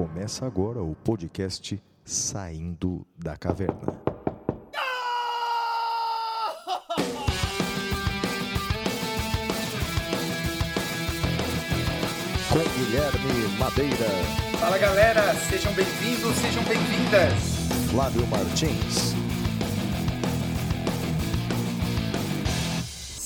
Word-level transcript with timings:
Começa 0.00 0.46
agora 0.46 0.82
o 0.82 0.94
podcast 0.94 1.78
Saindo 2.06 3.06
da 3.18 3.36
Caverna. 3.36 4.00
Com 12.48 12.78
Guilherme 12.78 13.58
Madeira, 13.58 14.08
Fala 14.58 14.78
galera, 14.78 15.34
sejam 15.34 15.74
bem-vindos, 15.74 16.34
sejam 16.36 16.64
bem-vindas. 16.64 17.90
Flávio 17.90 18.26
Martins, 18.28 19.14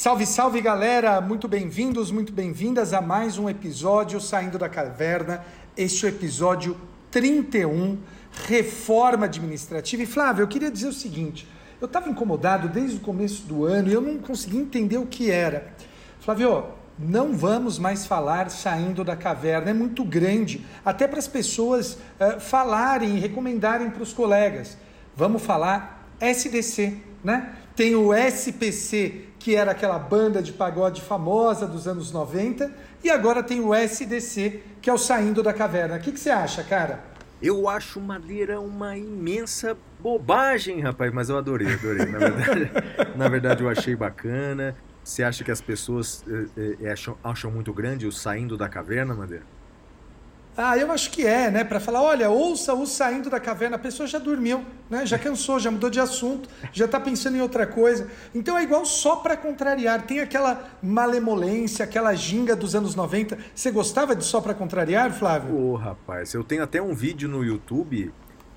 Salve, 0.04 0.26
salve 0.26 0.60
galera, 0.60 1.18
muito 1.18 1.48
bem-vindos, 1.48 2.10
muito 2.10 2.30
bem-vindas 2.30 2.92
a 2.92 3.00
mais 3.00 3.38
um 3.38 3.48
episódio 3.48 4.20
Saindo 4.20 4.58
da 4.58 4.68
Caverna. 4.68 5.42
Este 5.76 6.06
é 6.06 6.08
o 6.08 6.12
episódio 6.12 6.76
31, 7.10 7.98
Reforma 8.46 9.24
Administrativa. 9.24 10.04
E 10.04 10.06
Flávio, 10.06 10.44
eu 10.44 10.48
queria 10.48 10.70
dizer 10.70 10.86
o 10.86 10.92
seguinte: 10.92 11.48
eu 11.80 11.86
estava 11.86 12.08
incomodado 12.08 12.68
desde 12.68 12.98
o 12.98 13.00
começo 13.00 13.42
do 13.42 13.64
ano 13.64 13.88
e 13.88 13.92
eu 13.92 14.00
não 14.00 14.18
conseguia 14.18 14.60
entender 14.60 14.98
o 14.98 15.06
que 15.06 15.32
era. 15.32 15.74
Flávio, 16.20 16.66
não 16.96 17.36
vamos 17.36 17.76
mais 17.76 18.06
falar 18.06 18.50
saindo 18.50 19.02
da 19.02 19.16
caverna, 19.16 19.70
é 19.70 19.74
muito 19.74 20.04
grande, 20.04 20.64
até 20.84 21.08
para 21.08 21.18
as 21.18 21.26
pessoas 21.26 21.98
eh, 22.20 22.38
falarem 22.38 23.16
e 23.16 23.18
recomendarem 23.18 23.90
para 23.90 24.02
os 24.04 24.12
colegas. 24.12 24.78
Vamos 25.16 25.42
falar 25.42 26.08
SDC, 26.20 26.98
né? 27.24 27.52
Tem 27.74 27.96
o 27.96 28.14
SPC, 28.14 29.24
que 29.40 29.56
era 29.56 29.72
aquela 29.72 29.98
banda 29.98 30.40
de 30.40 30.52
pagode 30.52 31.02
famosa 31.02 31.66
dos 31.66 31.88
anos 31.88 32.12
90, 32.12 32.72
e 33.04 33.10
agora 33.10 33.42
tem 33.42 33.60
o 33.60 33.74
SDC, 33.74 34.62
que 34.80 34.88
é 34.88 34.92
o 34.92 34.96
Saindo 34.96 35.42
da 35.42 35.52
Caverna. 35.52 35.96
O 35.96 36.00
que, 36.00 36.10
que 36.10 36.18
você 36.18 36.30
acha, 36.30 36.64
cara? 36.64 37.00
Eu 37.42 37.68
acho 37.68 38.00
madeira 38.00 38.58
uma 38.58 38.96
imensa 38.96 39.76
bobagem, 40.00 40.80
rapaz, 40.80 41.12
mas 41.12 41.28
eu 41.28 41.36
adorei, 41.36 41.74
adorei. 41.74 42.06
Na 42.06 42.18
verdade, 42.18 42.70
na 43.14 43.28
verdade 43.28 43.62
eu 43.62 43.68
achei 43.68 43.94
bacana. 43.94 44.74
Você 45.04 45.22
acha 45.22 45.44
que 45.44 45.50
as 45.50 45.60
pessoas 45.60 46.24
eh, 46.56 46.76
eh, 46.80 46.90
acham, 46.90 47.18
acham 47.22 47.50
muito 47.50 47.74
grande 47.74 48.06
o 48.06 48.12
saindo 48.12 48.56
da 48.56 48.70
caverna, 48.70 49.12
Madeira? 49.12 49.44
Ah, 50.56 50.78
eu 50.78 50.92
acho 50.92 51.10
que 51.10 51.26
é, 51.26 51.50
né? 51.50 51.64
Para 51.64 51.80
falar, 51.80 52.00
olha, 52.00 52.30
ouça 52.30 52.72
o 52.74 52.86
Saindo 52.86 53.28
da 53.28 53.40
Caverna, 53.40 53.74
a 53.74 53.78
pessoa 53.78 54.06
já 54.06 54.18
dormiu, 54.18 54.64
né? 54.88 55.04
Já 55.04 55.18
cansou, 55.18 55.58
já 55.58 55.70
mudou 55.70 55.90
de 55.90 55.98
assunto, 55.98 56.48
já 56.72 56.84
está 56.84 57.00
pensando 57.00 57.36
em 57.36 57.40
outra 57.40 57.66
coisa. 57.66 58.08
Então 58.32 58.56
é 58.56 58.62
igual 58.62 58.84
só 58.84 59.16
para 59.16 59.36
contrariar. 59.36 60.02
Tem 60.02 60.20
aquela 60.20 60.64
malemolência, 60.80 61.84
aquela 61.84 62.14
ginga 62.14 62.54
dos 62.54 62.74
anos 62.76 62.94
90. 62.94 63.36
Você 63.52 63.70
gostava 63.72 64.14
de 64.14 64.24
só 64.24 64.40
para 64.40 64.54
contrariar, 64.54 65.12
Flávio? 65.12 65.56
Ô, 65.56 65.74
rapaz, 65.74 66.34
eu 66.34 66.44
tenho 66.44 66.62
até 66.62 66.80
um 66.80 66.94
vídeo 66.94 67.28
no 67.28 67.42
YouTube 67.42 68.12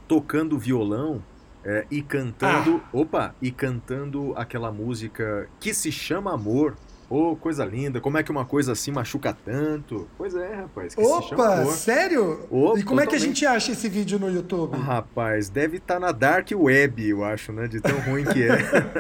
tocando 0.07 0.57
violão 0.57 1.23
eh, 1.65 1.85
e 1.89 2.01
cantando. 2.03 2.81
Opa! 2.93 3.35
E 3.41 3.51
cantando 3.51 4.33
aquela 4.37 4.71
música 4.71 5.49
que 5.59 5.73
se 5.73 5.91
chama 5.91 6.33
Amor. 6.33 6.75
Ô, 7.09 7.38
coisa 7.38 7.63
linda, 7.63 8.02
como 8.02 8.17
é 8.17 8.23
que 8.23 8.30
uma 8.30 8.44
coisa 8.44 8.73
assim 8.73 8.91
machuca 8.91 9.36
tanto? 9.45 10.09
Pois 10.17 10.36
é, 10.36 10.55
rapaz, 10.55 10.94
Opa, 10.97 11.66
sério? 11.67 12.41
E 12.75 12.83
como 12.83 12.99
é 12.99 13.08
que 13.08 13.16
a 13.16 13.17
totalmente. 13.17 13.19
gente 13.19 13.45
acha 13.45 13.72
esse 13.72 13.88
vídeo 13.88 14.19
no 14.19 14.30
YouTube? 14.30 14.75
Ah, 14.75 14.97
Rapaz, 14.97 15.47
deve 15.47 15.77
estar 15.77 16.02
na 16.02 16.11
Dark 16.11 16.49
Web, 16.53 17.08
eu 17.08 17.23
acho, 17.23 17.53
né? 17.53 17.66
De 17.67 17.80
tão 17.80 17.97
ruim 18.02 18.25
que 18.25 18.44
é. 18.44 18.58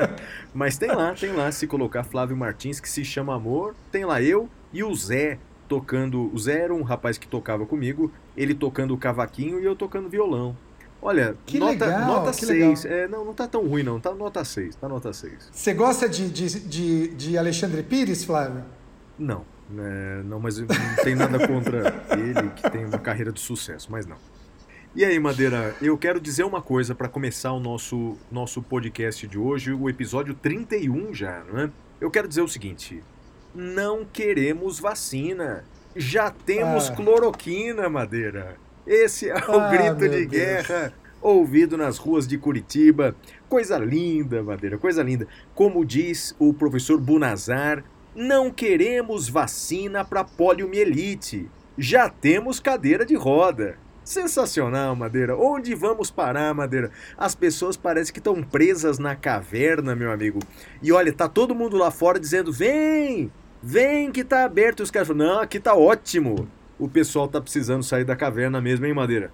Mas 0.55 0.77
tem 0.77 0.89
lá, 0.89 1.13
tem 1.13 1.33
lá, 1.33 1.51
se 1.51 1.67
colocar 1.67 2.03
Flávio 2.03 2.37
Martins, 2.37 2.79
que 2.79 2.89
se 2.89 3.03
chama 3.03 3.35
Amor, 3.35 3.75
tem 3.91 4.05
lá 4.05 4.21
eu 4.21 4.49
e 4.71 4.83
o 4.83 4.95
Zé 4.95 5.37
tocando. 5.67 6.33
O 6.33 6.39
Zé 6.39 6.61
era 6.61 6.73
um 6.73 6.83
rapaz 6.83 7.17
que 7.17 7.27
tocava 7.27 7.65
comigo, 7.65 8.09
ele 8.37 8.53
tocando 8.53 8.93
o 8.93 8.97
cavaquinho 8.97 9.59
e 9.59 9.65
eu 9.65 9.75
tocando 9.75 10.07
violão. 10.09 10.55
Olha, 11.01 11.35
Que 11.45 11.59
nota, 11.59 11.85
legal, 11.85 12.05
nota 12.07 12.31
que 12.31 12.45
6. 12.45 12.85
É, 12.85 13.07
não, 13.07 13.23
não 13.23 13.33
tá 13.33 13.47
tão 13.47 13.65
ruim, 13.67 13.83
não. 13.83 13.99
Tá 13.99 14.13
nota 14.13 14.43
6, 14.43 14.75
tá 14.75 14.89
nota 14.89 15.13
6. 15.13 15.49
Você 15.51 15.73
gosta 15.73 16.09
de, 16.09 16.29
de, 16.29 16.59
de, 16.59 17.07
de 17.09 17.37
Alexandre 17.37 17.83
Pires, 17.83 18.23
Flávio? 18.23 18.63
Não, 19.17 19.45
né, 19.69 20.21
não, 20.25 20.39
mas 20.39 20.57
não 20.57 20.67
tem 21.03 21.15
nada 21.15 21.47
contra 21.47 22.03
ele, 22.17 22.49
que 22.55 22.69
tem 22.69 22.85
uma 22.85 22.97
carreira 22.99 23.31
de 23.31 23.39
sucesso, 23.39 23.91
mas 23.91 24.05
não. 24.05 24.17
E 24.95 25.05
aí, 25.05 25.19
Madeira, 25.19 25.75
eu 25.81 25.95
quero 25.97 26.19
dizer 26.19 26.43
uma 26.43 26.61
coisa 26.61 26.95
para 26.95 27.07
começar 27.07 27.51
o 27.51 27.59
nosso, 27.59 28.17
nosso 28.31 28.61
podcast 28.63 29.27
de 29.27 29.37
hoje, 29.37 29.71
o 29.71 29.87
episódio 29.89 30.33
31 30.33 31.13
já, 31.13 31.43
não 31.43 31.59
é? 31.59 31.69
Eu 32.01 32.09
quero 32.09 32.27
dizer 32.27 32.41
o 32.41 32.47
seguinte: 32.47 33.03
não 33.53 34.03
queremos 34.05 34.79
vacina. 34.79 35.63
Já 35.95 36.31
temos 36.31 36.89
Ah. 36.89 36.95
cloroquina, 36.95 37.89
Madeira. 37.89 38.55
Esse 38.87 39.29
é 39.29 39.35
o 39.35 39.59
Ah, 39.59 39.69
grito 39.69 40.09
de 40.09 40.25
Deus. 40.25 40.27
guerra 40.27 40.93
ouvido 41.21 41.77
nas 41.77 41.97
ruas 41.97 42.27
de 42.27 42.37
Curitiba. 42.37 43.15
Coisa 43.49 43.77
linda, 43.77 44.41
Madeira, 44.41 44.77
coisa 44.77 45.03
linda. 45.03 45.27
Como 45.53 45.83
diz 45.85 46.35
o 46.39 46.53
professor 46.53 46.99
Bunazar, 46.99 47.83
não 48.15 48.49
queremos 48.49 49.27
vacina 49.29 50.05
para 50.05 50.23
poliomielite. 50.23 51.49
Já 51.77 52.09
temos 52.09 52.59
cadeira 52.59 53.05
de 53.05 53.15
roda. 53.15 53.77
Sensacional, 54.03 54.95
Madeira. 54.95 55.35
Onde 55.35 55.75
vamos 55.75 56.09
parar, 56.09 56.53
Madeira? 56.53 56.91
As 57.17 57.35
pessoas 57.35 57.75
parecem 57.75 58.13
que 58.13 58.19
estão 58.19 58.41
presas 58.41 58.97
na 58.97 59.15
caverna, 59.15 59.95
meu 59.95 60.11
amigo. 60.11 60.39
E 60.81 60.93
olha, 60.93 61.11
tá 61.11 61.27
todo 61.27 61.53
mundo 61.53 61.75
lá 61.75 61.91
fora 61.91 62.17
dizendo: 62.19 62.51
vem, 62.53 63.29
vem 63.61 64.11
que 64.11 64.23
tá 64.23 64.45
aberto. 64.45 64.79
E 64.79 64.83
os 64.83 64.91
caras 64.91 65.09
falam: 65.09 65.27
não, 65.27 65.39
aqui 65.41 65.59
tá 65.59 65.75
ótimo. 65.75 66.47
O 66.79 66.87
pessoal 66.87 67.27
tá 67.27 67.41
precisando 67.41 67.83
sair 67.83 68.03
da 68.03 68.15
caverna 68.15 68.61
mesmo, 68.61 68.85
hein, 68.85 68.93
Madeira? 68.93 69.31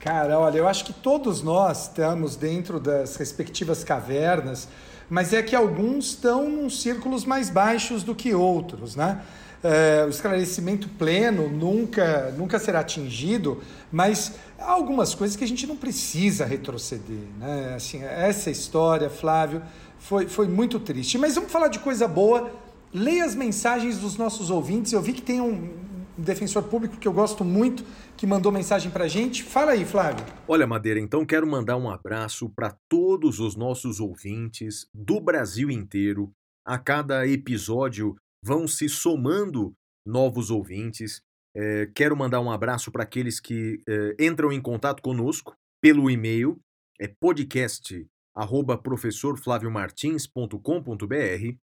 Cara, 0.00 0.38
olha, 0.38 0.58
eu 0.58 0.68
acho 0.68 0.84
que 0.84 0.92
todos 0.92 1.42
nós 1.42 1.88
estamos 1.88 2.36
dentro 2.36 2.78
das 2.78 3.16
respectivas 3.16 3.84
cavernas, 3.84 4.68
mas 5.10 5.32
é 5.32 5.42
que 5.42 5.56
alguns 5.56 6.10
estão 6.10 6.48
em 6.48 6.70
círculos 6.70 7.24
mais 7.24 7.50
baixos 7.50 8.02
do 8.02 8.14
que 8.14 8.34
outros, 8.34 8.96
né? 8.96 9.20
É, 9.62 10.04
o 10.06 10.08
esclarecimento 10.08 10.88
pleno 10.90 11.48
nunca, 11.48 12.32
nunca 12.38 12.60
será 12.60 12.78
atingido, 12.78 13.60
mas 13.90 14.34
há 14.56 14.70
algumas 14.70 15.16
coisas 15.16 15.36
que 15.36 15.42
a 15.42 15.48
gente 15.48 15.66
não 15.66 15.76
precisa 15.76 16.44
retroceder, 16.44 17.26
né? 17.38 17.74
Assim, 17.74 18.04
essa 18.04 18.50
história, 18.50 19.10
Flávio, 19.10 19.60
foi, 19.98 20.28
foi 20.28 20.46
muito 20.46 20.78
triste. 20.78 21.18
Mas 21.18 21.34
vamos 21.34 21.50
falar 21.50 21.68
de 21.68 21.80
coisa 21.80 22.06
boa. 22.06 22.52
Leia 22.94 23.24
as 23.24 23.34
mensagens 23.34 23.98
dos 23.98 24.16
nossos 24.16 24.48
ouvintes. 24.48 24.92
Eu 24.92 25.02
vi 25.02 25.12
que 25.12 25.20
tem 25.20 25.40
um 25.40 25.87
defensor 26.22 26.64
público 26.64 26.96
que 26.96 27.06
eu 27.06 27.12
gosto 27.12 27.44
muito 27.44 27.84
que 28.16 28.26
mandou 28.26 28.50
mensagem 28.50 28.90
pra 28.90 29.08
gente. 29.08 29.42
Fala 29.42 29.72
aí, 29.72 29.84
Flávio. 29.84 30.24
Olha, 30.46 30.66
Madeira, 30.66 30.98
então 30.98 31.24
quero 31.24 31.46
mandar 31.46 31.76
um 31.76 31.90
abraço 31.90 32.48
para 32.50 32.76
todos 32.88 33.38
os 33.38 33.54
nossos 33.54 34.00
ouvintes 34.00 34.88
do 34.92 35.20
Brasil 35.20 35.70
inteiro. 35.70 36.32
A 36.66 36.78
cada 36.78 37.26
episódio 37.26 38.16
vão 38.42 38.66
se 38.66 38.88
somando 38.88 39.72
novos 40.06 40.50
ouvintes. 40.50 41.22
É, 41.54 41.86
quero 41.94 42.16
mandar 42.16 42.40
um 42.40 42.50
abraço 42.50 42.90
para 42.90 43.04
aqueles 43.04 43.40
que 43.40 43.80
é, 43.88 44.16
entram 44.18 44.52
em 44.52 44.60
contato 44.60 45.02
conosco 45.02 45.54
pelo 45.80 46.10
e-mail, 46.10 46.60
é 47.00 47.06
podcast 47.06 48.04
arroba 48.34 48.76
professorflaviomartins.com.br. 48.76 51.56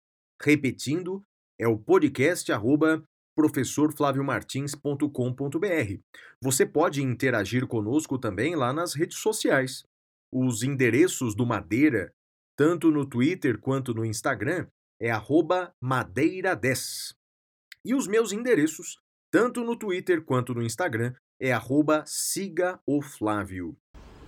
Repetindo, 0.42 1.22
é 1.60 1.68
o 1.68 1.78
podcast 1.78 2.52
arroba 2.52 3.04
professorflaviomartins.com.br. 3.36 6.00
Você 6.42 6.66
pode 6.66 7.02
interagir 7.02 7.68
conosco 7.68 8.18
também 8.18 8.56
lá 8.56 8.74
nas 8.74 8.94
redes 8.94 9.20
sociais. 9.20 9.84
Os 10.32 10.64
endereços 10.64 11.36
do 11.36 11.46
Madeira, 11.46 12.14
tanto 12.58 12.92
no 12.92 13.06
Twitter 13.06 13.60
quanto 13.60 13.94
no 13.94 14.06
Instagram, 14.06 14.68
é 15.00 15.12
arroba 15.12 15.74
madeira10. 15.84 17.14
E 17.86 17.94
os 17.94 18.08
meus 18.08 18.32
endereços, 18.32 18.98
tanto 19.32 19.64
no 19.64 19.76
Twitter 19.76 20.24
quanto 20.24 20.54
no 20.54 20.64
Instagram, 20.64 21.14
é 21.40 21.52
arroba 21.52 22.04
siga 22.06 22.80
o 22.88 23.02
Flávio. 23.02 23.76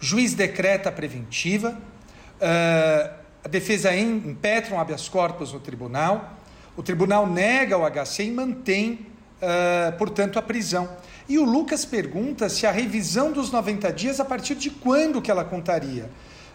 O 0.02 0.04
juiz 0.04 0.34
decreta 0.34 0.90
a 0.90 0.92
preventiva, 0.92 1.78
uh, 2.42 3.14
a 3.44 3.48
defesa 3.48 3.96
impetra 3.96 4.74
um 4.74 4.80
habeas 4.80 5.08
corpus 5.08 5.54
no 5.54 5.60
tribunal, 5.60 6.40
o 6.76 6.82
tribunal 6.82 7.28
nega 7.28 7.78
o 7.78 7.86
HC 7.88 8.24
e 8.24 8.32
mantém, 8.32 9.06
uh, 9.38 9.96
portanto, 9.98 10.40
a 10.40 10.42
prisão. 10.42 10.90
E 11.30 11.38
o 11.38 11.46
Lucas 11.46 11.86
pergunta 11.86 12.50
se 12.50 12.66
a 12.66 12.72
revisão 12.72 13.32
dos 13.32 13.52
90 13.52 13.94
dias, 13.94 14.20
a 14.20 14.26
partir 14.26 14.56
de 14.56 14.72
quando 14.72 15.22
que 15.22 15.30
ela 15.30 15.46
contaria? 15.46 16.10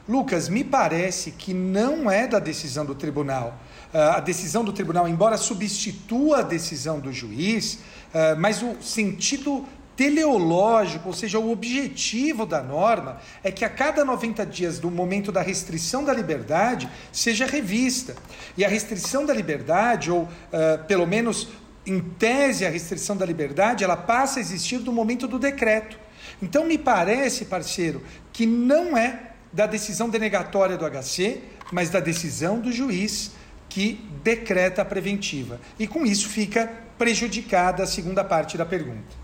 Lucas, 0.09 0.49
me 0.49 0.63
parece 0.63 1.33
que 1.33 1.53
não 1.53 2.11
é 2.11 2.27
da 2.27 2.39
decisão 2.39 2.85
do 2.85 2.95
tribunal. 2.95 3.61
Uh, 3.93 3.99
a 4.17 4.21
decisão 4.21 4.65
do 4.65 4.73
tribunal, 4.73 5.09
embora 5.09 5.37
substitua 5.37 6.39
a 6.39 6.43
decisão 6.43 7.01
do 7.01 7.13
juiz, 7.13 7.75
uh, 7.75 8.39
mas 8.39 8.63
o 8.63 8.77
sentido 8.81 9.65
teleológico, 9.97 11.09
ou 11.09 11.15
seja, 11.15 11.39
o 11.39 11.51
objetivo 11.51 12.45
da 12.45 12.63
norma 12.63 13.21
é 13.43 13.51
que 13.51 13.65
a 13.65 13.69
cada 13.69 14.05
90 14.05 14.45
dias 14.45 14.79
do 14.79 14.91
momento 14.91 15.33
da 15.33 15.41
restrição 15.41 16.05
da 16.05 16.13
liberdade 16.13 16.89
seja 17.11 17.47
revista. 17.47 18.15
E 18.57 18.65
a 18.65 18.69
restrição 18.69 19.25
da 19.25 19.33
liberdade, 19.33 20.11
ou 20.11 20.23
uh, 20.23 20.85
pelo 20.87 21.07
menos 21.07 21.49
em 21.87 22.01
tese 22.01 22.67
a 22.67 22.71
restrição 22.71 23.17
da 23.17 23.25
liberdade, 23.25 23.83
ela 23.83 23.97
passa 23.97 24.39
a 24.39 24.43
existir 24.43 24.79
do 24.79 24.93
momento 24.93 25.27
do 25.27 25.39
decreto. 25.39 25.99
Então 26.43 26.65
me 26.65 26.77
parece, 26.77 27.47
parceiro, 27.47 28.03
que 28.33 28.45
não 28.45 28.97
é 28.97 29.26
da 29.57 29.67
decisão 29.67 30.11
denegatória 30.11 30.77
do 30.77 30.85
HC, 30.85 31.43
mas 31.73 31.89
da 31.89 31.99
decisão 31.99 32.61
do 32.61 32.71
juiz 32.71 33.35
que 33.71 33.95
decreta 34.23 34.83
a 34.83 34.85
preventiva. 34.85 35.59
E 35.79 35.89
com 35.89 36.05
isso 36.05 36.29
fica 36.29 36.67
prejudicada 36.99 37.83
a 37.83 37.87
segunda 37.87 38.23
parte 38.23 38.59
da 38.59 38.67
pergunta. 38.67 39.17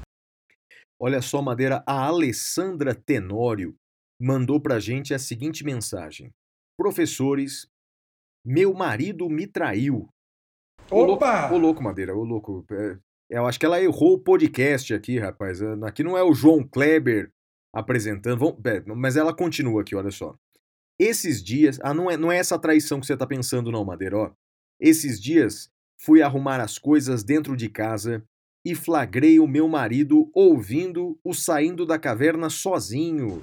Olha 0.99 1.20
só, 1.20 1.43
Madeira, 1.43 1.84
a 1.87 2.06
Alessandra 2.06 2.94
Tenório 2.94 3.76
mandou 4.19 4.58
para 4.58 4.76
a 4.76 4.81
gente 4.81 5.12
a 5.12 5.19
seguinte 5.19 5.62
mensagem: 5.64 6.32
Professores, 6.78 7.67
meu 8.43 8.73
marido 8.73 9.28
me 9.28 9.46
traiu. 9.46 10.08
Opa! 10.90 11.52
Ô 11.52 11.58
louco, 11.58 11.82
Madeira, 11.82 12.17
ô 12.17 12.25
louco. 12.25 12.64
É, 12.70 12.99
eu 13.28 13.46
acho 13.46 13.61
que 13.61 13.67
ela 13.67 13.82
errou 13.82 14.14
o 14.14 14.19
podcast 14.19 14.94
aqui, 14.94 15.19
rapaz. 15.19 15.61
Aqui 15.82 16.02
não 16.02 16.17
é 16.17 16.23
o 16.23 16.32
João 16.32 16.67
Kleber 16.67 17.31
apresentando. 17.72 18.38
Vamos, 18.38 18.60
mas 18.96 19.16
ela 19.16 19.34
continua 19.34 19.82
aqui, 19.82 19.94
olha 19.94 20.10
só. 20.10 20.36
Esses 20.98 21.42
dias. 21.42 21.78
Ah, 21.82 21.94
não 21.94 22.10
é, 22.10 22.16
não 22.16 22.30
é 22.30 22.38
essa 22.38 22.58
traição 22.58 23.00
que 23.00 23.06
você 23.06 23.14
está 23.14 23.26
pensando, 23.26 23.72
não, 23.72 23.84
Madeira. 23.84 24.16
Ó. 24.16 24.30
Esses 24.80 25.20
dias 25.20 25.70
fui 25.98 26.22
arrumar 26.22 26.60
as 26.60 26.78
coisas 26.78 27.22
dentro 27.22 27.56
de 27.56 27.69
casa 27.69 28.24
e 28.64 28.74
flagrei 28.74 29.40
o 29.40 29.46
meu 29.46 29.69
marido 29.69 30.30
ouvindo 30.34 31.19
o 31.24 31.34
saindo 31.34 31.84
da 31.84 31.98
caverna 31.98 32.48
sozinho, 32.48 33.42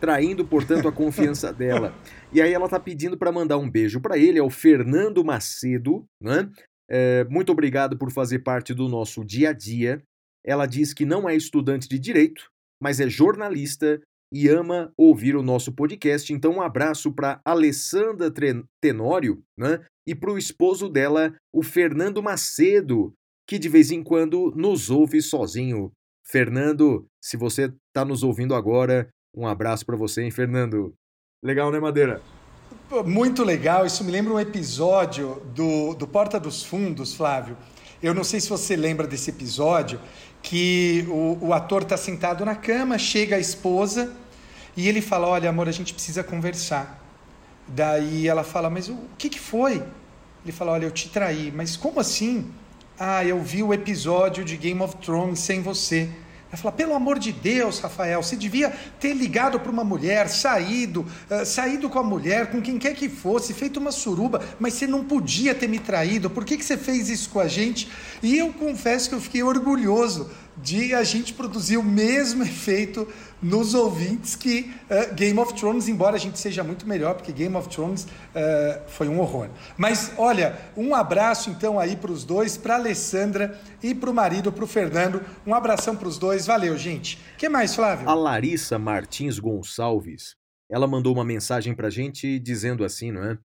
traindo, 0.00 0.44
portanto, 0.44 0.86
a 0.86 0.92
confiança 0.92 1.52
dela. 1.54 1.94
E 2.32 2.40
aí 2.40 2.52
ela 2.52 2.68
tá 2.68 2.78
pedindo 2.78 3.16
para 3.16 3.32
mandar 3.32 3.58
um 3.58 3.68
beijo 3.68 4.00
para 4.00 4.16
ele, 4.16 4.38
é 4.38 4.42
o 4.42 4.50
Fernando 4.50 5.24
Macedo, 5.24 6.04
né? 6.20 6.50
É, 6.88 7.24
muito 7.24 7.50
obrigado 7.50 7.96
por 7.96 8.12
fazer 8.12 8.40
parte 8.40 8.74
do 8.74 8.88
nosso 8.88 9.24
dia 9.24 9.50
a 9.50 9.52
dia. 9.52 10.02
Ela 10.44 10.66
diz 10.66 10.92
que 10.92 11.04
não 11.04 11.28
é 11.28 11.34
estudante 11.34 11.88
de 11.88 11.98
direito, 11.98 12.50
mas 12.82 12.98
é 12.98 13.08
jornalista 13.08 14.00
e 14.34 14.48
ama 14.48 14.92
ouvir 14.96 15.36
o 15.36 15.42
nosso 15.42 15.72
podcast. 15.72 16.32
Então, 16.32 16.54
um 16.54 16.60
abraço 16.60 17.12
para 17.12 17.40
Alessandra 17.44 18.32
Tenório 18.80 19.40
né? 19.56 19.84
e 20.04 20.16
para 20.16 20.32
o 20.32 20.38
esposo 20.38 20.88
dela, 20.88 21.32
o 21.54 21.62
Fernando 21.62 22.20
Macedo, 22.20 23.14
que 23.46 23.56
de 23.56 23.68
vez 23.68 23.92
em 23.92 24.02
quando 24.02 24.52
nos 24.56 24.90
ouve 24.90 25.22
sozinho. 25.22 25.92
Fernando, 26.26 27.06
se 27.22 27.36
você 27.36 27.72
está 27.88 28.04
nos 28.04 28.24
ouvindo 28.24 28.54
agora, 28.54 29.08
um 29.36 29.46
abraço 29.46 29.86
para 29.86 29.96
você, 29.96 30.22
hein, 30.22 30.30
Fernando? 30.32 30.92
Legal, 31.44 31.70
né, 31.70 31.78
Madeira? 31.78 32.20
Muito 33.04 33.44
legal. 33.44 33.86
Isso 33.86 34.02
me 34.02 34.10
lembra 34.10 34.32
um 34.32 34.40
episódio 34.40 35.40
do, 35.54 35.94
do 35.94 36.06
Porta 36.06 36.40
dos 36.40 36.64
Fundos, 36.64 37.14
Flávio. 37.14 37.56
Eu 38.02 38.12
não 38.12 38.24
sei 38.24 38.40
se 38.40 38.48
você 38.48 38.74
lembra 38.74 39.06
desse 39.06 39.30
episódio, 39.30 40.00
que 40.42 41.06
o, 41.08 41.38
o 41.40 41.54
ator 41.54 41.82
está 41.82 41.96
sentado 41.96 42.44
na 42.44 42.54
cama, 42.54 42.98
chega 42.98 43.36
a 43.36 43.38
esposa 43.38 44.12
e 44.76 44.88
ele 44.88 45.00
fala: 45.00 45.28
Olha, 45.28 45.50
amor, 45.50 45.68
a 45.68 45.72
gente 45.72 45.94
precisa 45.94 46.24
conversar. 46.24 47.00
Daí 47.68 48.26
ela 48.26 48.42
fala: 48.42 48.68
Mas 48.68 48.88
o, 48.88 48.98
que, 49.16 49.28
que 49.28 49.38
foi? 49.38 49.82
Ele 50.42 50.52
fala: 50.52 50.72
Olha, 50.72 50.86
eu 50.86 50.90
te 50.90 51.08
traí. 51.08 51.52
Mas 51.54 51.76
como 51.76 52.00
assim? 52.00 52.50
Ah, 52.98 53.24
eu 53.24 53.40
vi 53.40 53.62
o 53.62 53.72
episódio 53.72 54.44
de 54.44 54.56
Game 54.56 54.80
of 54.82 54.96
Thrones 54.96 55.38
sem 55.38 55.62
você. 55.62 56.10
Ela 56.52 56.60
fala, 56.60 56.72
pelo 56.72 56.94
amor 56.94 57.18
de 57.18 57.32
Deus, 57.32 57.78
Rafael, 57.78 58.22
você 58.22 58.36
devia 58.36 58.70
ter 59.00 59.14
ligado 59.14 59.58
para 59.58 59.72
uma 59.72 59.82
mulher, 59.82 60.28
saído, 60.28 61.06
uh, 61.30 61.46
saído 61.46 61.88
com 61.88 61.98
a 61.98 62.02
mulher, 62.02 62.50
com 62.50 62.60
quem 62.60 62.78
quer 62.78 62.94
que 62.94 63.08
fosse, 63.08 63.54
feito 63.54 63.80
uma 63.80 63.90
suruba, 63.90 64.44
mas 64.60 64.74
você 64.74 64.86
não 64.86 65.02
podia 65.02 65.54
ter 65.54 65.66
me 65.66 65.78
traído, 65.78 66.28
por 66.28 66.44
que, 66.44 66.58
que 66.58 66.64
você 66.64 66.76
fez 66.76 67.08
isso 67.08 67.30
com 67.30 67.40
a 67.40 67.48
gente? 67.48 67.88
E 68.22 68.36
eu 68.36 68.52
confesso 68.52 69.08
que 69.08 69.14
eu 69.14 69.20
fiquei 69.20 69.42
orgulhoso 69.42 70.30
de 70.56 70.94
a 70.94 71.02
gente 71.02 71.32
produzir 71.32 71.76
o 71.76 71.82
mesmo 71.82 72.42
efeito 72.42 73.06
nos 73.42 73.74
ouvintes 73.74 74.36
que 74.36 74.72
uh, 74.88 75.14
Game 75.14 75.38
of 75.38 75.54
Thrones, 75.54 75.88
embora 75.88 76.16
a 76.16 76.18
gente 76.18 76.38
seja 76.38 76.62
muito 76.62 76.86
melhor, 76.86 77.14
porque 77.14 77.32
Game 77.32 77.56
of 77.56 77.68
Thrones 77.68 78.04
uh, 78.04 78.88
foi 78.88 79.08
um 79.08 79.18
horror. 79.20 79.48
Mas 79.76 80.12
olha, 80.16 80.56
um 80.76 80.94
abraço 80.94 81.50
então 81.50 81.78
aí 81.78 81.96
para 81.96 82.12
os 82.12 82.24
dois, 82.24 82.56
para 82.56 82.76
Alessandra 82.76 83.60
e 83.82 83.94
para 83.94 84.10
o 84.10 84.14
marido, 84.14 84.52
para 84.52 84.64
o 84.64 84.66
Fernando. 84.66 85.20
Um 85.46 85.54
abração 85.54 85.96
para 85.96 86.06
os 86.06 86.18
dois, 86.18 86.46
valeu, 86.46 86.76
gente. 86.78 87.18
Que 87.36 87.48
mais, 87.48 87.74
Flávio? 87.74 88.08
A 88.08 88.14
Larissa 88.14 88.78
Martins 88.78 89.38
Gonçalves, 89.38 90.36
ela 90.70 90.86
mandou 90.86 91.12
uma 91.12 91.24
mensagem 91.24 91.74
para 91.74 91.88
a 91.88 91.90
gente 91.90 92.38
dizendo 92.38 92.84
assim, 92.84 93.10
não 93.10 93.24
é? 93.24 93.38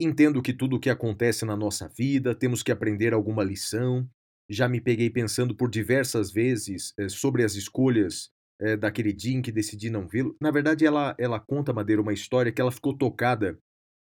Entendo 0.00 0.42
que 0.42 0.52
tudo 0.52 0.76
o 0.76 0.80
que 0.80 0.90
acontece 0.90 1.44
na 1.44 1.56
nossa 1.56 1.88
vida 1.88 2.34
temos 2.34 2.62
que 2.62 2.70
aprender 2.70 3.14
alguma 3.14 3.42
lição. 3.42 4.06
Já 4.48 4.68
me 4.68 4.80
peguei 4.80 5.10
pensando 5.10 5.54
por 5.54 5.70
diversas 5.70 6.30
vezes 6.30 6.92
eh, 6.98 7.08
sobre 7.08 7.44
as 7.44 7.54
escolhas 7.54 8.30
é, 8.60 8.76
daquele 8.76 9.12
dia 9.12 9.36
em 9.36 9.42
que 9.42 9.52
decidi 9.52 9.90
não 9.90 10.06
vê-lo. 10.06 10.34
Na 10.40 10.50
verdade, 10.50 10.86
ela, 10.86 11.14
ela 11.18 11.38
conta, 11.38 11.72
Madeira, 11.72 12.00
uma 12.00 12.12
história 12.12 12.52
que 12.52 12.60
ela 12.60 12.72
ficou 12.72 12.96
tocada 12.96 13.58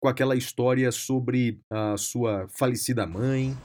com 0.00 0.09
aquela 0.09 0.37
história 0.37 0.90
sobre 0.92 1.61
a 1.71 1.97
sua 1.97 2.49
falecida 2.49 3.07
mãe. 3.07 3.57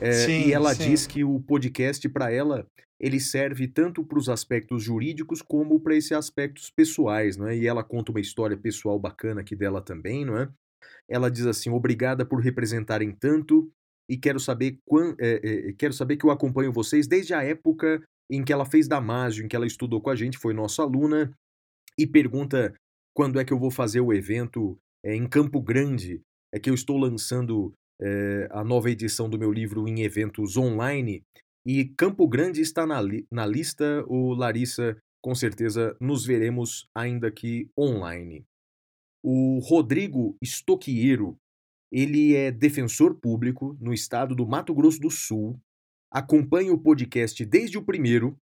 É, 0.00 0.12
sim, 0.12 0.48
e 0.48 0.52
ela 0.52 0.74
sim. 0.74 0.88
diz 0.88 1.06
que 1.06 1.24
o 1.24 1.40
podcast, 1.40 2.08
para 2.08 2.30
ela, 2.32 2.66
ele 2.98 3.20
serve 3.20 3.68
tanto 3.68 4.04
para 4.04 4.18
os 4.18 4.28
aspectos 4.28 4.82
jurídicos 4.82 5.42
como 5.42 5.78
para 5.80 5.96
esses 5.96 6.12
aspectos 6.12 6.70
pessoais, 6.70 7.36
não 7.36 7.48
é? 7.48 7.56
E 7.56 7.66
ela 7.66 7.84
conta 7.84 8.10
uma 8.10 8.20
história 8.20 8.56
pessoal 8.56 8.98
bacana 8.98 9.42
aqui 9.42 9.54
dela 9.54 9.82
também, 9.82 10.24
não 10.24 10.38
é? 10.38 10.48
Ela 11.08 11.30
diz 11.30 11.44
assim: 11.44 11.70
obrigada 11.70 12.24
por 12.24 12.40
representarem 12.40 13.12
tanto 13.12 13.70
e 14.10 14.18
quero 14.18 14.40
saber 14.40 14.76
é, 15.20 15.68
é, 15.68 15.72
quero 15.74 15.92
saber 15.92 16.16
que 16.16 16.26
eu 16.26 16.32
acompanho 16.32 16.72
vocês 16.72 17.06
desde 17.06 17.32
a 17.32 17.44
época 17.44 18.02
em 18.28 18.44
que 18.44 18.52
ela 18.52 18.66
fez 18.66 18.88
Damásio, 18.88 19.44
em 19.44 19.48
que 19.48 19.54
ela 19.54 19.66
estudou 19.66 20.00
com 20.00 20.10
a 20.10 20.16
gente, 20.16 20.36
foi 20.36 20.52
nossa 20.52 20.82
aluna, 20.82 21.32
e 21.96 22.06
pergunta 22.06 22.74
quando 23.14 23.38
é 23.38 23.44
que 23.44 23.52
eu 23.52 23.58
vou 23.58 23.70
fazer 23.70 24.00
o 24.00 24.12
evento 24.12 24.76
é, 25.04 25.14
em 25.14 25.28
Campo 25.28 25.60
Grande. 25.60 26.20
É 26.52 26.58
que 26.58 26.68
eu 26.68 26.74
estou 26.74 26.98
lançando 26.98 27.72
a 28.50 28.64
nova 28.64 28.90
edição 28.90 29.28
do 29.28 29.38
meu 29.38 29.52
livro 29.52 29.86
em 29.86 30.00
eventos 30.00 30.56
online, 30.56 31.22
e 31.66 31.84
Campo 31.96 32.26
Grande 32.26 32.62
está 32.62 32.86
na, 32.86 33.00
li 33.00 33.26
na 33.30 33.44
lista, 33.44 34.02
o 34.08 34.32
Larissa, 34.32 34.96
com 35.22 35.34
certeza 35.34 35.94
nos 36.00 36.24
veremos 36.24 36.88
ainda 36.96 37.30
que 37.30 37.68
online. 37.78 38.44
O 39.22 39.58
Rodrigo 39.58 40.34
Stoquieiro, 40.42 41.36
ele 41.90 42.34
é 42.34 42.50
defensor 42.50 43.14
público 43.14 43.76
no 43.80 43.92
estado 43.92 44.34
do 44.34 44.46
Mato 44.46 44.74
Grosso 44.74 45.00
do 45.00 45.10
Sul 45.10 45.60
acompanha 46.10 46.72
o 46.72 46.78
podcast 46.78 47.44
desde 47.44 47.78
o 47.78 47.82
primeiro 47.82 48.36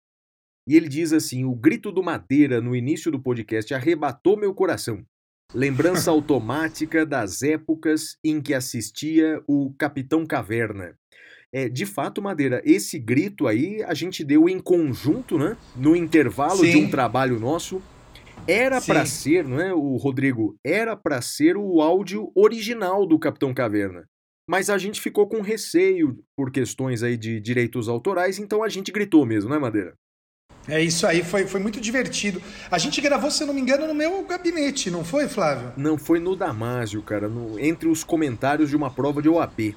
e 0.66 0.76
ele 0.76 0.88
diz 0.88 1.12
assim: 1.12 1.44
o 1.44 1.54
grito 1.54 1.92
do 1.92 2.02
Madeira 2.02 2.60
no 2.60 2.74
início 2.74 3.10
do 3.10 3.20
podcast 3.20 3.72
arrebatou 3.74 4.36
meu 4.36 4.54
coração. 4.54 5.04
Lembrança 5.54 6.10
automática 6.12 7.04
das 7.04 7.42
épocas 7.42 8.16
em 8.24 8.40
que 8.40 8.54
assistia 8.54 9.42
o 9.46 9.72
Capitão 9.78 10.26
Caverna. 10.26 10.94
É, 11.50 11.66
de 11.66 11.86
fato, 11.86 12.20
Madeira, 12.20 12.60
esse 12.64 12.98
grito 12.98 13.46
aí 13.46 13.82
a 13.82 13.94
gente 13.94 14.22
deu 14.22 14.48
em 14.48 14.60
conjunto, 14.60 15.38
né? 15.38 15.56
No 15.74 15.96
intervalo 15.96 16.58
Sim. 16.58 16.70
de 16.70 16.76
um 16.76 16.90
trabalho 16.90 17.40
nosso. 17.40 17.82
Era 18.48 18.80
para 18.80 19.04
ser, 19.04 19.44
não 19.46 19.60
é, 19.60 19.74
o 19.74 19.96
Rodrigo? 19.96 20.56
Era 20.64 20.96
para 20.96 21.20
ser 21.20 21.56
o 21.56 21.82
áudio 21.82 22.32
original 22.34 23.06
do 23.06 23.18
Capitão 23.18 23.52
Caverna. 23.52 24.06
mas 24.48 24.70
a 24.70 24.78
gente 24.78 24.98
ficou 25.02 25.28
com 25.28 25.42
receio 25.42 26.18
por 26.34 26.50
questões 26.50 27.02
aí 27.02 27.18
de 27.18 27.38
direitos 27.38 27.86
autorais, 27.86 28.38
então 28.38 28.62
a 28.62 28.68
gente 28.70 28.90
gritou 28.90 29.26
mesmo, 29.26 29.50
né, 29.50 29.58
Madeira? 29.58 29.94
É 30.66 30.82
isso 30.82 31.06
aí, 31.06 31.22
foi, 31.22 31.46
foi 31.46 31.60
muito 31.60 31.78
divertido. 31.80 32.40
A 32.70 32.78
gente 32.78 33.00
gravou, 33.02 33.30
se 33.30 33.42
eu 33.42 33.46
não 33.46 33.54
me 33.54 33.60
engano, 33.60 33.86
no 33.86 33.94
meu 33.94 34.24
gabinete, 34.24 34.90
não 34.90 35.04
foi, 35.04 35.28
Flávio? 35.28 35.72
Não, 35.76 35.98
foi 35.98 36.18
no 36.18 36.34
Damásio, 36.34 37.02
cara, 37.02 37.28
no, 37.28 37.58
entre 37.60 37.88
os 37.88 38.02
comentários 38.02 38.70
de 38.70 38.76
uma 38.76 38.90
prova 38.90 39.20
de 39.20 39.28
OAB. 39.28 39.74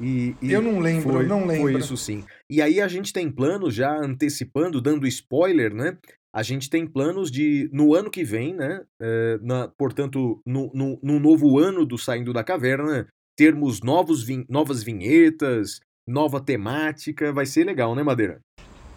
E, 0.00 0.34
e 0.42 0.52
eu 0.52 0.60
não 0.60 0.80
lembro, 0.80 1.12
foi, 1.12 1.26
não 1.26 1.46
lembro. 1.46 1.72
Foi 1.72 1.78
isso 1.78 1.96
sim. 1.96 2.24
E 2.50 2.60
aí 2.60 2.80
a 2.80 2.88
gente 2.88 3.12
tem 3.12 3.30
planos, 3.30 3.74
já 3.74 3.94
antecipando, 3.94 4.80
dando 4.80 5.06
spoiler, 5.06 5.72
né? 5.72 5.96
A 6.34 6.42
gente 6.42 6.68
tem 6.68 6.84
planos 6.84 7.30
de, 7.30 7.70
no 7.72 7.94
ano 7.94 8.10
que 8.10 8.24
vem, 8.24 8.54
né? 8.54 8.82
É, 9.00 9.38
na, 9.40 9.68
portanto, 9.68 10.42
no, 10.44 10.68
no, 10.74 10.98
no, 11.00 11.20
novo 11.20 11.60
ano 11.60 11.86
do 11.86 11.96
Saindo 11.96 12.32
da 12.32 12.42
Caverna, 12.42 13.06
termos 13.36 13.80
novos 13.80 14.24
vin 14.24 14.44
novas 14.48 14.82
vinhetas, 14.82 15.78
nova 16.04 16.40
temática. 16.40 17.32
Vai 17.32 17.46
ser 17.46 17.64
legal, 17.64 17.94
né, 17.94 18.02
Madeira? 18.02 18.40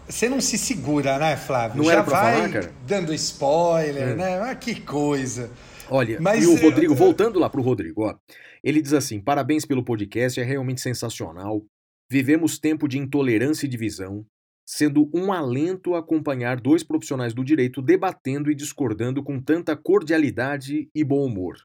Você 0.08 0.28
não 0.28 0.40
se 0.40 0.58
segura, 0.58 1.16
né, 1.16 1.36
Flávio? 1.36 1.76
Não 1.76 1.84
Já 1.84 1.92
era 1.92 2.02
pra 2.02 2.20
vai 2.20 2.34
falar, 2.34 2.52
cara? 2.52 2.72
dando 2.84 3.14
spoiler, 3.14 4.08
é. 4.08 4.14
né? 4.16 4.40
Ah, 4.40 4.54
que 4.56 4.80
coisa. 4.80 5.48
Olha, 5.88 6.18
Mas, 6.20 6.42
e 6.42 6.46
o 6.48 6.56
Rodrigo, 6.60 6.94
voltando 6.94 7.38
lá 7.38 7.48
pro 7.48 7.62
Rodrigo, 7.62 8.02
ó. 8.02 8.16
Ele 8.64 8.82
diz 8.82 8.92
assim: 8.92 9.20
parabéns 9.20 9.64
pelo 9.64 9.84
podcast, 9.84 10.40
é 10.40 10.42
realmente 10.42 10.80
sensacional. 10.80 11.64
Vivemos 12.10 12.58
tempo 12.58 12.88
de 12.88 12.98
intolerância 12.98 13.66
e 13.66 13.68
divisão, 13.68 14.26
sendo 14.68 15.08
um 15.14 15.32
alento 15.32 15.94
acompanhar 15.94 16.60
dois 16.60 16.84
profissionais 16.84 17.32
do 17.32 17.42
direito 17.42 17.80
debatendo 17.80 18.50
e 18.50 18.54
discordando 18.54 19.22
com 19.22 19.40
tanta 19.40 19.74
cordialidade 19.74 20.90
e 20.94 21.02
bom 21.02 21.24
humor. 21.24 21.56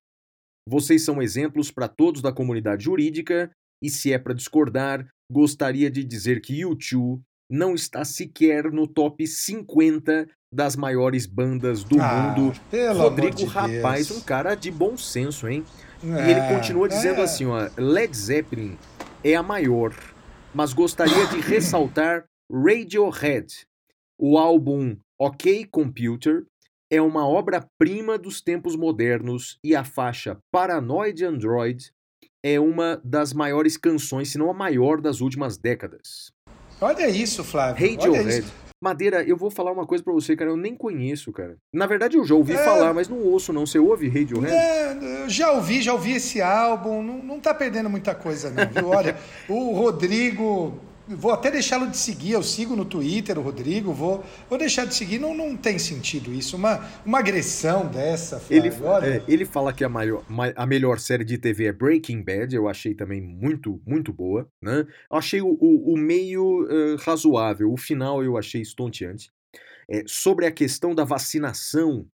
Vocês 0.66 1.04
são 1.04 1.22
exemplos 1.22 1.70
para 1.70 1.90
todos 1.90 2.22
da 2.22 2.32
comunidade 2.32 2.86
jurídica, 2.86 3.52
e 3.84 3.90
se 3.90 4.14
é 4.14 4.18
para 4.18 4.34
discordar, 4.34 5.06
gostaria 5.30 5.92
de 5.92 6.02
dizer 6.02 6.40
que 6.40 6.62
YouTube 6.62 7.22
não 7.52 7.76
está 7.76 8.06
sequer 8.06 8.72
no 8.72 8.88
top 8.88 9.28
50 9.28 10.26
das 10.54 10.78
maiores 10.78 11.26
bandas 11.26 11.84
do 11.84 12.00
ah, 12.00 12.34
mundo. 12.34 12.54
Rodrigo, 12.96 13.44
rapaz, 13.44 14.12
um 14.12 14.22
cara 14.22 14.56
de 14.56 14.72
bom 14.72 14.96
senso, 14.96 15.50
hein? 15.50 15.66
É, 16.02 16.08
e 16.08 16.32
ele 16.32 16.40
é, 16.40 16.56
continua 16.56 16.88
dizendo 16.88 17.20
é. 17.20 17.24
assim, 17.24 17.46
ó, 17.46 17.70
Led 17.78 18.16
Zeppelin 18.16 18.78
é 19.22 19.36
a 19.36 19.44
maior, 19.44 19.94
mas 20.54 20.72
gostaria 20.72 21.28
de 21.28 21.42
ressaltar 21.42 22.24
Radiohead. 22.52 23.66
O 24.18 24.38
álbum 24.38 24.96
OK 25.20 25.66
Computer 25.66 26.46
é 26.92 27.02
uma 27.02 27.28
obra-prima 27.28 28.18
dos 28.18 28.42
tempos 28.42 28.76
modernos 28.76 29.58
e 29.64 29.76
a 29.76 29.84
faixa 29.84 30.38
Paranoid 30.52 31.26
Android 31.26 31.92
é 32.44 32.60
uma 32.60 33.02
das 33.04 33.34
maiores 33.34 33.78
canções, 33.78 34.30
se 34.30 34.38
não 34.38 34.50
a 34.50 34.54
maior 34.54 35.02
das 35.02 35.22
últimas 35.22 35.58
décadas. 35.58 36.32
Olha 36.80 37.10
isso, 37.10 37.44
Flávio. 37.44 37.88
Radiohead. 37.88 38.46
Madeira, 38.84 39.24
eu 39.24 39.38
vou 39.38 39.50
falar 39.50 39.72
uma 39.72 39.88
coisa 39.88 40.04
para 40.04 40.12
você, 40.12 40.36
cara, 40.36 40.52
eu 40.52 40.58
nem 40.58 40.76
conheço, 40.76 41.32
cara. 41.32 41.56
Na 41.74 41.88
verdade, 41.88 42.18
eu 42.18 42.26
já 42.26 42.36
ouvi 42.36 42.52
é... 42.52 42.58
falar, 42.58 42.94
mas 42.94 43.08
não 43.08 43.18
ouço, 43.18 43.54
não. 43.54 43.66
Você 43.66 43.80
ouve 43.80 44.10
Radiohead? 44.10 44.54
É, 44.54 45.30
já 45.30 45.54
ouvi, 45.54 45.82
já 45.82 45.94
ouvi 45.94 46.12
esse 46.12 46.42
álbum. 46.42 47.02
Não, 47.02 47.24
não 47.24 47.40
tá 47.40 47.54
perdendo 47.54 47.90
muita 47.90 48.14
coisa, 48.14 48.50
não, 48.50 48.68
viu? 48.68 48.90
Olha, 48.90 49.18
o 49.48 49.72
Rodrigo 49.72 50.78
Vou 51.08 51.32
até 51.32 51.52
deixá-lo 51.52 51.90
de 51.90 51.98
seguir, 51.98 52.32
eu 52.32 52.42
sigo 52.42 52.76
no 52.76 52.86
Twitter 52.86 53.38
o 53.38 53.42
Rodrigo, 53.42 53.92
vou, 53.92 54.24
vou 54.50 54.58
deixar 54.58 54.86
de 54.86 54.96
seguir, 54.96 55.20
não, 55.20 55.36
não 55.36 55.58
tem 55.58 55.78
sentido 55.78 56.34
isso, 56.34 56.56
uma, 56.56 56.80
uma 57.06 57.20
agressão 57.20 57.86
dessa, 57.86 58.40
Flávio, 58.40 58.72
ele, 58.72 58.84
olha... 58.86 59.06
é, 59.06 59.24
ele 59.28 59.44
fala 59.44 59.74
que 59.74 59.84
a, 59.84 59.90
maior, 59.90 60.24
a 60.56 60.66
melhor 60.66 61.00
série 61.00 61.26
de 61.26 61.38
TV 61.38 61.66
é 61.66 61.74
Breaking 61.74 62.24
Bad, 62.24 62.56
eu 62.56 62.70
achei 62.70 62.96
também 62.96 63.22
muito, 63.22 63.82
muito 63.86 64.14
boa, 64.14 64.48
né? 64.62 64.86
Eu 65.12 65.18
achei 65.18 65.42
o, 65.42 65.58
o, 65.60 65.94
o 65.94 65.98
meio 65.98 66.64
uh, 66.64 66.96
razoável, 67.02 67.72
o 67.72 67.78
final 67.78 68.24
eu 68.24 68.38
achei 68.38 68.62
estonteante. 68.62 69.30
É, 69.90 70.04
sobre 70.08 70.46
a 70.46 70.52
questão 70.52 70.96
da 70.96 71.04
vacinação, 71.04 72.08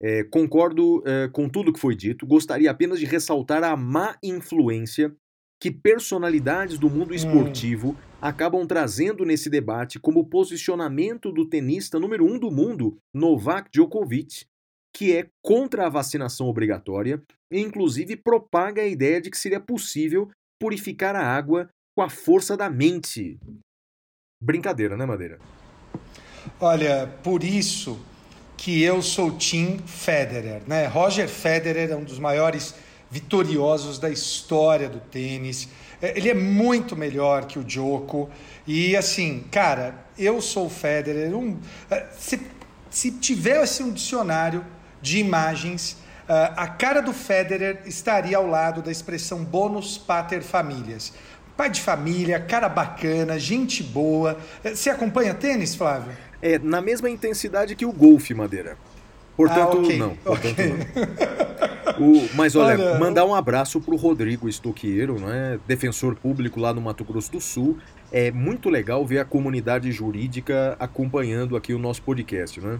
é, 0.00 0.22
concordo 0.24 1.02
é, 1.04 1.28
com 1.28 1.48
tudo 1.48 1.72
que 1.72 1.80
foi 1.80 1.96
dito, 1.96 2.26
gostaria 2.26 2.70
apenas 2.70 3.00
de 3.00 3.06
ressaltar 3.06 3.64
a 3.64 3.76
má 3.76 4.16
influência 4.22 5.12
que 5.60 5.70
personalidades 5.70 6.78
do 6.78 6.90
mundo 6.90 7.12
hum. 7.12 7.14
esportivo 7.14 7.90
hum. 7.90 7.96
Acabam 8.28 8.66
trazendo 8.66 9.24
nesse 9.24 9.48
debate 9.48 9.98
como 10.00 10.26
posicionamento 10.26 11.30
do 11.30 11.48
tenista 11.48 11.98
número 11.98 12.24
um 12.24 12.38
do 12.38 12.50
mundo, 12.50 12.98
Novak 13.14 13.70
Djokovic, 13.70 14.44
que 14.94 15.16
é 15.16 15.28
contra 15.42 15.86
a 15.86 15.88
vacinação 15.88 16.48
obrigatória 16.48 17.22
e, 17.52 17.60
inclusive, 17.60 18.16
propaga 18.16 18.82
a 18.82 18.86
ideia 18.86 19.20
de 19.20 19.30
que 19.30 19.38
seria 19.38 19.60
possível 19.60 20.28
purificar 20.60 21.14
a 21.14 21.24
água 21.24 21.68
com 21.96 22.02
a 22.02 22.10
força 22.10 22.56
da 22.56 22.68
mente. 22.68 23.38
Brincadeira, 24.42 24.96
né, 24.96 25.06
Madeira? 25.06 25.38
Olha, 26.60 27.06
por 27.22 27.44
isso 27.44 27.98
que 28.56 28.82
eu 28.82 29.02
sou 29.02 29.36
Tim 29.36 29.78
Federer, 29.78 30.62
né? 30.66 30.86
Roger 30.86 31.28
Federer 31.28 31.90
é 31.90 31.96
um 31.96 32.04
dos 32.04 32.18
maiores 32.18 32.74
vitoriosos 33.10 33.98
da 33.98 34.10
história 34.10 34.88
do 34.88 34.98
tênis. 34.98 35.68
É, 36.00 36.16
ele 36.16 36.28
é 36.28 36.34
muito 36.34 36.96
melhor 36.96 37.46
que 37.46 37.58
o 37.58 37.64
Djoko. 37.64 38.28
E 38.66 38.96
assim, 38.96 39.44
cara, 39.50 39.94
eu 40.18 40.40
sou 40.40 40.66
o 40.66 40.70
Federer. 40.70 41.34
Um, 41.34 41.58
é, 41.90 42.06
se, 42.16 42.40
se 42.90 43.10
tivesse 43.12 43.82
um 43.82 43.92
dicionário 43.92 44.64
de 45.00 45.18
imagens, 45.18 45.96
é, 46.28 46.52
a 46.56 46.66
cara 46.66 47.00
do 47.00 47.12
Federer 47.12 47.82
estaria 47.86 48.36
ao 48.36 48.46
lado 48.46 48.82
da 48.82 48.90
expressão 48.90 49.44
bonus 49.44 49.96
pater 49.96 50.42
familias. 50.42 51.12
Pai 51.56 51.70
de 51.70 51.80
família, 51.80 52.38
cara 52.38 52.68
bacana, 52.68 53.38
gente 53.38 53.82
boa. 53.82 54.38
Você 54.62 54.90
acompanha 54.90 55.32
tênis, 55.32 55.74
Flávio? 55.74 56.12
É, 56.42 56.58
na 56.58 56.82
mesma 56.82 57.08
intensidade 57.08 57.74
que 57.74 57.86
o 57.86 57.92
golfe, 57.92 58.34
Madeira. 58.34 58.76
Portanto, 59.36 59.78
ah, 59.78 59.80
okay. 59.80 59.98
não. 59.98 60.16
Portanto, 60.16 60.52
okay. 60.52 60.68
não. 60.68 61.66
O, 62.00 62.28
mas 62.34 62.54
olha, 62.54 62.78
olha, 62.78 62.98
mandar 62.98 63.24
um 63.24 63.34
abraço 63.34 63.80
pro 63.80 63.96
Rodrigo 63.96 64.48
Estoqueiro, 64.48 65.18
né? 65.18 65.58
defensor 65.66 66.14
público 66.16 66.60
lá 66.60 66.72
no 66.72 66.80
Mato 66.80 67.04
Grosso 67.04 67.32
do 67.32 67.40
Sul. 67.40 67.78
É 68.12 68.30
muito 68.30 68.68
legal 68.68 69.04
ver 69.04 69.18
a 69.18 69.24
comunidade 69.24 69.90
jurídica 69.90 70.76
acompanhando 70.78 71.56
aqui 71.56 71.72
o 71.74 71.78
nosso 71.78 72.02
podcast, 72.02 72.60
né? 72.60 72.78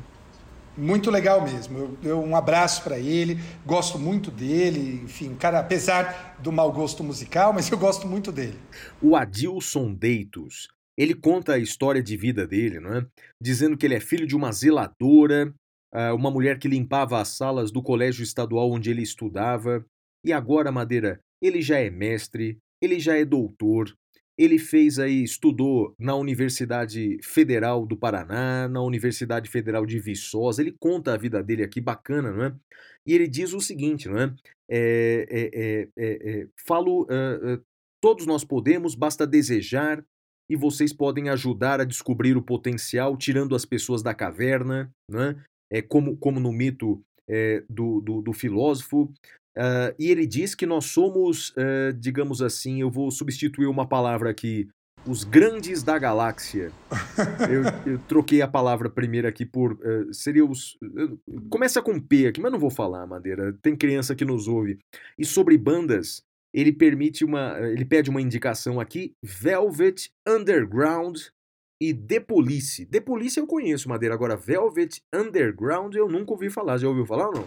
Muito 0.77 1.11
legal 1.11 1.43
mesmo. 1.43 1.79
Eu, 1.79 1.99
eu 2.03 2.23
um 2.23 2.37
abraço 2.37 2.83
para 2.83 2.99
ele, 2.99 3.41
gosto 3.65 3.99
muito 3.99 4.31
dele, 4.31 5.01
enfim, 5.05 5.35
cara, 5.35 5.59
apesar 5.59 6.37
do 6.39 6.53
mau 6.53 6.71
gosto 6.71 7.03
musical, 7.03 7.53
mas 7.53 7.71
eu 7.71 7.79
gosto 7.79 8.07
muito 8.07 8.31
dele. 8.31 8.59
O 9.01 9.17
Adilson 9.17 9.95
Deitos, 9.95 10.69
ele 10.97 11.15
conta 11.15 11.55
a 11.55 11.59
história 11.59 12.03
de 12.03 12.17
vida 12.17 12.47
dele, 12.47 12.79
não 12.79 12.95
é? 12.95 13.07
Dizendo 13.41 13.77
que 13.77 13.87
ele 13.87 13.95
é 13.95 14.01
filho 14.01 14.27
de 14.27 14.37
uma 14.37 14.53
zeladora 14.53 15.53
uma 16.15 16.31
mulher 16.31 16.59
que 16.59 16.69
limpava 16.69 17.21
as 17.21 17.29
salas 17.29 17.71
do 17.71 17.83
colégio 17.83 18.23
estadual 18.23 18.71
onde 18.71 18.91
ele 18.91 19.03
estudava. 19.03 19.85
E 20.25 20.33
agora, 20.33 20.73
Madeira, 20.73 21.21
ele 21.41 21.63
já 21.63 21.79
é 21.79 21.91
mestre, 21.91 22.59
ele 22.83 22.99
já 23.01 23.17
é 23.17 23.25
doutor, 23.25 23.95
ele 24.39 24.59
fez 24.59 24.99
aí, 24.99 25.23
estudou 25.23 25.95
na 25.99 26.15
Universidade 26.15 27.19
Federal 27.23 27.87
do 27.87 27.97
Paraná, 27.97 28.69
na 28.69 28.83
Universidade 28.83 29.49
Federal 29.49 29.87
de 29.87 29.99
Viçosa. 29.99 30.61
Ele 30.61 30.77
conta 30.79 31.15
a 31.15 31.17
vida 31.17 31.43
dele 31.43 31.63
aqui, 31.63 31.81
bacana, 31.81 32.31
não 32.31 32.45
é? 32.45 32.55
E 33.07 33.15
ele 33.15 33.27
diz 33.27 33.55
o 33.55 33.61
seguinte, 33.61 34.09
não 34.09 34.19
é? 34.19 34.35
é, 34.69 35.27
é, 35.31 35.89
é, 35.97 36.41
é 36.41 36.49
falo, 36.67 37.05
uh, 37.05 37.55
uh, 37.55 37.65
todos 38.03 38.27
nós 38.27 38.45
podemos, 38.45 38.95
basta 38.95 39.27
desejar, 39.27 40.05
e 40.51 40.55
vocês 40.55 40.93
podem 40.93 41.29
ajudar 41.31 41.81
a 41.81 41.85
descobrir 41.85 42.37
o 42.37 42.43
potencial, 42.43 43.17
tirando 43.17 43.55
as 43.55 43.65
pessoas 43.65 44.03
da 44.03 44.15
caverna, 44.15 44.91
é? 45.13 45.35
É, 45.71 45.83
como, 45.83 46.17
como 46.17 46.41
no 46.41 46.53
mito 46.53 47.03
é, 47.29 47.63
do, 47.69 48.01
do, 48.01 48.23
do, 48.23 48.33
filósofo. 48.33 49.13
Uh, 49.57 49.91
e 49.99 50.11
ele 50.11 50.27
diz 50.27 50.55
que 50.55 50.67
nós 50.67 50.85
somos, 50.85 51.51
uh, 51.51 51.93
digamos 51.99 52.43
assim, 52.43 52.81
eu 52.81 52.91
vou 52.91 53.11
substituir 53.11 53.67
uma 53.67 53.89
palavra 53.89 54.31
aqui, 54.31 54.69
os 55.07 55.25
grandes 55.25 55.83
da 55.83 55.99
galáxia. 55.99 56.73
eu, 57.51 57.63
eu, 57.95 57.99
troquei 58.01 58.43
a 58.43 58.49
palavra 58.49 58.91
primeiro 58.91 59.27
aqui 59.27 59.47
por. 59.47 59.73
Uh, 59.73 60.13
seria 60.13 60.45
os. 60.45 60.77
começa 61.49 61.81
com 61.81 61.99
P 61.99 62.27
aqui, 62.27 62.41
mas 62.41 62.53
não 62.53 62.59
vou 62.59 62.71
falar, 62.71 63.07
Madeira. 63.07 63.57
Tem 63.63 63.77
criança 63.77 64.15
que 64.15 64.25
nos 64.25 64.49
ouve. 64.49 64.79
E 65.19 65.25
sobre 65.25 65.57
bandas, 65.57 66.23
ele 66.53 66.73
permite 66.73 67.25
uma. 67.25 67.59
Ele 67.61 67.85
pede 67.85 68.11
uma 68.11 68.21
indicação 68.21 68.81
aqui: 68.81 69.15
Velvet 69.23 70.11
Underground 70.27 71.19
e 71.81 71.93
The 71.93 72.21
Police. 72.21 72.87
The 72.87 73.01
Police 73.01 73.39
eu 73.39 73.47
conheço, 73.47 73.89
Madeira. 73.89 74.15
Agora, 74.15 74.37
Velvet 74.37 75.03
Underground 75.15 75.95
eu 75.95 76.09
nunca 76.09 76.33
ouvi 76.33 76.49
falar. 76.51 76.79
Já 76.79 76.89
ouviu 76.89 77.05
falar 77.07 77.29
ou 77.29 77.35
não? 77.35 77.45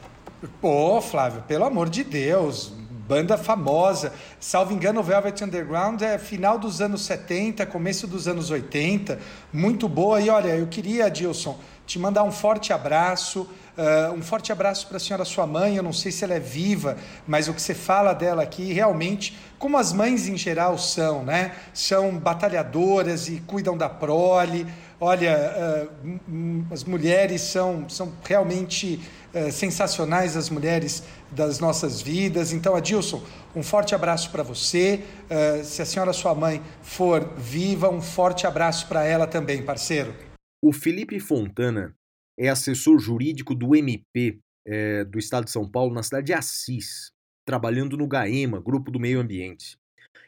Pô, 0.61 1.01
Flávio, 1.01 1.41
pelo 1.43 1.65
amor 1.65 1.89
de 1.89 2.03
Deus. 2.03 2.73
banda 3.07 3.37
famosa. 3.39 4.13
Salvo 4.39 4.71
engano, 4.71 5.01
Velvet 5.01 5.43
Underground 5.43 5.99
é 6.03 6.19
final 6.19 6.59
dos 6.59 6.79
anos 6.79 7.01
70, 7.05 7.65
começo 7.65 8.05
dos 8.05 8.27
anos 8.27 8.51
80. 8.51 9.19
Muito 9.51 9.89
boa. 9.89 10.21
E 10.21 10.29
olha, 10.29 10.55
eu 10.55 10.67
queria, 10.67 11.09
Dilson, 11.09 11.59
te 11.89 11.97
mandar 11.97 12.23
um 12.23 12.31
forte 12.31 12.71
abraço. 12.71 13.49
Uh, 13.75 14.13
um 14.13 14.21
forte 14.21 14.51
abraço 14.51 14.85
para 14.85 14.97
a 14.97 14.99
senhora, 14.99 15.25
sua 15.25 15.47
mãe. 15.47 15.75
Eu 15.75 15.81
não 15.81 15.91
sei 15.91 16.11
se 16.11 16.23
ela 16.23 16.35
é 16.35 16.39
viva, 16.39 16.95
mas 17.27 17.47
o 17.47 17.53
que 17.53 17.59
você 17.59 17.73
fala 17.73 18.13
dela 18.13 18.43
aqui, 18.43 18.71
realmente, 18.71 19.35
como 19.57 19.75
as 19.75 19.91
mães 19.91 20.27
em 20.27 20.37
geral 20.37 20.77
são, 20.77 21.23
né? 21.23 21.55
São 21.73 22.15
batalhadoras 22.15 23.27
e 23.27 23.39
cuidam 23.39 23.75
da 23.75 23.89
prole. 23.89 24.67
Olha, 25.01 25.89
uh, 25.91 26.65
as 26.71 26.83
mulheres 26.83 27.41
são, 27.41 27.89
são 27.89 28.13
realmente 28.23 29.01
uh, 29.33 29.51
sensacionais, 29.51 30.37
as 30.37 30.47
mulheres 30.51 31.01
das 31.31 31.57
nossas 31.57 32.03
vidas. 32.03 32.53
Então, 32.53 32.75
Adilson, 32.75 33.19
um 33.55 33.63
forte 33.63 33.95
abraço 33.95 34.29
para 34.29 34.43
você. 34.43 35.03
se 35.63 35.81
a 35.81 35.85
senhora, 35.85 36.13
sua 36.13 36.35
mãe, 36.35 36.61
for 36.83 37.27
viva, 37.35 37.89
um 37.89 38.01
forte 38.01 38.45
abraço 38.45 38.85
para 38.87 39.03
ela 39.03 39.25
também, 39.25 39.63
parceiro. 39.63 40.28
O 40.61 40.73
Felipe 40.73 41.19
Fontana 41.21 41.95
é 42.37 42.49
assessor 42.49 42.99
jurídico 42.99 43.55
do 43.55 43.75
MP 43.75 44.39
é, 44.67 45.05
do 45.05 45.17
Estado 45.17 45.45
de 45.45 45.51
São 45.51 45.69
Paulo, 45.69 45.93
na 45.93 46.03
cidade 46.03 46.27
de 46.27 46.33
Assis, 46.33 47.11
trabalhando 47.45 47.95
no 47.95 48.07
GAEMA, 48.07 48.61
Grupo 48.61 48.91
do 48.91 48.99
Meio 48.99 49.21
Ambiente. 49.21 49.77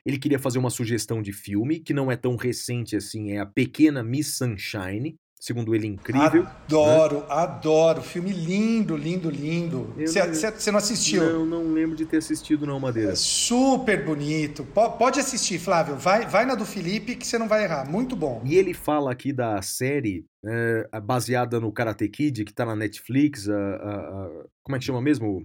Ele 0.05 0.17
queria 0.17 0.39
fazer 0.39 0.57
uma 0.57 0.69
sugestão 0.69 1.21
de 1.21 1.33
filme, 1.33 1.81
que 1.81 1.93
não 1.93 2.09
é 2.09 2.15
tão 2.15 2.37
recente 2.37 2.95
assim, 2.95 3.31
é 3.31 3.39
A 3.39 3.45
Pequena 3.45 4.01
Miss 4.03 4.37
Sunshine, 4.37 5.15
segundo 5.41 5.73
ele, 5.73 5.87
incrível. 5.87 6.45
Adoro, 6.45 7.21
né? 7.21 7.25
adoro. 7.29 8.01
Filme 8.03 8.31
lindo, 8.31 8.95
lindo, 8.95 9.27
lindo. 9.27 9.91
Você 9.97 10.71
não 10.71 10.77
assistiu? 10.77 11.23
Não, 11.23 11.45
não 11.47 11.73
lembro 11.73 11.95
de 11.95 12.05
ter 12.05 12.17
assistido, 12.17 12.67
não, 12.67 12.79
Madeira. 12.79 13.13
É 13.13 13.15
super 13.15 14.05
bonito. 14.05 14.63
Pode 14.63 15.19
assistir, 15.19 15.57
Flávio. 15.57 15.95
Vai, 15.95 16.27
vai 16.27 16.45
na 16.45 16.53
do 16.53 16.63
Felipe 16.63 17.15
que 17.15 17.25
você 17.25 17.39
não 17.39 17.47
vai 17.47 17.63
errar. 17.63 17.89
Muito 17.89 18.15
bom. 18.15 18.43
E 18.45 18.55
ele 18.55 18.75
fala 18.75 19.11
aqui 19.11 19.33
da 19.33 19.59
série 19.63 20.23
é, 20.45 20.87
baseada 21.01 21.59
no 21.59 21.71
Karate 21.71 22.07
Kid, 22.07 22.45
que 22.45 22.53
tá 22.53 22.63
na 22.63 22.75
Netflix. 22.75 23.49
A, 23.49 23.55
a, 23.55 23.95
a, 23.95 24.29
como 24.61 24.75
é 24.75 24.79
que 24.79 24.85
chama 24.85 25.01
mesmo? 25.01 25.43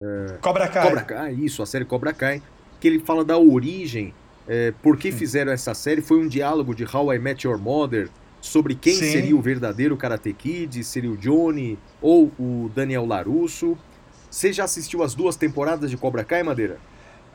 É, 0.00 0.38
Cobra 0.40 0.68
Kai. 0.68 0.82
Cobra 0.84 1.02
Kai, 1.02 1.32
isso, 1.32 1.60
a 1.60 1.66
série 1.66 1.84
Cobra 1.84 2.12
Kai. 2.12 2.40
Que 2.80 2.86
ele 2.86 3.00
fala 3.00 3.24
da 3.24 3.36
origem. 3.36 4.14
É, 4.46 4.72
por 4.80 4.96
que 4.96 5.08
hum. 5.08 5.12
fizeram 5.12 5.50
essa 5.50 5.74
série? 5.74 6.00
Foi 6.00 6.18
um 6.18 6.28
diálogo 6.28 6.72
de 6.72 6.84
How 6.84 7.14
I 7.14 7.18
Met 7.18 7.44
Your 7.44 7.58
Mother 7.58 8.08
sobre 8.44 8.74
quem 8.74 8.92
Sim. 8.92 9.10
seria 9.10 9.34
o 9.34 9.40
verdadeiro 9.40 9.96
Karate 9.96 10.34
Kid, 10.34 10.84
seria 10.84 11.10
o 11.10 11.16
Johnny 11.16 11.78
ou 12.00 12.30
o 12.38 12.70
Daniel 12.74 13.06
Larusso. 13.06 13.76
Você 14.30 14.52
já 14.52 14.64
assistiu 14.64 15.02
as 15.02 15.14
duas 15.14 15.34
temporadas 15.34 15.90
de 15.90 15.96
Cobra 15.96 16.22
Kai, 16.22 16.42
Madeira? 16.42 16.78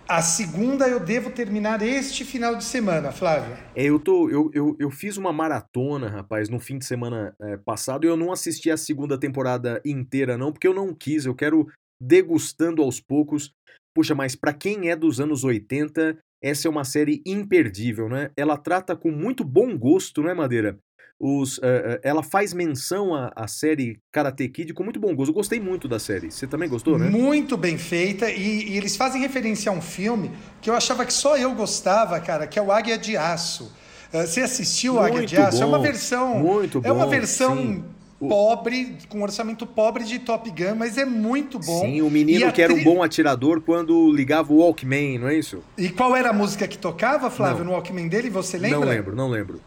A 0.08 0.22
segunda 0.22 0.88
eu 0.88 1.00
devo 1.00 1.32
terminar 1.32 1.82
este 1.82 2.24
final 2.24 2.56
de 2.56 2.64
semana, 2.64 3.12
Flávio. 3.12 3.58
É, 3.76 3.86
eu, 3.86 4.00
tô, 4.00 4.30
eu, 4.30 4.52
eu, 4.54 4.76
eu 4.80 4.92
fiz 4.92 5.18
uma 5.18 5.34
maratona, 5.34 6.10
rapaz, 6.10 6.48
no 6.48 6.60
fim 6.60 6.78
de 6.78 6.86
semana 6.86 7.36
é, 7.42 7.58
passado 7.58 8.06
e 8.06 8.08
eu 8.08 8.16
não 8.16 8.32
assisti 8.32 8.70
a 8.70 8.78
segunda 8.78 9.20
temporada 9.20 9.82
inteira, 9.84 10.38
não, 10.38 10.52
porque 10.52 10.68
eu 10.68 10.74
não 10.76 10.94
quis, 10.94 11.26
eu 11.26 11.34
quero 11.34 11.68
degustando 12.00 12.84
aos 12.84 13.00
poucos. 13.00 13.52
Puxa, 13.96 14.14
mas 14.14 14.36
para 14.36 14.54
quem 14.54 14.90
é 14.90 14.96
dos 14.96 15.20
anos 15.20 15.44
80, 15.44 16.18
essa 16.42 16.68
é 16.68 16.72
uma 16.72 16.84
série 16.84 17.22
imperdível, 17.26 18.08
né? 18.08 18.30
Ela 18.38 18.58
trata 18.58 18.96
com 18.96 19.10
muito 19.12 19.44
bom 19.44 19.76
gosto, 19.76 20.22
não 20.22 20.30
é, 20.30 20.34
Madeira? 20.36 20.78
Os, 21.20 21.58
uh, 21.58 22.00
ela 22.02 22.24
faz 22.24 22.54
menção 22.54 23.14
à, 23.14 23.32
à, 23.36 23.48
série 23.48 24.00
Karate 24.12 24.48
Kid 24.48 24.74
com 24.74 24.84
muito 24.84 25.00
bom 25.00 25.14
gosto. 25.14 25.32
Eu 25.32 25.36
gostei 25.36 25.60
muito 25.60 25.88
da 25.88 26.00
série. 26.00 26.32
Você 26.32 26.48
também 26.48 26.70
gostou, 26.70 26.98
né? 26.98 27.10
Muito 27.10 27.58
bem 27.58 27.78
feita. 27.78 28.32
E, 28.32 28.70
e, 28.70 28.78
eles 28.78 28.96
fazem 28.96 29.22
referência 29.22 29.70
a 29.70 29.76
um 29.76 29.82
filme 29.82 30.32
que 30.62 30.70
eu 30.70 30.76
achava 30.76 31.06
que 31.06 31.14
só 31.14 31.38
eu 31.38 31.54
gostava, 31.54 32.20
cara, 32.22 32.48
que 32.48 32.58
é 32.58 32.62
o 32.62 32.72
Águia 32.72 32.98
de 32.98 33.18
Aço. 33.18 33.66
Uh, 34.14 34.26
você 34.26 34.42
assistiu 34.42 34.96
o 34.96 35.00
Águia 35.00 35.26
de 35.26 35.36
Aço? 35.36 35.58
Bom, 35.58 35.64
é 35.64 35.66
uma 35.68 35.80
versão. 35.80 36.40
Muito 36.40 36.80
bom. 36.80 36.88
É 36.88 36.92
uma 36.92 37.08
versão. 37.08 37.58
Sim 37.58 37.84
pobre, 38.20 38.98
com 39.08 39.20
um 39.20 39.24
orçamento 39.24 39.66
pobre 39.66 40.04
de 40.04 40.20
Top 40.20 40.50
Gun, 40.50 40.76
mas 40.76 40.98
é 40.98 41.06
muito 41.06 41.58
bom. 41.58 41.80
Sim, 41.80 42.02
o 42.02 42.10
menino 42.10 42.52
que 42.52 42.62
era 42.62 42.74
um 42.74 42.84
bom 42.84 43.02
atirador 43.02 43.62
quando 43.62 44.12
ligava 44.12 44.52
o 44.52 44.58
Walkman, 44.58 45.20
não 45.20 45.30
é 45.30 45.36
isso? 45.36 45.64
E 45.78 45.88
qual 45.88 46.16
era 46.16 46.32
a 46.32 46.34
música 46.34 46.68
que 46.68 46.78
tocava, 46.78 47.30
Flávio, 47.30 47.60
não. 47.60 47.68
no 47.68 47.72
Walkman 47.72 48.10
dele? 48.10 48.30
Você 48.30 48.58
lembra? 48.58 48.80
Não 48.80 48.86
lembro, 48.86 49.16
não 49.16 49.30
lembro. 49.30 49.62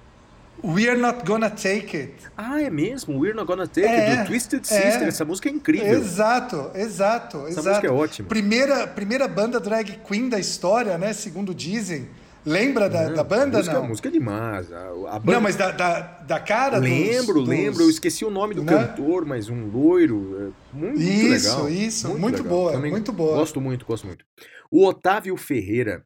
We're 0.64 0.96
Not 0.96 1.24
Gonna 1.24 1.50
Take 1.50 1.96
It. 1.96 2.14
Ah, 2.36 2.62
é 2.62 2.70
mesmo? 2.70 3.18
We're 3.18 3.34
Not 3.34 3.46
Gonna 3.46 3.66
Take 3.66 3.86
é, 3.86 4.10
It, 4.10 4.22
do 4.22 4.26
Twisted 4.28 4.64
Sister. 4.64 5.02
É. 5.02 5.08
Essa 5.08 5.24
música 5.24 5.48
é 5.48 5.52
incrível. 5.52 5.86
Exato, 5.88 6.70
exato, 6.74 7.38
Essa 7.38 7.60
exato. 7.60 7.68
música 7.68 7.86
é 7.86 7.90
ótima. 7.90 8.28
Primeira, 8.28 8.86
primeira 8.86 9.26
banda 9.26 9.58
drag 9.58 9.98
queen 10.06 10.28
da 10.28 10.38
história, 10.38 10.96
né? 10.96 11.12
Segundo 11.12 11.54
dizem. 11.54 12.08
Lembra 12.44 12.88
da, 12.88 13.08
não, 13.08 13.14
da 13.14 13.24
banda, 13.24 13.58
a 13.58 13.60
música, 13.60 13.74
não? 13.74 13.84
A 13.84 13.88
música 13.88 14.08
é 14.08 14.10
demais. 14.10 14.72
A, 14.72 14.88
a 15.10 15.18
banda... 15.18 15.32
Não, 15.32 15.40
mas 15.40 15.54
da, 15.54 15.70
da, 15.70 16.00
da 16.00 16.40
cara 16.40 16.78
Lembro, 16.78 17.34
dos, 17.34 17.48
lembro. 17.48 17.72
Dos... 17.74 17.80
Eu 17.82 17.90
esqueci 17.90 18.24
o 18.24 18.30
nome 18.30 18.54
do 18.54 18.64
né? 18.64 18.72
cantor, 18.72 19.24
mas 19.24 19.48
um 19.48 19.66
loiro. 19.66 20.52
É 20.74 20.76
muito, 20.76 21.00
isso, 21.00 21.48
legal. 21.50 21.68
Isso, 21.68 21.82
isso. 21.82 22.08
Muito, 22.08 22.20
muito 22.20 22.44
boa, 22.44 22.72
Também 22.72 22.90
muito 22.90 23.12
boa. 23.12 23.36
Gosto 23.36 23.60
muito, 23.60 23.86
gosto 23.86 24.06
muito. 24.08 24.24
O 24.70 24.84
Otávio 24.86 25.36
Ferreira, 25.36 26.04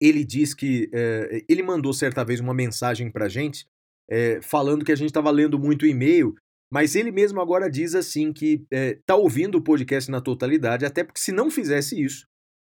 ele 0.00 0.24
diz 0.24 0.54
que... 0.54 0.88
É, 0.92 1.44
ele 1.48 1.62
mandou 1.62 1.92
certa 1.92 2.24
vez 2.24 2.40
uma 2.40 2.54
mensagem 2.54 3.10
pra 3.10 3.28
gente 3.28 3.66
é, 4.10 4.40
falando 4.42 4.84
que 4.84 4.92
a 4.92 4.96
gente 4.96 5.08
estava 5.08 5.30
lendo 5.30 5.58
muito 5.58 5.86
e-mail, 5.86 6.34
mas 6.70 6.96
ele 6.96 7.12
mesmo 7.12 7.40
agora 7.40 7.70
diz 7.70 7.94
assim 7.94 8.32
que 8.32 8.64
está 8.70 9.14
é, 9.14 9.16
ouvindo 9.16 9.58
o 9.58 9.62
podcast 9.62 10.10
na 10.10 10.20
totalidade, 10.20 10.84
até 10.84 11.04
porque 11.04 11.20
se 11.20 11.32
não 11.32 11.50
fizesse 11.50 12.02
isso, 12.02 12.26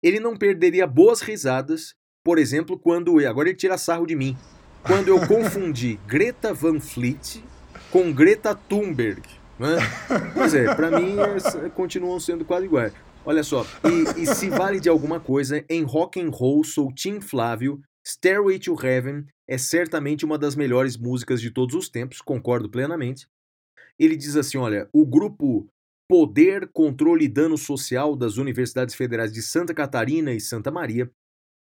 ele 0.02 0.20
não 0.20 0.38
perderia 0.38 0.88
boas 0.88 1.22
risadas, 1.22 1.94
por 2.24 2.38
exemplo, 2.38 2.80
quando. 2.80 3.20
Agora 3.26 3.50
ele 3.50 3.58
tira 3.58 3.78
sarro 3.78 4.06
de 4.06 4.16
mim. 4.16 4.38
Quando 4.84 5.08
eu 5.08 5.28
confundi 5.28 6.00
Greta 6.08 6.54
Van 6.54 6.80
Fleet 6.80 7.44
com 7.92 8.14
Greta 8.14 8.54
Thunberg. 8.54 9.24
Né? 9.58 9.78
Pois 10.34 10.54
é, 10.54 10.76
para 10.76 11.00
mim 11.00 11.16
é, 11.18 11.70
continuam 11.70 12.20
sendo 12.20 12.46
quase 12.46 12.66
iguais. 12.66 12.94
Olha 13.26 13.44
só, 13.44 13.66
e, 13.84 14.22
e, 14.22 14.28
se 14.28 14.50
vale 14.50 14.80
de 14.80 14.88
alguma 14.88 15.20
coisa, 15.20 15.66
em 15.68 15.82
rock 15.82 16.22
and 16.22 16.30
roll 16.30 16.64
sou 16.64 16.94
Tim 16.94 17.20
Flávio 17.20 17.82
Stairway 18.06 18.60
to 18.60 18.76
Heaven 18.80 19.26
é 19.48 19.58
certamente 19.58 20.24
uma 20.24 20.38
das 20.38 20.56
melhores 20.56 20.96
músicas 20.96 21.42
de 21.42 21.50
todos 21.50 21.74
os 21.74 21.90
tempos, 21.90 22.22
concordo 22.22 22.70
plenamente. 22.70 23.28
Ele 23.98 24.16
diz 24.16 24.36
assim: 24.36 24.60
olha, 24.60 24.88
o 24.94 25.06
grupo 25.06 25.68
Poder, 26.08 26.70
Controle 26.72 27.26
e 27.26 27.28
Dano 27.28 27.58
Social 27.58 28.16
das 28.16 28.38
Universidades 28.38 28.94
Federais 28.94 29.34
de 29.34 29.42
Santa 29.42 29.74
Catarina 29.74 30.32
e 30.32 30.40
Santa 30.40 30.70
Maria 30.70 31.10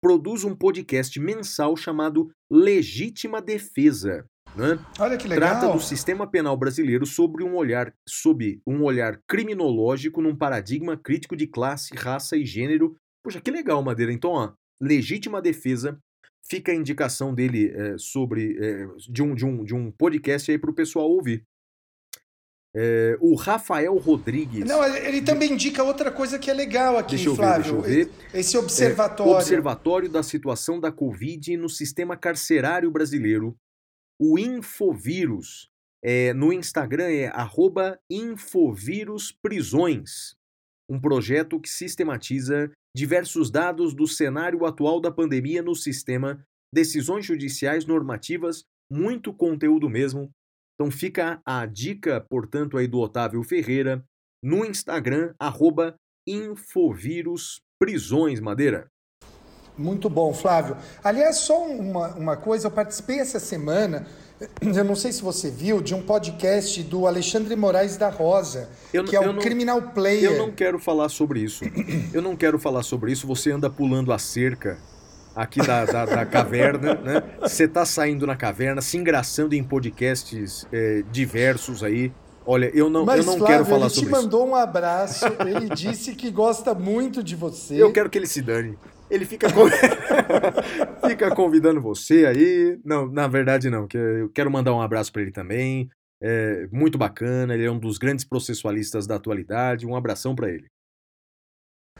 produz 0.03 0.43
um 0.43 0.55
podcast 0.55 1.19
mensal 1.19 1.75
chamado 1.75 2.29
Legítima 2.51 3.41
Defesa. 3.41 4.23
Né? 4.55 4.79
Olha 4.99 5.17
que 5.17 5.27
legal. 5.27 5.49
Trata 5.49 5.73
do 5.73 5.79
sistema 5.81 6.25
penal 6.25 6.55
brasileiro 6.55 7.05
sobre 7.05 7.43
um 7.43 7.55
olhar, 7.55 7.93
sob 8.07 8.61
um 8.65 8.83
olhar 8.83 9.21
criminológico 9.27 10.21
num 10.21 10.35
paradigma 10.35 10.95
crítico 10.95 11.35
de 11.35 11.45
classe, 11.45 11.93
raça 11.95 12.37
e 12.37 12.45
gênero. 12.45 12.95
Poxa, 13.23 13.41
que 13.41 13.51
legal, 13.51 13.83
Madeira. 13.83 14.13
Então, 14.13 14.31
ó, 14.31 14.53
Legítima 14.79 15.41
Defesa 15.41 15.99
fica 16.47 16.71
a 16.71 16.75
indicação 16.75 17.33
dele 17.33 17.71
é, 17.75 17.97
sobre 17.97 18.57
é, 18.59 18.87
de, 19.09 19.21
um, 19.21 19.35
de, 19.35 19.45
um, 19.45 19.63
de 19.63 19.73
um 19.73 19.91
podcast 19.91 20.49
aí 20.51 20.57
para 20.57 20.69
o 20.69 20.75
pessoal 20.75 21.09
ouvir. 21.09 21.43
É, 22.77 23.17
o 23.21 23.35
Rafael 23.35 23.95
Rodrigues. 23.95 24.65
Não, 24.65 24.83
ele 24.83 25.21
também 25.21 25.53
indica 25.53 25.81
outra 25.81 26.11
coisa 26.11 26.37
que 26.37 26.51
é 26.51 26.53
legal 26.53 26.97
aqui, 26.97 27.15
deixa 27.15 27.29
eu 27.29 27.35
Flávio. 27.35 27.81
Ver, 27.81 28.05
deixa 28.05 28.09
eu 28.09 28.31
ver. 28.31 28.39
Esse 28.39 28.57
observatório. 28.57 29.31
É, 29.31 29.35
observatório 29.35 30.09
da 30.09 30.21
situação 30.21 30.77
da 30.79 30.91
Covid 30.91 31.55
no 31.55 31.69
sistema 31.69 32.17
carcerário 32.17 32.91
brasileiro. 32.91 33.57
O 34.19 34.39
Infovírus. 34.39 35.69
É, 36.03 36.33
no 36.33 36.51
Instagram 36.53 37.09
é 37.09 37.27
Infovirusprisões. 38.09 40.35
Um 40.89 40.99
projeto 40.99 41.59
que 41.59 41.67
sistematiza 41.67 42.71
diversos 42.95 43.51
dados 43.51 43.93
do 43.93 44.07
cenário 44.07 44.65
atual 44.65 45.01
da 45.01 45.11
pandemia 45.11 45.61
no 45.61 45.75
sistema, 45.75 46.41
decisões 46.73 47.25
judiciais 47.25 47.85
normativas, 47.85 48.63
muito 48.89 49.33
conteúdo 49.33 49.89
mesmo. 49.89 50.31
Então 50.75 50.89
fica 50.91 51.41
a 51.45 51.65
dica, 51.65 52.25
portanto, 52.29 52.77
aí 52.77 52.87
do 52.87 52.99
Otávio 52.99 53.43
Ferreira 53.43 54.01
no 54.43 54.63
Instagram, 54.63 55.33
arroba 55.39 55.95
Madeira. 58.39 58.87
Muito 59.77 60.09
bom, 60.09 60.33
Flávio. 60.33 60.77
Aliás, 61.03 61.37
só 61.37 61.65
uma, 61.65 62.07
uma 62.15 62.37
coisa, 62.37 62.67
eu 62.67 62.71
participei 62.71 63.19
essa 63.19 63.39
semana 63.39 64.05
eu 64.61 64.83
não 64.83 64.95
sei 64.95 65.11
se 65.11 65.21
você 65.21 65.49
viu, 65.49 65.81
de 65.81 65.93
um 65.93 66.01
podcast 66.01 66.81
do 66.83 67.07
Alexandre 67.07 67.55
Moraes 67.55 67.97
da 67.97 68.09
Rosa, 68.09 68.69
eu, 68.93 69.03
que 69.05 69.15
é 69.15 69.19
o 69.19 69.33
não, 69.33 69.41
Criminal 69.41 69.81
Player. 69.81 70.31
Eu 70.31 70.37
não 70.37 70.51
quero 70.51 70.77
falar 70.77 71.09
sobre 71.09 71.39
isso. 71.39 71.63
Eu 72.13 72.21
não 72.21 72.35
quero 72.35 72.57
falar 72.59 72.83
sobre 72.83 73.11
isso. 73.11 73.27
Você 73.27 73.51
anda 73.51 73.69
pulando 73.69 74.13
a 74.13 74.19
cerca 74.19 74.77
aqui 75.35 75.59
da, 75.65 75.85
da, 75.85 76.05
da 76.05 76.25
caverna, 76.25 76.95
né? 76.95 77.23
Você 77.41 77.67
tá 77.67 77.85
saindo 77.85 78.25
na 78.25 78.35
caverna, 78.35 78.81
se 78.81 78.97
engraçando 78.97 79.53
em 79.53 79.63
podcasts 79.63 80.65
é, 80.71 81.03
diversos 81.11 81.83
aí. 81.83 82.11
Olha, 82.45 82.69
eu 82.73 82.89
não, 82.89 83.05
Mas, 83.05 83.19
eu 83.19 83.25
não 83.25 83.37
Flávio, 83.37 83.55
quero 83.55 83.65
falar 83.65 83.87
ele 83.87 83.89
sobre 83.89 84.09
te 84.09 84.13
isso. 84.13 84.21
mandou 84.23 84.47
um 84.47 84.55
abraço, 84.55 85.25
ele 85.45 85.67
disse 85.69 86.13
que 86.13 86.29
gosta 86.29 86.73
muito 86.75 87.23
de 87.23 87.35
você. 87.35 87.81
Eu 87.81 87.91
quero 87.91 88.09
que 88.09 88.17
ele 88.17 88.27
se 88.27 88.41
dane. 88.41 88.77
Ele 89.15 89.25
fica, 89.25 89.51
con- 89.51 89.69
fica 91.07 91.33
convidando 91.33 91.81
você 91.81 92.25
aí. 92.25 92.79
Não, 92.83 93.07
na 93.11 93.27
verdade 93.27 93.69
não, 93.69 93.87
que 93.87 93.97
eu 93.97 94.29
quero 94.29 94.51
mandar 94.51 94.73
um 94.73 94.81
abraço 94.81 95.11
para 95.11 95.21
ele 95.21 95.31
também. 95.31 95.89
É 96.21 96.67
muito 96.71 96.97
bacana, 96.97 97.53
ele 97.53 97.65
é 97.65 97.71
um 97.71 97.79
dos 97.79 97.97
grandes 97.97 98.25
processualistas 98.25 99.07
da 99.07 99.15
atualidade. 99.15 99.85
Um 99.85 99.95
abração 99.95 100.35
para 100.35 100.49
ele. 100.49 100.65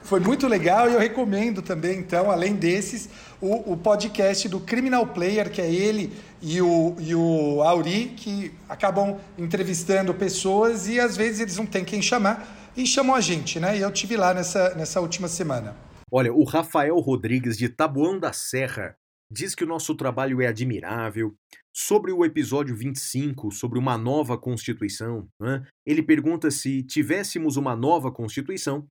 Foi 0.02 0.20
muito 0.20 0.48
legal 0.48 0.88
e 0.90 0.94
eu 0.94 1.00
recomendo 1.00 1.64
também, 1.64 1.98
então, 1.98 2.30
além 2.30 2.54
desses, 2.54 3.10
o, 3.42 3.72
o 3.74 3.78
podcast 3.78 4.48
do 4.48 4.60
Criminal 4.60 5.08
Player, 5.08 5.50
que 5.50 5.60
é 5.60 5.72
ele 5.72 6.14
e 6.42 6.62
o, 6.62 6.96
e 7.00 7.16
o 7.16 7.64
Auri, 7.64 8.14
que 8.16 8.52
acabam 8.70 9.18
entrevistando 9.36 10.14
pessoas 10.14 10.88
e 10.88 11.00
às 11.00 11.18
vezes 11.18 11.40
eles 11.40 11.58
não 11.58 11.66
têm 11.66 11.84
quem 11.84 12.04
chamar 12.04 12.72
e 12.78 12.86
chamam 12.86 13.16
a 13.16 13.22
gente, 13.22 13.60
né? 13.60 13.78
E 13.78 13.82
eu 13.82 13.92
tive 13.92 14.16
lá 14.16 14.32
nessa, 14.32 14.76
nessa 14.76 15.02
última 15.02 15.28
semana. 15.28 15.76
Olha, 16.12 16.34
o 16.34 16.44
Rafael 16.44 16.98
Rodrigues 17.00 17.58
de 17.58 17.68
Taboão 17.70 18.20
da 18.20 18.32
Serra 18.32 18.96
diz 19.32 19.56
que 19.56 19.64
o 19.64 19.68
nosso 19.68 19.96
trabalho 19.96 20.42
é 20.42 20.48
admirável. 20.48 21.36
Sobre 21.76 22.12
o 22.12 22.24
episódio 22.24 22.76
25, 22.76 23.52
sobre 23.52 23.78
uma 23.78 23.98
nova 23.98 24.38
Constituição, 24.38 25.28
né, 25.42 25.68
ele 25.86 26.02
pergunta 26.04 26.50
se 26.52 26.84
tivéssemos 26.84 27.58
uma 27.58 27.76
nova 27.76 28.12
Constituição, 28.12 28.88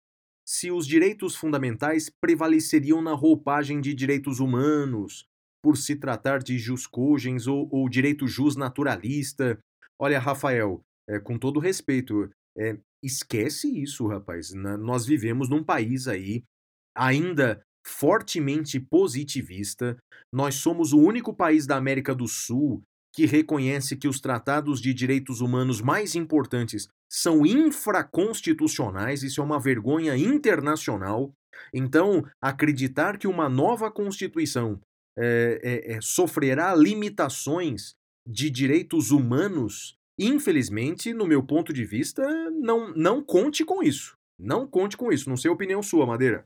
se 0.46 0.70
os 0.70 0.86
direitos 0.86 1.34
fundamentais 1.34 2.10
prevaleceriam 2.20 3.00
na 3.00 3.14
roupagem 3.14 3.80
de 3.80 3.94
direitos 3.94 4.40
humanos, 4.40 5.24
por 5.62 5.78
se 5.78 5.96
tratar 5.96 6.40
de 6.40 6.58
jus 6.58 6.86
cogens 6.86 7.46
ou, 7.46 7.66
ou 7.72 7.88
direito 7.88 8.26
jus 8.28 8.54
naturalista. 8.54 9.58
Olha, 9.98 10.18
Rafael, 10.18 10.82
é, 11.08 11.18
com 11.18 11.38
todo 11.38 11.58
respeito, 11.58 12.28
é, 12.58 12.76
esquece 13.02 13.80
isso, 13.80 14.06
rapaz. 14.06 14.52
Na- 14.52 14.76
nós 14.76 15.06
vivemos 15.06 15.48
num 15.48 15.64
país 15.64 16.06
aí 16.06 16.42
ainda 16.94 17.62
fortemente 17.86 18.80
positivista. 18.80 19.96
Nós 20.32 20.56
somos 20.56 20.92
o 20.92 20.98
único 20.98 21.34
país 21.34 21.66
da 21.66 21.76
América 21.76 22.14
do 22.14 22.26
Sul 22.26 22.82
que 23.14 23.26
reconhece 23.26 23.96
que 23.96 24.08
os 24.08 24.20
tratados 24.20 24.80
de 24.80 24.92
direitos 24.92 25.40
humanos 25.40 25.80
mais 25.80 26.16
importantes 26.16 26.88
são 27.08 27.46
infraconstitucionais, 27.46 29.22
isso 29.22 29.40
é 29.40 29.44
uma 29.44 29.60
vergonha 29.60 30.16
internacional. 30.16 31.32
Então, 31.72 32.24
acreditar 32.42 33.16
que 33.16 33.28
uma 33.28 33.48
nova 33.48 33.88
Constituição 33.88 34.80
é, 35.16 35.60
é, 35.62 35.92
é, 35.92 36.00
sofrerá 36.00 36.74
limitações 36.74 37.94
de 38.26 38.50
direitos 38.50 39.12
humanos, 39.12 39.94
infelizmente, 40.18 41.14
no 41.14 41.24
meu 41.24 41.40
ponto 41.40 41.72
de 41.72 41.84
vista, 41.84 42.22
não, 42.50 42.92
não 42.94 43.22
conte 43.22 43.64
com 43.64 43.80
isso. 43.80 44.16
Não 44.36 44.66
conte 44.66 44.96
com 44.96 45.12
isso. 45.12 45.28
Não 45.28 45.36
sei 45.36 45.48
a 45.48 45.54
opinião 45.54 45.82
sua, 45.84 46.04
Madeira. 46.04 46.44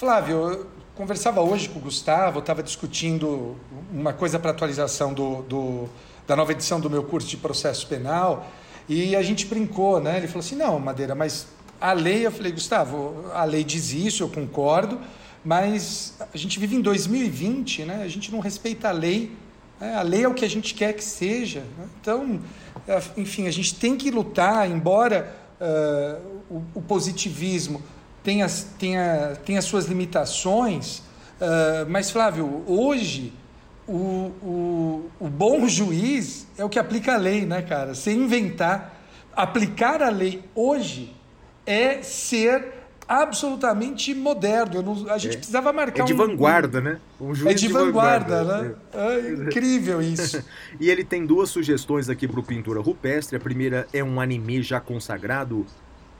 Flávio, 0.00 0.50
eu 0.50 0.66
conversava 0.94 1.42
hoje 1.42 1.68
com 1.68 1.78
o 1.78 1.82
Gustavo, 1.82 2.38
estava 2.38 2.62
discutindo 2.62 3.54
uma 3.92 4.14
coisa 4.14 4.38
para 4.38 4.50
atualização 4.50 5.12
do, 5.12 5.42
do, 5.42 5.90
da 6.26 6.34
nova 6.34 6.52
edição 6.52 6.80
do 6.80 6.88
meu 6.88 7.02
curso 7.04 7.28
de 7.28 7.36
processo 7.36 7.86
penal 7.86 8.50
e 8.88 9.14
a 9.14 9.22
gente 9.22 9.44
brincou, 9.44 10.00
né? 10.00 10.16
Ele 10.16 10.26
falou 10.26 10.40
assim: 10.40 10.56
não, 10.56 10.78
Madeira, 10.78 11.14
mas 11.14 11.48
a 11.78 11.92
lei, 11.92 12.24
eu 12.24 12.32
falei, 12.32 12.50
Gustavo, 12.50 13.26
a 13.34 13.44
lei 13.44 13.62
diz 13.62 13.92
isso, 13.92 14.22
eu 14.22 14.30
concordo, 14.30 14.98
mas 15.44 16.14
a 16.32 16.38
gente 16.38 16.58
vive 16.58 16.76
em 16.76 16.80
2020, 16.80 17.84
né? 17.84 18.00
A 18.02 18.08
gente 18.08 18.32
não 18.32 18.40
respeita 18.40 18.88
a 18.88 18.92
lei. 18.92 19.36
né? 19.78 19.96
A 19.96 20.02
lei 20.02 20.24
é 20.24 20.28
o 20.28 20.32
que 20.32 20.46
a 20.46 20.50
gente 20.50 20.72
quer 20.72 20.94
que 20.94 21.04
seja. 21.04 21.60
né? 21.76 21.86
Então, 22.00 22.40
enfim, 23.18 23.46
a 23.46 23.50
gente 23.50 23.74
tem 23.74 23.98
que 23.98 24.10
lutar, 24.10 24.66
embora 24.70 25.36
ah, 25.60 26.18
o, 26.48 26.62
o 26.76 26.80
positivismo 26.80 27.82
tem 28.22 28.42
as, 28.42 28.64
tem, 28.78 28.98
a, 28.98 29.36
tem 29.44 29.56
as 29.58 29.64
suas 29.64 29.86
limitações, 29.86 31.02
ah, 31.40 31.86
mas, 31.88 32.10
Flávio, 32.10 32.62
hoje 32.66 33.32
o, 33.88 33.92
o, 34.42 35.10
o 35.18 35.28
bom 35.28 35.66
juiz 35.68 36.46
é 36.58 36.64
o 36.64 36.68
que 36.68 36.78
aplica 36.78 37.14
a 37.14 37.16
lei, 37.16 37.46
né, 37.46 37.62
cara? 37.62 37.94
Sem 37.94 38.22
inventar. 38.22 38.96
Aplicar 39.34 40.02
a 40.02 40.10
lei 40.10 40.42
hoje 40.54 41.14
é 41.64 42.02
ser 42.02 42.74
absolutamente 43.08 44.14
moderno. 44.14 44.82
Não- 44.82 45.10
a 45.12 45.18
gente 45.18 45.36
precisava 45.38 45.72
marcar 45.72 46.02
É 46.02 46.06
de 46.06 46.12
um- 46.14 46.16
vanguarda, 46.16 46.80
né? 46.80 47.00
Um 47.20 47.32
É 47.32 47.34
juiz 47.34 47.60
de, 47.60 47.68
vanguarda, 47.68 48.44
né? 48.44 48.74
É 48.92 49.30
incrível 49.32 50.00
isso. 50.02 50.44
E 50.78 50.88
ele 50.90 51.04
tem 51.04 51.24
duas 51.26 51.50
sugestões 51.50 52.08
aqui 52.08 52.28
para 52.28 52.38
o 52.38 52.42
Pintura 52.42 52.80
Rupestre. 52.80 53.36
A 53.36 53.40
primeira 53.40 53.86
é 53.92 54.02
um 54.04 54.20
anime 54.20 54.62
já 54.62 54.78
consagrado, 54.80 55.66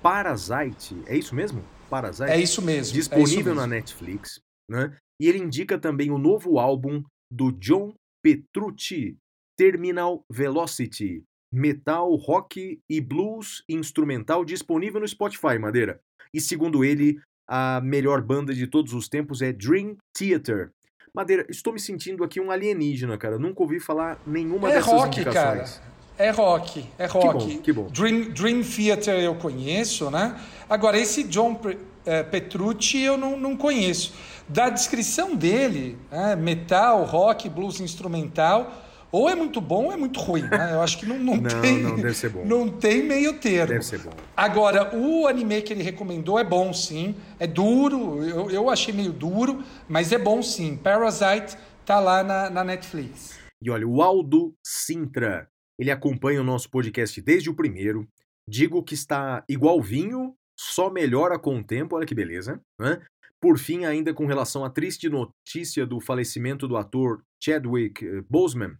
Parasite. 0.02 0.96
É 1.06 1.16
isso 1.16 1.34
mesmo? 1.34 1.62
Parasite? 1.90 2.30
É 2.30 2.38
isso 2.40 2.62
mesmo. 2.62 2.96
é 2.96 2.98
isso 2.98 3.10
disponível 3.10 3.54
na 3.54 3.66
mesmo. 3.66 3.74
Netflix, 3.74 4.40
né? 4.70 4.96
E 5.20 5.28
ele 5.28 5.38
indica 5.38 5.78
também 5.78 6.10
o 6.10 6.16
novo 6.18 6.58
álbum 6.58 7.02
do 7.30 7.52
John 7.52 7.92
Petrucci, 8.24 9.16
Terminal 9.58 10.22
Velocity, 10.32 11.22
metal, 11.52 12.14
rock 12.16 12.78
e 12.88 13.00
blues 13.00 13.62
instrumental 13.68 14.44
disponível 14.44 15.00
no 15.00 15.08
Spotify, 15.08 15.58
Madeira. 15.58 16.00
E 16.32 16.40
segundo 16.40 16.84
ele, 16.84 17.20
a 17.48 17.80
melhor 17.82 18.22
banda 18.22 18.54
de 18.54 18.66
todos 18.66 18.94
os 18.94 19.08
tempos 19.08 19.42
é 19.42 19.52
Dream 19.52 19.96
Theater. 20.16 20.70
Madeira, 21.12 21.44
estou 21.50 21.72
me 21.72 21.80
sentindo 21.80 22.22
aqui 22.22 22.40
um 22.40 22.52
alienígena, 22.52 23.18
cara. 23.18 23.36
Nunca 23.38 23.62
ouvi 23.62 23.80
falar 23.80 24.20
nenhuma 24.24 24.70
É 24.70 24.74
dessas 24.74 24.92
rock, 24.92 25.20
indicações. 25.20 25.78
cara. 25.80 25.89
É 26.20 26.30
rock, 26.30 26.84
é 26.98 27.06
rock. 27.06 27.54
bom, 27.54 27.62
que 27.62 27.72
bom. 27.72 27.86
Dream, 27.90 28.30
Dream 28.32 28.62
Theater 28.62 29.18
eu 29.20 29.34
conheço, 29.36 30.10
né? 30.10 30.38
Agora, 30.68 30.98
esse 30.98 31.22
John 31.24 31.58
eh, 32.04 32.22
Petrucci 32.24 33.00
eu 33.00 33.16
não, 33.16 33.38
não 33.38 33.56
conheço. 33.56 34.12
Da 34.46 34.68
descrição 34.68 35.34
dele, 35.34 35.96
né, 36.12 36.36
metal, 36.36 37.04
rock, 37.04 37.48
blues 37.48 37.80
instrumental, 37.80 38.70
ou 39.10 39.30
é 39.30 39.34
muito 39.34 39.62
bom 39.62 39.86
ou 39.86 39.92
é 39.92 39.96
muito 39.96 40.20
ruim, 40.20 40.42
né? 40.42 40.70
Eu 40.74 40.82
acho 40.82 40.98
que 40.98 41.06
não, 41.06 41.18
não, 41.18 41.36
Não, 41.40 41.60
tem... 41.62 41.78
não, 41.78 41.96
deve 41.96 42.14
ser 42.14 42.28
bom. 42.28 42.44
Não 42.44 42.68
tem 42.68 43.02
meio 43.02 43.38
termo. 43.38 43.72
Deve 43.72 43.84
ser 43.84 44.00
bom. 44.00 44.10
Agora, 44.36 44.94
o 44.94 45.26
anime 45.26 45.62
que 45.62 45.72
ele 45.72 45.82
recomendou 45.82 46.38
é 46.38 46.44
bom, 46.44 46.70
sim. 46.72 47.14
É 47.38 47.46
duro, 47.46 48.22
eu, 48.22 48.50
eu 48.50 48.68
achei 48.68 48.92
meio 48.92 49.12
duro, 49.12 49.62
mas 49.88 50.12
é 50.12 50.18
bom, 50.18 50.42
sim. 50.42 50.76
Parasite 50.76 51.56
tá 51.86 51.98
lá 51.98 52.22
na, 52.22 52.50
na 52.50 52.62
Netflix. 52.62 53.40
E 53.62 53.70
olha, 53.70 53.86
o 53.86 54.00
Aldo 54.00 54.54
Sintra, 54.62 55.48
ele 55.80 55.90
acompanha 55.90 56.42
o 56.42 56.44
nosso 56.44 56.68
podcast 56.70 57.22
desde 57.22 57.48
o 57.48 57.54
primeiro. 57.54 58.06
Digo 58.46 58.82
que 58.84 58.92
está 58.92 59.42
igual 59.48 59.80
vinho, 59.80 60.36
só 60.54 60.90
melhora 60.90 61.38
com 61.38 61.58
o 61.58 61.64
tempo, 61.64 61.96
olha 61.96 62.04
que 62.04 62.14
beleza. 62.14 62.60
Né? 62.78 63.02
Por 63.40 63.58
fim, 63.58 63.86
ainda 63.86 64.12
com 64.12 64.26
relação 64.26 64.62
à 64.62 64.68
triste 64.68 65.08
notícia 65.08 65.86
do 65.86 65.98
falecimento 65.98 66.68
do 66.68 66.76
ator 66.76 67.24
Chadwick 67.42 68.06
eh, 68.06 68.20
Boseman, 68.28 68.76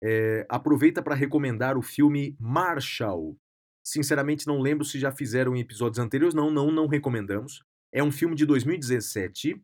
eh, 0.00 0.46
aproveita 0.48 1.02
para 1.02 1.16
recomendar 1.16 1.76
o 1.76 1.82
filme 1.82 2.36
Marshall. 2.38 3.36
Sinceramente, 3.84 4.46
não 4.46 4.60
lembro 4.60 4.84
se 4.84 4.96
já 4.96 5.10
fizeram 5.10 5.56
em 5.56 5.60
episódios 5.60 5.98
anteriores. 5.98 6.36
Não, 6.36 6.52
não, 6.52 6.70
não 6.70 6.86
recomendamos. 6.86 7.64
É 7.92 8.00
um 8.00 8.12
filme 8.12 8.36
de 8.36 8.46
2017 8.46 9.60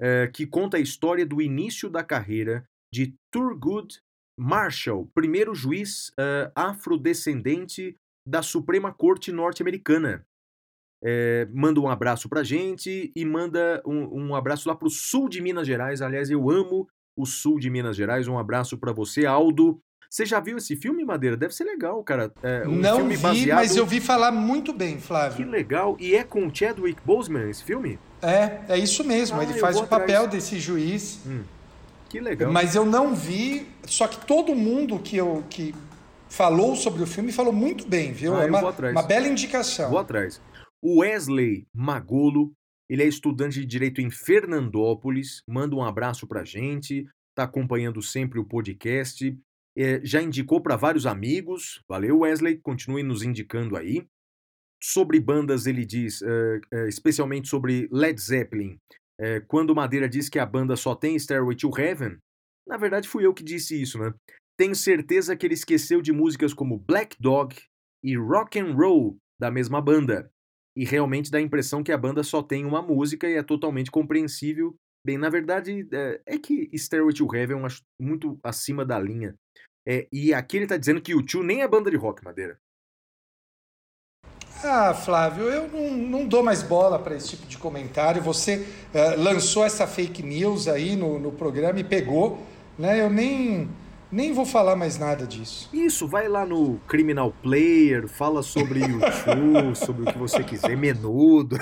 eh, 0.00 0.26
que 0.34 0.44
conta 0.44 0.76
a 0.76 0.80
história 0.80 1.24
do 1.24 1.40
início 1.40 1.88
da 1.88 2.02
carreira 2.02 2.64
de 2.92 3.14
Thurgood 3.30 4.00
Marshall, 4.38 5.08
primeiro 5.14 5.54
juiz 5.54 6.12
eh, 6.18 6.50
afrodescendente 6.54 7.96
da 8.26 8.42
Suprema 8.42 8.92
Corte 8.92 9.30
Norte-Americana. 9.32 10.24
Eh, 11.04 11.48
manda 11.52 11.80
um 11.80 11.88
abraço 11.88 12.28
pra 12.28 12.42
gente 12.44 13.12
e 13.14 13.24
manda 13.24 13.82
um, 13.84 14.28
um 14.28 14.34
abraço 14.34 14.68
lá 14.68 14.74
pro 14.74 14.88
sul 14.88 15.28
de 15.28 15.40
Minas 15.42 15.66
Gerais. 15.66 16.00
Aliás, 16.00 16.30
eu 16.30 16.48
amo 16.50 16.88
o 17.18 17.26
sul 17.26 17.58
de 17.58 17.68
Minas 17.68 17.96
Gerais. 17.96 18.28
Um 18.28 18.38
abraço 18.38 18.78
pra 18.78 18.92
você, 18.92 19.26
Aldo. 19.26 19.80
Você 20.08 20.26
já 20.26 20.40
viu 20.40 20.58
esse 20.58 20.76
filme, 20.76 21.04
Madeira? 21.06 21.38
Deve 21.38 21.54
ser 21.54 21.64
legal, 21.64 22.04
cara. 22.04 22.30
É 22.42 22.68
um 22.68 22.76
não 22.76 23.08
vi, 23.08 23.16
baseado... 23.16 23.56
mas 23.56 23.74
eu 23.74 23.86
vi 23.86 23.98
falar 23.98 24.30
muito 24.30 24.70
bem, 24.72 24.96
Que 24.96 25.02
Flávio. 25.02 25.48
legal. 25.48 25.96
E 25.98 26.14
é 26.14 26.22
com 26.22 26.46
o 26.46 26.54
Chadwick 26.54 27.00
Boseman 27.02 27.48
esse 27.48 27.64
filme? 27.64 27.98
É, 28.20 28.60
é 28.74 28.78
isso 28.78 29.02
mesmo. 29.04 29.40
Ah, 29.40 29.42
ele 29.42 29.54
faz 29.54 29.76
o 29.78 29.86
papel 29.86 30.24
atrás. 30.24 30.30
desse 30.30 30.60
juiz. 30.60 31.22
Que 32.12 32.20
legal. 32.20 32.52
Mas 32.52 32.74
eu 32.74 32.84
não 32.84 33.14
vi. 33.14 33.66
Só 33.86 34.06
que 34.06 34.26
todo 34.26 34.54
mundo 34.54 34.98
que 34.98 35.16
eu 35.16 35.42
que 35.48 35.74
falou 36.28 36.76
sobre 36.76 37.02
o 37.02 37.06
filme 37.06 37.32
falou 37.32 37.54
muito 37.54 37.88
bem, 37.88 38.12
viu? 38.12 38.36
Ah, 38.36 38.44
é 38.44 38.46
uma, 38.50 38.60
uma 38.90 39.02
bela 39.02 39.26
indicação. 39.26 39.88
Vou 39.88 39.98
atrás. 39.98 40.38
O 40.82 40.98
Wesley 40.98 41.66
Magolo, 41.74 42.52
ele 42.86 43.02
é 43.02 43.06
estudante 43.06 43.60
de 43.60 43.64
Direito 43.64 44.02
em 44.02 44.10
Fernandópolis, 44.10 45.42
manda 45.48 45.74
um 45.74 45.82
abraço 45.82 46.26
pra 46.26 46.44
gente, 46.44 47.06
tá 47.34 47.44
acompanhando 47.44 48.02
sempre 48.02 48.38
o 48.38 48.44
podcast, 48.44 49.34
é, 49.74 50.00
já 50.04 50.20
indicou 50.20 50.60
para 50.60 50.76
vários 50.76 51.06
amigos, 51.06 51.82
valeu 51.88 52.18
Wesley, 52.20 52.58
continue 52.58 53.02
nos 53.02 53.22
indicando 53.22 53.74
aí. 53.74 54.04
Sobre 54.82 55.18
bandas, 55.18 55.64
ele 55.66 55.86
diz, 55.86 56.20
é, 56.20 56.60
é, 56.74 56.88
especialmente 56.88 57.48
sobre 57.48 57.88
Led 57.90 58.20
Zeppelin, 58.20 58.76
é, 59.22 59.38
quando 59.38 59.74
Madeira 59.74 60.08
diz 60.08 60.28
que 60.28 60.40
a 60.40 60.44
banda 60.44 60.74
só 60.74 60.96
tem 60.96 61.16
Stairway 61.16 61.56
to 61.56 61.70
Heaven, 61.78 62.18
na 62.66 62.76
verdade 62.76 63.08
fui 63.08 63.24
eu 63.24 63.32
que 63.32 63.44
disse 63.44 63.80
isso, 63.80 63.96
né? 63.96 64.12
Tenho 64.58 64.74
certeza 64.74 65.36
que 65.36 65.46
ele 65.46 65.54
esqueceu 65.54 66.02
de 66.02 66.12
músicas 66.12 66.52
como 66.52 66.76
Black 66.76 67.16
Dog 67.20 67.56
e 68.04 68.16
Rock 68.16 68.58
and 68.58 68.74
Roll 68.74 69.16
da 69.40 69.48
mesma 69.48 69.80
banda. 69.80 70.28
E 70.76 70.84
realmente 70.84 71.30
dá 71.30 71.38
a 71.38 71.42
impressão 71.42 71.84
que 71.84 71.92
a 71.92 71.98
banda 71.98 72.24
só 72.24 72.42
tem 72.42 72.64
uma 72.64 72.82
música 72.82 73.28
e 73.28 73.34
é 73.34 73.42
totalmente 73.42 73.90
compreensível. 73.90 74.74
Bem, 75.06 75.18
na 75.18 75.28
verdade, 75.28 75.86
é, 75.92 76.20
é 76.26 76.38
que 76.38 76.68
Stairway 76.76 77.14
to 77.14 77.32
Heaven 77.32 77.58
eu 77.58 77.66
acho 77.66 77.82
muito 78.00 78.38
acima 78.42 78.84
da 78.84 78.98
linha. 78.98 79.36
É, 79.86 80.08
e 80.12 80.34
aqui 80.34 80.56
ele 80.56 80.66
tá 80.66 80.76
dizendo 80.76 81.00
que 81.00 81.14
o 81.14 81.22
Tio 81.22 81.42
nem 81.42 81.62
é 81.62 81.68
banda 81.68 81.90
de 81.90 81.96
rock, 81.96 82.24
Madeira. 82.24 82.58
Ah, 84.64 84.94
Flávio, 84.94 85.44
eu 85.44 85.68
não, 85.68 85.90
não 85.96 86.26
dou 86.26 86.42
mais 86.42 86.62
bola 86.62 86.96
para 86.96 87.16
esse 87.16 87.30
tipo 87.30 87.46
de 87.46 87.58
comentário. 87.58 88.22
Você 88.22 88.66
uh, 88.94 89.20
lançou 89.20 89.64
essa 89.64 89.88
fake 89.88 90.22
news 90.22 90.68
aí 90.68 90.94
no, 90.94 91.18
no 91.18 91.32
programa 91.32 91.80
e 91.80 91.84
pegou, 91.84 92.40
né? 92.78 93.00
Eu 93.00 93.10
nem, 93.10 93.68
nem 94.10 94.32
vou 94.32 94.46
falar 94.46 94.76
mais 94.76 94.96
nada 94.98 95.26
disso. 95.26 95.68
Isso, 95.72 96.06
vai 96.06 96.28
lá 96.28 96.46
no 96.46 96.78
Criminal 96.86 97.34
Player, 97.42 98.06
fala 98.06 98.40
sobre 98.40 98.80
YouTube, 98.86 99.74
sobre 99.74 100.02
o 100.02 100.12
que 100.12 100.18
você 100.18 100.44
quiser, 100.44 100.76
menudo. 100.76 101.56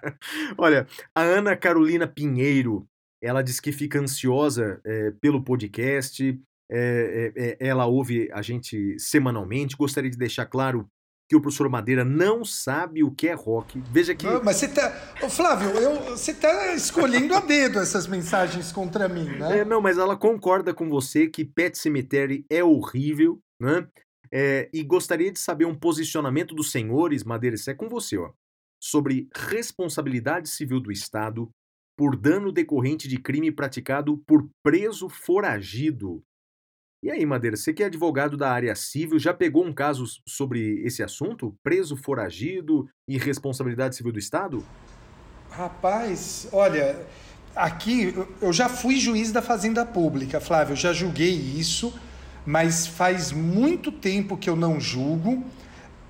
Olha, 0.56 0.86
a 1.14 1.20
Ana 1.20 1.54
Carolina 1.54 2.06
Pinheiro, 2.06 2.86
ela 3.22 3.42
diz 3.42 3.60
que 3.60 3.72
fica 3.72 4.00
ansiosa 4.00 4.80
é, 4.86 5.12
pelo 5.20 5.44
podcast, 5.44 6.40
é, 6.70 7.32
é, 7.36 7.56
ela 7.60 7.84
ouve 7.84 8.30
a 8.32 8.40
gente 8.40 8.98
semanalmente. 8.98 9.76
Gostaria 9.76 10.10
de 10.10 10.16
deixar 10.16 10.46
claro 10.46 10.88
que 11.28 11.36
o 11.36 11.40
professor 11.40 11.68
Madeira 11.68 12.04
não 12.04 12.44
sabe 12.44 13.04
o 13.04 13.10
que 13.10 13.28
é 13.28 13.34
rock. 13.34 13.80
Veja 13.92 14.14
que. 14.14 14.24
Não, 14.24 14.42
mas 14.42 14.56
você 14.56 14.68
tá. 14.68 15.14
Ô, 15.22 15.28
Flávio, 15.28 15.68
eu, 15.70 16.16
você 16.16 16.32
tá 16.32 16.74
escolhendo 16.74 17.34
a 17.34 17.40
dedo 17.40 17.78
essas 17.78 18.06
mensagens 18.06 18.72
contra 18.72 19.08
mim, 19.08 19.24
né? 19.24 19.58
É, 19.58 19.64
não, 19.64 19.80
mas 19.80 19.98
ela 19.98 20.16
concorda 20.16 20.72
com 20.72 20.88
você 20.88 21.28
que 21.28 21.44
Pet 21.44 21.76
Cemetery 21.76 22.46
é 22.48 22.64
horrível, 22.64 23.38
né? 23.60 23.86
É, 24.32 24.70
e 24.72 24.82
gostaria 24.82 25.30
de 25.30 25.38
saber 25.38 25.66
um 25.66 25.74
posicionamento 25.74 26.54
dos 26.54 26.70
senhores, 26.70 27.24
Madeira, 27.24 27.56
isso 27.56 27.70
é 27.70 27.74
com 27.74 27.88
você, 27.88 28.16
ó, 28.18 28.30
sobre 28.82 29.28
responsabilidade 29.34 30.48
civil 30.48 30.80
do 30.80 30.92
Estado 30.92 31.50
por 31.96 32.14
dano 32.16 32.52
decorrente 32.52 33.08
de 33.08 33.18
crime 33.18 33.50
praticado 33.50 34.18
por 34.18 34.48
preso 34.62 35.08
foragido. 35.08 36.22
E 37.00 37.12
aí, 37.12 37.24
Madeira, 37.24 37.56
você 37.56 37.72
que 37.72 37.82
é 37.82 37.86
advogado 37.86 38.36
da 38.36 38.50
área 38.50 38.74
civil, 38.74 39.20
já 39.20 39.32
pegou 39.32 39.64
um 39.64 39.72
caso 39.72 40.04
sobre 40.26 40.82
esse 40.84 41.00
assunto? 41.00 41.54
Preso 41.62 41.96
foragido 41.96 42.88
e 43.06 43.16
responsabilidade 43.16 43.94
civil 43.94 44.10
do 44.10 44.18
Estado? 44.18 44.64
Rapaz, 45.48 46.48
olha, 46.50 46.96
aqui 47.54 48.14
eu 48.42 48.52
já 48.52 48.68
fui 48.68 48.96
juiz 48.96 49.30
da 49.30 49.40
Fazenda 49.40 49.86
Pública, 49.86 50.40
Flávio, 50.40 50.72
eu 50.72 50.76
já 50.76 50.92
julguei 50.92 51.32
isso, 51.32 51.96
mas 52.44 52.88
faz 52.88 53.30
muito 53.30 53.92
tempo 53.92 54.36
que 54.36 54.50
eu 54.50 54.56
não 54.56 54.80
julgo. 54.80 55.44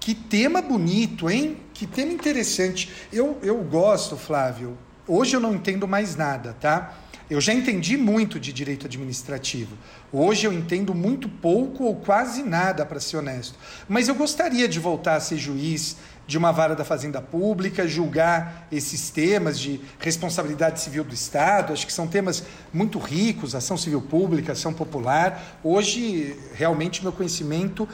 Que 0.01 0.15
tema 0.15 0.63
bonito, 0.63 1.29
hein? 1.29 1.59
Que 1.75 1.87
tema 1.87 2.13
interessante. 2.13 2.91
Eu, 3.13 3.39
eu 3.43 3.63
gosto, 3.63 4.17
Flávio. 4.17 4.79
Hoje 5.07 5.37
eu 5.37 5.41
não 5.41 5.55
entendo 5.55 5.87
mais 5.87 6.17
nada, 6.17 6.55
tá? 6.55 6.95
Eu 7.31 7.43
já 7.43 7.53
entendi 7.53 7.99
muito 7.99 8.41
de 8.41 8.55
direito 8.55 8.87
administrativo. 8.87 9.77
Hoje 10.11 10.47
eu 10.47 10.53
entendo 10.53 10.95
muito 10.95 11.29
pouco 11.29 11.85
ou 11.85 11.97
quase 11.97 12.43
nada, 12.43 12.87
para 12.87 12.99
ser 12.99 13.19
honesto. 13.19 13.55
Mas 13.87 14.09
eu 14.09 14.15
gostaria 14.15 14.67
de 14.67 14.81
voltar 14.81 15.17
a 15.17 15.21
ser 15.21 15.37
juiz 15.37 15.97
de 16.27 16.39
uma 16.39 16.53
vara 16.53 16.75
da 16.75 16.85
Fazenda 16.85 17.21
Pública, 17.21 17.87
julgar 17.87 18.67
esses 18.73 19.11
temas 19.11 19.59
de 19.59 19.81
responsabilidade 19.99 20.81
civil 20.81 21.05
do 21.05 21.13
Estado. 21.13 21.73
Acho 21.73 21.87
que 21.87 21.93
são 21.93 22.07
temas 22.07 22.45
muito 22.73 22.99
ricos, 22.99 23.55
ação 23.55 23.77
civil 23.77 24.01
pública, 24.01 24.53
ação 24.53 24.73
popular. 24.73 25.59
Hoje, 25.63 26.35
realmente, 26.55 27.03
meu 27.03 27.13
conhecimento 27.13 27.87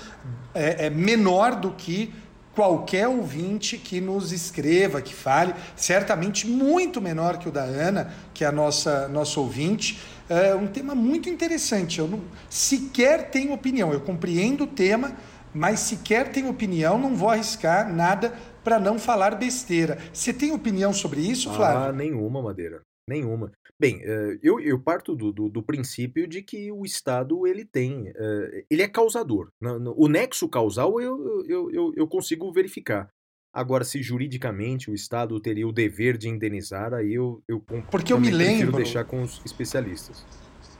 é, 0.55 0.87
é 0.87 0.91
menor 0.91 1.57
do 1.57 1.73
que 1.73 2.13
qualquer 2.55 3.09
ouvinte 3.09 3.77
que 3.77 4.01
nos 4.01 4.33
escreva, 4.33 5.03
que 5.03 5.15
fale, 5.15 5.55
certamente 5.77 6.47
muito 6.47 7.01
menor 7.01 7.39
que 7.39 7.49
o 7.49 7.53
da 7.53 7.63
Ana, 7.63 8.13
que 8.33 8.45
é 8.45 8.47
a 8.47 8.53
nossa, 8.53 9.09
nossa 9.09 9.41
ouvinte. 9.41 10.01
É 10.29 10.55
um 10.55 10.67
tema 10.67 10.95
muito 10.95 11.29
interessante. 11.29 11.99
Eu 11.99 12.09
não, 12.09 12.21
sequer 12.49 13.31
tenho 13.31 13.53
opinião. 13.53 13.93
Eu 13.93 14.01
compreendo 14.01 14.65
o 14.65 14.67
tema, 14.67 15.13
mas 15.53 15.81
sequer 15.81 16.31
tenho 16.31 16.49
opinião, 16.49 16.99
não 16.99 17.15
vou 17.15 17.29
arriscar 17.29 17.93
nada 17.93 18.33
para 18.63 18.81
não 18.81 18.99
falar 18.99 19.35
besteira. 19.35 19.99
Você 20.13 20.33
tem 20.33 20.53
opinião 20.53 20.93
sobre 20.93 21.21
isso, 21.21 21.53
Flávio? 21.53 21.89
Ah, 21.89 21.93
nenhuma, 21.93 22.41
Madeira. 22.41 22.81
Nenhuma. 23.09 23.53
Bem, 23.79 24.01
eh, 24.03 24.39
eu, 24.43 24.59
eu 24.61 24.81
parto 24.81 25.15
do, 25.15 25.31
do, 25.31 25.49
do, 25.49 25.63
princípio 25.63 26.27
de 26.27 26.43
que 26.43 26.73
o 26.73 26.85
Estado 26.85 27.47
ele 27.47 27.65
tem, 27.65 28.09
eh, 28.09 28.65
ele 28.71 28.83
é 28.83 28.89
causador. 28.89 29.51
O 29.97 30.09
nexo 30.09 30.49
causal 30.49 31.01
eu, 31.01 31.45
eu, 31.47 31.71
eu, 31.71 31.93
eu 31.97 32.09
consigo 32.09 32.51
verificar. 32.53 33.11
Agora, 33.53 33.85
se 33.85 34.03
juridicamente 34.03 34.91
o 34.91 34.95
Estado 34.95 35.39
teria 35.39 35.69
o 35.69 35.73
dever 35.73 36.17
de 36.17 36.29
indenizar, 36.29 36.93
aí 36.93 37.15
eu, 37.15 37.43
eu 37.47 37.61
Porque 37.91 38.13
eu 38.13 38.19
me 38.19 38.31
lembro 38.31 38.77
deixar 38.77 39.05
com 39.05 39.23
os 39.23 39.41
especialistas. 39.45 40.25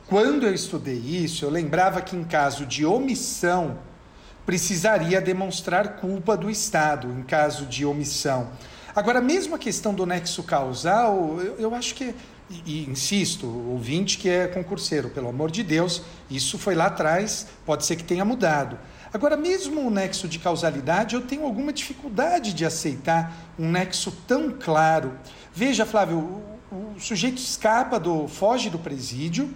Quando 0.07 0.45
eu 0.45 0.53
estudei 0.53 0.97
isso, 0.97 1.45
eu 1.45 1.49
lembrava 1.49 2.01
que 2.01 2.15
em 2.15 2.23
caso 2.23 2.65
de 2.65 2.85
omissão 2.85 3.79
precisaria 4.45 5.21
demonstrar 5.21 5.95
culpa 5.97 6.35
do 6.35 6.49
Estado 6.49 7.07
em 7.09 7.23
caso 7.23 7.65
de 7.65 7.85
omissão. 7.85 8.51
Agora, 8.95 9.19
mesmo 9.19 9.55
a 9.55 9.59
questão 9.59 9.93
do 9.93 10.05
nexo 10.05 10.41
causal, 10.41 11.37
eu, 11.41 11.55
eu 11.57 11.75
acho 11.75 11.93
que, 11.95 12.15
e, 12.49 12.61
e 12.65 12.89
insisto, 12.89 13.45
ouvinte 13.45 14.17
que 14.17 14.29
é 14.29 14.47
concurseiro, 14.47 15.09
pelo 15.09 15.27
amor 15.27 15.51
de 15.51 15.63
Deus, 15.63 16.01
isso 16.31 16.57
foi 16.57 16.75
lá 16.75 16.85
atrás, 16.85 17.47
pode 17.65 17.85
ser 17.85 17.97
que 17.97 18.05
tenha 18.05 18.23
mudado. 18.23 18.79
Agora, 19.13 19.35
mesmo 19.35 19.81
o 19.81 19.89
nexo 19.89 20.29
de 20.29 20.39
causalidade, 20.39 21.13
eu 21.13 21.21
tenho 21.21 21.43
alguma 21.43 21.73
dificuldade 21.73 22.53
de 22.53 22.63
aceitar 22.63 23.53
um 23.59 23.69
nexo 23.69 24.13
tão 24.25 24.49
claro. 24.51 25.11
Veja, 25.53 25.85
Flávio, 25.85 26.17
o, 26.71 26.75
o 26.95 26.99
sujeito 26.99 27.37
escapa 27.37 27.99
do, 27.99 28.29
foge 28.29 28.69
do 28.69 28.79
presídio 28.79 29.53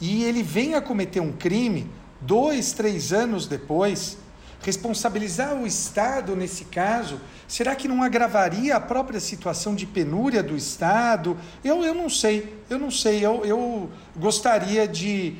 e 0.00 0.24
ele 0.24 0.42
vem 0.42 0.74
a 0.74 0.80
cometer 0.80 1.20
um 1.20 1.32
crime 1.32 1.88
dois, 2.20 2.72
três 2.72 3.12
anos 3.12 3.46
depois. 3.46 4.18
Responsabilizar 4.62 5.54
o 5.54 5.66
Estado 5.66 6.36
nesse 6.36 6.64
caso 6.66 7.20
Será 7.52 7.76
que 7.76 7.86
não 7.86 8.02
agravaria 8.02 8.74
a 8.74 8.80
própria 8.80 9.20
situação 9.20 9.74
de 9.74 9.84
penúria 9.84 10.42
do 10.42 10.56
Estado? 10.56 11.36
Eu, 11.62 11.84
eu 11.84 11.94
não 11.94 12.08
sei, 12.08 12.50
eu 12.70 12.78
não 12.78 12.90
sei. 12.90 13.22
Eu, 13.22 13.44
eu 13.44 13.90
gostaria 14.16 14.88
de. 14.88 15.36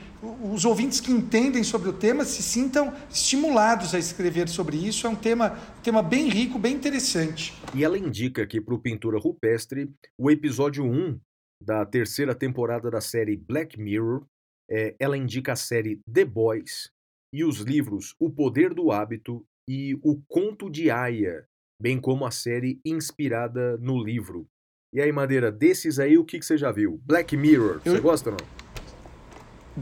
Os 0.53 0.67
ouvintes 0.67 1.01
que 1.01 1.11
entendem 1.11 1.65
sobre 1.65 1.89
o 1.89 1.93
tema 1.95 2.23
se 2.27 2.43
sintam 2.43 2.93
estimulados 3.11 3.95
a 3.95 3.99
escrever 3.99 4.47
sobre 4.47 4.77
isso. 4.77 5.07
É 5.07 5.11
um 5.11 5.17
tema, 5.17 5.59
tema 5.83 6.03
bem 6.03 6.29
rico, 6.29 6.59
bem 6.59 6.75
interessante. 6.75 7.55
E 7.75 7.83
ela 7.83 7.97
indica 7.97 8.43
aqui 8.43 8.61
para 8.61 8.75
o 8.75 8.79
Pintura 8.79 9.19
Rupestre 9.19 9.91
o 10.19 10.31
episódio 10.31 10.85
1 10.85 11.19
da 11.63 11.87
terceira 11.87 12.35
temporada 12.35 12.91
da 12.91 13.01
série 13.01 13.39
Black 13.39 13.81
Mirror. 13.81 14.27
É, 14.71 14.95
ela 14.99 15.17
indica 15.17 15.55
a 15.55 15.57
série 15.57 15.99
The 16.13 16.27
Boys 16.27 16.91
e 17.33 17.45
os 17.45 17.59
livros 17.59 18.15
O 18.21 18.29
Poder 18.29 18.75
do 18.75 18.93
Hábito 18.93 19.45
e 19.67 19.99
O 20.03 20.21
Conto 20.29 20.71
de 20.71 20.91
Aya, 20.91 21.47
bem 21.81 21.99
como 21.99 22.27
a 22.27 22.31
série 22.31 22.81
inspirada 22.85 23.79
no 23.79 24.03
livro. 24.03 24.47
E 24.93 25.01
aí, 25.01 25.11
Madeira, 25.11 25.51
desses 25.51 25.99
aí, 25.99 26.19
o 26.19 26.25
que, 26.25 26.39
que 26.39 26.45
você 26.45 26.59
já 26.59 26.71
viu? 26.71 27.01
Black 27.05 27.35
Mirror, 27.37 27.81
você 27.83 27.97
eu... 27.97 28.03
gosta 28.03 28.31
ou 28.31 28.37
não? 28.39 28.63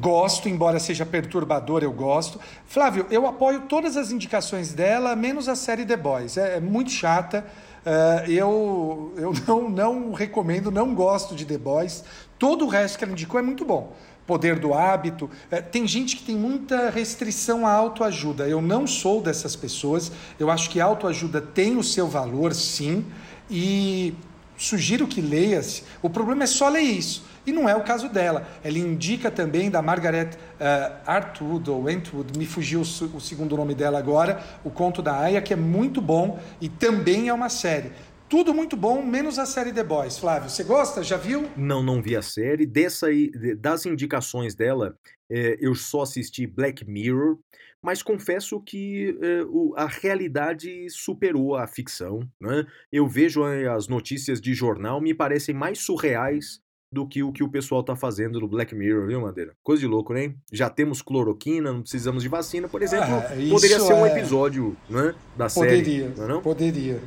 Gosto, 0.01 0.49
embora 0.49 0.79
seja 0.79 1.05
perturbador, 1.05 1.83
eu 1.83 1.93
gosto. 1.93 2.39
Flávio, 2.65 3.09
eu 3.11 3.27
apoio 3.27 3.63
todas 3.63 3.97
as 3.97 4.13
indicações 4.13 4.73
dela, 4.73 5.17
menos 5.17 5.49
a 5.49 5.57
série 5.57 5.85
The 5.85 5.97
Boys. 5.97 6.37
É, 6.37 6.59
é 6.59 6.61
muito 6.61 6.93
chata. 6.93 7.45
Uh, 7.81 8.31
eu 8.31 9.13
eu 9.17 9.33
não, 9.49 9.69
não 9.69 10.13
recomendo, 10.13 10.71
não 10.71 10.95
gosto 10.95 11.35
de 11.35 11.45
The 11.45 11.59
Boys. 11.59 12.05
Todo 12.39 12.67
o 12.67 12.69
resto 12.69 12.97
que 12.97 13.03
ela 13.05 13.13
indicou 13.13 13.41
é 13.41 13.43
muito 13.43 13.65
bom 13.65 13.97
poder 14.31 14.61
do 14.61 14.73
hábito. 14.73 15.29
É, 15.51 15.61
tem 15.61 15.89
gente 15.89 16.15
que 16.15 16.23
tem 16.23 16.37
muita 16.37 16.89
restrição 16.89 17.67
à 17.67 17.73
autoajuda. 17.73 18.47
Eu 18.47 18.63
não 18.63 18.87
sou 18.87 19.21
dessas 19.21 19.57
pessoas. 19.57 20.13
Eu 20.39 20.53
acho 20.53 20.71
que 20.71 20.81
a 20.81 20.85
autoajuda 20.85 21.41
tem 21.41 21.77
o 21.77 21.83
seu 21.83 22.07
valor, 22.07 22.55
sim, 22.55 23.05
e 23.51 24.15
sugiro 24.57 25.09
que 25.09 25.21
leia-se. 25.21 25.83
O 26.01 26.09
problema 26.09 26.45
é 26.45 26.47
só 26.47 26.69
ler 26.69 26.83
isso. 26.83 27.25
E 27.45 27.51
não 27.51 27.69
é 27.69 27.75
o 27.75 27.83
caso 27.83 28.09
dela. 28.09 28.47
Ela 28.63 28.79
indica 28.79 29.33
também 29.33 29.69
da 29.69 29.83
Margaret 29.83 30.31
uh, 30.61 31.73
ou 31.73 31.91
Entwood, 31.91 32.39
me 32.39 32.47
fugiu 32.47 32.83
o, 32.83 33.17
o 33.17 33.21
segundo 33.21 33.57
nome 33.57 33.75
dela 33.75 33.99
agora, 33.99 34.41
o 34.63 34.71
Conto 34.71 35.03
da 35.03 35.19
Aya, 35.19 35.43
que 35.43 35.53
é 35.53 35.57
muito 35.57 36.01
bom 36.01 36.39
e 36.61 36.69
também 36.69 37.29
é 37.29 37.35
uma 37.35 37.49
série. 37.49 37.91
Tudo 38.31 38.55
muito 38.55 38.77
bom, 38.77 39.03
menos 39.03 39.41
a 39.41 39.45
série 39.45 39.73
The 39.73 39.83
Boys. 39.83 40.17
Flávio, 40.17 40.49
você 40.49 40.63
gosta? 40.63 41.03
Já 41.03 41.17
viu? 41.17 41.51
Não, 41.57 41.83
não 41.83 42.01
vi 42.01 42.15
a 42.15 42.23
série. 42.23 42.65
Dessa 42.65 43.09
aí, 43.09 43.29
das 43.59 43.85
indicações 43.85 44.55
dela, 44.55 44.97
é, 45.29 45.59
eu 45.61 45.75
só 45.75 46.03
assisti 46.03 46.47
Black 46.47 46.89
Mirror, 46.89 47.39
mas 47.83 48.05
confesso 48.05 48.61
que 48.61 49.19
é, 49.21 49.43
o, 49.49 49.75
a 49.77 49.87
realidade 49.87 50.89
superou 50.91 51.57
a 51.57 51.67
ficção. 51.67 52.21
Né? 52.41 52.65
Eu 52.93 53.09
vejo 53.09 53.43
as 53.43 53.89
notícias 53.89 54.41
de 54.41 54.55
jornal, 54.55 55.01
me 55.01 55.13
parecem 55.13 55.53
mais 55.53 55.81
surreais 55.81 56.61
do 56.93 57.09
que 57.09 57.25
o 57.25 57.33
que 57.33 57.43
o 57.43 57.49
pessoal 57.49 57.83
tá 57.83 57.97
fazendo 57.97 58.39
no 58.39 58.47
Black 58.47 58.77
Mirror, 58.77 59.09
viu, 59.09 59.21
Madeira? 59.23 59.55
Coisa 59.61 59.81
de 59.81 59.89
louco, 59.89 60.13
né? 60.15 60.35
Já 60.53 60.71
temos 60.71 61.03
cloroquina, 61.03 61.73
não 61.73 61.83
precisamos 61.83 62.23
de 62.23 62.29
vacina, 62.29 62.69
por 62.69 62.81
exemplo. 62.81 63.13
Ah, 63.13 63.29
poderia 63.51 63.81
ser 63.81 63.93
um 63.93 64.07
é- 64.07 64.17
episódio 64.17 64.77
né, 64.89 65.17
da 65.37 65.49
Poderia, 65.49 66.15
série, 66.15 66.29
não 66.29 66.39
é 66.39 66.43
poderia. 66.43 67.01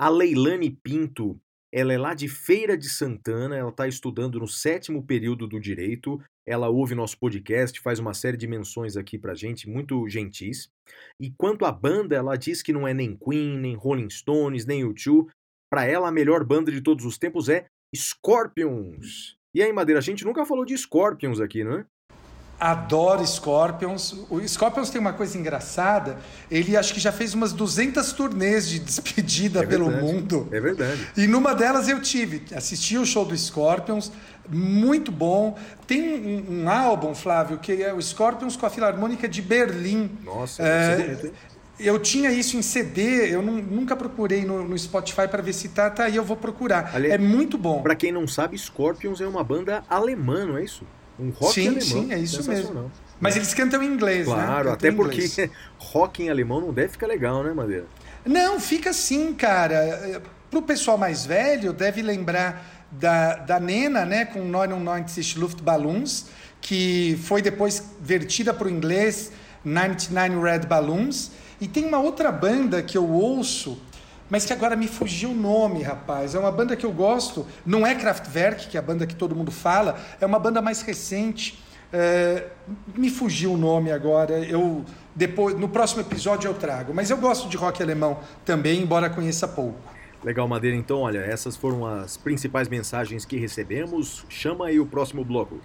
A 0.00 0.08
Leilane 0.08 0.70
Pinto, 0.70 1.40
ela 1.72 1.92
é 1.92 1.98
lá 1.98 2.14
de 2.14 2.28
Feira 2.28 2.78
de 2.78 2.88
Santana, 2.88 3.56
ela 3.56 3.70
está 3.70 3.88
estudando 3.88 4.38
no 4.38 4.46
sétimo 4.46 5.04
período 5.04 5.48
do 5.48 5.58
direito. 5.58 6.22
Ela 6.46 6.68
ouve 6.68 6.94
nosso 6.94 7.18
podcast, 7.18 7.80
faz 7.80 7.98
uma 7.98 8.14
série 8.14 8.36
de 8.36 8.46
menções 8.46 8.96
aqui 8.96 9.18
pra 9.18 9.34
gente, 9.34 9.68
muito 9.68 10.08
gentis. 10.08 10.70
E 11.20 11.32
quanto 11.36 11.64
à 11.64 11.72
banda, 11.72 12.14
ela 12.14 12.36
diz 12.36 12.62
que 12.62 12.72
não 12.72 12.86
é 12.86 12.94
nem 12.94 13.16
Queen, 13.16 13.58
nem 13.58 13.74
Rolling 13.74 14.08
Stones, 14.08 14.64
nem 14.64 14.84
U2. 14.84 15.26
Pra 15.68 15.84
ela, 15.84 16.08
a 16.08 16.12
melhor 16.12 16.44
banda 16.44 16.70
de 16.70 16.80
todos 16.80 17.04
os 17.04 17.18
tempos 17.18 17.48
é 17.48 17.66
Scorpions. 17.94 19.36
E 19.52 19.60
aí, 19.60 19.72
Madeira, 19.72 19.98
a 19.98 20.02
gente 20.02 20.24
nunca 20.24 20.46
falou 20.46 20.64
de 20.64 20.78
Scorpions 20.78 21.40
aqui, 21.40 21.64
não 21.64 21.72
é? 21.72 21.86
Adoro 22.60 23.24
Scorpions. 23.26 24.14
O 24.28 24.40
Scorpions 24.46 24.90
tem 24.90 25.00
uma 25.00 25.12
coisa 25.12 25.38
engraçada. 25.38 26.18
Ele 26.50 26.76
acho 26.76 26.92
que 26.92 27.00
já 27.00 27.12
fez 27.12 27.34
umas 27.34 27.52
200 27.52 28.12
turnês 28.12 28.68
de 28.68 28.78
despedida 28.80 29.62
É 29.62 29.66
pelo 29.66 29.86
verdade. 29.90 30.12
mundo. 30.12 30.48
É 30.50 30.60
verdade. 30.60 31.08
E 31.16 31.26
numa 31.26 31.54
delas 31.54 31.88
eu 31.88 32.00
tive, 32.02 32.42
assisti 32.54 32.98
o 32.98 33.06
show 33.06 33.24
do 33.24 33.36
Scorpions, 33.36 34.10
muito 34.48 35.12
bom. 35.12 35.56
Tem 35.86 36.02
um, 36.48 36.62
um 36.64 36.68
álbum, 36.70 37.14
Flávio, 37.14 37.58
que 37.58 37.82
é 37.82 37.92
o 37.94 38.00
Scorpions 38.02 38.56
com 38.56 38.66
a 38.66 38.70
Filarmônica 38.70 39.28
de 39.28 39.40
Berlim. 39.42 40.10
Nossa, 40.24 40.62
É, 40.62 41.30
eu 41.78 41.96
tinha 42.00 42.32
isso 42.32 42.56
em 42.56 42.62
CD, 42.62 43.32
eu 43.32 43.40
nu- 43.40 43.62
nunca 43.62 43.94
procurei 43.94 44.44
no, 44.44 44.66
no 44.66 44.76
Spotify 44.76 45.28
para 45.28 45.40
ver 45.40 45.52
se 45.52 45.68
tá, 45.68 45.88
tá 45.88 46.04
aí, 46.04 46.16
eu 46.16 46.24
vou 46.24 46.36
procurar. 46.36 46.90
Ali- 46.92 47.08
É 47.10 47.18
muito 47.18 47.56
bom. 47.56 47.82
Pra 47.82 47.94
quem 47.94 48.10
não 48.10 48.26
sabe, 48.26 48.58
Scorpions 48.58 49.20
é 49.20 49.26
uma 49.28 49.44
banda 49.44 49.84
alemã, 49.88 50.44
não 50.44 50.56
é 50.58 50.64
isso? 50.64 50.82
Um 51.18 51.30
rock 51.30 51.54
Sim, 51.54 51.68
alemão. 51.68 51.82
sim, 51.82 52.12
é 52.12 52.18
isso 52.18 52.48
mesmo. 52.48 52.92
Mas 53.20 53.34
eles 53.36 53.52
cantam 53.52 53.82
em 53.82 53.86
inglês, 53.86 54.28
né? 54.28 54.34
Claro, 54.34 54.70
até 54.70 54.92
porque 54.92 55.24
inglês. 55.24 55.50
rock 55.78 56.22
em 56.22 56.30
alemão 56.30 56.60
não 56.60 56.72
deve 56.72 56.92
ficar 56.92 57.06
legal, 57.06 57.42
né, 57.42 57.52
Madeira? 57.52 57.86
Não, 58.24 58.60
fica 58.60 58.90
assim, 58.90 59.34
cara. 59.34 60.22
Pro 60.50 60.62
pessoal 60.62 60.96
mais 60.96 61.26
velho, 61.26 61.72
deve 61.72 62.00
lembrar 62.00 62.86
da, 62.90 63.36
da 63.36 63.60
Nena, 63.60 64.04
né, 64.04 64.24
com 64.24 64.44
99 64.44 65.04
Luftballons, 65.36 66.26
que 66.60 67.18
foi 67.24 67.42
depois 67.42 67.82
vertida 68.00 68.54
para 68.54 68.66
o 68.66 68.70
inglês 68.70 69.32
99 69.64 70.40
Red 70.50 70.60
Balloons. 70.66 71.32
E 71.60 71.66
tem 71.66 71.84
uma 71.84 71.98
outra 71.98 72.30
banda 72.30 72.82
que 72.82 72.96
eu 72.96 73.08
ouço, 73.08 73.80
mas 74.30 74.44
que 74.44 74.52
agora 74.52 74.76
me 74.76 74.88
fugiu 74.88 75.30
o 75.30 75.34
nome, 75.34 75.82
rapaz. 75.82 76.34
É 76.34 76.38
uma 76.38 76.52
banda 76.52 76.76
que 76.76 76.84
eu 76.84 76.92
gosto, 76.92 77.46
não 77.64 77.86
é 77.86 77.94
Kraftwerk, 77.94 78.68
que 78.68 78.76
é 78.76 78.80
a 78.80 78.82
banda 78.82 79.06
que 79.06 79.14
todo 79.14 79.34
mundo 79.34 79.50
fala, 79.50 79.98
é 80.20 80.26
uma 80.26 80.38
banda 80.38 80.60
mais 80.60 80.82
recente. 80.82 81.62
É, 81.90 82.48
me 82.94 83.08
fugiu 83.08 83.52
o 83.52 83.56
nome 83.56 83.90
agora. 83.90 84.38
Eu 84.40 84.84
depois 85.18 85.58
no 85.58 85.68
próximo 85.68 86.00
episódio 86.00 86.48
eu 86.48 86.54
trago. 86.54 86.94
Mas 86.94 87.10
eu 87.10 87.16
gosto 87.16 87.48
de 87.48 87.56
rock 87.56 87.82
alemão 87.82 88.20
também, 88.44 88.80
embora 88.80 89.10
conheça 89.10 89.48
pouco. 89.48 89.78
Legal, 90.22 90.46
Madeira. 90.48 90.76
Então, 90.76 91.00
olha, 91.00 91.18
essas 91.18 91.56
foram 91.56 91.86
as 91.86 92.16
principais 92.16 92.68
mensagens 92.68 93.24
que 93.24 93.36
recebemos. 93.36 94.24
Chama 94.28 94.66
aí 94.66 94.78
o 94.78 94.86
próximo 94.86 95.24
bloco. 95.24 95.60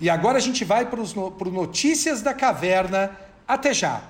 E 0.00 0.10
agora 0.10 0.38
a 0.38 0.40
gente 0.40 0.64
vai 0.64 0.86
para 0.86 1.00
pro 1.36 1.50
Notícias 1.50 2.20
da 2.22 2.34
Caverna. 2.34 3.10
Até 3.46 3.72
já! 3.74 4.02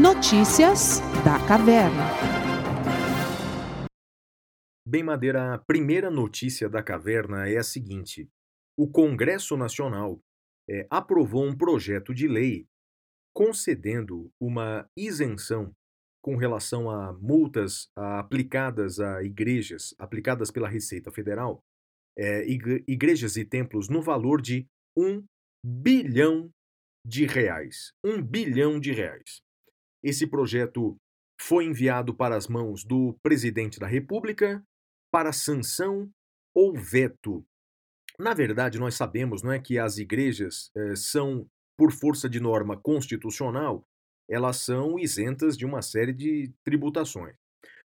Notícias 0.00 1.00
da 1.22 1.46
Caverna. 1.46 2.04
Bem, 4.88 5.02
Madeira, 5.02 5.52
a 5.52 5.58
primeira 5.58 6.10
notícia 6.10 6.70
da 6.70 6.82
caverna 6.82 7.46
é 7.46 7.58
a 7.58 7.62
seguinte: 7.62 8.26
o 8.78 8.88
Congresso 8.88 9.58
Nacional 9.58 10.18
eh, 10.70 10.86
aprovou 10.88 11.44
um 11.44 11.54
projeto 11.54 12.14
de 12.14 12.26
lei 12.26 12.66
concedendo 13.36 14.30
uma 14.40 14.88
isenção 14.96 15.70
com 16.24 16.34
relação 16.34 16.88
a 16.88 17.12
multas 17.12 17.88
aplicadas 17.94 19.00
a 19.00 19.22
igrejas, 19.22 19.94
aplicadas 19.98 20.50
pela 20.50 20.68
Receita 20.68 21.10
Federal, 21.12 21.62
igre- 22.46 22.82
igrejas 22.88 23.36
e 23.36 23.44
templos 23.44 23.90
no 23.90 24.00
valor 24.00 24.40
de 24.40 24.66
um 24.96 25.22
bilhão 25.62 26.50
de 27.06 27.26
reais. 27.26 27.92
Um 28.02 28.22
bilhão 28.22 28.80
de 28.80 28.92
reais. 28.92 29.42
Esse 30.02 30.26
projeto 30.26 30.96
foi 31.40 31.64
enviado 31.64 32.14
para 32.14 32.36
as 32.36 32.46
mãos 32.46 32.84
do 32.84 33.16
presidente 33.22 33.78
da 33.78 33.86
República 33.86 34.62
para 35.10 35.32
sanção 35.32 36.10
ou 36.54 36.74
veto. 36.74 37.44
Na 38.18 38.34
verdade, 38.34 38.78
nós 38.78 38.94
sabemos 38.94 39.42
não 39.42 39.52
é, 39.52 39.58
que 39.58 39.78
as 39.78 39.96
igrejas 39.96 40.70
eh, 40.76 40.94
são, 40.94 41.46
por 41.76 41.90
força 41.90 42.28
de 42.28 42.38
norma 42.38 42.76
constitucional, 42.76 43.82
elas 44.28 44.58
são 44.58 44.98
isentas 44.98 45.56
de 45.56 45.64
uma 45.64 45.82
série 45.82 46.12
de 46.12 46.52
tributações. 46.64 47.34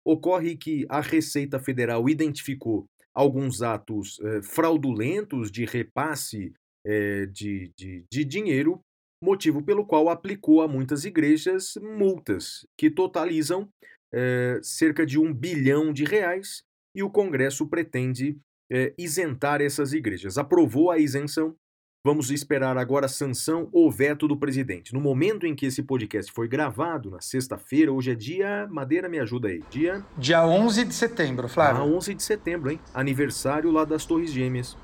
Ocorre 0.06 0.56
que 0.56 0.86
a 0.90 1.02
Receita 1.02 1.60
Federal 1.60 2.10
identificou 2.10 2.86
alguns 3.14 3.62
atos 3.62 4.20
eh, 4.22 4.42
fraudulentos 4.42 5.52
de 5.52 5.66
repasse 5.66 6.54
eh, 6.86 7.26
de, 7.28 7.72
de, 7.78 8.06
de 8.12 8.26
dinheiro, 8.26 8.82
motivo 9.22 9.62
pelo 9.62 9.86
qual 9.86 10.10
aplicou 10.10 10.62
a 10.62 10.68
muitas 10.68 11.06
igrejas 11.06 11.76
multas 11.82 12.66
que 12.78 12.90
totalizam 12.90 13.70
eh, 14.14 14.60
cerca 14.64 15.06
de 15.06 15.20
um 15.20 15.34
bilhão 15.34 15.94
de 15.94 16.04
reais 16.04 16.64
e 16.96 17.04
o 17.04 17.10
Congresso 17.10 17.68
pretende 17.68 18.38
eh, 18.70 18.94
isentar 18.98 19.62
essas 19.62 19.94
igrejas. 19.94 20.38
Aprovou 20.38 20.90
a 20.90 20.98
isenção. 20.98 21.56
Vamos 22.04 22.32
esperar 22.32 22.80
agora 22.80 23.06
a 23.06 23.10
sanção 23.10 23.70
ou 23.72 23.92
veto 23.92 24.28
do 24.28 24.36
presidente. 24.36 24.92
No 24.92 25.00
momento 25.00 25.46
em 25.46 25.54
que 25.54 25.68
esse 25.68 25.84
podcast 25.84 26.32
foi 26.32 26.48
gravado, 26.48 27.12
na 27.12 27.22
sexta-feira, 27.22 27.94
hoje 27.94 28.10
é 28.10 28.16
dia. 28.16 28.68
Madeira, 28.72 29.08
me 29.08 29.20
ajuda 29.20 29.50
aí. 29.50 29.62
Dia 29.70 30.04
Dia 30.18 30.44
11 30.44 30.86
de 30.86 30.96
setembro, 30.96 31.46
ah, 31.46 31.50
Flávio. 31.50 31.84
11 31.84 32.16
de 32.16 32.24
setembro, 32.24 32.72
hein? 32.72 32.80
Aniversário 32.92 33.70
lá 33.70 33.86
das 33.86 34.04
Torres 34.04 34.32
Gêmeas. 34.32 34.76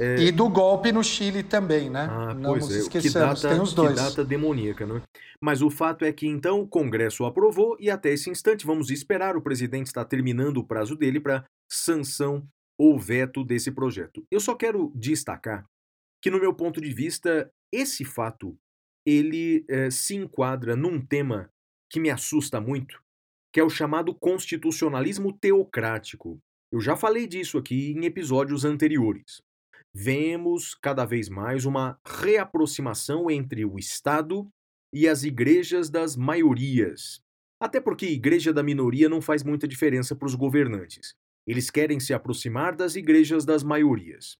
E 0.00 0.32
do 0.32 0.48
golpe 0.48 0.92
no 0.92 1.04
Chile 1.04 1.42
também, 1.42 1.90
né? 1.90 2.08
Ah, 2.10 2.34
Não 2.34 2.50
pois 2.50 2.64
nos 2.64 2.86
é. 2.86 2.88
Que 2.88 2.98
esqueçamos, 2.98 3.42
data, 3.42 3.54
tem 3.54 3.62
os 3.62 3.70
que 3.70 3.76
dois. 3.76 3.94
data 3.94 4.24
demoníaca, 4.24 4.86
não 4.86 4.96
é? 4.96 5.02
Mas 5.40 5.60
o 5.62 5.70
fato 5.70 6.04
é 6.04 6.12
que 6.12 6.26
então 6.26 6.60
o 6.60 6.68
Congresso 6.68 7.24
aprovou 7.24 7.76
e 7.78 7.90
até 7.90 8.10
esse 8.10 8.30
instante 8.30 8.66
vamos 8.66 8.90
esperar. 8.90 9.36
O 9.36 9.42
presidente 9.42 9.86
está 9.86 10.04
terminando 10.04 10.58
o 10.58 10.66
prazo 10.66 10.96
dele 10.96 11.20
para 11.20 11.44
sanção 11.70 12.46
ou 12.78 12.98
veto 12.98 13.44
desse 13.44 13.70
projeto. 13.70 14.24
Eu 14.30 14.40
só 14.40 14.54
quero 14.54 14.90
destacar 14.94 15.66
que, 16.22 16.30
no 16.30 16.40
meu 16.40 16.54
ponto 16.54 16.80
de 16.80 16.92
vista, 16.92 17.50
esse 17.72 18.04
fato 18.04 18.56
ele 19.06 19.64
eh, 19.68 19.90
se 19.90 20.14
enquadra 20.14 20.76
num 20.76 21.00
tema 21.00 21.50
que 21.90 21.98
me 22.00 22.10
assusta 22.10 22.60
muito, 22.60 23.00
que 23.52 23.60
é 23.60 23.64
o 23.64 23.70
chamado 23.70 24.14
constitucionalismo 24.14 25.32
teocrático. 25.32 26.38
Eu 26.72 26.80
já 26.80 26.96
falei 26.96 27.26
disso 27.26 27.58
aqui 27.58 27.92
em 27.92 28.04
episódios 28.04 28.64
anteriores 28.64 29.42
vemos 29.94 30.74
cada 30.74 31.04
vez 31.04 31.28
mais 31.28 31.64
uma 31.64 31.98
reaproximação 32.04 33.30
entre 33.30 33.64
o 33.64 33.78
Estado 33.78 34.48
e 34.92 35.08
as 35.08 35.24
igrejas 35.24 35.90
das 35.90 36.16
maiorias. 36.16 37.20
Até 37.60 37.80
porque 37.80 38.06
igreja 38.06 38.52
da 38.52 38.62
minoria 38.62 39.08
não 39.08 39.20
faz 39.20 39.42
muita 39.42 39.68
diferença 39.68 40.16
para 40.16 40.26
os 40.26 40.34
governantes. 40.34 41.14
Eles 41.46 41.70
querem 41.70 41.98
se 41.98 42.14
aproximar 42.14 42.74
das 42.74 42.94
igrejas 42.94 43.44
das 43.44 43.62
maiorias. 43.62 44.36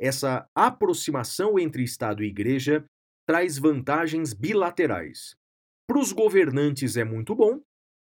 Essa 0.00 0.48
aproximação 0.54 1.58
entre 1.58 1.82
Estado 1.82 2.24
e 2.24 2.28
igreja 2.28 2.84
traz 3.26 3.58
vantagens 3.58 4.32
bilaterais. 4.32 5.36
Para 5.86 5.98
os 5.98 6.12
governantes 6.12 6.96
é 6.96 7.04
muito 7.04 7.34
bom, 7.34 7.60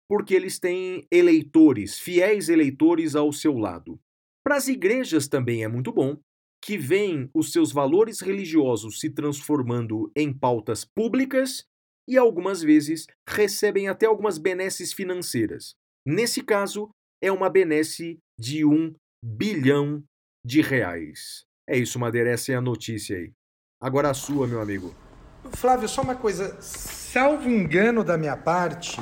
porque 0.08 0.34
eles 0.34 0.60
têm 0.60 1.08
eleitores, 1.12 1.98
fiéis 2.00 2.50
eleitores 2.50 3.16
ao 3.16 3.32
seu 3.32 3.58
lado. 3.58 4.00
Para 4.44 4.58
as 4.58 4.68
igrejas 4.68 5.28
também 5.28 5.64
é 5.64 5.68
muito 5.68 5.92
bom, 5.92 6.18
que 6.62 6.78
veem 6.78 7.30
os 7.34 7.52
seus 7.52 7.72
valores 7.72 8.20
religiosos 8.20 9.00
se 9.00 9.10
transformando 9.10 10.12
em 10.16 10.34
pautas 10.34 10.84
públicas 10.84 11.66
e 12.08 12.18
algumas 12.18 12.62
vezes 12.62 13.06
recebem 13.28 13.88
até 13.88 14.06
algumas 14.06 14.38
benesses 14.38 14.92
financeiras. 14.92 15.76
Nesse 16.06 16.44
caso, 16.44 16.90
é 17.22 17.32
uma 17.32 17.50
benesse 17.50 18.18
de 18.38 18.66
um 18.66 18.94
bilhão 19.24 20.04
de 20.44 20.62
reais. 20.62 21.44
É 21.68 21.78
isso, 21.78 22.00
Madeira, 22.00 22.32
essa 22.32 22.52
é 22.52 22.56
a 22.56 22.62
notícia 22.62 23.18
aí. 23.18 23.32
Agora 23.82 24.10
a 24.10 24.14
sua, 24.14 24.48
meu 24.48 24.62
amigo. 24.62 24.94
Flávio, 25.54 25.88
só 25.88 26.02
uma 26.02 26.16
coisa. 26.16 26.60
Salvo 26.62 27.50
engano 27.50 28.04
da 28.04 28.18
minha 28.18 28.36
parte, 28.36 29.00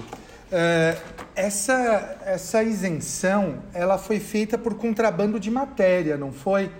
eh, 0.52 0.98
essa, 1.36 2.20
essa 2.26 2.64
isenção 2.64 3.64
ela 3.74 3.98
foi 3.98 4.20
feita 4.20 4.58
por 4.58 4.76
contrabando 4.76 5.40
de 5.40 5.50
matéria, 5.50 6.18
não 6.18 6.32
foi? 6.32 6.72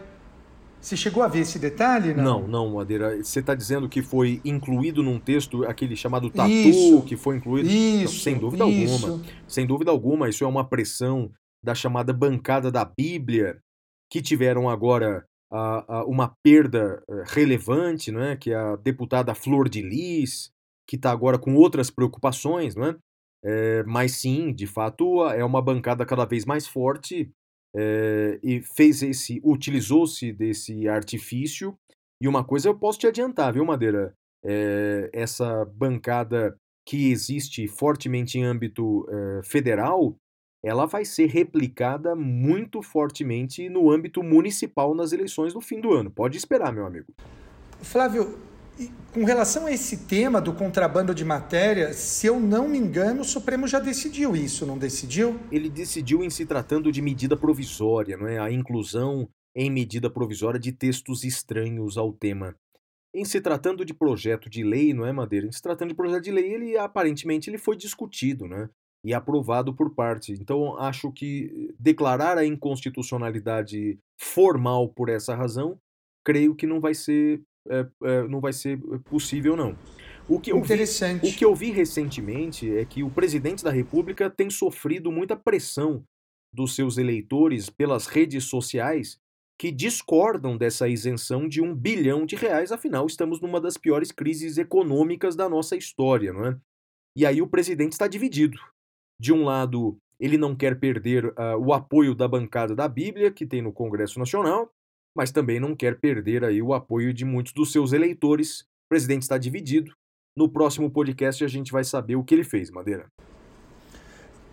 Você 0.80 0.96
chegou 0.96 1.24
a 1.24 1.28
ver 1.28 1.40
esse 1.40 1.60
detalhe? 1.60 2.14
Não, 2.14 2.42
não, 2.42 2.48
não 2.48 2.76
Madeira. 2.76 3.18
Você 3.24 3.40
está 3.40 3.54
dizendo 3.56 3.90
que 3.90 4.02
foi 4.02 4.40
incluído 4.46 5.04
num 5.04 5.20
texto 5.20 5.66
aquele 5.66 5.96
chamado 5.96 6.30
tatu, 6.30 6.50
Isso. 6.50 7.02
que 7.04 7.18
foi 7.18 7.38
incluído? 7.38 7.68
Isso, 7.68 8.14
Não, 8.14 8.22
sem 8.22 8.38
dúvida 8.38 8.66
isso. 8.66 9.06
alguma. 9.08 9.26
Sem 9.48 9.68
dúvida 9.68 9.92
alguma, 9.92 10.30
isso 10.30 10.44
é 10.44 10.48
uma 10.48 10.68
pressão 10.68 11.32
da 11.64 11.74
chamada 11.76 12.14
bancada 12.14 12.72
da 12.72 12.86
Bíblia, 12.86 13.60
que 14.10 14.22
tiveram 14.22 14.70
agora 14.70 15.26
uma 16.06 16.34
perda 16.44 17.02
eh, 17.10 17.24
relevante, 17.28 18.12
não 18.12 18.22
é? 18.22 18.36
que 18.36 18.52
é 18.52 18.56
a 18.56 18.76
deputada 18.76 19.34
Flor 19.34 19.70
de 19.70 19.82
Lis, 19.82 20.52
que 20.88 20.98
está 20.98 21.10
agora 21.12 21.40
com 21.40 21.56
outras 21.56 21.90
preocupações, 21.90 22.76
não 22.76 22.86
é? 22.86 22.96
Eh, 23.44 23.84
mas 23.88 24.12
sim, 24.14 24.54
de 24.54 24.68
fato, 24.68 25.26
é 25.30 25.44
uma 25.44 25.62
bancada 25.62 26.06
cada 26.06 26.26
vez 26.26 26.46
mais 26.46 26.68
forte 26.68 27.32
eh, 27.78 28.40
e 28.42 28.60
fez 28.62 29.04
esse, 29.04 29.40
utilizou-se 29.44 30.32
desse 30.34 30.88
artifício. 30.88 31.78
E 32.20 32.28
uma 32.28 32.44
coisa 32.44 32.68
eu 32.68 32.76
posso 32.76 32.98
te 32.98 33.06
adiantar, 33.06 33.54
viu, 33.54 33.64
Madeira? 33.64 34.16
Eh, 34.44 35.10
essa 35.14 35.64
bancada 35.66 36.58
que 36.88 37.12
existe 37.12 37.68
fortemente 37.68 38.40
em 38.40 38.44
âmbito 38.44 39.06
eh, 39.10 39.42
federal, 39.44 40.16
ela 40.64 40.88
vai 40.88 41.06
ser 41.06 41.28
replicada 41.28 42.16
muito 42.16 42.82
fortemente 42.82 43.70
no 43.70 43.92
âmbito 43.92 44.24
municipal 44.24 44.96
nas 44.96 45.12
eleições 45.12 45.54
do 45.54 45.62
fim 45.62 45.80
do 45.80 45.94
ano. 45.94 46.10
Pode 46.10 46.38
esperar, 46.38 46.74
meu 46.74 46.86
amigo. 46.86 47.14
Flávio, 47.82 48.40
com 49.14 49.24
relação 49.24 49.66
a 49.66 49.72
esse 49.72 50.06
tema 50.06 50.40
do 50.40 50.54
contrabando 50.54 51.14
de 51.14 51.26
matéria, 51.26 51.94
se 51.94 52.28
eu 52.28 52.40
não 52.40 52.68
me 52.68 52.78
engano, 52.78 53.22
o 53.22 53.26
Supremo 53.26 53.68
já 53.68 53.80
decidiu 53.80 54.36
isso, 54.36 54.66
não 54.66 54.78
decidiu? 54.78 55.40
Ele 55.52 55.70
decidiu 55.70 56.24
em 56.24 56.30
se 56.30 56.46
tratando 56.46 56.92
de 56.92 57.02
medida 57.02 57.36
provisória, 57.36 58.16
não 58.16 58.28
é? 58.28 58.40
A 58.40 58.52
inclusão 58.52 59.28
em 59.56 59.72
medida 59.72 60.10
provisória 60.10 60.60
de 60.60 60.72
textos 60.72 61.24
estranhos 61.24 61.98
ao 61.98 62.14
tema. 62.14 62.56
Em 63.12 63.26
se 63.26 63.42
tratando 63.42 63.84
de 63.84 63.94
projeto 63.94 64.48
de 64.48 64.64
lei, 64.64 64.94
não 64.94 65.04
é, 65.04 65.12
Madeira? 65.12 65.48
Em 65.48 65.52
se 65.52 65.62
tratando 65.62 65.90
de 65.90 65.96
projeto 65.96 66.24
de 66.24 66.32
lei, 66.32 66.54
ele 66.54 66.78
aparentemente 66.78 67.50
ele 67.50 67.58
foi 67.58 67.76
discutido, 67.76 68.48
né? 68.48 68.70
E 69.04 69.14
aprovado 69.14 69.74
por 69.74 69.96
parte. 69.96 70.34
Então, 70.34 70.78
acho 70.78 71.12
que 71.12 71.74
declarar 71.80 72.38
a 72.38 72.46
inconstitucionalidade 72.46 73.98
formal 74.20 74.90
por 74.90 75.10
essa 75.10 75.34
razão, 75.34 75.80
creio 76.24 76.54
que 76.54 76.68
não 76.68 76.80
vai 76.80 76.94
ser, 76.94 77.42
não 78.30 78.40
vai 78.40 78.54
ser 78.54 78.80
possível, 79.06 79.56
não. 79.56 79.78
O 80.30 80.42
que, 80.42 80.52
eu 80.52 80.62
vi, 80.62 80.74
o 81.24 81.34
que 81.34 81.46
eu 81.46 81.56
vi 81.56 81.72
recentemente 81.72 82.70
é 82.78 82.84
que 82.84 83.02
o 83.02 83.10
presidente 83.10 83.64
da 83.64 83.72
República 83.72 84.30
tem 84.30 84.50
sofrido 84.50 85.10
muita 85.10 85.38
pressão 85.38 86.04
dos 86.54 86.76
seus 86.76 86.98
eleitores 86.98 87.70
pelas 87.70 88.08
redes 88.08 88.44
sociais 88.44 89.18
que 89.60 89.72
discordam 89.72 90.56
dessa 90.58 90.88
isenção 90.88 91.48
de 91.48 91.62
um 91.62 91.74
bilhão 91.74 92.26
de 92.26 92.36
reais, 92.36 92.72
afinal, 92.72 93.08
estamos 93.08 93.42
numa 93.42 93.60
das 93.60 93.76
piores 93.76 94.12
crises 94.12 94.58
econômicas 94.58 95.36
da 95.36 95.50
nossa 95.50 95.76
história, 95.76 96.32
não 96.32 96.46
é? 96.46 96.58
E 97.16 97.26
aí 97.26 97.42
o 97.42 97.48
presidente 97.48 97.94
está 97.94 98.08
dividido. 98.08 98.60
De 99.20 99.34
um 99.34 99.44
lado, 99.44 99.98
ele 100.20 100.38
não 100.38 100.56
quer 100.56 100.80
perder 100.80 101.34
ah, 101.36 101.58
o 101.58 101.74
apoio 101.74 102.14
da 102.14 102.28
bancada 102.28 102.76
da 102.76 102.88
Bíblia, 102.88 103.32
que 103.32 103.48
tem 103.48 103.62
no 103.62 103.74
Congresso 103.74 104.20
Nacional, 104.20 104.70
mas 105.18 105.32
também 105.32 105.60
não 105.60 105.76
quer 105.76 106.00
perder 106.00 106.46
aí 106.46 106.62
o 106.62 106.74
apoio 106.76 107.12
de 107.12 107.26
muitos 107.26 107.52
dos 107.52 107.72
seus 107.72 107.92
eleitores. 107.92 108.62
O 108.62 108.90
presidente 108.90 109.24
está 109.24 109.38
dividido. 109.38 109.92
No 110.38 110.48
próximo 110.48 110.92
podcast 110.92 111.44
a 111.44 111.48
gente 111.48 111.72
vai 111.72 111.84
saber 111.84 112.16
o 112.16 112.24
que 112.24 112.36
ele 112.36 112.44
fez, 112.44 112.70
Madeira. 112.70 113.08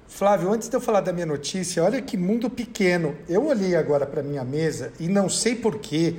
Flávio, 0.08 0.50
antes 0.50 0.68
de 0.68 0.74
eu 0.76 0.80
falar 0.80 1.02
da 1.02 1.12
minha 1.12 1.26
notícia, 1.26 1.84
olha 1.84 2.00
que 2.00 2.16
mundo 2.16 2.48
pequeno. 2.48 3.14
Eu 3.28 3.46
olhei 3.46 3.74
agora 3.76 4.06
para 4.06 4.22
minha 4.22 4.42
mesa 4.44 4.90
e 4.98 5.06
não 5.06 5.28
sei 5.28 5.54
porquê. 5.54 6.16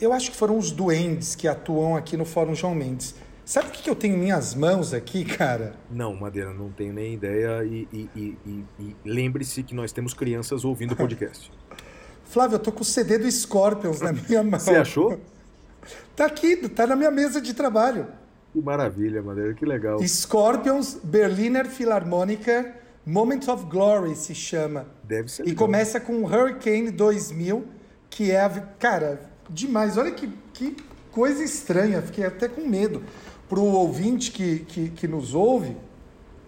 Eu 0.00 0.12
acho 0.12 0.30
que 0.30 0.36
foram 0.36 0.58
os 0.58 0.70
duendes 0.70 1.34
que 1.34 1.48
atuam 1.48 1.96
aqui 1.96 2.16
no 2.16 2.24
Fórum 2.26 2.54
João 2.54 2.74
Mendes. 2.74 3.14
Sabe 3.44 3.68
o 3.68 3.70
que 3.72 3.88
eu 3.90 3.96
tenho 3.96 4.14
em 4.14 4.18
minhas 4.18 4.54
mãos 4.54 4.92
aqui, 4.92 5.24
cara? 5.24 5.74
Não, 5.90 6.14
Madeira, 6.14 6.52
não 6.52 6.70
tenho 6.70 6.92
nem 6.92 7.14
ideia. 7.14 7.64
E- 7.64 7.88
e- 7.92 8.08
e- 8.14 8.64
e 8.78 8.96
lembre-se 9.04 9.62
que 9.62 9.74
nós 9.74 9.92
temos 9.92 10.12
crianças 10.14 10.64
ouvindo 10.64 10.92
o 10.92 10.96
podcast. 10.96 11.50
Flávio, 12.32 12.54
eu 12.54 12.58
tô 12.58 12.72
com 12.72 12.80
o 12.80 12.84
CD 12.84 13.18
do 13.18 13.30
Scorpions 13.30 14.00
na 14.00 14.10
minha 14.10 14.42
mão. 14.42 14.58
Você 14.58 14.74
achou? 14.76 15.20
Tá 16.14 16.26
aqui, 16.26 16.56
tá 16.68 16.86
na 16.86 16.94
minha 16.94 17.10
mesa 17.10 17.40
de 17.40 17.54
trabalho. 17.54 18.06
Que 18.52 18.60
maravilha, 18.60 19.22
Madeira, 19.22 19.54
que 19.54 19.64
legal. 19.64 19.98
Scorpions 20.06 20.98
Berliner 21.02 21.66
Philharmoniker 21.66 22.74
Moment 23.04 23.48
of 23.48 23.64
Glory 23.64 24.14
se 24.14 24.34
chama. 24.34 24.86
Deve 25.02 25.28
ser 25.30 25.42
E 25.42 25.46
legal. 25.46 25.66
começa 25.66 25.98
com 25.98 26.22
Hurricane 26.24 26.90
2000, 26.90 27.64
que 28.10 28.30
é, 28.30 28.40
a 28.40 28.50
cara, 28.78 29.22
demais. 29.48 29.96
Olha 29.96 30.12
que, 30.12 30.28
que 30.52 30.76
coisa 31.10 31.42
estranha, 31.42 32.00
fiquei 32.02 32.24
até 32.26 32.46
com 32.46 32.60
medo. 32.60 33.02
Para 33.48 33.58
o 33.58 33.72
ouvinte 33.72 34.30
que, 34.30 34.60
que, 34.60 34.90
que 34.90 35.08
nos 35.08 35.34
ouve, 35.34 35.76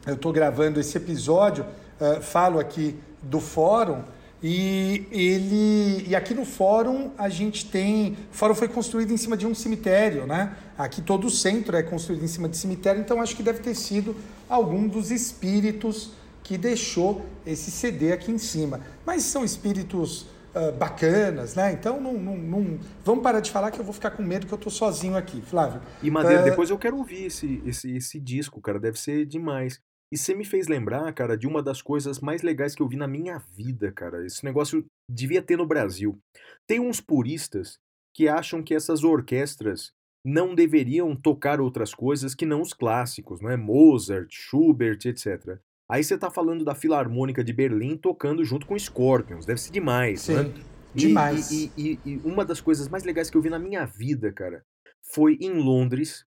eu 0.06 0.14
estou 0.14 0.32
gravando 0.32 0.78
esse 0.78 0.96
episódio, 0.96 1.66
eh, 2.00 2.20
falo 2.20 2.60
aqui 2.60 2.98
do 3.22 3.40
fórum, 3.40 4.02
e 4.46 5.06
ele. 5.10 6.04
E 6.06 6.14
aqui 6.14 6.34
no 6.34 6.44
fórum 6.44 7.12
a 7.16 7.30
gente 7.30 7.64
tem. 7.70 8.12
O 8.30 8.34
fórum 8.34 8.54
foi 8.54 8.68
construído 8.68 9.10
em 9.10 9.16
cima 9.16 9.38
de 9.38 9.46
um 9.46 9.54
cemitério, 9.54 10.26
né? 10.26 10.54
Aqui 10.76 11.00
todo 11.00 11.26
o 11.28 11.30
centro 11.30 11.74
é 11.74 11.82
construído 11.82 12.22
em 12.22 12.28
cima 12.28 12.46
de 12.46 12.58
cemitério, 12.58 13.00
então 13.00 13.22
acho 13.22 13.34
que 13.34 13.42
deve 13.42 13.60
ter 13.60 13.74
sido 13.74 14.14
algum 14.46 14.86
dos 14.86 15.10
espíritos 15.10 16.12
que 16.42 16.58
deixou 16.58 17.24
esse 17.46 17.70
CD 17.70 18.12
aqui 18.12 18.30
em 18.30 18.36
cima. 18.36 18.82
Mas 19.06 19.22
são 19.22 19.42
espíritos 19.46 20.26
ah, 20.54 20.70
bacanas, 20.72 21.54
né? 21.54 21.72
Então 21.72 21.98
não, 21.98 22.12
não, 22.12 22.36
não- 22.36 22.78
vamos 23.02 23.22
parar 23.24 23.40
de 23.40 23.50
falar 23.50 23.70
que 23.70 23.80
eu 23.80 23.84
vou 23.84 23.94
ficar 23.94 24.10
com 24.10 24.22
medo 24.22 24.46
que 24.46 24.52
eu 24.52 24.58
tô 24.58 24.68
sozinho 24.68 25.16
aqui, 25.16 25.40
Flávio. 25.40 25.80
E 26.02 26.10
Madeira, 26.10 26.42
Ah, 26.42 26.42
depois 26.42 26.68
eu 26.68 26.78
quero 26.78 26.98
ouvir 26.98 27.24
esse, 27.28 27.62
esse, 27.64 27.96
esse 27.96 28.20
disco, 28.20 28.60
cara. 28.60 28.78
Deve 28.78 29.00
ser 29.00 29.24
demais. 29.24 29.80
E 30.12 30.16
você 30.18 30.34
me 30.34 30.44
fez 30.44 30.68
lembrar, 30.68 31.12
cara, 31.12 31.36
de 31.36 31.46
uma 31.46 31.62
das 31.62 31.82
coisas 31.82 32.20
mais 32.20 32.42
legais 32.42 32.74
que 32.74 32.82
eu 32.82 32.88
vi 32.88 32.96
na 32.96 33.08
minha 33.08 33.38
vida, 33.38 33.90
cara. 33.90 34.24
Esse 34.24 34.44
negócio 34.44 34.84
devia 35.10 35.42
ter 35.42 35.56
no 35.56 35.66
Brasil. 35.66 36.18
Tem 36.66 36.78
uns 36.80 37.00
puristas 37.00 37.78
que 38.14 38.28
acham 38.28 38.62
que 38.62 38.74
essas 38.74 39.02
orquestras 39.02 39.92
não 40.24 40.54
deveriam 40.54 41.14
tocar 41.16 41.60
outras 41.60 41.92
coisas 41.94 42.34
que 42.34 42.46
não 42.46 42.62
os 42.62 42.72
clássicos, 42.72 43.40
não 43.40 43.50
é? 43.50 43.56
Mozart, 43.56 44.28
Schubert, 44.30 44.98
etc. 45.04 45.58
Aí 45.90 46.02
você 46.02 46.16
tá 46.16 46.30
falando 46.30 46.64
da 46.64 46.74
Filarmônica 46.74 47.42
de 47.44 47.52
Berlim 47.52 47.96
tocando 47.96 48.44
junto 48.44 48.66
com 48.66 48.78
Scorpions. 48.78 49.44
Deve 49.44 49.60
ser 49.60 49.72
demais, 49.72 50.28
né? 50.28 50.44
Sim, 50.44 50.64
E- 50.94 50.98
demais. 50.98 51.50
E, 51.50 51.72
e- 51.76 51.98
e 52.06 52.16
uma 52.24 52.44
das 52.44 52.60
coisas 52.60 52.88
mais 52.88 53.02
legais 53.04 53.28
que 53.28 53.36
eu 53.36 53.42
vi 53.42 53.50
na 53.50 53.58
minha 53.58 53.84
vida, 53.84 54.32
cara, 54.32 54.64
foi 55.12 55.36
em 55.40 55.52
Londres, 55.52 56.24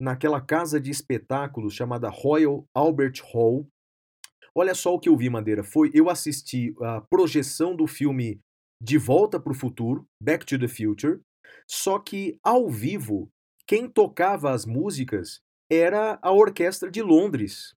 naquela 0.00 0.40
casa 0.40 0.80
de 0.80 0.90
espetáculos 0.90 1.74
chamada 1.74 2.08
Royal 2.08 2.64
Albert 2.74 3.20
Hall. 3.32 3.66
Olha 4.54 4.74
só 4.74 4.94
o 4.94 4.98
que 4.98 5.08
eu 5.08 5.16
vi, 5.16 5.28
Madeira. 5.28 5.62
Foi 5.62 5.90
eu 5.94 6.08
assisti 6.08 6.74
a 6.80 7.00
projeção 7.00 7.74
do 7.76 7.86
filme 7.86 8.40
De 8.82 8.98
Volta 8.98 9.40
para 9.40 9.52
o 9.52 9.56
Futuro, 9.56 10.06
Back 10.22 10.46
to 10.46 10.58
the 10.58 10.68
Future, 10.68 11.20
só 11.68 11.98
que 11.98 12.38
ao 12.42 12.68
vivo, 12.68 13.28
quem 13.66 13.88
tocava 13.88 14.52
as 14.52 14.64
músicas 14.64 15.40
era 15.70 16.18
a 16.22 16.32
orquestra 16.32 16.90
de 16.90 17.02
Londres. 17.02 17.74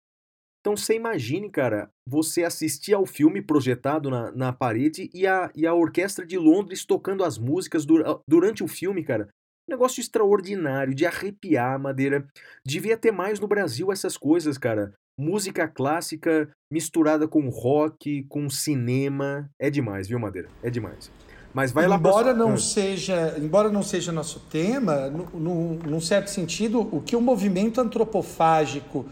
Então 0.62 0.76
você 0.76 0.94
imagine, 0.94 1.50
cara, 1.50 1.90
você 2.08 2.44
assistir 2.44 2.94
ao 2.94 3.06
filme 3.06 3.42
projetado 3.42 4.10
na, 4.10 4.32
na 4.32 4.54
parede 4.54 5.10
e 5.14 5.26
a, 5.26 5.50
e 5.56 5.66
a 5.66 5.74
orquestra 5.74 6.26
de 6.26 6.38
Londres 6.38 6.86
tocando 6.86 7.24
as 7.24 7.38
músicas 7.38 7.86
dura- 7.86 8.22
durante 8.28 8.64
o 8.64 8.68
filme, 8.68 9.04
cara. 9.04 9.30
Negócio 9.70 10.02
extraordinário, 10.02 10.94
de 10.96 11.06
arrepiar, 11.06 11.80
Madeira. 11.80 12.26
Devia 12.66 12.98
ter 12.98 13.12
mais 13.12 13.40
no 13.40 13.48
Brasil 13.48 13.92
essas 13.92 14.18
coisas, 14.18 14.58
cara. 14.58 14.94
Música 15.18 15.68
clássica 15.68 16.50
misturada 16.72 17.28
com 17.28 17.50
rock, 17.50 18.24
com 18.30 18.50
cinema. 18.50 19.50
É 19.60 19.70
demais, 19.70 20.08
viu, 20.08 20.20
Madeira? 20.20 20.48
É 20.64 20.70
demais. 20.70 21.12
Mas 21.54 21.72
vai 21.72 21.88
lá 21.88 21.96
embora 21.96 22.34
não 22.34 22.54
Ah. 22.54 22.58
seja 22.58 23.36
embora 23.38 23.70
não 23.72 23.82
seja 23.82 24.12
nosso 24.12 24.40
tema 24.52 25.10
no, 25.10 25.26
no, 25.40 25.74
num 25.76 26.00
certo 26.00 26.30
sentido 26.30 26.80
o 26.92 27.02
que 27.02 27.16
o 27.16 27.22
movimento 27.22 27.82
antropofágico 27.82 29.06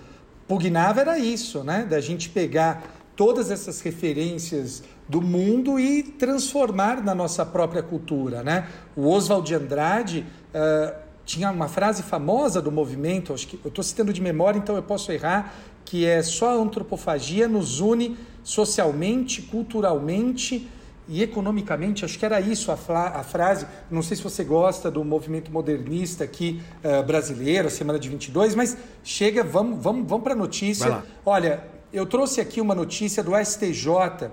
pugnava 0.47 1.01
era 1.01 1.17
isso 1.17 1.63
né 1.63 1.83
da 1.83 1.99
gente 1.99 2.29
pegar 2.29 2.83
todas 3.17 3.51
essas 3.51 3.81
referências 3.81 4.81
do 5.09 5.21
mundo 5.21 5.77
e 5.77 6.03
transformar 6.03 7.03
na 7.03 7.13
nossa 7.13 7.45
própria 7.45 7.83
cultura 7.83 8.43
né 8.43 8.69
o 8.95 9.09
Oswald 9.09 9.45
de 9.45 9.55
Andrade 9.55 10.25
ah, 10.53 10.93
tinha 11.25 11.51
uma 11.51 11.67
frase 11.67 12.03
famosa 12.03 12.61
do 12.61 12.71
movimento 12.71 13.33
acho 13.33 13.47
que 13.47 13.59
eu 13.61 13.69
estou 13.69 13.83
citando 13.83 14.13
de 14.13 14.21
memória 14.21 14.57
então 14.57 14.75
eu 14.75 14.83
posso 14.83 15.11
errar 15.11 15.53
que 15.83 16.05
é 16.05 16.21
só 16.21 16.49
a 16.49 16.61
antropofagia 16.61 17.47
nos 17.47 17.79
une 17.79 18.17
socialmente 18.43 19.41
culturalmente 19.41 20.69
e 21.09 21.23
economicamente, 21.23 22.03
acho 22.03 22.19
que 22.19 22.25
era 22.25 22.39
isso 22.41 22.71
a, 22.71 22.73
a 22.73 23.23
frase. 23.23 23.65
Não 23.89 24.01
sei 24.01 24.17
se 24.17 24.23
você 24.23 24.43
gosta 24.43 24.91
do 24.91 25.03
movimento 25.05 25.51
modernista 25.51 26.25
aqui 26.25 26.61
eh, 26.83 27.01
brasileiro, 27.01 27.67
a 27.67 27.71
Semana 27.71 27.97
de 27.97 28.09
22, 28.09 28.55
mas 28.55 28.77
chega, 29.03 29.43
vamos, 29.43 29.81
vamos, 29.81 30.07
vamos 30.07 30.23
para 30.23 30.33
a 30.33 30.35
notícia. 30.35 31.03
Olha, 31.25 31.63
eu 31.91 32.05
trouxe 32.05 32.41
aqui 32.41 32.59
uma 32.59 32.75
notícia 32.75 33.23
do 33.23 33.31
STJ. 33.35 34.29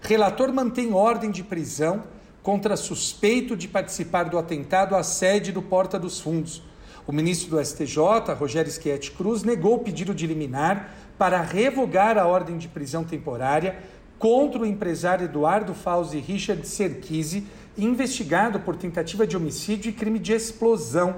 Relator 0.00 0.52
mantém 0.52 0.92
ordem 0.94 1.30
de 1.30 1.42
prisão 1.42 2.02
contra 2.42 2.76
suspeito 2.76 3.56
de 3.56 3.68
participar 3.68 4.24
do 4.24 4.38
atentado 4.38 4.96
à 4.96 5.02
sede 5.02 5.52
do 5.52 5.62
Porta 5.62 5.98
dos 5.98 6.20
Fundos. 6.20 6.62
O 7.06 7.12
ministro 7.12 7.50
do 7.50 7.64
STJ, 7.64 7.98
Rogério 8.38 8.72
Schietti 8.72 9.10
Cruz, 9.10 9.42
negou 9.42 9.74
o 9.74 9.78
pedido 9.80 10.14
de 10.14 10.26
liminar 10.26 10.94
para 11.18 11.40
revogar 11.42 12.16
a 12.16 12.26
ordem 12.26 12.56
de 12.56 12.68
prisão 12.68 13.04
temporária 13.04 13.78
contra 14.18 14.62
o 14.62 14.66
empresário 14.66 15.26
Eduardo 15.26 15.74
Fauzi 15.74 16.18
Richard 16.18 16.66
Serkisi, 16.66 17.46
investigado 17.76 18.60
por 18.60 18.76
tentativa 18.76 19.26
de 19.26 19.36
homicídio 19.36 19.90
e 19.90 19.92
crime 19.92 20.18
de 20.18 20.32
explosão. 20.32 21.16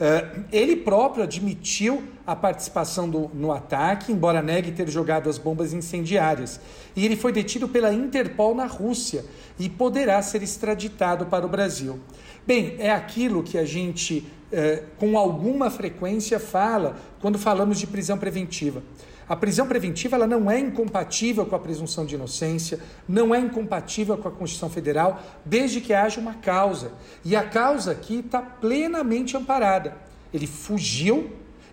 Uh, 0.00 0.44
ele 0.50 0.76
próprio 0.76 1.22
admitiu 1.22 2.02
a 2.26 2.34
participação 2.34 3.06
do, 3.06 3.30
no 3.34 3.52
ataque, 3.52 4.10
embora 4.10 4.40
negue 4.40 4.72
ter 4.72 4.88
jogado 4.88 5.28
as 5.28 5.36
bombas 5.36 5.74
incendiárias. 5.74 6.58
E 6.96 7.04
ele 7.04 7.16
foi 7.16 7.32
detido 7.32 7.68
pela 7.68 7.92
Interpol 7.92 8.54
na 8.54 8.64
Rússia 8.64 9.26
e 9.58 9.68
poderá 9.68 10.22
ser 10.22 10.42
extraditado 10.42 11.26
para 11.26 11.44
o 11.44 11.50
Brasil. 11.50 12.00
Bem, 12.46 12.76
é 12.78 12.90
aquilo 12.90 13.42
que 13.42 13.58
a 13.58 13.64
gente, 13.66 14.26
uh, 14.50 14.82
com 14.96 15.18
alguma 15.18 15.68
frequência, 15.68 16.40
fala 16.40 16.96
quando 17.20 17.38
falamos 17.38 17.78
de 17.78 17.86
prisão 17.86 18.16
preventiva. 18.16 18.82
A 19.30 19.36
prisão 19.36 19.68
preventiva 19.68 20.16
ela 20.16 20.26
não 20.26 20.50
é 20.50 20.58
incompatível 20.58 21.46
com 21.46 21.54
a 21.54 21.58
presunção 21.60 22.04
de 22.04 22.16
inocência, 22.16 22.80
não 23.08 23.32
é 23.32 23.38
incompatível 23.38 24.18
com 24.18 24.26
a 24.26 24.30
Constituição 24.32 24.68
Federal, 24.68 25.22
desde 25.44 25.80
que 25.80 25.94
haja 25.94 26.20
uma 26.20 26.34
causa. 26.34 26.90
E 27.24 27.36
a 27.36 27.44
causa 27.44 27.92
aqui 27.92 28.18
está 28.18 28.42
plenamente 28.42 29.36
amparada. 29.36 29.96
Ele 30.34 30.48
fugiu 30.48 31.30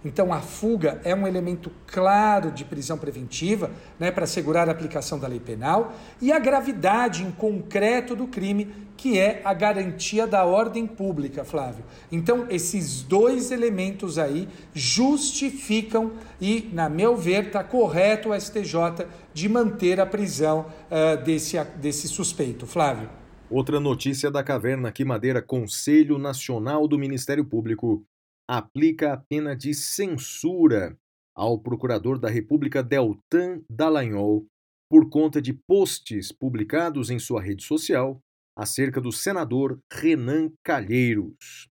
então, 0.08 0.32
a 0.32 0.40
fuga 0.40 1.02
é 1.04 1.14
um 1.14 1.28
elemento 1.28 1.70
claro 1.86 2.50
de 2.50 2.64
prisão 2.64 2.98
preventiva, 2.98 3.70
né, 4.00 4.10
para 4.10 4.24
assegurar 4.24 4.70
a 4.70 4.72
aplicação 4.72 5.20
da 5.20 5.28
lei 5.28 5.40
penal, 5.40 5.94
e 6.22 6.32
a 6.32 6.40
gravidade 6.40 7.24
em 7.24 7.32
concreto 7.32 8.16
do 8.16 8.26
crime, 8.26 8.74
que 8.96 9.20
é 9.20 9.42
a 9.44 9.54
garantia 9.54 10.26
da 10.26 10.46
ordem 10.46 10.88
pública, 10.88 11.44
Flávio. 11.44 11.84
Então, 12.10 12.46
esses 12.50 13.04
dois 13.04 13.52
elementos 13.52 14.18
aí 14.18 14.48
justificam, 14.74 16.14
e, 16.40 16.70
na 16.72 16.88
meu 16.88 17.18
ver, 17.18 17.48
está 17.48 17.62
correto 17.62 18.30
o 18.30 18.40
STJ 18.40 19.06
de 19.34 19.50
manter 19.50 20.00
a 20.00 20.06
prisão 20.06 20.68
uh, 20.90 21.22
desse, 21.22 21.62
desse 21.76 22.08
suspeito. 22.08 22.66
Flávio. 22.66 23.10
Outra 23.50 23.80
notícia 23.80 24.32
da 24.32 24.42
caverna 24.42 24.88
aqui, 24.88 25.04
Madeira, 25.04 25.42
Conselho 25.42 26.18
Nacional 26.18 26.88
do 26.88 26.98
Ministério 26.98 27.44
Público 27.44 28.04
aplica 28.48 29.14
a 29.14 29.18
pena 29.18 29.56
de 29.56 29.74
censura 29.74 30.98
ao 31.36 31.60
procurador 31.60 32.18
da 32.18 32.30
República 32.30 32.82
Deltan 32.82 33.62
Dallagnol 33.70 34.48
por 34.90 35.10
conta 35.10 35.42
de 35.42 35.54
posts 35.54 36.32
publicados 36.32 37.10
em 37.10 37.20
sua 37.20 37.42
rede 37.42 37.64
social 37.64 38.22
acerca 38.56 39.02
do 39.02 39.12
senador 39.12 39.80
Renan 39.92 40.52
Calheiros. 40.64 41.70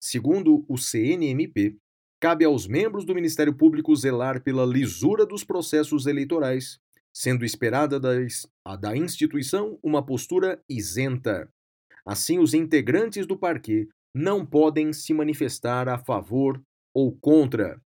Segundo 0.00 0.64
o 0.68 0.76
CNMP, 0.76 1.76
cabe 2.20 2.44
aos 2.44 2.66
membros 2.66 3.04
do 3.04 3.14
Ministério 3.14 3.56
Público 3.56 3.96
zelar 3.96 4.42
pela 4.42 4.64
lisura 4.64 5.26
dos 5.26 5.42
processos 5.42 6.06
eleitorais, 6.06 6.78
sendo 7.12 7.44
esperada 7.44 7.98
da, 7.98 8.12
da 8.78 8.96
instituição 8.96 9.78
uma 9.82 10.04
postura 10.04 10.62
isenta. 10.68 11.50
Assim, 12.06 12.38
os 12.38 12.54
integrantes 12.54 13.26
do 13.26 13.36
parquê 13.36 13.88
não 14.14 14.44
podem 14.44 14.92
se 14.92 15.12
manifestar 15.12 15.88
a 15.88 15.98
favor 15.98 16.62
ou 16.94 17.16
contra. 17.16 17.80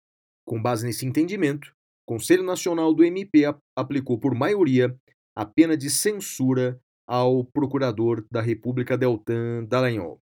Com 0.45 0.61
base 0.61 0.86
nesse 0.86 1.05
entendimento, 1.05 1.74
o 2.07 2.13
Conselho 2.13 2.43
Nacional 2.43 2.93
do 2.93 3.03
MP 3.03 3.43
aplicou 3.76 4.19
por 4.19 4.34
maioria 4.36 4.95
a 5.36 5.45
pena 5.45 5.78
de 5.78 5.89
censura 5.89 6.80
ao 7.07 7.43
procurador 7.45 8.26
da 8.32 8.41
República 8.41 8.97
Deltan 8.97 9.65
Dallagnol. 9.65 10.22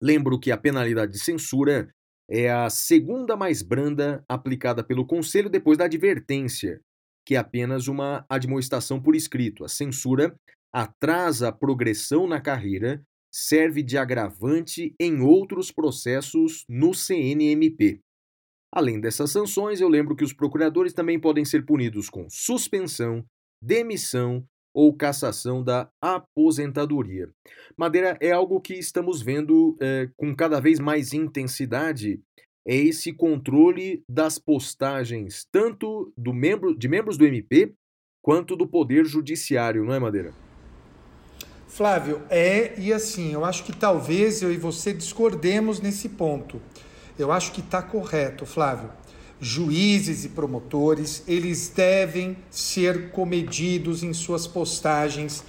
Lembro 0.00 0.38
que 0.38 0.50
a 0.50 0.56
penalidade 0.56 1.12
de 1.12 1.18
censura 1.18 1.92
é 2.28 2.50
a 2.50 2.70
segunda 2.70 3.36
mais 3.36 3.60
branda 3.60 4.24
aplicada 4.28 4.84
pelo 4.84 5.06
Conselho 5.06 5.50
depois 5.50 5.76
da 5.76 5.84
advertência, 5.84 6.80
que 7.26 7.34
é 7.34 7.38
apenas 7.38 7.88
uma 7.88 8.24
admoestação 8.28 9.00
por 9.00 9.14
escrito. 9.14 9.64
A 9.64 9.68
censura 9.68 10.34
atrasa 10.72 11.48
a 11.48 11.52
progressão 11.52 12.26
na 12.26 12.40
carreira 12.40 13.02
serve 13.32 13.82
de 13.82 13.96
agravante 13.96 14.94
em 14.98 15.20
outros 15.20 15.70
processos 15.70 16.64
no 16.68 16.92
CNMP. 16.92 18.00
Além 18.72 19.00
dessas 19.00 19.30
sanções, 19.30 19.80
eu 19.80 19.88
lembro 19.88 20.14
que 20.14 20.24
os 20.24 20.32
procuradores 20.32 20.92
também 20.92 21.18
podem 21.18 21.44
ser 21.44 21.64
punidos 21.64 22.08
com 22.08 22.28
suspensão, 22.28 23.24
demissão 23.62 24.44
ou 24.72 24.94
cassação 24.94 25.62
da 25.62 25.90
aposentadoria. 26.00 27.28
Madeira 27.76 28.16
é 28.20 28.30
algo 28.30 28.60
que 28.60 28.74
estamos 28.74 29.20
vendo 29.20 29.76
é, 29.80 30.08
com 30.16 30.34
cada 30.34 30.60
vez 30.60 30.78
mais 30.78 31.12
intensidade. 31.12 32.20
É 32.66 32.76
esse 32.76 33.12
controle 33.12 34.04
das 34.08 34.38
postagens, 34.38 35.44
tanto 35.50 36.12
do 36.16 36.32
membro, 36.32 36.76
de 36.76 36.88
membros 36.88 37.16
do 37.16 37.24
MP 37.24 37.72
quanto 38.22 38.54
do 38.54 38.68
Poder 38.68 39.04
Judiciário, 39.04 39.84
não 39.84 39.94
é, 39.94 39.98
Madeira? 39.98 40.49
Flávio, 41.70 42.20
é 42.28 42.74
e 42.76 42.92
assim, 42.92 43.32
eu 43.32 43.44
acho 43.44 43.62
que 43.62 43.72
talvez 43.72 44.42
eu 44.42 44.52
e 44.52 44.56
você 44.56 44.92
discordemos 44.92 45.80
nesse 45.80 46.08
ponto. 46.08 46.60
Eu 47.16 47.30
acho 47.30 47.52
que 47.52 47.60
está 47.60 47.80
correto, 47.80 48.44
Flávio. 48.44 48.90
Juízes 49.40 50.24
e 50.24 50.30
promotores, 50.30 51.22
eles 51.28 51.68
devem 51.68 52.36
ser 52.50 53.12
comedidos 53.12 54.02
em 54.02 54.12
suas 54.12 54.48
postagens 54.48 55.44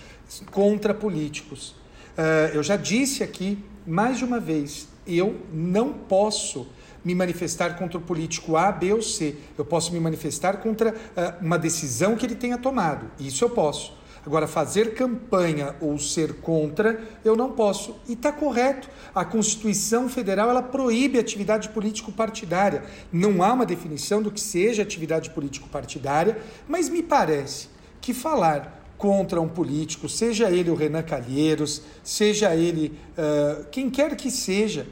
contra 0.52 0.94
políticos. 0.94 1.72
Uh, 2.12 2.54
eu 2.54 2.62
já 2.62 2.78
disse 2.78 3.24
aqui 3.24 3.58
mais 3.86 4.20
de 4.20 4.24
uma 4.24 4.40
vez, 4.40 4.88
eu 5.08 5.36
não 5.52 5.92
posso 5.92 6.68
me 7.04 7.16
manifestar 7.16 7.78
contra 7.80 7.98
o 7.98 8.02
político 8.02 8.56
A, 8.56 8.72
B 8.72 8.94
ou 8.94 9.02
C. 9.02 9.36
Eu 9.58 9.66
posso 9.66 9.92
me 9.92 10.00
manifestar 10.00 10.58
contra 10.58 10.92
uh, 10.92 11.44
uma 11.44 11.58
decisão 11.58 12.16
que 12.16 12.28
ele 12.28 12.36
tenha 12.36 12.60
tomado. 12.60 13.10
Isso 13.20 13.44
eu 13.44 13.50
posso. 13.50 14.00
Agora, 14.26 14.48
fazer 14.48 14.94
campanha 14.94 15.76
ou 15.82 15.98
ser 15.98 16.36
contra, 16.42 17.02
eu 17.26 17.36
não 17.36 17.52
posso. 17.52 17.96
E 18.08 18.14
está 18.14 18.32
correto. 18.32 18.88
A 19.16 19.26
Constituição 19.26 20.08
Federal 20.08 20.50
ela 20.50 20.62
proíbe 20.62 21.18
atividade 21.18 21.70
político-partidária. 21.70 22.84
Não 23.12 23.42
há 23.42 23.52
uma 23.52 23.66
definição 23.66 24.22
do 24.22 24.32
que 24.32 24.40
seja 24.40 24.84
atividade 24.84 25.32
político-partidária, 25.32 26.40
mas 26.68 26.88
me 26.88 27.02
parece 27.02 27.70
que 28.00 28.14
falar 28.14 28.80
contra 28.96 29.42
um 29.42 29.50
político, 29.50 30.08
seja 30.08 30.52
ele 30.52 30.70
o 30.70 30.76
Renan 30.76 31.02
Calheiros, 31.02 31.82
seja 32.04 32.56
ele 32.56 32.96
uh, 33.18 33.66
quem 33.72 33.90
quer 33.90 34.16
que 34.16 34.30
seja, 34.30 34.86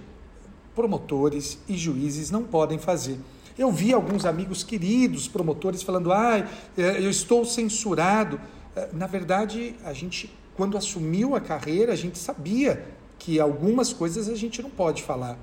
promotores 0.73 1.59
e 1.69 1.77
juízes 1.77 2.31
não 2.31 2.41
podem 2.41 2.79
fazer. 2.79 3.19
Eu 3.55 3.71
vi 3.71 3.93
alguns 3.93 4.25
amigos 4.25 4.63
queridos, 4.63 5.27
promotores, 5.27 5.83
falando: 5.83 6.13
ah, 6.13 6.47
eu 6.77 7.09
estou 7.09 7.43
censurado. 7.43 8.39
Eh, 8.79 8.89
na 8.93 9.07
verdade, 9.07 9.75
a 9.83 9.93
gente, 9.93 10.33
quando 10.55 10.77
assumiu 10.77 11.35
a 11.35 11.41
carreira, 11.41 11.91
a 11.91 11.95
gente 11.95 12.17
sabia 12.17 12.85
que 13.17 13.39
algumas 13.39 13.91
coisas 13.91 14.29
a 14.29 14.35
gente 14.35 14.61
não 14.61 14.69
pode 14.69 15.03
falar. 15.03 15.37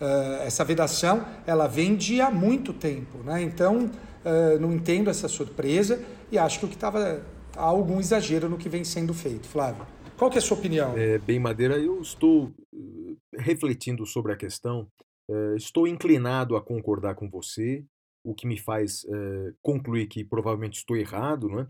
Uh, 0.00 0.42
essa 0.42 0.64
vedação, 0.64 1.26
ela 1.46 1.66
vem 1.66 1.94
de 1.94 2.20
há 2.22 2.30
muito 2.30 2.72
tempo, 2.72 3.18
né? 3.18 3.42
Então, 3.42 3.84
uh, 3.84 4.58
não 4.58 4.72
entendo 4.72 5.10
essa 5.10 5.28
surpresa 5.28 6.02
e 6.32 6.38
acho 6.38 6.58
que 6.58 6.64
o 6.64 6.68
que 6.68 6.74
estava 6.74 7.22
há 7.54 7.62
algum 7.62 8.00
exagero 8.00 8.48
no 8.48 8.56
que 8.56 8.68
vem 8.68 8.82
sendo 8.82 9.12
feito. 9.12 9.46
Flávio, 9.46 9.86
qual 10.16 10.30
que 10.30 10.38
é 10.38 10.40
a 10.40 10.42
sua 10.42 10.56
opinião? 10.56 10.96
É, 10.96 11.18
bem, 11.18 11.38
Madeira, 11.38 11.78
eu 11.78 12.00
estou 12.00 12.50
refletindo 13.36 14.06
sobre 14.06 14.32
a 14.32 14.36
questão, 14.36 14.88
estou 15.56 15.86
inclinado 15.86 16.56
a 16.56 16.62
concordar 16.62 17.14
com 17.14 17.28
você, 17.28 17.84
o 18.24 18.34
que 18.34 18.46
me 18.46 18.58
faz 18.58 19.04
concluir 19.62 20.06
que 20.06 20.24
provavelmente 20.24 20.78
estou 20.78 20.96
errado, 20.96 21.48
né? 21.48 21.66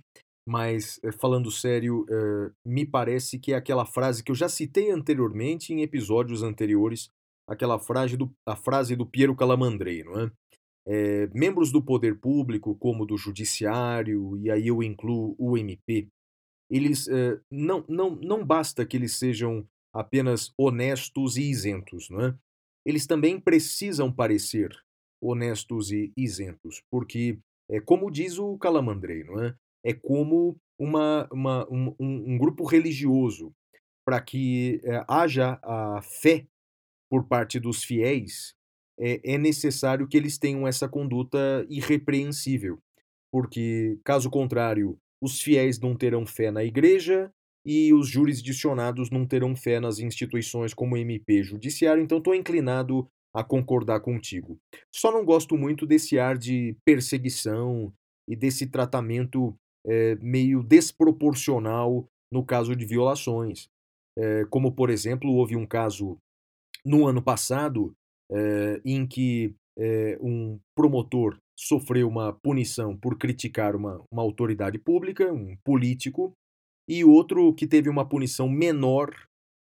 Mas 0.50 0.98
eh, 1.04 1.12
falando 1.12 1.48
sério, 1.48 2.04
uh, 2.10 2.52
me 2.66 2.84
parece 2.84 3.38
que 3.38 3.52
é 3.52 3.56
aquela 3.56 3.86
frase 3.86 4.24
que 4.24 4.32
eu 4.32 4.34
já 4.34 4.48
citei 4.48 4.90
anteriormente 4.90 5.72
em 5.72 5.82
episódios 5.82 6.42
anteriores, 6.42 7.08
aquela 7.48 7.78
frase 7.78 8.16
do, 8.16 8.34
a 8.44 8.56
frase 8.56 8.96
do 8.96 9.06
Piero 9.06 9.36
Calamandrei, 9.36 10.02
não 10.02 10.18
é? 10.18 10.32
é? 10.88 11.28
membros 11.32 11.70
do 11.70 11.80
poder 11.80 12.18
público, 12.18 12.74
como 12.74 13.06
do 13.06 13.16
judiciário, 13.16 14.36
e 14.38 14.50
aí 14.50 14.66
eu 14.66 14.82
incluo 14.82 15.36
o 15.38 15.56
MP, 15.56 16.08
eles 16.68 17.06
uh, 17.06 17.40
não, 17.48 17.84
não, 17.88 18.16
não 18.16 18.44
basta 18.44 18.84
que 18.84 18.96
eles 18.96 19.16
sejam 19.16 19.64
apenas 19.94 20.52
honestos 20.58 21.36
e 21.36 21.48
isentos, 21.48 22.10
não 22.10 22.22
é? 22.22 22.34
Eles 22.84 23.06
também 23.06 23.38
precisam 23.38 24.12
parecer 24.12 24.76
honestos 25.22 25.92
e 25.92 26.12
isentos, 26.16 26.82
porque 26.90 27.38
é 27.70 27.80
como 27.80 28.10
diz 28.10 28.36
o 28.36 28.58
Calamandrei, 28.58 29.22
não 29.22 29.40
é? 29.40 29.54
É 29.84 29.92
como 29.92 30.56
uma, 30.78 31.28
uma 31.32 31.66
um, 31.70 31.94
um, 31.98 32.38
grupo 32.38 32.64
religioso, 32.64 33.52
para 34.04 34.20
que 34.20 34.80
é, 34.84 35.04
haja 35.08 35.58
a 35.62 36.00
fé 36.02 36.46
por 37.10 37.26
parte 37.26 37.58
dos 37.58 37.84
fiéis, 37.84 38.54
é, 38.98 39.34
é 39.34 39.38
necessário 39.38 40.06
que 40.06 40.16
eles 40.16 40.38
tenham 40.38 40.66
essa 40.66 40.88
conduta 40.88 41.66
irrepreensível, 41.68 42.78
porque, 43.32 43.98
caso 44.04 44.30
contrário, 44.30 44.98
os 45.22 45.40
fiéis 45.40 45.78
não 45.78 45.96
terão 45.96 46.26
fé 46.26 46.50
na 46.50 46.64
igreja, 46.64 47.32
e 47.64 47.92
os 47.92 48.08
jurisdicionados 48.08 49.10
não 49.10 49.26
terão 49.26 49.54
fé 49.54 49.80
nas 49.80 49.98
instituições 49.98 50.72
como 50.72 50.96
MP 50.96 51.42
Judiciário, 51.42 52.02
então 52.02 52.18
estou 52.18 52.34
inclinado 52.34 53.06
a 53.34 53.44
concordar 53.44 54.00
contigo. 54.00 54.58
Só 54.92 55.12
não 55.12 55.24
gosto 55.24 55.56
muito 55.56 55.86
desse 55.86 56.18
ar 56.18 56.36
de 56.36 56.76
perseguição 56.84 57.92
e 58.28 58.34
desse 58.34 58.66
tratamento 58.66 59.54
é, 59.86 60.16
meio 60.16 60.62
desproporcional 60.62 62.06
no 62.32 62.44
caso 62.44 62.76
de 62.76 62.84
violações. 62.84 63.68
É, 64.18 64.44
como, 64.46 64.72
por 64.72 64.90
exemplo, 64.90 65.32
houve 65.32 65.56
um 65.56 65.66
caso 65.66 66.16
no 66.84 67.06
ano 67.06 67.22
passado 67.22 67.92
é, 68.30 68.80
em 68.84 69.06
que 69.06 69.54
um 70.20 70.58
promotor 70.76 71.38
sofreu 71.58 72.06
uma 72.06 72.34
punição 72.34 72.94
por 72.94 73.16
criticar 73.16 73.74
uma, 73.74 74.04
uma 74.12 74.20
autoridade 74.20 74.78
pública, 74.78 75.32
um 75.32 75.56
político, 75.64 76.34
e 76.86 77.02
outro 77.02 77.54
que 77.54 77.66
teve 77.66 77.88
uma 77.88 78.06
punição 78.06 78.46
menor 78.46 79.10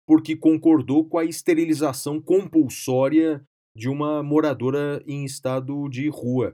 porque 0.07 0.36
concordou 0.36 1.03
com 1.03 1.18
a 1.18 1.26
esterilização 1.26 2.22
compulsória 2.22 3.43
de 3.76 3.89
uma 3.89 4.22
moradora 4.22 5.01
em 5.07 5.26
estado 5.26 5.89
de 5.89 6.09
rua, 6.09 6.53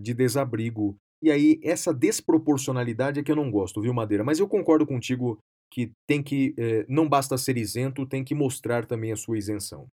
de 0.00 0.14
desabrigo. 0.14 0.96
E 1.24 1.30
aí, 1.30 1.58
essa 1.62 1.90
desproporcionalidade 1.90 3.18
é 3.18 3.22
que 3.22 3.32
eu 3.32 3.36
não 3.36 3.50
gosto, 3.50 3.80
viu, 3.80 3.94
Madeira? 3.94 4.22
Mas 4.22 4.38
eu 4.38 4.46
concordo 4.46 4.86
contigo 4.86 5.38
que 5.70 5.90
tem 6.06 6.22
que. 6.22 6.54
É, 6.58 6.84
não 6.86 7.08
basta 7.08 7.38
ser 7.38 7.56
isento, 7.56 8.04
tem 8.04 8.22
que 8.22 8.34
mostrar 8.34 8.84
também 8.84 9.10
a 9.10 9.16
sua 9.16 9.38
isenção. 9.38 9.86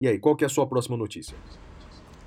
E 0.00 0.08
aí, 0.08 0.18
qual 0.18 0.34
que 0.34 0.42
é 0.42 0.46
a 0.46 0.48
sua 0.48 0.66
próxima 0.66 0.96
notícia? 0.96 1.36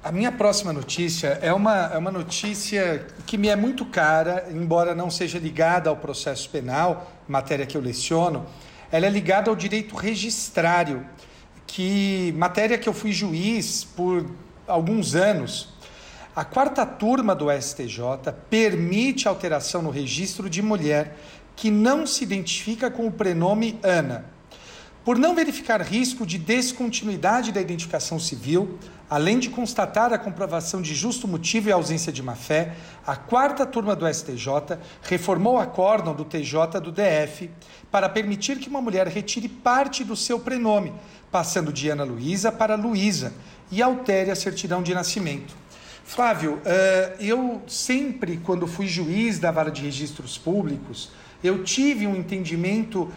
A 0.04 0.12
minha 0.12 0.32
próxima 0.32 0.72
notícia 0.72 1.30
é 1.42 1.52
uma, 1.52 1.88
é 1.88 1.98
uma 1.98 2.12
notícia 2.12 3.08
que 3.26 3.40
me 3.40 3.48
é 3.48 3.56
muito 3.56 3.84
cara, 3.88 4.48
embora 4.52 4.94
não 4.94 5.10
seja 5.10 5.40
ligada 5.40 5.90
ao 5.90 5.98
processo 5.98 6.48
penal, 6.52 7.12
matéria 7.28 7.66
que 7.66 7.76
eu 7.76 7.82
leciono, 7.82 8.46
ela 8.92 9.08
é 9.08 9.10
ligada 9.10 9.50
ao 9.50 9.56
direito 9.56 9.96
registrário, 9.96 11.04
que 11.66 12.32
matéria 12.38 12.78
que 12.78 12.88
eu 12.88 12.94
fui 12.94 13.12
juiz 13.12 13.84
por 13.84 14.30
alguns 14.68 15.16
anos. 15.16 15.76
A 16.38 16.46
quarta 16.46 16.86
turma 16.86 17.34
do 17.34 17.48
STJ 17.52 18.32
permite 18.48 19.28
alteração 19.28 19.82
no 19.82 19.90
registro 19.90 20.48
de 20.48 20.62
mulher 20.62 21.18
que 21.56 21.72
não 21.72 22.06
se 22.06 22.24
identifica 22.24 22.92
com 22.92 23.08
o 23.08 23.12
prenome 23.12 23.80
Ana 23.82 24.24
por 25.08 25.18
não 25.18 25.34
verificar 25.34 25.82
risco 25.82 26.26
de 26.28 26.38
descontinuidade 26.38 27.54
da 27.54 27.62
identificação 27.62 28.20
civil, 28.20 28.78
além 29.10 29.40
de 29.40 29.50
constatar 29.50 30.12
a 30.12 30.18
comprovação 30.20 30.82
de 30.82 30.94
justo 30.94 31.28
motivo 31.28 31.70
e 31.70 31.72
ausência 31.72 32.12
de 32.12 32.22
má-fé, 32.22 32.76
a 33.06 33.16
quarta 33.16 33.66
turma 33.66 33.96
do 33.96 34.06
STJ 34.06 34.78
reformou 35.02 35.56
o 35.56 35.60
acórdão 35.60 36.14
do 36.14 36.26
TJ 36.26 36.82
do 36.82 36.92
DF 36.92 37.50
para 37.90 38.10
permitir 38.10 38.60
que 38.60 38.68
uma 38.68 38.82
mulher 38.82 39.08
retire 39.08 39.48
parte 39.48 40.04
do 40.04 40.14
seu 40.14 40.38
prenome, 40.40 40.94
passando 41.32 41.72
de 41.72 41.88
Ana 41.90 42.04
Luísa 42.04 42.52
para 42.52 42.76
Luísa, 42.76 43.34
e 43.72 43.82
altere 43.82 44.30
a 44.30 44.36
certidão 44.36 44.84
de 44.84 44.94
nascimento. 44.94 45.56
Flávio, 46.08 46.62
eh, 46.64 47.18
eu 47.20 47.62
sempre, 47.68 48.38
quando 48.38 48.66
fui 48.66 48.88
juiz 48.88 49.40
da 49.40 49.52
vara 49.52 49.70
de 49.70 49.82
registros 49.82 50.38
públicos, 50.38 51.12
eu 51.44 51.66
tive 51.66 52.08
um 52.08 52.16
entendimento 52.16 53.02
uh, 53.02 53.12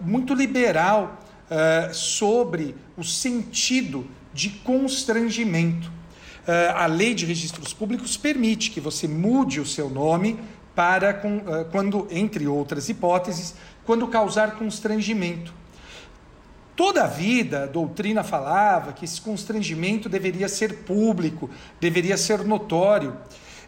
muito 0.00 0.32
liberal 0.32 1.20
uh, 1.20 1.94
sobre 1.94 2.74
o 2.96 3.04
sentido 3.04 4.06
de 4.32 4.48
constrangimento. 4.48 5.92
A 6.74 6.86
lei 6.86 7.14
de 7.14 7.24
registros 7.24 7.72
públicos 7.72 8.18
permite 8.18 8.70
que 8.70 8.80
você 8.80 9.08
mude 9.08 9.60
o 9.60 9.66
seu 9.66 9.88
nome 9.88 10.38
para 10.74 11.22
quando, 11.70 12.06
entre 12.10 12.46
outras 12.46 12.90
hipóteses, 12.90 13.54
quando 13.86 14.06
causar 14.08 14.56
constrangimento. 14.56 15.54
Toda 16.76 17.04
a 17.04 17.06
vida 17.06 17.64
a 17.64 17.66
doutrina 17.66 18.24
falava 18.24 18.92
que 18.92 19.04
esse 19.04 19.20
constrangimento 19.20 20.08
deveria 20.08 20.48
ser 20.48 20.78
público, 20.78 21.48
deveria 21.80 22.16
ser 22.16 22.44
notório. 22.44 23.16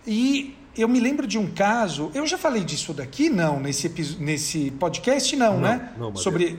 E 0.06 0.56
eu 0.76 0.88
me 0.88 0.98
lembro 1.00 1.26
de 1.26 1.38
um 1.38 1.50
caso, 1.50 2.10
eu 2.14 2.26
já 2.26 2.36
falei 2.36 2.64
disso 2.64 2.92
daqui, 2.92 3.30
não, 3.30 3.60
nesse, 3.60 3.88
nesse 4.18 4.70
podcast, 4.72 5.34
não, 5.36 5.54
não 5.54 5.60
né? 5.60 5.92
Não, 5.96 6.16
Sobre. 6.16 6.58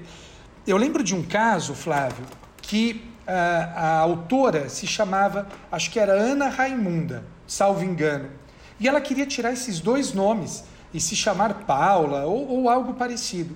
Eu 0.65 0.77
lembro 0.77 1.03
de 1.03 1.15
um 1.15 1.23
caso, 1.23 1.73
Flávio, 1.73 2.25
que 2.61 3.01
a, 3.25 3.33
ah, 3.33 3.79
a 3.79 3.99
autora 3.99 4.69
se 4.69 4.87
chamava, 4.87 5.47
acho 5.71 5.91
que 5.91 5.99
era 5.99 6.13
Ana 6.13 6.49
Raimunda, 6.49 7.25
salvo 7.45 7.83
engano. 7.83 8.29
E 8.79 8.87
ela 8.87 9.01
queria 9.01 9.25
tirar 9.25 9.51
esses 9.53 9.79
dois 9.79 10.13
nomes 10.13 10.63
e 10.93 10.99
se 10.99 11.15
chamar 11.15 11.65
Paula 11.65 12.25
ou, 12.25 12.47
ou 12.47 12.69
algo 12.69 12.93
parecido. 12.93 13.55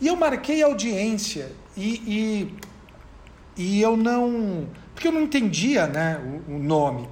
E 0.00 0.06
eu 0.06 0.16
marquei 0.16 0.62
audiência 0.62 1.52
e, 1.76 2.50
e, 3.56 3.62
e, 3.62 3.82
eu 3.82 3.96
não. 3.96 4.66
Porque 4.94 5.08
eu 5.08 5.12
não 5.12 5.22
entendia 5.22 5.86
né, 5.86 6.20
o, 6.48 6.54
o 6.54 6.58
nome. 6.58 7.08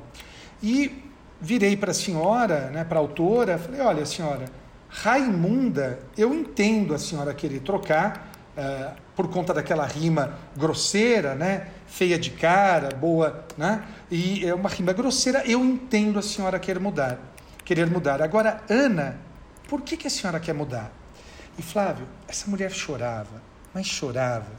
E 0.62 1.05
virei 1.41 1.76
para 1.76 1.91
a 1.91 1.95
senhora, 1.95 2.70
né, 2.70 2.84
para 2.84 2.99
a 2.99 3.03
autora, 3.03 3.59
falei: 3.59 3.80
olha, 3.80 4.07
senhora, 4.07 4.47
Raimunda, 4.89 5.99
eu 6.16 6.34
entendo 6.34 6.95
a 6.95 6.99
senhora 6.99 7.34
querer 7.34 7.61
trocar 7.61 8.32
uh, 8.57 8.97
por 9.14 9.28
conta 9.28 9.53
daquela 9.53 9.86
rima 9.86 10.39
grosseira, 10.57 11.34
né, 11.34 11.68
feia 11.86 12.18
de 12.18 12.30
cara, 12.30 12.89
boa, 12.95 13.45
né, 13.57 13.84
e 14.11 14.47
é 14.47 14.55
uma 14.55 14.68
rima 14.68 14.93
grosseira. 14.93 15.43
Eu 15.47 15.64
entendo 15.64 16.18
a 16.18 16.22
senhora 16.22 16.59
querer 16.59 16.80
mudar, 16.80 17.18
querer 17.64 17.86
mudar. 17.86 18.22
Agora, 18.22 18.62
Ana, 18.68 19.18
por 19.68 19.82
que, 19.82 19.97
que 19.97 20.07
a 20.07 20.11
senhora 20.11 20.41
quer 20.41 20.55
mudar? 20.55 20.91
E 21.59 21.63
Flávio, 21.63 22.07
essa 22.29 22.49
mulher 22.49 22.71
chorava, 22.71 23.43
mas 23.75 23.85
chorava. 23.85 24.53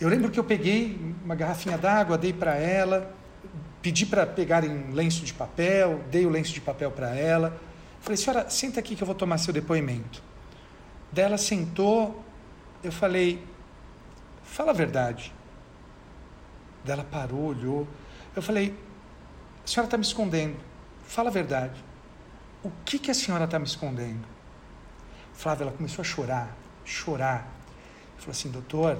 Eu 0.00 0.08
lembro 0.08 0.30
que 0.30 0.38
eu 0.38 0.44
peguei 0.44 0.98
uma 1.24 1.36
garrafinha 1.36 1.78
d'água, 1.78 2.18
dei 2.18 2.32
para 2.32 2.56
ela, 2.56 3.14
pedi 3.80 4.04
para 4.04 4.26
pegarem 4.26 4.90
lenço 4.90 5.24
de 5.24 5.32
papel, 5.32 6.02
dei 6.10 6.26
o 6.26 6.28
lenço 6.28 6.52
de 6.52 6.60
papel 6.60 6.90
para 6.90 7.14
ela. 7.14 7.60
Falei, 8.00 8.16
senhora, 8.16 8.50
senta 8.50 8.80
aqui 8.80 8.96
que 8.96 9.02
eu 9.02 9.06
vou 9.06 9.14
tomar 9.14 9.38
seu 9.38 9.52
depoimento. 9.52 10.22
Dela 11.12 11.38
sentou, 11.38 12.24
eu 12.82 12.90
falei, 12.90 13.42
fala 14.42 14.70
a 14.70 14.74
verdade. 14.74 15.32
Dela 16.84 17.04
parou, 17.08 17.46
olhou. 17.46 17.88
Eu 18.34 18.42
falei, 18.42 18.74
a 19.64 19.66
senhora 19.66 19.86
está 19.86 19.96
me 19.96 20.04
escondendo. 20.04 20.56
Fala 21.04 21.28
a 21.28 21.32
verdade. 21.32 21.82
O 22.62 22.70
que, 22.84 22.98
que 22.98 23.10
a 23.10 23.14
senhora 23.14 23.44
está 23.44 23.58
me 23.58 23.66
escondendo? 23.66 24.37
Flávia, 25.38 25.62
ela 25.62 25.72
começou 25.72 26.02
a 26.02 26.04
chorar, 26.04 26.56
chorar. 26.84 27.46
Falou 28.16 28.32
assim, 28.32 28.50
doutor, 28.50 28.98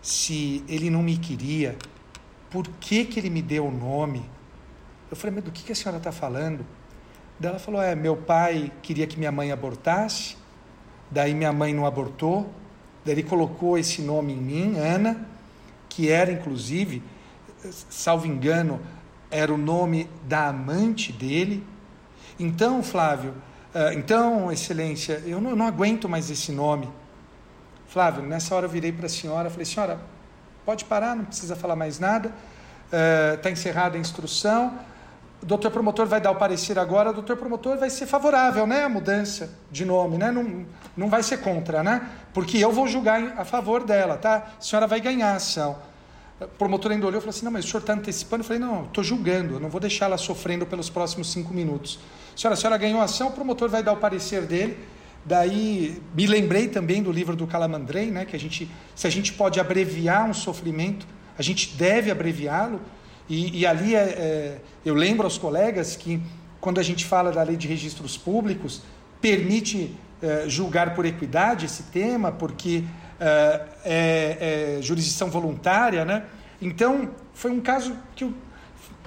se 0.00 0.64
ele 0.68 0.88
não 0.88 1.02
me 1.02 1.18
queria, 1.18 1.76
por 2.48 2.68
que, 2.78 3.04
que 3.04 3.18
ele 3.18 3.28
me 3.28 3.42
deu 3.42 3.66
o 3.66 3.70
nome? 3.72 4.24
Eu 5.10 5.16
falei, 5.16 5.34
mas 5.34 5.44
do 5.44 5.50
que, 5.50 5.64
que 5.64 5.72
a 5.72 5.74
senhora 5.74 5.98
está 5.98 6.12
falando? 6.12 6.64
Daí 7.40 7.50
ela 7.50 7.58
falou, 7.58 7.82
é, 7.82 7.96
meu 7.96 8.16
pai 8.16 8.70
queria 8.82 9.04
que 9.04 9.18
minha 9.18 9.32
mãe 9.32 9.50
abortasse, 9.50 10.36
daí 11.10 11.34
minha 11.34 11.52
mãe 11.52 11.74
não 11.74 11.84
abortou, 11.84 12.48
daí 13.04 13.14
ele 13.14 13.24
colocou 13.24 13.76
esse 13.76 14.00
nome 14.00 14.34
em 14.34 14.40
mim, 14.40 14.78
Ana, 14.78 15.26
que 15.88 16.08
era 16.08 16.30
inclusive, 16.30 17.02
salvo 17.90 18.28
engano, 18.28 18.80
era 19.28 19.52
o 19.52 19.58
nome 19.58 20.08
da 20.22 20.46
amante 20.46 21.12
dele. 21.12 21.66
Então, 22.38 22.80
Flávio, 22.80 23.34
então, 23.94 24.50
Excelência, 24.50 25.22
eu 25.26 25.40
não, 25.40 25.50
eu 25.50 25.56
não 25.56 25.66
aguento 25.66 26.08
mais 26.08 26.30
esse 26.30 26.52
nome. 26.52 26.88
Flávio, 27.86 28.22
nessa 28.22 28.54
hora 28.54 28.66
eu 28.66 28.70
virei 28.70 28.92
para 28.92 29.06
a 29.06 29.08
senhora, 29.08 29.48
falei, 29.48 29.64
senhora, 29.64 29.98
pode 30.64 30.84
parar, 30.84 31.16
não 31.16 31.24
precisa 31.24 31.56
falar 31.56 31.76
mais 31.76 31.98
nada, 31.98 32.32
está 32.84 33.48
eh, 33.48 33.50
uh, 33.50 33.52
encerrada 33.52 33.96
a 33.96 34.00
instrução. 34.00 34.78
O 35.42 35.46
doutor 35.46 35.70
promotor 35.70 36.06
vai 36.06 36.20
dar 36.20 36.30
o 36.30 36.36
parecer 36.36 36.78
agora, 36.78 37.10
o 37.10 37.12
doutor 37.14 37.36
promotor 37.36 37.78
vai 37.78 37.88
ser 37.88 38.06
favorável, 38.06 38.66
né, 38.66 38.84
a 38.84 38.88
mudança 38.88 39.50
de 39.70 39.84
nome, 39.84 40.18
né, 40.18 40.30
não, 40.30 40.66
não 40.96 41.08
vai 41.08 41.22
ser 41.22 41.38
contra, 41.38 41.82
né, 41.82 42.06
porque 42.34 42.58
eu 42.58 42.72
vou 42.72 42.88
julgar 42.88 43.34
a 43.38 43.44
favor 43.44 43.84
dela, 43.84 44.16
tá, 44.16 44.52
a 44.58 44.60
senhora 44.60 44.86
vai 44.86 45.00
ganhar 45.00 45.32
a 45.32 45.36
ação. 45.36 45.78
O 46.40 46.46
promotor 46.46 46.92
ainda 46.92 47.06
olhou 47.06 47.18
e 47.18 47.20
falou 47.20 47.30
assim, 47.30 47.44
não, 47.44 47.52
mas 47.52 47.64
o 47.64 47.68
senhor 47.68 47.80
está 47.80 47.94
antecipando? 47.94 48.42
Eu 48.42 48.46
falei, 48.46 48.62
não, 48.62 48.84
estou 48.84 49.02
julgando, 49.02 49.54
eu 49.54 49.60
não 49.60 49.68
vou 49.68 49.80
deixar 49.80 50.06
ela 50.06 50.18
sofrendo 50.18 50.64
pelos 50.64 50.88
próximos 50.88 51.32
cinco 51.32 51.52
minutos. 51.52 51.98
Senhora, 52.36 52.54
a 52.54 52.56
senhora 52.56 52.76
ganhou 52.76 53.00
a 53.00 53.04
ação, 53.04 53.28
o 53.28 53.32
promotor 53.32 53.68
vai 53.68 53.82
dar 53.82 53.92
o 53.92 53.96
parecer 53.96 54.42
dele, 54.42 54.78
Daí 55.28 56.00
me 56.14 56.26
lembrei 56.26 56.68
também 56.68 57.02
do 57.02 57.12
livro 57.12 57.36
do 57.36 57.46
Calamandrei, 57.46 58.10
né, 58.10 58.24
que 58.24 58.34
a 58.34 58.38
gente, 58.38 58.66
se 58.94 59.06
a 59.06 59.10
gente 59.10 59.34
pode 59.34 59.60
abreviar 59.60 60.28
um 60.28 60.32
sofrimento, 60.32 61.06
a 61.36 61.42
gente 61.42 61.76
deve 61.76 62.10
abreviá-lo. 62.10 62.80
E, 63.28 63.60
e, 63.60 63.66
ali 63.66 63.94
é, 63.94 63.98
é, 63.98 64.58
eu 64.86 64.94
lembro 64.94 65.24
aos 65.24 65.36
colegas 65.36 65.96
que 65.96 66.18
quando 66.62 66.80
a 66.80 66.82
gente 66.82 67.04
fala 67.04 67.30
da 67.30 67.42
lei 67.42 67.56
de 67.56 67.68
registros 67.68 68.16
públicos, 68.16 68.82
permite 69.20 69.94
é, 70.22 70.48
julgar 70.48 70.94
por 70.94 71.04
equidade 71.04 71.66
esse 71.66 71.82
tema, 71.84 72.32
porque 72.32 72.82
é, 73.20 73.62
é, 73.84 74.76
é 74.78 74.82
jurisdição 74.82 75.30
voluntária, 75.30 76.04
né? 76.04 76.24
Então 76.60 77.10
foi 77.34 77.50
um 77.50 77.60
caso 77.60 77.96
que 78.14 78.24
eu, 78.24 78.34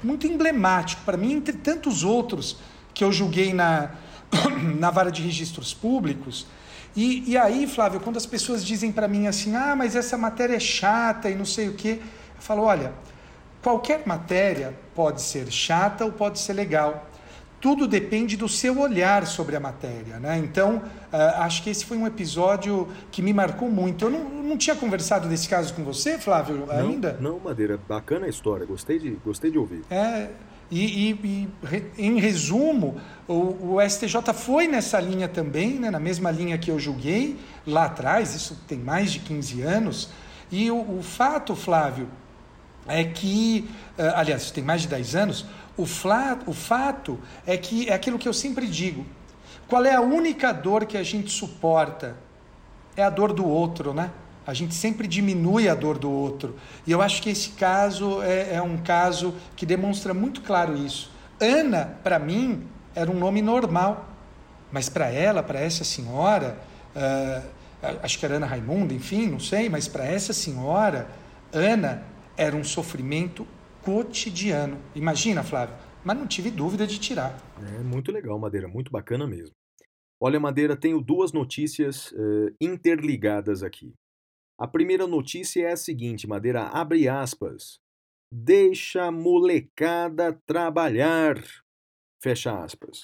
muito 0.03 0.26
emblemático 0.28 1.01
para 1.03 1.18
mim, 1.18 1.34
entre 1.34 1.53
tantos 1.53 2.03
outros 2.03 2.57
que 2.93 3.03
eu 3.03 3.12
julguei 3.12 3.53
na 3.53 3.91
na 4.80 4.89
vara 4.89 5.12
de 5.12 5.22
registros 5.22 5.74
públicos. 5.74 6.47
E, 6.95 7.32
e 7.32 7.38
aí, 7.38 7.68
Flávio, 7.68 7.99
quando 7.99 8.18
as 8.18 8.26
pessoas 8.26 8.66
dizem 8.66 8.91
para 8.91 9.07
mim 9.07 9.28
assim, 9.28 9.55
ah, 9.55 9.76
mas 9.76 9.95
essa 9.95 10.18
matéria 10.18 10.55
é 10.55 10.59
chata 10.59 11.30
e 11.30 11.36
não 11.36 11.45
sei 11.45 11.70
o 11.70 11.74
quê, 11.74 11.99
eu 12.01 12.41
falo, 12.41 12.64
olha, 12.64 12.93
qualquer 13.62 14.03
matéria 14.05 14.78
pode 14.93 15.22
ser 15.22 15.49
chata 15.51 16.03
ou 16.03 16.12
pode 16.12 16.39
ser 16.39 16.53
legal 16.53 17.07
tudo 17.62 17.88
depende 17.88 18.36
do 18.36 18.49
seu 18.49 18.80
olhar 18.80 19.28
sobre 19.28 19.55
a 19.55 19.59
matéria. 19.59 20.20
Né? 20.20 20.39
Então, 20.39 20.78
uh, 20.78 21.41
acho 21.41 21.62
que 21.62 21.70
esse 21.70 21.86
foi 21.86 21.95
um 21.95 22.07
episódio 22.07 22.89
que 23.12 23.22
me 23.22 23.32
marcou 23.32 23.70
muito. 23.70 24.05
Eu 24.05 24.09
não, 24.09 24.24
não 24.24 24.57
tinha 24.57 24.76
conversado 24.76 25.30
desse 25.30 25.47
caso 25.47 25.74
com 25.76 25.84
você, 25.84 26.18
Flávio, 26.18 26.66
não, 26.66 26.72
ainda? 26.72 27.18
Não, 27.22 27.39
Madeira, 27.39 27.80
bacana 27.88 28.26
a 28.26 28.30
história, 28.30 28.66
gostei 28.66 28.97
de, 28.97 29.12
gostei 29.24 29.51
de 29.51 29.59
ouvir. 29.59 29.84
É, 29.91 30.30
e, 30.72 31.12
e, 31.12 31.49
e 31.97 32.05
em 32.07 32.20
resumo, 32.20 32.99
o, 33.28 33.76
o, 33.76 33.89
STJ 33.89 34.34
foi 34.34 34.68
nessa 34.68 34.99
linha 34.99 35.28
também, 35.28 35.74
né? 35.78 35.91
na 35.91 35.99
mesma 35.99 36.32
linha 36.32 36.57
que 36.57 36.72
eu 36.72 36.80
julguei 36.80 37.38
lá 37.68 37.86
atrás, 37.86 38.34
isso 38.34 38.57
tem 38.68 38.80
mais 38.80 39.12
de 39.12 39.20
15 39.20 39.62
anos. 39.62 40.09
E 40.51 40.72
o, 40.72 40.97
o 40.97 41.03
fato, 41.03 41.55
Flávio, 41.55 42.07
é 42.88 43.03
que, 43.03 43.70
uh, 43.97 44.16
aliás, 44.16 44.49
tem 44.49 44.64
mais 44.64 44.82
de 44.82 44.88
10 44.88 45.16
anos, 45.16 45.45
o, 45.78 45.86
fla, 45.86 46.39
o 46.45 46.53
fato 46.53 47.19
é 47.45 47.57
que 47.57 47.89
é 47.89 47.93
aquilo 47.93 48.19
que 48.19 48.28
eu 48.28 48.34
sempre 48.34 48.67
digo. 48.67 49.05
Qual 49.67 49.86
é 49.86 49.95
a 49.95 50.01
única 50.01 50.51
dor 50.51 50.86
que 50.86 50.97
a 50.97 51.03
gente 51.03 51.32
suporta? 51.32 52.17
É 52.95 53.03
a 53.03 53.09
dor 53.09 53.34
do 53.34 53.45
outro, 53.45 53.93
né? 53.93 54.11
A 54.45 54.53
gente 54.53 54.76
sempre 54.76 55.07
diminui 55.07 55.69
a 55.69 55.76
dor 55.76 55.97
do 55.97 56.11
outro. 56.11 56.57
E 56.86 56.91
eu 56.91 57.01
acho 57.01 57.22
que 57.22 57.30
esse 57.30 57.51
caso 57.51 58.22
é, 58.22 58.55
é 58.55 58.61
um 58.61 58.78
caso 58.78 59.34
que 59.55 59.65
demonstra 59.65 60.13
muito 60.13 60.41
claro 60.41 60.76
isso. 60.76 61.11
Ana, 61.39 61.97
para 62.03 62.19
mim, 62.19 62.67
era 62.93 63.09
um 63.09 63.17
nome 63.17 63.41
normal. 63.41 64.09
Mas 64.72 64.88
para 64.89 65.09
ela, 65.09 65.43
para 65.43 65.59
essa 65.59 65.84
senhora, 65.84 66.57
uh, 66.95 67.47
acho 68.01 68.17
que 68.17 68.26
era 68.26 68.36
Ana 68.36 68.45
Raimunda, 68.45 68.93
enfim, 68.93 69.28
não 69.28 69.39
sei, 69.39 69.69
mas 69.69 69.88
para 69.88 70.05
essa 70.05 70.34
senhora, 70.34 71.09
Ana 71.51 72.03
era 72.38 72.55
um 72.55 72.63
sofrimento 72.63 73.45
cotidiano. 73.84 74.80
Imagina, 74.96 75.44
Flávio, 75.44 75.76
mas 76.04 76.18
não 76.18 76.28
tive 76.28 76.50
dúvida 76.50 76.86
de 76.86 77.00
tirar. 77.00 77.38
É 77.78 77.84
muito 77.84 78.12
legal, 78.12 78.38
Madeira, 78.40 78.68
muito 78.68 78.92
bacana 78.92 79.28
mesmo. 79.28 79.56
Olha, 80.22 80.40
Madeira, 80.40 80.78
tenho 80.78 81.02
duas 81.02 81.32
notícias 81.32 82.12
uh, 82.12 82.56
interligadas 82.62 83.64
aqui. 83.64 83.94
A 84.60 84.68
primeira 84.68 85.08
notícia 85.08 85.68
é 85.68 85.72
a 85.72 85.78
seguinte, 85.78 86.28
Madeira, 86.28 86.68
abre 86.68 87.08
aspas. 87.08 87.80
Deixa 88.32 89.06
a 89.06 89.12
molecada 89.12 90.40
trabalhar. 90.46 91.44
Fecha 92.22 92.64
aspas. 92.64 93.02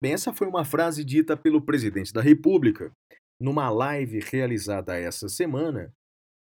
Bem, 0.00 0.12
essa 0.12 0.32
foi 0.32 0.46
uma 0.46 0.64
frase 0.64 1.02
dita 1.04 1.36
pelo 1.36 1.64
presidente 1.64 2.12
da 2.12 2.20
República 2.20 2.92
numa 3.40 3.70
live 3.70 4.20
realizada 4.20 4.96
essa 4.98 5.28
semana, 5.28 5.92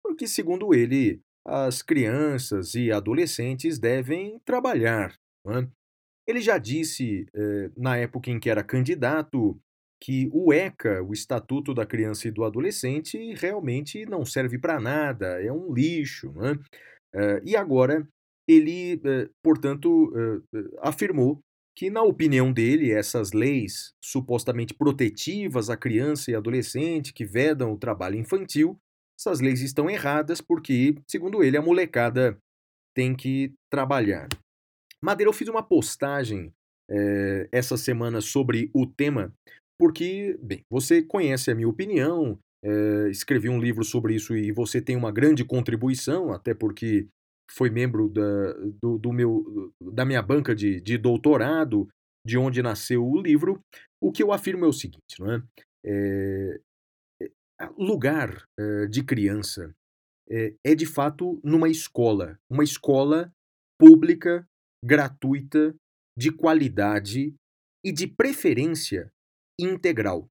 porque, 0.03 0.27
segundo 0.27 0.73
ele, 0.73 1.21
as 1.45 1.81
crianças 1.81 2.75
e 2.75 2.91
adolescentes 2.91 3.79
devem 3.79 4.39
trabalhar. 4.45 5.13
É? 5.47 5.67
Ele 6.27 6.39
já 6.39 6.57
disse, 6.57 7.25
eh, 7.33 7.71
na 7.75 7.97
época 7.97 8.29
em 8.29 8.39
que 8.39 8.49
era 8.49 8.63
candidato, 8.63 9.59
que 9.99 10.29
o 10.31 10.51
ECA, 10.53 11.03
o 11.03 11.13
Estatuto 11.13 11.73
da 11.73 11.85
Criança 11.85 12.27
e 12.27 12.31
do 12.31 12.43
Adolescente, 12.43 13.33
realmente 13.35 14.05
não 14.05 14.25
serve 14.25 14.57
para 14.57 14.79
nada, 14.79 15.41
é 15.41 15.51
um 15.51 15.73
lixo. 15.73 16.33
É? 16.43 16.57
Eh, 17.19 17.41
e 17.47 17.55
agora 17.55 18.07
ele, 18.47 18.99
eh, 19.03 19.29
portanto, 19.43 20.11
afirmou 20.79 21.39
que, 21.75 21.89
na 21.89 22.01
opinião 22.03 22.51
dele, 22.51 22.91
essas 22.91 23.31
leis 23.31 23.93
supostamente 24.03 24.73
protetivas 24.73 25.69
à 25.69 25.77
criança 25.77 26.31
e 26.31 26.35
adolescente 26.35 27.13
que 27.13 27.25
vedam 27.25 27.71
o 27.71 27.77
trabalho 27.77 28.17
infantil 28.17 28.77
essas 29.21 29.39
leis 29.39 29.61
estão 29.61 29.89
erradas 29.89 30.41
porque, 30.41 30.95
segundo 31.07 31.43
ele, 31.43 31.55
a 31.55 31.61
molecada 31.61 32.37
tem 32.95 33.15
que 33.15 33.53
trabalhar. 33.71 34.27
Madeira, 35.01 35.29
eu 35.29 35.33
fiz 35.33 35.47
uma 35.47 35.63
postagem 35.63 36.51
é, 36.89 37.47
essa 37.51 37.77
semana 37.77 38.19
sobre 38.19 38.71
o 38.73 38.85
tema, 38.85 39.31
porque, 39.79 40.37
bem, 40.41 40.61
você 40.69 41.03
conhece 41.03 41.51
a 41.51 41.55
minha 41.55 41.69
opinião, 41.69 42.37
é, 42.63 43.09
escrevi 43.09 43.47
um 43.47 43.59
livro 43.59 43.83
sobre 43.83 44.15
isso 44.15 44.35
e 44.35 44.51
você 44.51 44.81
tem 44.81 44.95
uma 44.95 45.11
grande 45.11 45.45
contribuição, 45.45 46.31
até 46.31 46.53
porque 46.53 47.07
foi 47.49 47.69
membro 47.69 48.09
da, 48.09 48.53
do, 48.81 48.97
do 48.97 49.13
meu, 49.13 49.71
da 49.93 50.05
minha 50.05 50.21
banca 50.21 50.55
de, 50.55 50.79
de, 50.81 50.97
doutorado, 50.97 51.87
de 52.25 52.37
onde 52.37 52.61
nasceu 52.61 53.05
o 53.05 53.21
livro. 53.21 53.59
O 54.01 54.11
que 54.11 54.23
eu 54.23 54.31
afirmo 54.31 54.65
é 54.65 54.67
o 54.67 54.73
seguinte, 54.73 55.19
não 55.19 55.31
é? 55.31 55.43
é 55.85 56.59
lugar 57.77 58.47
uh, 58.59 58.87
de 58.87 59.03
criança 59.03 59.73
é, 60.29 60.55
é 60.63 60.75
de 60.75 60.85
fato 60.85 61.39
numa 61.43 61.69
escola, 61.69 62.39
uma 62.49 62.63
escola 62.63 63.33
pública, 63.79 64.47
gratuita, 64.83 65.75
de 66.17 66.31
qualidade 66.31 67.35
e 67.83 67.91
de 67.91 68.07
preferência 68.07 69.11
integral. 69.59 70.29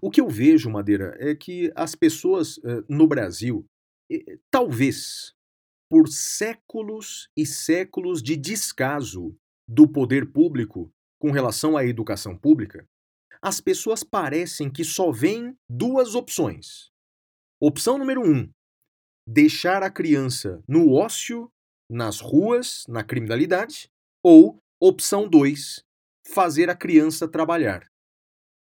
O 0.00 0.10
que 0.10 0.20
eu 0.20 0.28
vejo, 0.28 0.70
Madeira, 0.70 1.16
é 1.20 1.34
que 1.34 1.72
as 1.74 1.94
pessoas 1.94 2.56
uh, 2.58 2.84
no 2.88 3.06
Brasil, 3.06 3.64
eh, 4.10 4.38
talvez 4.50 5.34
por 5.88 6.08
séculos 6.08 7.28
e 7.36 7.46
séculos 7.46 8.22
de 8.22 8.36
descaso 8.36 9.36
do 9.68 9.86
poder 9.86 10.32
público 10.32 10.90
com 11.20 11.30
relação 11.30 11.76
à 11.76 11.84
educação 11.84 12.36
pública, 12.36 12.86
as 13.46 13.60
pessoas 13.60 14.02
parecem 14.02 14.68
que 14.68 14.82
só 14.82 15.12
veem 15.12 15.56
duas 15.70 16.16
opções. 16.16 16.90
Opção 17.62 17.96
número 17.96 18.20
um: 18.20 18.50
deixar 19.24 19.84
a 19.84 19.90
criança 19.90 20.60
no 20.66 20.92
ócio, 20.92 21.48
nas 21.88 22.18
ruas, 22.18 22.82
na 22.88 23.04
criminalidade. 23.04 23.88
Ou 24.20 24.58
opção 24.82 25.28
dois: 25.28 25.80
fazer 26.26 26.68
a 26.68 26.74
criança 26.74 27.28
trabalhar. 27.28 27.86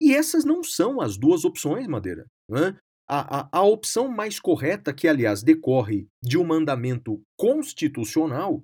E 0.03 0.15
essas 0.15 0.45
não 0.45 0.63
são 0.63 1.01
as 1.01 1.17
duas 1.17 1.47
opções, 1.47 1.87
Madeira. 1.87 2.27
Né? 2.47 2.79
A, 3.09 3.41
a, 3.41 3.49
a 3.51 3.63
opção 3.63 4.07
mais 4.07 4.39
correta, 4.39 4.93
que 4.93 5.09
aliás 5.09 5.43
decorre 5.43 6.07
de 6.23 6.37
um 6.37 6.45
mandamento 6.45 7.23
constitucional, 7.39 8.63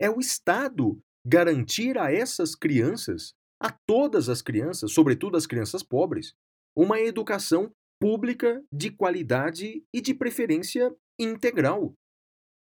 é 0.00 0.10
o 0.10 0.18
Estado 0.18 0.98
garantir 1.24 1.96
a 1.96 2.12
essas 2.12 2.56
crianças 2.56 3.37
a 3.60 3.70
todas 3.86 4.28
as 4.28 4.40
crianças, 4.40 4.92
sobretudo 4.92 5.36
as 5.36 5.46
crianças 5.46 5.82
pobres, 5.82 6.34
uma 6.76 7.00
educação 7.00 7.72
pública 8.00 8.62
de 8.72 8.90
qualidade 8.90 9.82
e 9.92 10.00
de 10.00 10.14
preferência 10.14 10.94
integral. 11.18 11.92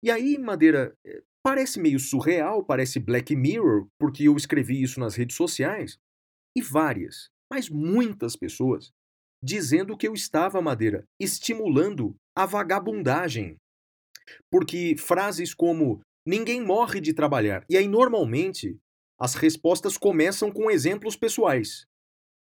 E 0.03 0.11
aí, 0.11 0.37
Madeira, 0.37 0.95
eh, 1.07 1.22
parece 1.43 1.80
meio 1.80 1.99
surreal, 1.99 2.62
parece 2.62 3.01
Black 3.01 3.35
Mirror, 3.35 3.87
porque 3.99 4.24
eu 4.28 4.37
escrevi 4.37 4.82
isso 4.82 5.01
nas 5.01 5.14
redes 5.14 5.37
sociais, 5.37 5.99
e 6.57 6.61
várias, 6.61 7.30
mas 7.51 7.70
muitas 7.70 8.37
pessoas, 8.37 8.93
dizendo 9.43 9.97
que 9.97 10.07
eu 10.07 10.12
estava, 10.12 10.61
Madeira, 10.61 11.05
estimulando 11.20 12.14
a 12.37 12.47
vagabundagem. 12.47 13.57
Porque 14.51 14.97
frases 14.97 15.55
como 15.55 16.01
ninguém 16.26 16.62
morre 16.62 17.01
de 17.01 17.12
trabalhar, 17.12 17.64
e 17.68 17.76
aí 17.76 17.89
normalmente 17.89 18.78
as 19.25 19.35
respostas 19.35 19.97
começam 19.97 20.53
com 20.53 20.70
exemplos 20.70 21.16
pessoais. 21.16 21.87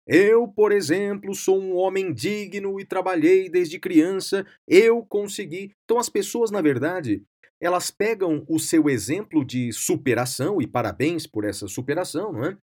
Eu, 0.06 0.50
por 0.50 0.74
exemplo, 0.74 1.34
sou 1.34 1.58
um 1.58 1.78
homem 1.78 2.14
digno 2.14 2.78
e 2.78 2.84
trabalhei 2.84 3.50
desde 3.50 3.80
criança, 3.80 4.46
eu 4.68 5.02
consegui. 5.06 5.72
Então, 5.86 5.98
as 5.98 6.10
pessoas, 6.10 6.52
na 6.52 6.62
verdade, 6.62 7.24
elas 7.62 7.90
pegam 7.90 8.44
o 8.50 8.60
seu 8.60 8.90
exemplo 8.90 9.46
de 9.46 9.72
superação, 9.72 10.62
e 10.62 10.68
parabéns 10.68 11.26
por 11.26 11.46
essa 11.46 11.70
superação, 11.70 12.34
não 12.34 12.44
é? 12.44 12.58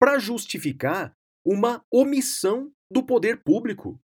Para 0.00 0.18
justificar 0.18 1.12
uma 1.46 1.80
omissão 1.92 2.72
do 2.92 3.06
poder 3.06 3.40
público. 3.44 4.00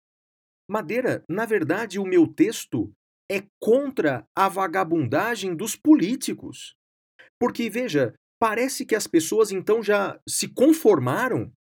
Madeira, 0.70 1.22
na 1.28 1.44
verdade, 1.44 1.98
o 1.98 2.06
meu 2.06 2.26
texto 2.26 2.90
é 3.30 3.42
contra 3.60 4.26
a 4.34 4.48
vagabundagem 4.48 5.54
dos 5.54 5.76
políticos. 5.76 6.74
Porque, 7.38 7.68
veja, 7.68 8.14
Parece 8.40 8.86
que 8.86 8.94
as 8.94 9.06
pessoas 9.06 9.52
então 9.52 9.82
já 9.82 10.18
se 10.26 10.48
conformaram 10.48 11.52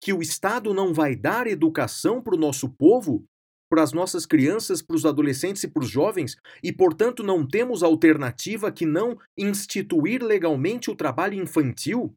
que 0.00 0.12
o 0.12 0.20
Estado 0.20 0.74
não 0.74 0.92
vai 0.92 1.16
dar 1.16 1.46
educação 1.46 2.22
para 2.22 2.34
o 2.34 2.38
nosso 2.38 2.68
povo, 2.68 3.24
para 3.70 3.82
as 3.82 3.92
nossas 3.92 4.26
crianças, 4.26 4.82
para 4.82 4.94
os 4.94 5.06
adolescentes 5.06 5.64
e 5.64 5.68
para 5.68 5.82
os 5.82 5.88
jovens, 5.88 6.36
e 6.62 6.70
portanto 6.70 7.22
não 7.22 7.46
temos 7.46 7.82
alternativa 7.82 8.70
que 8.70 8.84
não 8.84 9.18
instituir 9.36 10.22
legalmente 10.22 10.90
o 10.90 10.94
trabalho 10.94 11.34
infantil? 11.34 12.14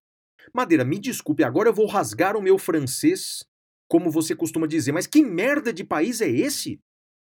Madeira, 0.53 0.84
me 0.84 0.99
desculpe, 0.99 1.43
agora 1.43 1.70
eu 1.70 1.74
vou 1.74 1.88
rasgar 1.88 2.36
o 2.36 2.41
meu 2.41 2.57
francês, 2.57 3.45
como 3.89 4.12
você 4.12 4.36
costuma 4.36 4.68
dizer, 4.68 4.91
mas 4.91 5.07
que 5.07 5.24
merda 5.24 5.72
de 5.72 5.84
país 5.84 6.20
é 6.20 6.30
esse? 6.30 6.80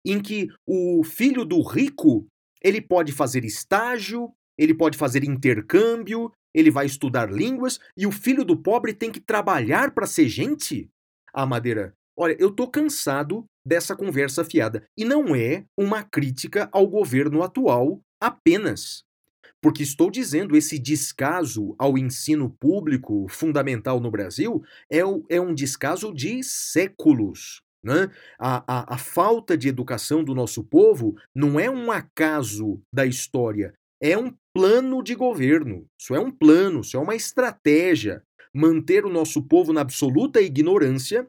Em 0.05 0.21
que 0.21 0.49
o 0.67 1.03
filho 1.05 1.45
do 1.45 1.61
rico 1.63 2.27
ele 2.63 2.81
pode 2.81 3.13
fazer 3.13 3.45
estágio, 3.45 4.33
ele 4.59 4.75
pode 4.75 4.97
fazer 4.97 5.25
intercâmbio, 5.25 6.33
ele 6.57 6.71
vai 6.71 6.87
estudar 6.87 7.31
línguas 7.31 7.79
e 7.97 8.07
o 8.07 8.11
filho 8.11 8.45
do 8.45 8.57
pobre 8.57 8.93
tem 8.93 9.13
que 9.13 9.21
trabalhar 9.21 9.93
para 9.93 10.07
ser 10.07 10.29
gente? 10.29 10.89
Ah, 11.33 11.47
Madeira, 11.47 11.95
Olha, 12.19 12.35
eu 12.39 12.51
tô 12.51 12.67
cansado 12.67 13.45
dessa 13.65 13.95
conversa 13.95 14.43
fiada. 14.43 14.83
E 14.97 15.05
não 15.05 15.37
é 15.37 15.67
uma 15.77 16.03
crítica 16.03 16.69
ao 16.73 16.87
governo 16.87 17.43
atual 17.43 18.01
apenas. 18.19 19.05
Porque 19.61 19.83
estou 19.83 20.11
dizendo, 20.11 20.57
esse 20.57 20.79
descaso 20.79 21.75
ao 21.79 21.99
ensino 21.99 22.49
público 22.59 23.27
fundamental 23.29 24.01
no 24.01 24.11
Brasil 24.11 24.63
é, 24.91 25.01
é 25.29 25.41
um 25.41 25.55
descaso 25.55 26.15
de 26.15 26.43
séculos. 26.43 27.61
Né? 27.85 28.09
A, 28.39 28.65
a, 28.67 28.95
a 28.95 28.99
falta 28.99 29.57
de 29.57 29.69
educação 29.69 30.25
do 30.25 30.35
nosso 30.35 30.65
povo 30.65 31.17
não 31.35 31.61
é 31.61 31.71
um 31.71 31.93
acaso 31.93 32.81
da 32.93 33.07
história, 33.07 33.75
é 34.01 34.17
um 34.17 34.33
plano 34.57 35.03
de 35.03 35.15
governo. 35.15 35.87
Isso 36.01 36.15
é 36.15 36.19
um 36.19 36.31
plano, 36.31 36.81
isso 36.81 36.97
é 36.97 37.01
uma 37.01 37.15
estratégia. 37.15 38.23
Manter 38.55 39.05
o 39.05 39.11
nosso 39.11 39.43
povo 39.43 39.71
na 39.71 39.83
absoluta 39.83 40.41
ignorância 40.41 41.29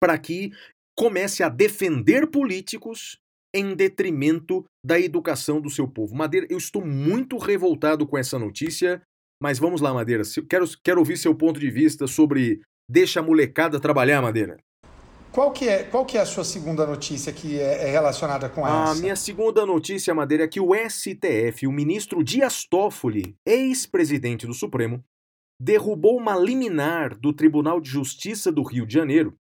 para 0.00 0.18
que 0.18 0.50
comece 0.98 1.44
a 1.44 1.48
defender 1.48 2.28
políticos 2.28 3.18
em 3.54 3.72
detrimento 3.76 4.64
da 4.84 4.98
educação 4.98 5.60
do 5.60 5.70
seu 5.70 5.86
povo. 5.86 6.16
Madeira, 6.16 6.44
eu 6.50 6.58
estou 6.58 6.84
muito 6.84 7.38
revoltado 7.38 8.04
com 8.04 8.18
essa 8.18 8.36
notícia, 8.36 9.00
mas 9.40 9.60
vamos 9.60 9.80
lá, 9.80 9.94
Madeira. 9.94 10.24
Quero, 10.50 10.66
quero 10.82 10.98
ouvir 10.98 11.16
seu 11.16 11.36
ponto 11.36 11.60
de 11.60 11.70
vista 11.70 12.08
sobre 12.08 12.62
deixa 12.90 13.20
a 13.20 13.22
molecada 13.22 13.78
trabalhar, 13.78 14.20
Madeira. 14.20 14.56
Qual 15.36 15.52
que 15.52 15.68
é, 15.68 15.82
qual 15.82 16.06
que 16.06 16.16
é 16.16 16.22
a 16.22 16.24
sua 16.24 16.44
segunda 16.44 16.86
notícia 16.86 17.30
que 17.30 17.60
é, 17.60 17.88
é 17.88 17.90
relacionada 17.90 18.48
com 18.48 18.66
essa? 18.66 18.92
A 18.92 18.94
minha 18.94 19.14
segunda 19.14 19.66
notícia, 19.66 20.14
Madeira, 20.14 20.44
é 20.44 20.48
que 20.48 20.58
o 20.58 20.70
STF, 20.74 21.66
o 21.66 21.72
ministro 21.72 22.24
Dias 22.24 22.64
Toffoli, 22.64 23.36
ex-presidente 23.44 24.46
do 24.46 24.54
Supremo, 24.54 25.04
derrubou 25.60 26.16
uma 26.16 26.34
liminar 26.34 27.14
do 27.14 27.34
Tribunal 27.34 27.82
de 27.82 27.90
Justiça 27.90 28.50
do 28.50 28.62
Rio 28.62 28.86
de 28.86 28.94
Janeiro 28.94 29.36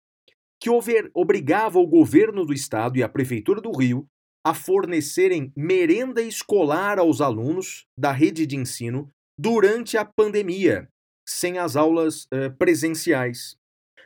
que 0.61 0.69
obrigava 1.13 1.77
o 1.77 1.87
governo 1.87 2.45
do 2.45 2.53
estado 2.53 2.97
e 2.97 3.03
a 3.03 3.09
prefeitura 3.09 3.59
do 3.59 3.73
Rio 3.73 4.07
a 4.45 4.53
fornecerem 4.53 5.51
merenda 5.57 6.21
escolar 6.21 6.99
aos 6.99 7.19
alunos 7.19 7.85
da 7.99 8.13
rede 8.13 8.45
de 8.45 8.55
ensino 8.55 9.11
durante 9.37 9.97
a 9.97 10.05
pandemia, 10.05 10.87
sem 11.27 11.57
as 11.57 11.75
aulas 11.75 12.27
eh, 12.31 12.47
presenciais. 12.47 13.59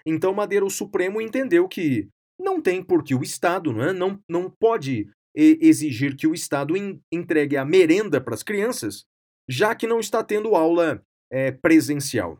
Então, 0.05 0.33
Madeira, 0.33 0.65
o 0.65 0.69
Supremo 0.69 1.21
entendeu 1.21 1.67
que 1.67 2.07
não 2.39 2.61
tem 2.61 2.83
por 2.83 3.03
que 3.03 3.15
o 3.15 3.23
Estado 3.23 3.71
não, 3.71 3.83
é? 3.83 3.93
não, 3.93 4.19
não 4.29 4.49
pode 4.49 5.09
exigir 5.35 6.15
que 6.15 6.27
o 6.27 6.33
Estado 6.33 6.75
entregue 7.11 7.57
a 7.57 7.65
merenda 7.65 8.21
para 8.21 8.33
as 8.33 8.43
crianças, 8.43 9.05
já 9.49 9.75
que 9.75 9.85
não 9.85 9.99
está 9.99 10.23
tendo 10.23 10.55
aula 10.55 11.03
é, 11.31 11.51
presencial. 11.51 12.39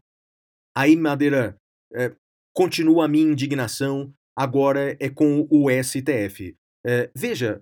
Aí, 0.76 0.96
Madeira, 0.96 1.58
é, 1.94 2.16
continua 2.54 3.06
a 3.06 3.08
minha 3.08 3.32
indignação, 3.32 4.14
agora 4.38 4.96
é 5.00 5.10
com 5.10 5.46
o 5.50 5.70
STF. 5.70 6.56
É, 6.86 7.10
veja, 7.16 7.62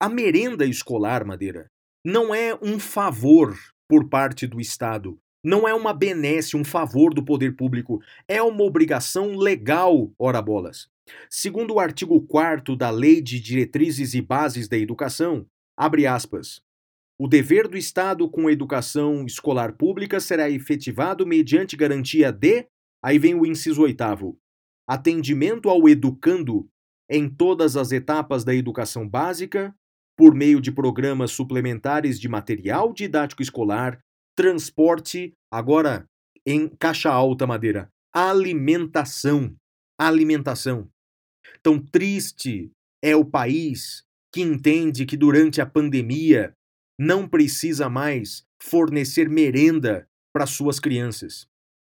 a 0.00 0.08
merenda 0.08 0.64
escolar, 0.64 1.24
Madeira, 1.24 1.68
não 2.04 2.34
é 2.34 2.54
um 2.54 2.78
favor 2.78 3.56
por 3.88 4.08
parte 4.08 4.46
do 4.46 4.60
Estado, 4.60 5.18
não 5.42 5.66
é 5.68 5.74
uma 5.74 5.92
benesse, 5.92 6.56
um 6.56 6.64
favor 6.64 7.14
do 7.14 7.24
poder 7.24 7.56
público, 7.56 8.00
é 8.26 8.42
uma 8.42 8.62
obrigação 8.62 9.36
legal, 9.36 10.12
ora 10.18 10.42
bolas. 10.42 10.88
Segundo 11.30 11.74
o 11.74 11.80
artigo 11.80 12.20
4 12.20 12.76
da 12.76 12.90
Lei 12.90 13.20
de 13.20 13.40
Diretrizes 13.40 14.14
e 14.14 14.20
Bases 14.20 14.68
da 14.68 14.76
Educação, 14.76 15.46
abre 15.76 16.06
aspas, 16.06 16.60
o 17.18 17.26
dever 17.26 17.66
do 17.66 17.76
Estado 17.76 18.28
com 18.30 18.46
a 18.46 18.52
educação 18.52 19.24
escolar 19.24 19.72
pública 19.72 20.20
será 20.20 20.48
efetivado 20.48 21.26
mediante 21.26 21.76
garantia 21.76 22.30
de 22.30 22.68
Aí 23.02 23.18
vem 23.18 23.34
o 23.34 23.46
inciso 23.46 23.82
oitavo. 23.82 24.38
Atendimento 24.86 25.68
ao 25.68 25.88
educando 25.88 26.68
em 27.08 27.28
todas 27.28 27.76
as 27.76 27.92
etapas 27.92 28.44
da 28.44 28.54
educação 28.54 29.08
básica, 29.08 29.74
por 30.16 30.34
meio 30.34 30.60
de 30.60 30.72
programas 30.72 31.30
suplementares 31.30 32.18
de 32.18 32.28
material 32.28 32.92
didático 32.92 33.40
escolar, 33.40 34.00
transporte, 34.38 35.32
agora 35.52 36.06
em 36.46 36.68
caixa 36.68 37.10
alta 37.10 37.44
madeira, 37.44 37.88
alimentação. 38.14 39.56
Alimentação. 40.00 40.88
Tão 41.60 41.84
triste 41.84 42.70
é 43.02 43.16
o 43.16 43.24
país 43.24 44.04
que 44.32 44.40
entende 44.40 45.04
que 45.04 45.16
durante 45.16 45.60
a 45.60 45.66
pandemia 45.66 46.52
não 46.96 47.28
precisa 47.28 47.88
mais 47.88 48.44
fornecer 48.62 49.28
merenda 49.28 50.06
para 50.32 50.46
suas 50.46 50.78
crianças 50.78 51.48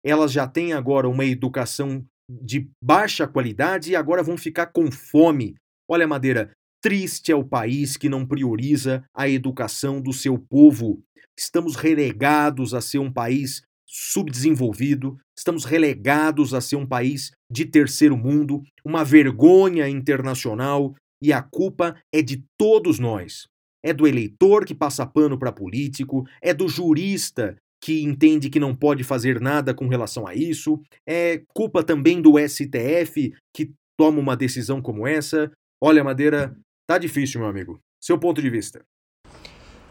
elas 0.04 0.32
já 0.32 0.48
têm 0.48 0.74
agora 0.74 1.08
uma 1.08 1.24
educação 1.24 2.06
de 2.30 2.70
baixa 2.84 3.28
qualidade 3.28 3.92
e 3.92 3.96
agora 3.96 4.22
vão 4.22 4.38
ficar 4.38 4.68
com 4.68 4.92
fome. 4.92 5.56
Olha, 5.90 6.06
Madeira, 6.06 6.52
triste 6.84 7.32
é 7.32 7.36
o 7.36 7.46
país 7.46 7.96
que 7.96 8.10
não 8.10 8.26
prioriza 8.26 9.06
a 9.16 9.30
educação 9.30 10.02
do 10.02 10.12
seu 10.12 10.38
povo. 10.38 11.02
Estamos 11.40 11.78
relegados 11.78 12.74
a 12.74 12.82
ser 12.82 13.00
um 13.00 13.12
país 13.12 13.64
subdesenvolvido, 13.88 15.18
estamos 15.36 15.64
relegados 15.64 16.54
a 16.54 16.60
ser 16.60 16.76
um 16.76 16.86
país 16.86 17.32
de 17.50 17.66
terceiro 17.66 18.18
mundo, 18.18 18.62
uma 18.84 19.06
vergonha 19.06 19.88
internacional, 19.88 20.94
e 21.22 21.32
a 21.32 21.42
culpa 21.42 21.96
é 22.14 22.22
de 22.22 22.44
todos 22.58 23.00
nós. 23.00 23.48
É 23.82 23.94
do 23.94 24.06
eleitor 24.06 24.66
que 24.66 24.76
passa 24.76 25.06
pano 25.06 25.40
para 25.40 25.54
político, 25.54 26.28
é 26.42 26.54
do 26.54 26.68
jurista 26.68 27.56
que 27.82 28.04
entende 28.04 28.50
que 28.50 28.60
não 28.60 28.76
pode 28.76 29.04
fazer 29.04 29.40
nada 29.40 29.74
com 29.74 29.88
relação 29.88 30.28
a 30.28 30.36
isso. 30.36 30.82
É 31.08 31.42
culpa 31.54 31.82
também 31.82 32.22
do 32.22 32.34
STF, 32.38 33.34
que 33.56 33.72
toma 33.98 34.20
uma 34.20 34.36
decisão 34.36 34.82
como 34.82 35.08
essa. 35.08 35.52
Olha, 35.82 36.04
Madeira, 36.04 36.56
tá 36.88 36.98
difícil, 36.98 37.40
meu 37.40 37.50
amigo. 37.50 37.82
Seu 38.00 38.18
ponto 38.18 38.42
de 38.42 38.50
vista. 38.50 38.86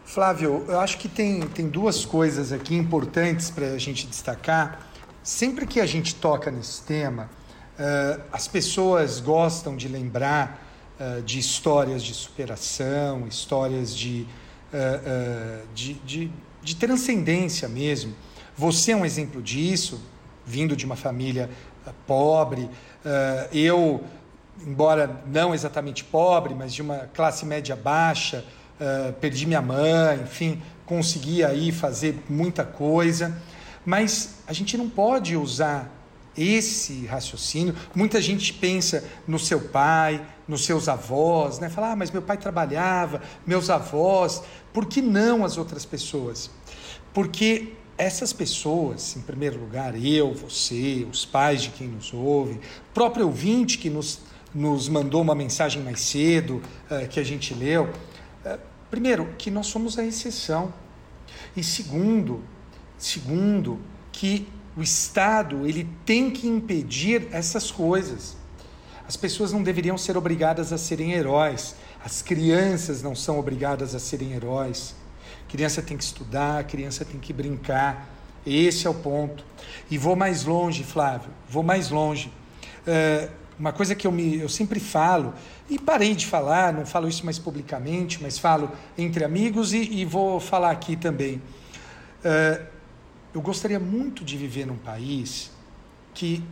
Flávio, 0.05 0.65
eu 0.67 0.79
acho 0.79 0.97
que 0.97 1.07
tem, 1.07 1.41
tem 1.47 1.67
duas 1.67 2.05
coisas 2.05 2.51
aqui 2.51 2.75
importantes 2.75 3.49
para 3.49 3.67
a 3.67 3.77
gente 3.77 4.05
destacar. 4.05 4.87
Sempre 5.23 5.65
que 5.65 5.79
a 5.79 5.85
gente 5.85 6.15
toca 6.15 6.51
nesse 6.51 6.83
tema, 6.83 7.29
uh, 7.79 8.23
as 8.31 8.47
pessoas 8.47 9.19
gostam 9.19 9.75
de 9.75 9.87
lembrar 9.87 10.61
uh, 10.99 11.21
de 11.23 11.39
histórias 11.39 12.03
de 12.03 12.13
superação, 12.13 13.27
histórias 13.27 13.95
de, 13.95 14.27
uh, 14.73 15.67
de, 15.73 15.93
de 15.93 16.31
de 16.63 16.75
transcendência 16.75 17.67
mesmo. 17.67 18.15
Você 18.55 18.93
é 18.93 18.95
um 18.95 19.05
exemplo 19.05 19.41
disso, 19.41 20.01
vindo 20.45 20.75
de 20.75 20.85
uma 20.85 20.95
família 20.95 21.49
pobre. 22.07 22.69
Eu, 23.51 24.01
embora 24.65 25.21
não 25.25 25.53
exatamente 25.53 26.03
pobre, 26.03 26.53
mas 26.53 26.73
de 26.73 26.81
uma 26.81 27.09
classe 27.13 27.45
média 27.45 27.75
baixa, 27.75 28.43
uh, 28.79 29.13
perdi 29.13 29.45
minha 29.45 29.61
mãe, 29.61 30.21
enfim, 30.23 30.61
consegui 30.85 31.43
aí 31.43 31.71
fazer 31.71 32.23
muita 32.29 32.63
coisa. 32.63 33.35
Mas 33.85 34.35
a 34.47 34.53
gente 34.53 34.77
não 34.77 34.89
pode 34.89 35.35
usar 35.35 35.91
esse 36.37 37.05
raciocínio. 37.05 37.75
Muita 37.93 38.21
gente 38.21 38.53
pensa 38.53 39.03
no 39.27 39.37
seu 39.37 39.59
pai, 39.59 40.25
nos 40.47 40.65
seus 40.65 40.87
avós, 40.87 41.59
né? 41.59 41.69
Falar, 41.69 41.91
ah, 41.91 41.95
mas 41.95 42.11
meu 42.11 42.21
pai 42.21 42.37
trabalhava, 42.37 43.21
meus 43.45 43.69
avós. 43.69 44.41
Por 44.71 44.85
que 44.85 45.01
não 45.01 45.45
as 45.45 45.57
outras 45.57 45.85
pessoas? 45.85 46.49
Porque 47.13 47.73
essas 47.97 48.33
pessoas, 48.33 49.15
em 49.15 49.21
primeiro 49.21 49.59
lugar, 49.59 49.95
eu, 49.95 50.33
você, 50.33 51.07
os 51.09 51.25
pais 51.25 51.61
de 51.61 51.69
quem 51.69 51.87
nos 51.87 52.13
ouve, 52.13 52.59
próprio 52.93 53.27
ouvinte 53.27 53.77
que 53.77 53.89
nos, 53.89 54.19
nos 54.53 54.87
mandou 54.87 55.21
uma 55.21 55.35
mensagem 55.35 55.81
mais 55.81 56.01
cedo, 56.01 56.61
uh, 56.89 57.07
que 57.07 57.19
a 57.19 57.23
gente 57.23 57.53
leu, 57.53 57.85
uh, 58.45 58.59
primeiro, 58.89 59.33
que 59.37 59.49
nós 59.49 59.67
somos 59.67 59.97
a 59.97 60.05
exceção. 60.05 60.73
E 61.55 61.63
segundo, 61.63 62.43
segundo, 62.97 63.79
que 64.11 64.47
o 64.75 64.81
Estado 64.81 65.67
ele 65.67 65.87
tem 66.05 66.31
que 66.31 66.47
impedir 66.47 67.27
essas 67.31 67.71
coisas. 67.71 68.35
As 69.07 69.17
pessoas 69.17 69.51
não 69.51 69.61
deveriam 69.61 69.97
ser 69.97 70.17
obrigadas 70.17 70.71
a 70.71 70.77
serem 70.77 71.13
heróis. 71.13 71.75
As 72.03 72.21
crianças 72.21 73.01
não 73.01 73.15
são 73.15 73.37
obrigadas 73.39 73.93
a 73.93 73.99
serem 73.99 74.33
heróis. 74.33 74.95
A 75.47 75.51
criança 75.51 75.81
tem 75.81 75.97
que 75.97 76.03
estudar, 76.03 76.59
a 76.59 76.63
criança 76.63 77.05
tem 77.05 77.19
que 77.19 77.33
brincar. 77.33 78.09
Esse 78.45 78.87
é 78.87 78.89
o 78.89 78.93
ponto. 78.93 79.45
E 79.89 79.97
vou 79.97 80.15
mais 80.15 80.43
longe, 80.43 80.83
Flávio, 80.83 81.29
vou 81.49 81.63
mais 81.63 81.89
longe. 81.89 82.31
Uh, 82.87 83.42
uma 83.57 83.71
coisa 83.71 83.95
que 83.95 84.07
eu, 84.07 84.11
me, 84.11 84.37
eu 84.39 84.49
sempre 84.49 84.79
falo, 84.79 85.33
e 85.69 85.77
parei 85.77 86.15
de 86.15 86.25
falar, 86.25 86.73
não 86.73 86.85
falo 86.85 87.07
isso 87.07 87.23
mais 87.23 87.37
publicamente, 87.37 88.21
mas 88.21 88.37
falo 88.37 88.71
entre 88.97 89.23
amigos 89.23 89.73
e, 89.73 89.81
e 89.81 90.05
vou 90.05 90.39
falar 90.39 90.71
aqui 90.71 90.95
também. 90.95 91.41
Uh, 92.23 92.65
eu 93.33 93.41
gostaria 93.41 93.79
muito 93.79 94.23
de 94.23 94.37
viver 94.37 94.65
num 94.65 94.77
país 94.77 95.51
que 96.13 96.43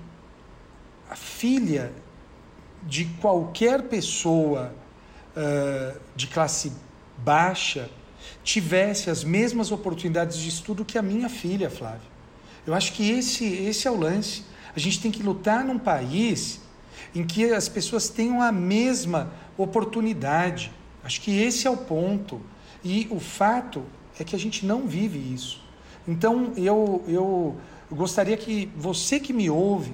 a 1.09 1.15
filha 1.15 1.91
de 2.83 3.05
qualquer 3.19 3.83
pessoa 3.83 4.73
uh, 5.35 5.99
de 6.15 6.27
classe 6.27 6.71
baixa 7.17 7.89
tivesse 8.43 9.09
as 9.09 9.23
mesmas 9.23 9.71
oportunidades 9.71 10.37
de 10.37 10.49
estudo 10.49 10.83
que 10.85 10.97
a 10.97 11.01
minha 11.01 11.29
filha, 11.29 11.69
Flávia. 11.69 12.09
Eu 12.65 12.73
acho 12.73 12.93
que 12.93 13.11
esse, 13.11 13.45
esse 13.45 13.87
é 13.87 13.91
o 13.91 13.97
lance. 13.97 14.43
A 14.75 14.79
gente 14.79 15.01
tem 15.01 15.11
que 15.11 15.21
lutar 15.21 15.63
num 15.63 15.77
país 15.77 16.61
em 17.13 17.25
que 17.25 17.51
as 17.51 17.67
pessoas 17.67 18.09
tenham 18.09 18.41
a 18.41 18.51
mesma 18.51 19.31
oportunidade. 19.57 20.71
Acho 21.03 21.21
que 21.21 21.41
esse 21.41 21.67
é 21.67 21.69
o 21.69 21.77
ponto. 21.77 22.41
E 22.83 23.07
o 23.09 23.19
fato 23.19 23.83
é 24.19 24.23
que 24.23 24.35
a 24.35 24.39
gente 24.39 24.65
não 24.65 24.87
vive 24.87 25.17
isso. 25.17 25.61
Então 26.07 26.53
eu, 26.55 27.03
eu 27.07 27.57
gostaria 27.91 28.35
que 28.37 28.71
você 28.75 29.19
que 29.19 29.33
me 29.33 29.49
ouve, 29.49 29.93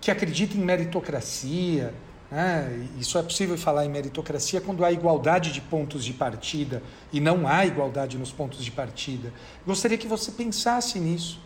que 0.00 0.10
acredita 0.10 0.56
em 0.56 0.60
meritocracia, 0.60 1.94
né? 2.30 2.86
e 2.98 3.04
só 3.04 3.20
é 3.20 3.22
possível 3.22 3.56
falar 3.56 3.84
em 3.84 3.88
meritocracia 3.88 4.60
quando 4.60 4.84
há 4.84 4.90
igualdade 4.90 5.52
de 5.52 5.60
pontos 5.60 6.04
de 6.04 6.12
partida 6.12 6.82
e 7.12 7.20
não 7.20 7.46
há 7.46 7.64
igualdade 7.64 8.18
nos 8.18 8.32
pontos 8.32 8.64
de 8.64 8.70
partida. 8.70 9.32
Gostaria 9.66 9.96
que 9.96 10.08
você 10.08 10.32
pensasse 10.32 10.98
nisso. 10.98 11.40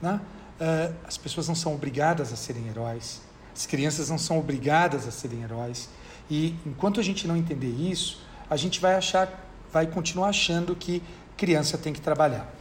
Né? 0.00 0.20
Uh, 0.60 0.94
as 1.06 1.16
pessoas 1.16 1.48
não 1.48 1.54
são 1.54 1.74
obrigadas 1.74 2.32
a 2.32 2.36
serem 2.36 2.68
heróis, 2.68 3.22
as 3.54 3.66
crianças 3.66 4.08
não 4.08 4.18
são 4.18 4.38
obrigadas 4.38 5.06
a 5.06 5.10
serem 5.10 5.42
heróis. 5.42 5.88
E 6.30 6.54
enquanto 6.66 7.00
a 7.00 7.02
gente 7.02 7.26
não 7.26 7.36
entender 7.36 7.68
isso, 7.68 8.24
a 8.48 8.56
gente 8.56 8.80
vai 8.80 8.94
achar, 8.94 9.28
vai 9.72 9.86
continuar 9.86 10.28
achando 10.28 10.74
que 10.74 11.02
criança 11.36 11.76
tem 11.76 11.92
que 11.92 12.00
trabalhar. 12.00 12.52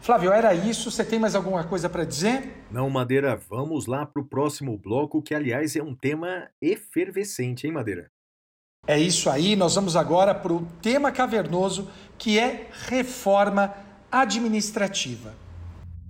Flávio, 0.00 0.32
era 0.32 0.52
isso? 0.52 0.90
Você 0.90 1.04
tem 1.04 1.20
mais 1.20 1.36
alguma 1.36 1.62
coisa 1.62 1.88
para 1.88 2.04
dizer? 2.04 2.64
Não, 2.70 2.90
Madeira, 2.90 3.40
vamos 3.48 3.86
lá 3.86 4.04
para 4.04 4.20
o 4.20 4.24
próximo 4.24 4.76
bloco, 4.76 5.22
que 5.22 5.34
aliás 5.34 5.76
é 5.76 5.82
um 5.82 5.94
tema 5.94 6.48
efervescente, 6.60 7.66
hein, 7.66 7.72
Madeira? 7.72 8.10
É 8.84 8.98
isso 8.98 9.30
aí, 9.30 9.54
nós 9.54 9.76
vamos 9.76 9.94
agora 9.94 10.34
para 10.34 10.52
o 10.52 10.66
tema 10.82 11.12
cavernoso, 11.12 11.88
que 12.18 12.36
é 12.36 12.68
reforma 12.88 13.72
administrativa. 14.10 15.36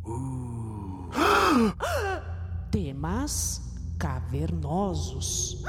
Uh. 0.06 1.10
Temas 2.72 3.61
cavernosos. 4.02 5.62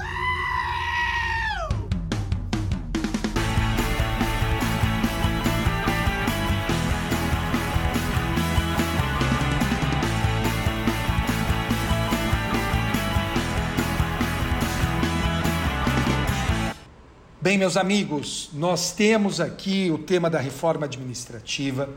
Bem, 17.40 17.60
meus 17.60 17.78
amigos, 17.78 18.50
nós 18.52 18.94
temos 18.94 19.40
aqui 19.40 19.92
o 19.92 20.00
tema 20.00 20.28
da 20.28 20.40
reforma 20.40 20.86
administrativa 20.86 21.88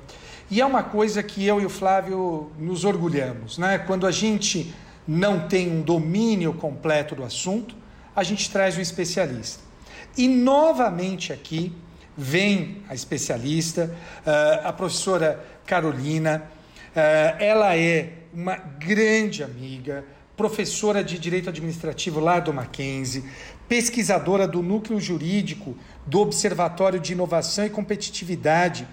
e 0.51 0.61
é 0.61 0.67
uma 0.67 0.83
coisa 0.83 1.23
que 1.23 1.47
eu 1.47 1.63
e 1.63 1.65
o 1.65 1.71
Flávio 1.71 2.53
nos 2.59 2.85
orgulhamos, 2.85 3.57
né? 3.57 3.79
Quando 3.79 4.07
a 4.07 4.11
gente 4.11 4.75
não 5.07 5.49
tem 5.49 5.71
um 5.71 5.83
domínio 5.83 6.53
completo 6.55 7.15
do 7.15 7.23
assunto, 7.23 7.75
a 8.15 8.23
gente 8.23 8.51
traz 8.51 8.77
um 8.77 8.81
especialista. 8.81 9.63
E 10.17 10.27
novamente 10.27 11.33
aqui 11.33 11.73
vem 12.17 12.83
a 12.89 12.95
especialista, 12.95 13.95
eh, 14.25 14.61
a 14.65 14.73
professora 14.73 15.45
Carolina. 15.67 16.45
Eh, 16.95 17.37
ela 17.41 17.77
é 17.77 18.15
uma 18.33 18.57
grande 18.57 19.43
amiga, 19.43 20.05
professora 20.37 21.05
de 21.05 21.19
Direito 21.19 21.51
Administrativo 21.51 22.21
lá 22.21 22.41
do 22.41 22.53
Mackenzie, 22.53 23.25
pesquisadora 23.69 24.47
do 24.47 24.63
Núcleo 24.63 25.01
Jurídico 25.01 25.77
do 26.07 26.21
Observatório 26.21 27.01
de 27.01 27.13
Inovação 27.13 27.67
e 27.67 27.71
Competitividade 27.71 28.87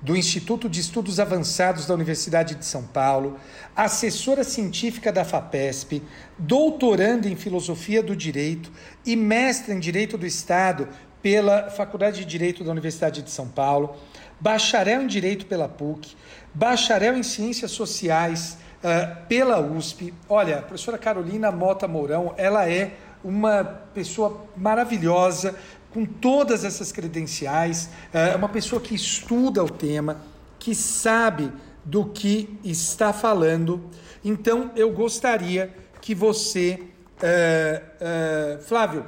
do 0.00 0.16
Instituto 0.16 0.68
de 0.68 0.80
Estudos 0.80 1.18
Avançados 1.18 1.86
da 1.86 1.94
Universidade 1.94 2.54
de 2.54 2.64
São 2.64 2.84
Paulo, 2.84 3.38
assessora 3.74 4.44
científica 4.44 5.12
da 5.12 5.24
FAPESP, 5.24 6.02
doutoranda 6.38 7.28
em 7.28 7.34
Filosofia 7.34 8.02
do 8.02 8.14
Direito 8.14 8.70
e 9.04 9.16
mestre 9.16 9.74
em 9.74 9.80
Direito 9.80 10.16
do 10.16 10.26
Estado 10.26 10.88
pela 11.20 11.68
Faculdade 11.70 12.20
de 12.20 12.24
Direito 12.24 12.62
da 12.62 12.70
Universidade 12.70 13.22
de 13.22 13.30
São 13.30 13.48
Paulo, 13.48 13.96
bacharel 14.40 15.02
em 15.02 15.06
Direito 15.06 15.46
pela 15.46 15.68
PUC, 15.68 16.16
bacharel 16.54 17.16
em 17.16 17.24
Ciências 17.24 17.72
Sociais 17.72 18.56
uh, 18.78 19.26
pela 19.26 19.60
USP. 19.60 20.14
Olha, 20.28 20.58
a 20.58 20.62
professora 20.62 20.96
Carolina 20.96 21.50
Mota 21.50 21.88
Mourão, 21.88 22.34
ela 22.36 22.68
é 22.68 22.92
uma 23.24 23.64
pessoa 23.92 24.46
maravilhosa, 24.56 25.56
com 25.90 26.04
todas 26.04 26.64
essas 26.64 26.92
credenciais, 26.92 27.90
é 28.12 28.36
uma 28.36 28.48
pessoa 28.48 28.80
que 28.80 28.94
estuda 28.94 29.64
o 29.64 29.70
tema, 29.70 30.20
que 30.58 30.74
sabe 30.74 31.50
do 31.84 32.04
que 32.04 32.58
está 32.62 33.12
falando. 33.12 33.88
Então, 34.24 34.70
eu 34.76 34.92
gostaria 34.92 35.74
que 36.00 36.14
você, 36.14 36.82
é, 37.22 37.82
é, 38.00 38.58
Flávio, 38.62 39.06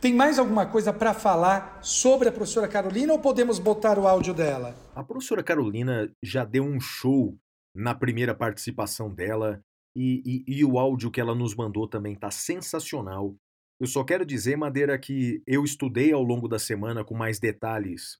tem 0.00 0.14
mais 0.14 0.38
alguma 0.38 0.64
coisa 0.64 0.92
para 0.92 1.12
falar 1.12 1.78
sobre 1.82 2.28
a 2.28 2.32
professora 2.32 2.66
Carolina 2.66 3.12
ou 3.12 3.18
podemos 3.18 3.58
botar 3.58 3.98
o 3.98 4.08
áudio 4.08 4.32
dela? 4.32 4.74
A 4.94 5.04
professora 5.04 5.42
Carolina 5.42 6.10
já 6.22 6.42
deu 6.42 6.64
um 6.64 6.80
show 6.80 7.36
na 7.74 7.94
primeira 7.94 8.34
participação 8.34 9.12
dela. 9.12 9.60
E, 9.94 10.44
e, 10.46 10.58
e, 10.58 10.64
o 10.64 10.78
áudio 10.78 11.10
que 11.10 11.20
ela 11.20 11.34
nos 11.34 11.54
mandou 11.54 11.86
também 11.86 12.14
está 12.14 12.30
sensacional. 12.30 13.34
Eu 13.80 13.86
só 13.86 14.04
quero 14.04 14.26
dizer, 14.26 14.56
Madeira, 14.56 14.98
que 14.98 15.42
eu 15.46 15.64
estudei 15.64 16.12
ao 16.12 16.22
longo 16.22 16.46
da 16.46 16.58
semana 16.58 17.02
com 17.02 17.14
mais 17.14 17.38
detalhes 17.38 18.18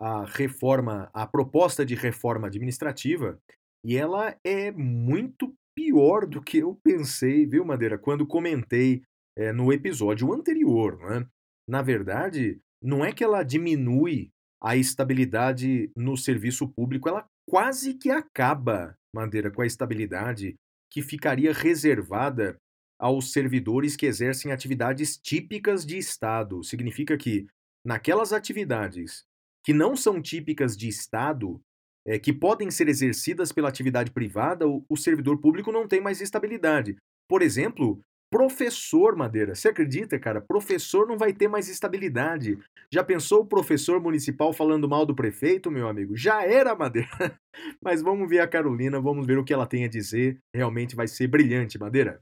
a 0.00 0.24
reforma, 0.24 1.10
a 1.12 1.26
proposta 1.26 1.84
de 1.84 1.94
reforma 1.94 2.46
administrativa, 2.46 3.38
e 3.84 3.96
ela 3.96 4.34
é 4.42 4.72
muito 4.72 5.54
pior 5.76 6.26
do 6.26 6.42
que 6.42 6.58
eu 6.58 6.78
pensei, 6.82 7.46
viu, 7.46 7.64
Madeira, 7.64 7.98
quando 7.98 8.26
comentei 8.26 9.02
é, 9.36 9.52
no 9.52 9.72
episódio 9.72 10.32
anterior. 10.32 10.98
Né? 10.98 11.26
Na 11.68 11.82
verdade, 11.82 12.58
não 12.82 13.04
é 13.04 13.12
que 13.12 13.22
ela 13.22 13.42
diminui 13.42 14.30
a 14.62 14.76
estabilidade 14.76 15.90
no 15.96 16.16
serviço 16.16 16.68
público, 16.68 17.08
ela 17.08 17.26
quase 17.48 17.94
que 17.94 18.10
acaba, 18.10 18.96
Madeira, 19.14 19.50
com 19.50 19.62
a 19.62 19.66
estabilidade 19.66 20.54
que 20.90 21.02
ficaria 21.02 21.52
reservada 21.52 22.56
aos 23.02 23.32
servidores 23.32 23.96
que 23.96 24.06
exercem 24.06 24.52
atividades 24.52 25.18
típicas 25.18 25.84
de 25.84 25.98
Estado. 25.98 26.62
Significa 26.62 27.16
que, 27.18 27.48
naquelas 27.84 28.32
atividades 28.32 29.24
que 29.64 29.72
não 29.72 29.96
são 29.96 30.22
típicas 30.22 30.76
de 30.76 30.86
Estado, 30.86 31.60
é, 32.06 32.16
que 32.16 32.32
podem 32.32 32.70
ser 32.70 32.88
exercidas 32.88 33.50
pela 33.50 33.68
atividade 33.68 34.12
privada, 34.12 34.68
o, 34.68 34.84
o 34.88 34.96
servidor 34.96 35.40
público 35.40 35.72
não 35.72 35.88
tem 35.88 36.00
mais 36.00 36.20
estabilidade. 36.20 36.96
Por 37.28 37.42
exemplo, 37.42 38.00
Professor, 38.30 39.14
Madeira, 39.14 39.54
você 39.54 39.68
acredita, 39.68 40.18
cara? 40.18 40.40
Professor 40.40 41.06
não 41.06 41.18
vai 41.18 41.34
ter 41.34 41.48
mais 41.48 41.68
estabilidade. 41.68 42.58
Já 42.90 43.04
pensou 43.04 43.42
o 43.42 43.46
professor 43.46 44.00
municipal 44.00 44.54
falando 44.54 44.88
mal 44.88 45.04
do 45.04 45.14
prefeito, 45.14 45.70
meu 45.70 45.86
amigo? 45.86 46.16
Já 46.16 46.42
era, 46.42 46.74
Madeira. 46.74 47.08
Mas 47.82 48.00
vamos 48.00 48.28
ver 48.30 48.40
a 48.40 48.48
Carolina, 48.48 48.98
vamos 49.00 49.26
ver 49.26 49.38
o 49.38 49.44
que 49.44 49.52
ela 49.52 49.66
tem 49.66 49.84
a 49.84 49.88
dizer. 49.88 50.38
Realmente 50.54 50.96
vai 50.96 51.06
ser 51.08 51.26
brilhante, 51.26 51.78
Madeira. 51.78 52.20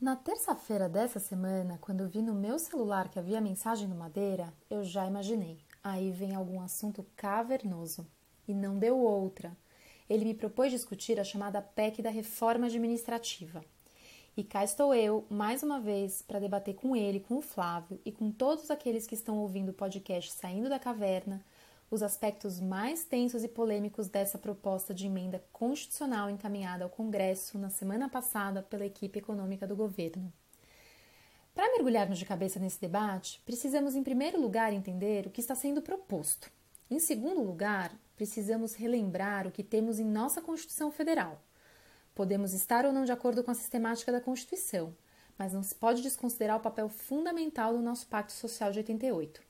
Na 0.00 0.14
terça-feira 0.14 0.88
dessa 0.88 1.18
semana, 1.18 1.76
quando 1.80 2.08
vi 2.08 2.22
no 2.22 2.32
meu 2.32 2.56
celular 2.56 3.08
que 3.08 3.18
havia 3.18 3.40
mensagem 3.40 3.88
no 3.88 3.96
Madeira, 3.96 4.54
eu 4.70 4.84
já 4.84 5.04
imaginei. 5.04 5.58
Aí 5.82 6.12
vem 6.12 6.36
algum 6.36 6.60
assunto 6.60 7.04
cavernoso. 7.16 8.06
E 8.46 8.54
não 8.54 8.78
deu 8.78 8.96
outra. 8.96 9.56
Ele 10.08 10.24
me 10.24 10.34
propôs 10.34 10.70
discutir 10.70 11.18
a 11.18 11.24
chamada 11.24 11.60
PEC 11.60 12.00
da 12.00 12.10
reforma 12.10 12.66
administrativa. 12.66 13.64
E 14.36 14.44
cá 14.44 14.62
estou 14.62 14.94
eu, 14.94 15.26
mais 15.28 15.64
uma 15.64 15.80
vez, 15.80 16.22
para 16.22 16.38
debater 16.38 16.76
com 16.76 16.94
ele, 16.94 17.18
com 17.18 17.38
o 17.38 17.42
Flávio 17.42 18.00
e 18.04 18.12
com 18.12 18.30
todos 18.30 18.70
aqueles 18.70 19.04
que 19.04 19.16
estão 19.16 19.36
ouvindo 19.38 19.70
o 19.70 19.74
podcast 19.74 20.32
Saindo 20.32 20.68
da 20.68 20.78
Caverna 20.78 21.44
os 21.90 22.02
aspectos 22.02 22.60
mais 22.60 23.04
tensos 23.04 23.42
e 23.44 23.48
polêmicos 23.48 24.08
dessa 24.08 24.38
proposta 24.38 24.94
de 24.94 25.06
emenda 25.06 25.44
constitucional 25.52 26.28
encaminhada 26.28 26.84
ao 26.84 26.90
Congresso 26.90 27.58
na 27.58 27.70
semana 27.70 28.08
passada 28.08 28.62
pela 28.62 28.86
equipe 28.86 29.18
econômica 29.18 29.66
do 29.66 29.76
governo. 29.76 30.32
Para 31.54 31.72
mergulharmos 31.72 32.18
de 32.18 32.24
cabeça 32.24 32.60
nesse 32.60 32.80
debate, 32.80 33.42
precisamos, 33.44 33.96
em 33.96 34.02
primeiro 34.02 34.40
lugar, 34.40 34.72
entender 34.72 35.26
o 35.26 35.30
que 35.30 35.40
está 35.40 35.54
sendo 35.54 35.82
proposto. 35.82 36.50
Em 36.90 36.98
segundo 36.98 37.42
lugar, 37.42 37.92
precisamos 38.16 38.74
relembrar 38.74 39.46
o 39.46 39.50
que 39.52 39.64
temos 39.64 39.98
em 39.98 40.04
nossa 40.04 40.40
Constituição 40.40 40.90
Federal 40.90 41.42
Podemos 42.18 42.52
estar 42.52 42.84
ou 42.84 42.92
não 42.92 43.04
de 43.04 43.12
acordo 43.12 43.44
com 43.44 43.52
a 43.52 43.54
sistemática 43.54 44.10
da 44.10 44.20
Constituição, 44.20 44.92
mas 45.38 45.52
não 45.52 45.62
se 45.62 45.72
pode 45.72 46.02
desconsiderar 46.02 46.56
o 46.56 46.60
papel 46.60 46.88
fundamental 46.88 47.72
do 47.72 47.80
nosso 47.80 48.08
Pacto 48.08 48.32
Social 48.32 48.72
de 48.72 48.80
88. 48.80 49.40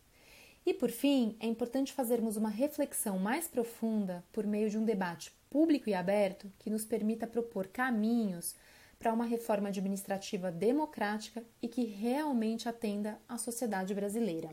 E, 0.68 0.74
por 0.74 0.90
fim, 0.90 1.34
é 1.40 1.46
importante 1.46 1.94
fazermos 1.94 2.36
uma 2.36 2.50
reflexão 2.50 3.18
mais 3.18 3.48
profunda 3.48 4.22
por 4.30 4.46
meio 4.46 4.68
de 4.68 4.76
um 4.76 4.84
debate 4.84 5.32
público 5.48 5.88
e 5.88 5.94
aberto 5.94 6.52
que 6.58 6.68
nos 6.68 6.84
permita 6.84 7.26
propor 7.26 7.68
caminhos 7.68 8.54
para 8.98 9.14
uma 9.14 9.24
reforma 9.24 9.70
administrativa 9.70 10.52
democrática 10.52 11.42
e 11.62 11.68
que 11.68 11.84
realmente 11.84 12.68
atenda 12.68 13.18
à 13.26 13.38
sociedade 13.38 13.94
brasileira. 13.94 14.50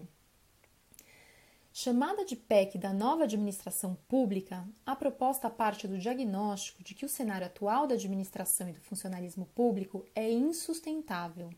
Chamada 1.74 2.24
de 2.24 2.38
PEC 2.38 2.78
da 2.78 2.94
nova 2.94 3.26
administração 3.26 3.98
pública, 4.08 4.66
a 4.86 4.96
proposta 4.96 5.50
parte 5.50 5.86
do 5.86 5.98
diagnóstico 5.98 6.82
de 6.82 6.94
que 6.94 7.06
o 7.06 7.10
cenário 7.10 7.46
atual 7.46 7.88
da 7.88 7.96
administração 7.96 8.70
e 8.70 8.72
do 8.72 8.80
funcionalismo 8.80 9.48
público 9.48 10.06
é 10.16 10.32
insustentável. 10.32 11.50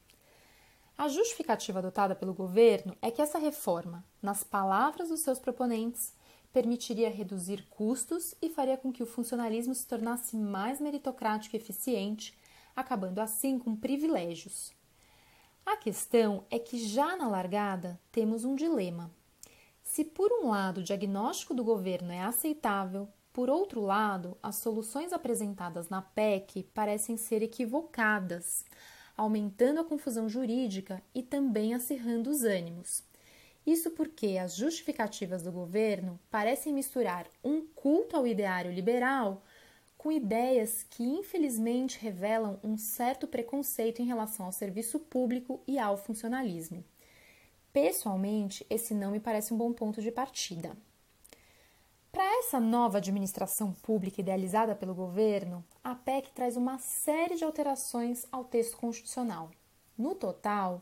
A 0.98 1.08
justificativa 1.08 1.78
adotada 1.78 2.16
pelo 2.16 2.34
governo 2.34 2.98
é 3.04 3.12
que 3.12 3.22
essa 3.22 3.38
reforma, 3.38 4.04
nas 4.20 4.44
palavras 4.44 5.10
dos 5.10 5.20
seus 5.20 5.38
proponentes, 5.38 6.12
permitiria 6.52 7.08
reduzir 7.08 7.68
custos 7.70 8.34
e 8.42 8.50
faria 8.50 8.78
com 8.78 8.92
que 8.92 9.04
o 9.04 9.06
funcionalismo 9.06 9.76
se 9.76 9.86
tornasse 9.86 10.36
mais 10.36 10.82
meritocrático 10.82 11.56
e 11.56 11.60
eficiente, 11.60 12.36
acabando 12.76 13.20
assim 13.20 13.60
com 13.60 13.76
privilégios. 13.76 14.74
A 15.64 15.78
questão 15.78 16.46
é 16.50 16.58
que 16.58 16.80
já 16.80 17.16
na 17.16 17.28
largada 17.28 18.00
temos 18.12 18.44
um 18.44 18.56
dilema. 18.56 19.12
Se 19.84 20.04
por 20.04 20.32
um 20.32 20.50
lado 20.50 20.80
o 20.80 20.84
diagnóstico 20.84 21.54
do 21.54 21.64
governo 21.64 22.12
é 22.12 22.22
aceitável, 22.22 23.08
por 23.32 23.52
outro 23.52 23.82
lado, 23.82 24.36
as 24.42 24.56
soluções 24.56 25.14
apresentadas 25.14 25.90
na 25.90 26.02
PEC 26.02 26.64
parecem 26.74 27.18
ser 27.18 27.44
equivocadas, 27.44 28.66
aumentando 29.18 29.80
a 29.80 29.84
confusão 29.84 30.30
jurídica 30.30 31.02
e 31.14 31.24
também 31.24 31.74
acirrando 31.74 32.30
os 32.30 32.44
ânimos. 32.44 33.04
Isso 33.66 33.92
porque 33.92 34.38
as 34.38 34.56
justificativas 34.56 35.44
do 35.44 35.52
governo 35.52 36.18
parecem 36.32 36.72
misturar 36.72 37.28
um 37.44 37.62
culto 37.62 38.16
ao 38.16 38.26
ideário 38.26 38.72
liberal 38.72 39.44
com 39.98 40.12
ideias 40.12 40.84
que 40.90 41.04
infelizmente 41.04 42.00
revelam 42.00 42.60
um 42.64 42.78
certo 42.78 43.28
preconceito 43.28 44.02
em 44.02 44.06
relação 44.06 44.46
ao 44.46 44.52
serviço 44.54 45.00
público 45.00 45.60
e 45.68 45.78
ao 45.78 45.98
funcionalismo. 45.98 46.82
Pessoalmente, 47.74 48.66
esse 48.70 48.94
não 48.94 49.12
me 49.12 49.20
parece 49.20 49.54
um 49.54 49.58
bom 49.58 49.74
ponto 49.74 50.02
de 50.02 50.12
partida. 50.12 50.78
Para 52.18 52.40
essa 52.40 52.60
nova 52.60 52.98
administração 52.98 53.74
pública 53.74 54.22
idealizada 54.22 54.74
pelo 54.74 54.96
governo, 54.96 55.64
a 55.84 55.94
PEC 55.94 56.32
traz 56.32 56.58
uma 56.58 56.80
série 56.80 57.36
de 57.36 57.44
alterações 57.44 58.26
ao 58.32 58.44
texto 58.44 58.76
constitucional. 58.76 59.52
No 59.96 60.16
total, 60.16 60.82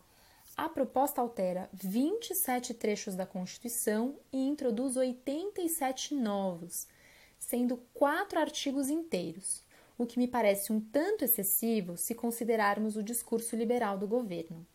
a 0.55 0.69
proposta 0.69 1.19
altera 1.19 1.69
27 1.73 2.73
trechos 2.75 3.15
da 3.15 3.25
Constituição 3.25 4.15
e 4.31 4.47
introduz 4.47 4.95
87 4.95 6.15
novos, 6.15 6.87
sendo 7.37 7.83
quatro 7.93 8.39
artigos 8.39 8.87
inteiros, 8.87 9.61
o 9.97 10.05
que 10.05 10.17
me 10.17 10.29
parece 10.29 10.71
um 10.71 10.79
tanto 10.79 11.25
excessivo 11.25 11.97
se 11.97 12.15
considerarmos 12.15 12.95
o 12.95 13.03
discurso 13.03 13.57
liberal 13.57 13.97
do 13.97 14.07
governo. 14.07 14.65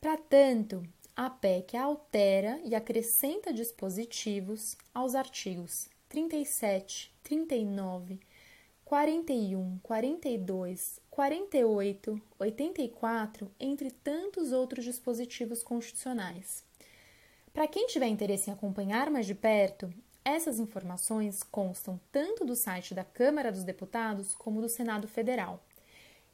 Para 0.00 0.16
tanto, 0.16 0.82
a 1.16 1.28
PEC 1.28 1.76
altera 1.76 2.60
e 2.64 2.74
acrescenta 2.74 3.52
dispositivos 3.52 4.76
aos 4.94 5.14
artigos 5.14 5.88
37, 6.08 7.12
39, 7.22 8.18
41, 8.84 9.78
42, 9.82 11.00
48, 11.10 12.20
84, 12.38 13.50
entre 13.60 13.90
tantos 13.90 14.50
outros 14.50 14.84
dispositivos 14.84 15.62
constitucionais. 15.62 16.64
Para 17.52 17.68
quem 17.68 17.86
tiver 17.86 18.08
interesse 18.08 18.50
em 18.50 18.52
acompanhar 18.52 19.10
mais 19.10 19.26
de 19.26 19.34
perto, 19.34 19.92
essas 20.24 20.58
informações 20.58 21.42
constam 21.42 22.00
tanto 22.10 22.44
do 22.44 22.56
site 22.56 22.94
da 22.94 23.04
Câmara 23.04 23.52
dos 23.52 23.64
Deputados 23.64 24.34
como 24.34 24.60
do 24.60 24.68
Senado 24.68 25.06
Federal. 25.06 25.62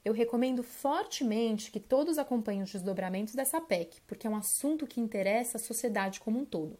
Eu 0.06 0.12
recomendo 0.12 0.62
fortemente 0.62 1.68
que 1.68 1.80
todos 1.80 2.16
acompanhem 2.16 2.62
os 2.62 2.70
desdobramentos 2.70 3.34
dessa 3.34 3.60
PEC, 3.60 4.00
porque 4.02 4.24
é 4.24 4.30
um 4.30 4.36
assunto 4.36 4.86
que 4.86 5.00
interessa 5.00 5.56
a 5.56 5.60
sociedade 5.60 6.20
como 6.20 6.38
um 6.38 6.44
todo. 6.44 6.78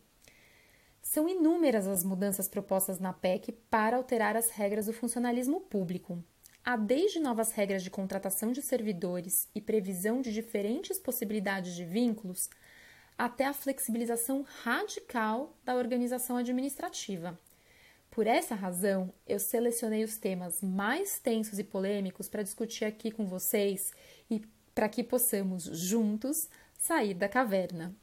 São 1.03 1.29
inúmeras 1.29 1.89
as 1.89 2.05
mudanças 2.05 2.47
propostas 2.47 3.01
na 3.01 3.13
PEC 3.13 3.51
para 3.69 3.97
alterar 3.97 4.37
as 4.37 4.51
regras 4.51 4.87
do 4.87 4.93
funcionalismo 4.93 5.61
público. 5.61 6.23
Há 6.65 6.77
desde 6.77 7.19
novas 7.19 7.51
regras 7.51 7.83
de 7.83 7.91
contratação 7.91 8.53
de 8.53 8.63
servidores 8.63 9.49
e 9.53 9.61
previsão 9.61 10.23
de 10.23 10.33
diferentes 10.33 10.97
possibilidades 10.97 11.75
de 11.75 11.85
vínculos, 11.85 12.49
até 13.19 13.45
a 13.45 13.53
flexibilização 13.53 14.47
radical 14.63 15.59
da 15.65 15.75
organização 15.75 16.37
administrativa. 16.37 17.37
Por 18.17 18.27
essa 18.27 18.55
razão, 18.55 19.13
eu 19.29 19.39
selecionei 19.39 20.03
os 20.03 20.17
temas 20.17 20.63
mais 20.63 21.19
tensos 21.19 21.59
e 21.59 21.63
polêmicos 21.63 22.31
para 22.31 22.43
discutir 22.43 22.87
aqui 22.87 23.11
com 23.11 23.27
vocês 23.27 23.93
e 24.31 24.41
para 24.75 24.89
que 24.89 25.05
possamos 25.05 25.65
juntos 25.65 26.49
sair 26.79 27.13
da 27.13 27.29
caverna. 27.29 27.95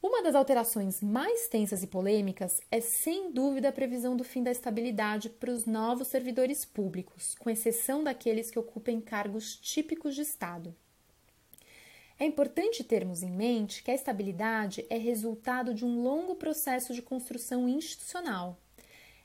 Uma 0.00 0.22
das 0.22 0.36
alterações 0.36 1.00
mais 1.00 1.48
tensas 1.48 1.82
e 1.82 1.88
polêmicas 1.88 2.60
é, 2.70 2.80
sem 2.80 3.32
dúvida, 3.32 3.70
a 3.70 3.72
previsão 3.72 4.16
do 4.16 4.22
fim 4.22 4.40
da 4.40 4.52
estabilidade 4.52 5.30
para 5.30 5.50
os 5.50 5.66
novos 5.66 6.06
servidores 6.06 6.64
públicos, 6.64 7.34
com 7.34 7.50
exceção 7.50 8.04
daqueles 8.04 8.52
que 8.52 8.58
ocupem 8.60 9.00
cargos 9.00 9.56
típicos 9.56 10.14
de 10.14 10.22
Estado. 10.22 10.72
É 12.20 12.24
importante 12.24 12.84
termos 12.84 13.24
em 13.24 13.32
mente 13.32 13.82
que 13.82 13.90
a 13.90 13.94
estabilidade 13.96 14.86
é 14.88 14.96
resultado 14.96 15.74
de 15.74 15.84
um 15.84 16.04
longo 16.04 16.36
processo 16.36 16.94
de 16.94 17.02
construção 17.02 17.68
institucional. 17.68 18.61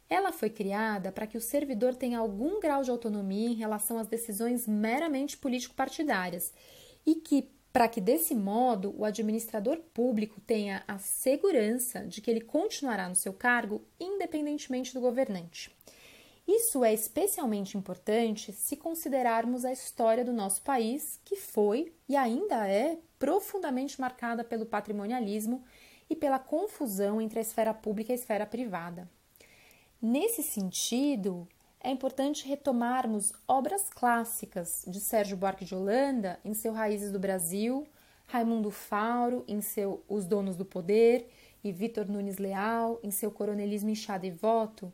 Ela 0.10 0.32
foi 0.32 0.50
criada 0.50 1.12
para 1.12 1.28
que 1.28 1.38
o 1.38 1.42
servidor 1.42 1.96
tenha 1.96 2.20
algum 2.20 2.60
grau 2.60 2.82
de 2.84 2.90
autonomia 2.92 3.50
em 3.50 3.56
relação 3.56 3.98
às 3.98 4.08
decisões 4.08 4.66
meramente 4.66 5.38
político-partidárias 5.38 6.54
e 7.06 7.16
que, 7.16 7.50
para 7.74 7.90
que 7.90 8.00
desse 8.00 8.34
modo 8.34 8.94
o 8.98 9.04
administrador 9.04 9.80
público 9.94 10.40
tenha 10.40 10.84
a 10.88 10.98
segurança 10.98 12.06
de 12.06 12.22
que 12.22 12.32
ele 12.32 12.42
continuará 12.42 13.10
no 13.10 13.16
seu 13.16 13.34
cargo 13.34 13.84
independentemente 14.00 14.94
do 14.94 15.02
governante. 15.02 15.76
Isso 16.48 16.86
é 16.86 16.94
especialmente 16.94 17.78
importante 17.78 18.54
se 18.54 18.78
considerarmos 18.78 19.66
a 19.66 19.74
história 19.74 20.24
do 20.24 20.32
nosso 20.32 20.62
país, 20.62 21.20
que 21.26 21.36
foi 21.36 21.94
e 22.08 22.16
ainda 22.16 22.66
é 22.66 22.98
profundamente 23.20 24.00
marcada 24.00 24.46
pelo 24.46 24.66
patrimonialismo 24.66 25.62
e 26.10 26.16
pela 26.16 26.40
confusão 26.40 27.20
entre 27.20 27.40
a 27.40 27.42
esfera 27.42 27.74
pública 27.74 28.14
e 28.14 28.14
a 28.14 28.16
esfera 28.16 28.46
privada. 28.46 29.10
Nesse 30.00 30.44
sentido, 30.44 31.48
é 31.80 31.90
importante 31.90 32.48
retomarmos 32.48 33.34
obras 33.48 33.90
clássicas 33.90 34.86
de 34.88 35.00
Sérgio 35.00 35.36
Buarque 35.36 35.66
de 35.66 35.74
Holanda 35.74 36.40
em 36.46 36.54
seu 36.54 36.72
Raízes 36.72 37.12
do 37.12 37.18
Brasil, 37.18 37.88
Raimundo 38.28 38.70
Fauro 38.70 39.44
em 39.48 39.60
seu 39.60 40.04
Os 40.08 40.26
Donos 40.26 40.56
do 40.56 40.64
Poder 40.64 41.28
e 41.64 41.72
Vitor 41.72 42.08
Nunes 42.08 42.38
Leal 42.38 43.00
em 43.02 43.10
seu 43.10 43.32
Coronelismo 43.32 43.90
Inchado 43.90 44.28
e 44.28 44.30
Voto, 44.32 44.94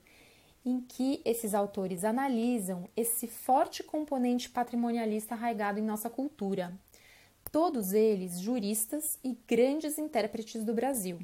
em 0.65 0.79
que 0.79 1.21
esses 1.25 1.53
autores 1.53 2.05
analisam 2.05 2.87
esse 2.95 3.27
forte 3.27 3.83
componente 3.83 4.49
patrimonialista 4.49 5.35
arraigado 5.35 5.79
em 5.79 5.83
nossa 5.83 6.09
cultura. 6.09 6.73
Todos 7.51 7.91
eles 7.91 8.39
juristas 8.39 9.19
e 9.21 9.37
grandes 9.45 9.97
intérpretes 9.97 10.63
do 10.63 10.73
Brasil. 10.73 11.19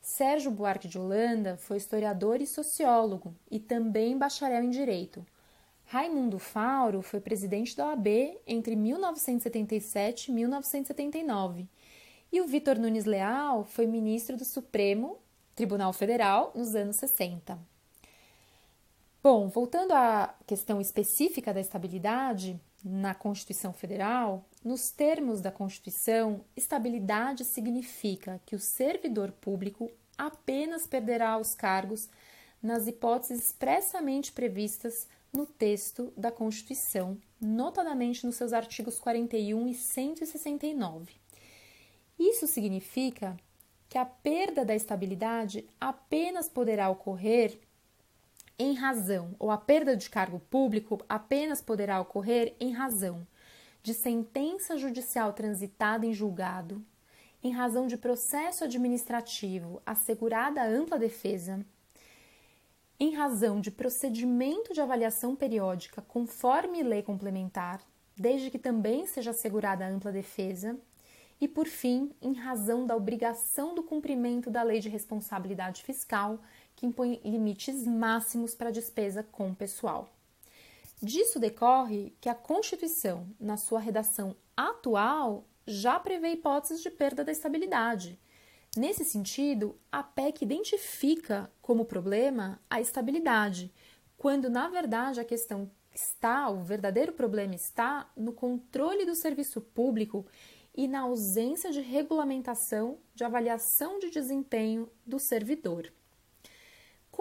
Sérgio 0.00 0.50
Buarque 0.50 0.88
de 0.88 0.98
Holanda 0.98 1.56
foi 1.56 1.76
historiador 1.76 2.40
e 2.40 2.46
sociólogo 2.46 3.34
e 3.50 3.58
também 3.58 4.16
bacharel 4.16 4.64
em 4.64 4.70
direito. 4.70 5.24
Raimundo 5.84 6.38
Fauro 6.38 7.02
foi 7.02 7.20
presidente 7.20 7.76
da 7.76 7.88
OAB 7.88 8.06
entre 8.46 8.76
1977 8.76 10.30
e 10.30 10.34
1979. 10.34 11.66
E 12.32 12.40
o 12.40 12.46
Vitor 12.46 12.78
Nunes 12.78 13.04
Leal 13.04 13.64
foi 13.64 13.86
ministro 13.86 14.36
do 14.36 14.44
Supremo 14.44 15.18
Tribunal 15.54 15.92
Federal 15.92 16.52
nos 16.54 16.74
anos 16.74 16.96
60. 16.96 17.58
Bom, 19.22 19.48
voltando 19.48 19.92
à 19.92 20.34
questão 20.46 20.80
específica 20.80 21.52
da 21.52 21.60
estabilidade 21.60 22.58
na 22.84 23.14
Constituição 23.14 23.72
Federal, 23.72 24.44
nos 24.64 24.90
termos 24.90 25.40
da 25.40 25.50
Constituição, 25.50 26.44
estabilidade 26.56 27.44
significa 27.44 28.40
que 28.46 28.56
o 28.56 28.60
servidor 28.60 29.32
público 29.32 29.90
apenas 30.16 30.86
perderá 30.86 31.38
os 31.38 31.54
cargos 31.54 32.08
nas 32.62 32.86
hipóteses 32.86 33.46
expressamente 33.46 34.32
previstas 34.32 35.08
no 35.32 35.46
texto 35.46 36.12
da 36.16 36.30
Constituição, 36.30 37.16
notadamente 37.40 38.26
nos 38.26 38.36
seus 38.36 38.52
artigos 38.52 38.98
41 38.98 39.68
e 39.68 39.74
169. 39.74 41.14
Isso 42.18 42.46
significa 42.46 43.36
que 43.88 43.96
a 43.96 44.04
perda 44.04 44.64
da 44.64 44.74
estabilidade 44.74 45.66
apenas 45.80 46.48
poderá 46.48 46.90
ocorrer 46.90 47.58
em 48.60 48.74
razão, 48.74 49.34
ou 49.38 49.50
a 49.50 49.56
perda 49.56 49.96
de 49.96 50.10
cargo 50.10 50.38
público 50.38 51.02
apenas 51.08 51.62
poderá 51.62 51.98
ocorrer 51.98 52.54
em 52.60 52.72
razão 52.72 53.26
de 53.82 53.94
sentença 53.94 54.76
judicial 54.76 55.32
transitada 55.32 56.04
em 56.04 56.12
julgado, 56.12 56.84
em 57.42 57.52
razão 57.52 57.86
de 57.86 57.96
processo 57.96 58.64
administrativo 58.64 59.80
assegurada 59.86 60.62
ampla 60.62 60.98
defesa, 60.98 61.64
em 62.98 63.14
razão 63.14 63.62
de 63.62 63.70
procedimento 63.70 64.74
de 64.74 64.80
avaliação 64.82 65.34
periódica 65.34 66.02
conforme 66.02 66.82
lei 66.82 67.02
complementar, 67.02 67.80
desde 68.14 68.50
que 68.50 68.58
também 68.58 69.06
seja 69.06 69.30
assegurada 69.30 69.88
ampla 69.88 70.12
defesa, 70.12 70.78
e, 71.40 71.48
por 71.48 71.66
fim, 71.66 72.12
em 72.20 72.34
razão 72.34 72.84
da 72.84 72.94
obrigação 72.94 73.74
do 73.74 73.82
cumprimento 73.82 74.50
da 74.50 74.62
Lei 74.62 74.78
de 74.78 74.90
Responsabilidade 74.90 75.82
Fiscal, 75.82 76.38
que 76.80 76.86
impõe 76.86 77.20
limites 77.22 77.86
máximos 77.86 78.54
para 78.54 78.70
a 78.70 78.72
despesa 78.72 79.22
com 79.22 79.54
pessoal. 79.54 80.08
Disso 81.02 81.38
decorre 81.38 82.16
que 82.18 82.28
a 82.28 82.34
Constituição, 82.34 83.28
na 83.38 83.58
sua 83.58 83.78
redação 83.78 84.34
atual, 84.56 85.44
já 85.66 86.00
prevê 86.00 86.32
hipóteses 86.32 86.82
de 86.82 86.90
perda 86.90 87.22
da 87.22 87.32
estabilidade. 87.32 88.18
Nesse 88.74 89.04
sentido, 89.04 89.78
a 89.92 90.02
PEC 90.02 90.42
identifica 90.42 91.52
como 91.60 91.84
problema 91.84 92.58
a 92.70 92.80
estabilidade, 92.80 93.70
quando 94.16 94.48
na 94.48 94.66
verdade 94.70 95.20
a 95.20 95.24
questão 95.24 95.70
está, 95.94 96.48
o 96.48 96.62
verdadeiro 96.62 97.12
problema 97.12 97.54
está 97.54 98.10
no 98.16 98.32
controle 98.32 99.04
do 99.04 99.14
serviço 99.14 99.60
público 99.60 100.24
e 100.74 100.88
na 100.88 101.00
ausência 101.00 101.70
de 101.70 101.82
regulamentação 101.82 102.96
de 103.14 103.22
avaliação 103.22 103.98
de 103.98 104.08
desempenho 104.08 104.88
do 105.04 105.18
servidor. 105.18 105.92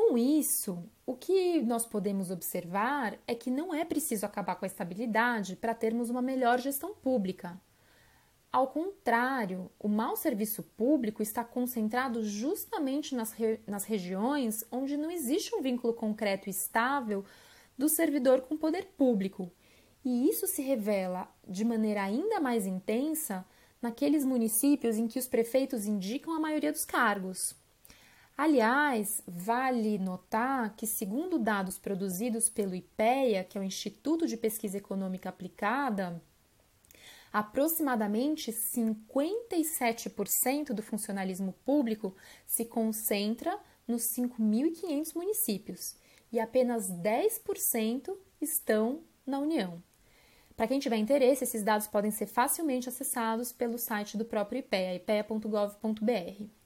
Com 0.02 0.18
isso, 0.18 0.82
o 1.06 1.14
que 1.14 1.62
nós 1.62 1.86
podemos 1.86 2.32
observar 2.32 3.20
é 3.28 3.36
que 3.36 3.52
não 3.52 3.74
é 3.74 3.84
preciso 3.84 4.26
acabar 4.26 4.56
com 4.56 4.64
a 4.64 4.68
estabilidade 4.68 5.58
para 5.58 5.76
termos 5.76 6.10
uma 6.10 6.22
melhor 6.22 6.58
gestão 6.58 6.96
pública. 6.96 7.60
Ao 8.50 8.70
contrário, 8.70 9.70
o 9.78 9.90
mau 9.90 10.16
serviço 10.16 10.64
público 10.64 11.22
está 11.22 11.44
concentrado 11.44 12.24
justamente 12.24 13.14
nas, 13.14 13.34
re 13.34 13.60
nas 13.68 13.84
regiões 13.84 14.64
onde 14.72 14.96
não 14.96 15.12
existe 15.12 15.54
um 15.54 15.62
vínculo 15.62 15.94
concreto 15.94 16.48
e 16.48 16.52
estável 16.52 17.26
do 17.78 17.90
servidor 17.90 18.40
com 18.44 18.56
o 18.56 18.58
poder 18.58 18.86
público. 18.98 19.52
E 20.06 20.30
isso 20.30 20.48
se 20.48 20.62
revela 20.62 21.28
de 21.46 21.66
maneira 21.66 22.04
ainda 22.04 22.40
mais 22.40 22.66
intensa 22.66 23.46
naqueles 23.82 24.24
municípios 24.24 24.98
em 24.98 25.10
que 25.10 25.20
os 25.20 25.28
prefeitos 25.28 25.86
indicam 25.86 26.34
a 26.34 26.40
maioria 26.40 26.72
dos 26.72 26.86
cargos. 26.86 27.59
Aliás, 28.42 29.22
vale 29.28 29.98
notar 29.98 30.74
que, 30.78 30.88
segundo 30.88 31.38
dados 31.38 31.78
produzidos 31.78 32.48
pelo 32.48 32.74
IPEA, 32.74 33.44
que 33.44 33.58
é 33.58 33.62
o 33.62 33.64
Instituto 33.66 34.26
de 34.26 34.38
Pesquisa 34.38 34.78
Econômica 34.78 35.28
Aplicada, 35.28 36.24
aproximadamente 37.34 38.50
57% 38.50 40.68
do 40.68 40.82
funcionalismo 40.82 41.54
público 41.66 42.16
se 42.48 42.64
concentra 42.64 43.60
nos 43.86 44.04
5.500 44.18 45.16
municípios 45.16 45.98
e 46.32 46.40
apenas 46.40 46.90
10% 46.90 48.16
estão 48.40 49.02
na 49.28 49.40
União. 49.40 49.84
Para 50.56 50.70
quem 50.70 50.80
tiver 50.80 50.96
interesse, 50.96 51.44
esses 51.44 51.62
dados 51.62 51.88
podem 51.88 52.10
ser 52.10 52.28
facilmente 52.28 52.88
acessados 52.88 53.52
pelo 53.52 53.78
site 53.78 54.16
do 54.16 54.24
próprio 54.24 54.60
IPEA, 54.60 54.96
ipea.gov.br. 54.96 56.59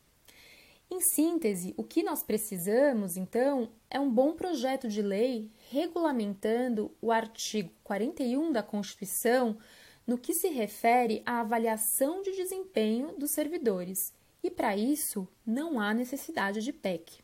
Em 0.93 1.01
síntese, 1.01 1.73
o 1.75 1.83
que 1.83 2.03
nós 2.03 2.21
precisamos, 2.21 3.17
então, 3.17 3.71
é 3.89 3.99
um 3.99 4.11
bom 4.11 4.33
projeto 4.33 4.87
de 4.87 5.01
lei 5.01 5.49
regulamentando 5.71 6.91
o 7.01 7.11
artigo 7.11 7.71
41 7.83 8.51
da 8.51 8.61
Constituição 8.61 9.57
no 10.05 10.19
que 10.19 10.35
se 10.35 10.49
refere 10.49 11.23
à 11.25 11.39
avaliação 11.39 12.21
de 12.21 12.33
desempenho 12.33 13.17
dos 13.17 13.31
servidores, 13.31 14.13
e 14.43 14.51
para 14.51 14.77
isso 14.77 15.27
não 15.43 15.79
há 15.79 15.95
necessidade 15.95 16.61
de 16.61 16.71
PEC. 16.71 17.23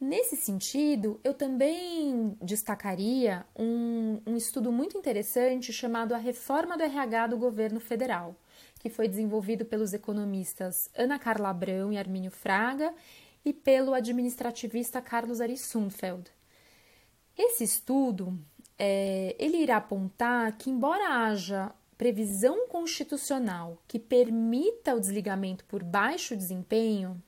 Nesse 0.00 0.34
sentido, 0.34 1.20
eu 1.22 1.34
também 1.34 2.36
destacaria 2.42 3.46
um, 3.56 4.20
um, 4.26 4.36
estudo 4.36 4.72
muito 4.72 4.98
interessante 4.98 5.72
chamado 5.72 6.16
A 6.16 6.18
Reforma 6.18 6.76
do 6.76 6.82
RH 6.82 7.28
do 7.28 7.38
Governo 7.38 7.78
Federal, 7.78 8.34
que 8.86 8.94
foi 8.94 9.08
desenvolvido 9.08 9.64
pelos 9.64 9.92
economistas 9.92 10.88
Ana 10.96 11.18
Carla 11.18 11.48
Abrão 11.48 11.92
e 11.92 11.98
Armínio 11.98 12.30
Fraga 12.30 12.94
e 13.44 13.52
pelo 13.52 13.92
administrativista 13.92 15.02
Carlos 15.02 15.40
Ari 15.40 15.58
Sundfeld. 15.58 16.30
Esse 17.36 17.64
estudo 17.64 18.38
é, 18.78 19.34
ele 19.40 19.56
irá 19.56 19.78
apontar 19.78 20.56
que, 20.56 20.70
embora 20.70 21.26
haja 21.26 21.72
previsão 21.98 22.68
constitucional 22.68 23.82
que 23.88 23.98
permita 23.98 24.94
o 24.94 25.00
desligamento 25.00 25.64
por 25.64 25.82
baixo 25.82 26.36
desempenho, 26.36 27.20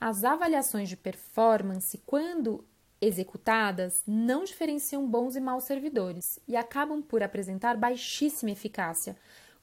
as 0.00 0.22
avaliações 0.22 0.88
de 0.88 0.96
performance, 0.96 1.98
quando 2.06 2.64
executadas, 3.00 4.04
não 4.06 4.44
diferenciam 4.44 5.08
bons 5.08 5.34
e 5.34 5.40
maus 5.40 5.64
servidores 5.64 6.38
e 6.46 6.54
acabam 6.54 7.02
por 7.02 7.20
apresentar 7.20 7.76
baixíssima 7.76 8.52
eficácia, 8.52 9.16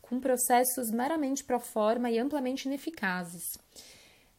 com 0.08 0.20
processos 0.20 0.92
meramente 0.92 1.44
pro 1.44 1.60
forma 1.60 2.10
e 2.10 2.20
amplamente 2.20 2.68
ineficazes. 2.68 3.58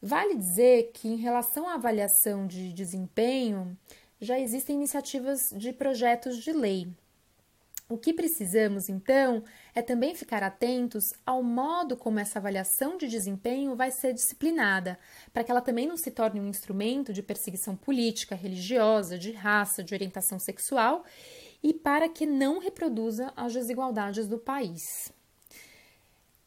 Vale 0.01 0.36
dizer 0.36 0.90
que, 0.93 1.09
em 1.09 1.16
relação 1.16 1.68
à 1.68 1.74
avaliação 1.74 2.47
de 2.47 2.72
desempenho, 2.72 3.76
já 4.20 4.38
existem 4.38 4.76
iniciativas 4.76 5.51
de 5.56 5.72
projetos 5.72 6.38
de 6.38 6.52
lei. 6.52 6.88
O 7.88 7.97
que 7.97 8.12
precisamos, 8.12 8.88
então, 8.88 9.44
é 9.72 9.80
também 9.80 10.12
ficar 10.12 10.43
atentos 10.43 11.12
ao 11.24 11.40
modo 11.40 11.97
como 11.97 12.18
essa 12.18 12.40
avaliação 12.40 12.97
de 12.97 13.06
desempenho 13.06 13.76
vai 13.76 13.93
ser 13.93 14.12
disciplinada, 14.12 14.98
para 15.32 15.44
que 15.44 15.52
ela 15.52 15.60
também 15.60 15.86
não 15.86 15.97
se 15.97 16.10
torne 16.10 16.40
um 16.40 16.48
instrumento 16.48 17.12
de 17.12 17.22
perseguição 17.22 17.76
política, 17.76 18.34
religiosa, 18.34 19.16
de 19.16 19.30
raça, 19.30 19.84
de 19.84 19.94
orientação 19.94 20.36
sexual 20.36 21.05
e 21.62 21.72
para 21.72 22.09
que 22.09 22.26
não 22.26 22.59
reproduza 22.59 23.32
as 23.36 23.52
desigualdades 23.52 24.26
do 24.26 24.38
país. 24.38 25.12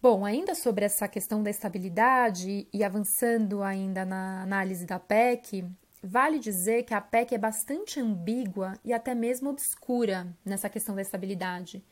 Bom, 0.02 0.26
ainda 0.26 0.56
sobre 0.56 0.86
essa 0.86 1.08
questão 1.08 1.44
da 1.44 1.50
estabilidade 1.50 2.68
e 2.74 2.84
avançando 2.84 3.62
ainda 3.62 4.06
na 4.06 4.44
análise 4.44 4.86
da 4.86 4.98
PEC, 4.98 5.66
Vale 6.02 6.40
dizer 6.40 6.84
que 6.84 6.94
a 6.94 7.02
PEC 7.02 7.36
é 7.36 7.38
bastante 7.38 8.00
ambígua 8.00 8.74
e 8.86 8.94
até 8.94 9.14
mesmo 9.14 9.50
obscura 9.50 10.34
nessa 10.46 10.70
questão 10.70 10.96
da 10.96 11.02
estabilidade, 11.02 11.84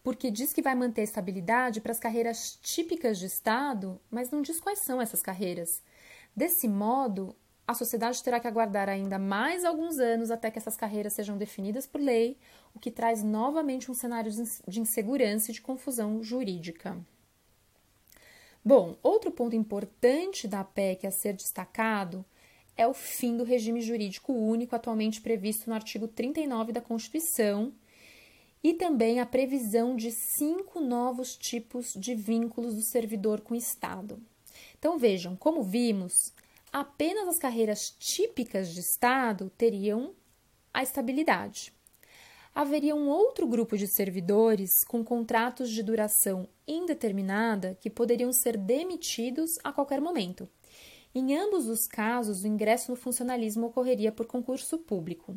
porque 0.00 0.30
diz 0.30 0.52
que 0.52 0.62
vai 0.62 0.76
manter 0.76 1.02
estabilidade 1.02 1.80
para 1.80 1.90
as 1.90 1.98
carreiras 1.98 2.56
típicas 2.62 3.18
de 3.18 3.26
Estado, 3.26 4.00
mas 4.08 4.30
não 4.30 4.42
diz 4.42 4.60
quais 4.60 4.78
são 4.78 5.02
essas 5.02 5.20
carreiras. 5.20 5.82
Desse 6.36 6.68
modo, 6.68 7.34
a 7.66 7.74
sociedade 7.74 8.22
terá 8.22 8.38
que 8.38 8.46
aguardar 8.46 8.88
ainda 8.88 9.18
mais 9.18 9.64
alguns 9.64 9.98
anos 9.98 10.30
até 10.30 10.52
que 10.52 10.58
essas 10.58 10.76
carreiras 10.76 11.14
sejam 11.14 11.36
definidas 11.36 11.84
por 11.84 12.00
lei, 12.00 12.38
o 12.72 12.78
que 12.78 12.92
traz 12.92 13.24
novamente 13.24 13.90
um 13.90 13.94
cenário 13.94 14.30
de 14.68 14.80
insegurança 14.80 15.50
e 15.50 15.54
de 15.54 15.60
confusão 15.60 16.22
jurídica. 16.22 16.96
Bom, 18.68 18.98
outro 19.02 19.32
ponto 19.32 19.56
importante 19.56 20.46
da 20.46 20.62
PEC 20.62 21.06
a 21.06 21.10
ser 21.10 21.32
destacado 21.32 22.22
é 22.76 22.86
o 22.86 22.92
fim 22.92 23.34
do 23.34 23.42
regime 23.42 23.80
jurídico 23.80 24.30
único 24.30 24.76
atualmente 24.76 25.22
previsto 25.22 25.70
no 25.70 25.74
artigo 25.74 26.06
39 26.06 26.72
da 26.72 26.82
Constituição 26.82 27.72
e 28.62 28.74
também 28.74 29.20
a 29.20 29.24
previsão 29.24 29.96
de 29.96 30.10
cinco 30.10 30.80
novos 30.80 31.34
tipos 31.34 31.94
de 31.94 32.14
vínculos 32.14 32.74
do 32.74 32.82
servidor 32.82 33.40
com 33.40 33.54
o 33.54 33.56
Estado. 33.56 34.20
Então 34.78 34.98
vejam, 34.98 35.34
como 35.34 35.62
vimos, 35.62 36.12
apenas 36.70 37.26
as 37.26 37.38
carreiras 37.38 37.96
típicas 37.98 38.74
de 38.74 38.80
Estado 38.80 39.50
teriam 39.56 40.12
a 40.74 40.82
estabilidade. 40.82 41.72
Haveria 42.58 42.92
um 42.92 43.08
outro 43.08 43.46
grupo 43.46 43.78
de 43.78 43.86
servidores 43.86 44.82
com 44.88 45.04
contratos 45.04 45.70
de 45.70 45.80
duração 45.80 46.48
indeterminada 46.66 47.78
que 47.80 47.88
poderiam 47.88 48.32
ser 48.32 48.56
demitidos 48.56 49.50
a 49.62 49.72
qualquer 49.72 50.00
momento. 50.00 50.48
Em 51.14 51.36
ambos 51.36 51.68
os 51.68 51.86
casos, 51.86 52.42
o 52.42 52.48
ingresso 52.48 52.90
no 52.90 52.96
funcionalismo 52.96 53.68
ocorreria 53.68 54.10
por 54.10 54.26
concurso 54.26 54.76
público. 54.76 55.36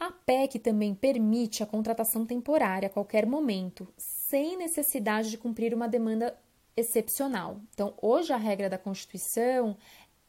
A 0.00 0.10
PEC 0.10 0.58
também 0.58 0.94
permite 0.94 1.62
a 1.62 1.66
contratação 1.66 2.24
temporária 2.24 2.86
a 2.86 2.90
qualquer 2.90 3.26
momento, 3.26 3.86
sem 3.98 4.56
necessidade 4.56 5.28
de 5.28 5.36
cumprir 5.36 5.74
uma 5.74 5.86
demanda 5.86 6.34
excepcional. 6.74 7.60
Então, 7.74 7.92
hoje 8.00 8.32
a 8.32 8.38
regra 8.38 8.70
da 8.70 8.78
Constituição 8.78 9.76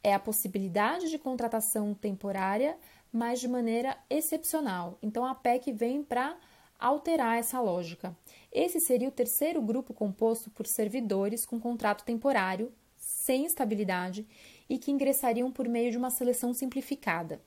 é 0.03 0.13
a 0.13 0.19
possibilidade 0.19 1.09
de 1.09 1.17
contratação 1.17 1.93
temporária, 1.93 2.77
mas 3.15 3.39
de 3.39 3.47
maneira 3.47 3.97
excepcional. 4.09 4.99
Então, 5.01 5.25
a 5.25 5.33
PEC 5.33 5.71
vem 5.71 6.03
para 6.03 6.37
alterar 6.77 7.39
essa 7.39 7.61
lógica. 7.61 8.13
Esse 8.51 8.81
seria 8.81 9.07
o 9.07 9.11
terceiro 9.11 9.61
grupo 9.61 9.93
composto 9.93 10.49
por 10.49 10.67
servidores 10.67 11.45
com 11.45 11.57
contrato 11.57 12.03
temporário 12.03 12.73
sem 12.97 13.45
estabilidade 13.45 14.27
e 14.67 14.77
que 14.77 14.91
ingressariam 14.91 15.49
por 15.49 15.65
meio 15.69 15.91
de 15.91 15.97
uma 15.97 16.09
seleção 16.09 16.53
simplificada. 16.53 17.41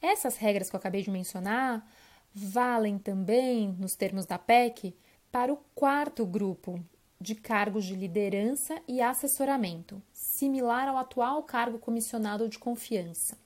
Essas 0.00 0.38
regras 0.38 0.70
que 0.70 0.76
eu 0.76 0.78
acabei 0.78 1.02
de 1.02 1.10
mencionar 1.10 1.86
valem 2.32 2.98
também, 2.98 3.76
nos 3.78 3.94
termos 3.94 4.24
da 4.24 4.38
PEC, 4.38 4.96
para 5.30 5.52
o 5.52 5.58
quarto 5.74 6.24
grupo 6.24 6.82
de 7.20 7.34
cargos 7.34 7.84
de 7.84 7.94
liderança 7.94 8.80
e 8.88 9.02
assessoramento, 9.02 10.00
similar 10.14 10.88
ao 10.88 10.96
atual 10.96 11.42
cargo 11.42 11.78
comissionado 11.78 12.48
de 12.48 12.58
confiança. 12.58 13.36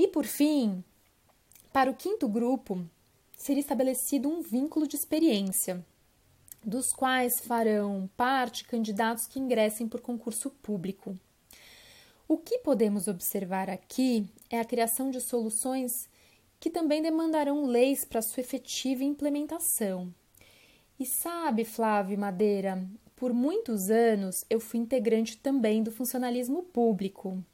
E, 0.00 0.08
por 0.08 0.24
fim, 0.24 0.82
para 1.70 1.90
o 1.90 1.94
quinto 1.94 2.26
grupo, 2.26 2.88
seria 3.36 3.60
estabelecido 3.60 4.30
um 4.30 4.40
vínculo 4.40 4.88
de 4.88 4.96
experiência, 4.96 5.84
dos 6.64 6.90
quais 6.90 7.38
farão 7.40 8.08
parte 8.16 8.64
candidatos 8.64 9.26
que 9.26 9.38
ingressem 9.38 9.86
por 9.86 10.00
concurso 10.00 10.48
público. 10.62 11.14
O 12.26 12.38
que 12.38 12.60
podemos 12.60 13.08
observar 13.08 13.68
aqui 13.68 14.26
é 14.48 14.58
a 14.58 14.64
criação 14.64 15.10
de 15.10 15.20
soluções 15.20 16.08
que 16.58 16.70
também 16.70 17.02
demandarão 17.02 17.66
leis 17.66 18.02
para 18.02 18.22
sua 18.22 18.40
efetiva 18.40 19.04
implementação. 19.04 20.10
E 20.98 21.04
sabe, 21.04 21.62
Flávio 21.62 22.18
Madeira, 22.18 22.88
por 23.14 23.34
muitos 23.34 23.90
anos 23.90 24.46
eu 24.48 24.60
fui 24.60 24.80
integrante 24.80 25.36
também 25.36 25.82
do 25.82 25.92
funcionalismo 25.92 26.62
público. 26.62 27.44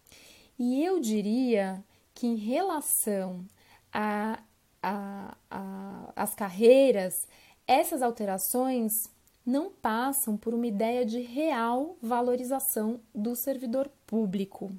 E 0.57 0.85
eu 0.85 1.01
diria 1.01 1.85
que 2.17 2.27
em 2.27 2.35
relação 2.35 3.45
a, 3.93 4.43
a, 4.83 5.37
a, 5.51 6.13
as 6.17 6.35
carreiras, 6.35 7.29
essas 7.67 8.01
alterações 8.01 9.11
não 9.45 9.71
passam 9.71 10.35
por 10.35 10.55
uma 10.55 10.67
ideia 10.67 11.05
de 11.05 11.21
real 11.21 11.97
valorização 12.01 13.01
do 13.15 13.37
servidor 13.37 13.91
público. 14.07 14.73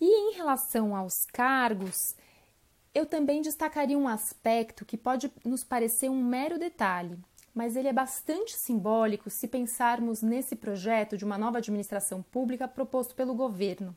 E 0.00 0.06
em 0.06 0.34
relação 0.34 0.96
aos 0.96 1.26
cargos, 1.26 2.16
eu 2.94 3.04
também 3.04 3.42
destacaria 3.42 3.98
um 3.98 4.08
aspecto 4.08 4.86
que 4.86 4.96
pode 4.96 5.30
nos 5.44 5.62
parecer 5.62 6.08
um 6.08 6.24
mero 6.24 6.58
detalhe, 6.58 7.18
mas 7.54 7.76
ele 7.76 7.88
é 7.88 7.92
bastante 7.92 8.56
simbólico 8.56 9.28
se 9.28 9.46
pensarmos 9.46 10.22
nesse 10.22 10.56
projeto 10.56 11.18
de 11.18 11.24
uma 11.24 11.36
nova 11.36 11.58
administração 11.58 12.22
pública 12.22 12.66
proposto 12.66 13.14
pelo 13.14 13.34
governo. 13.34 13.94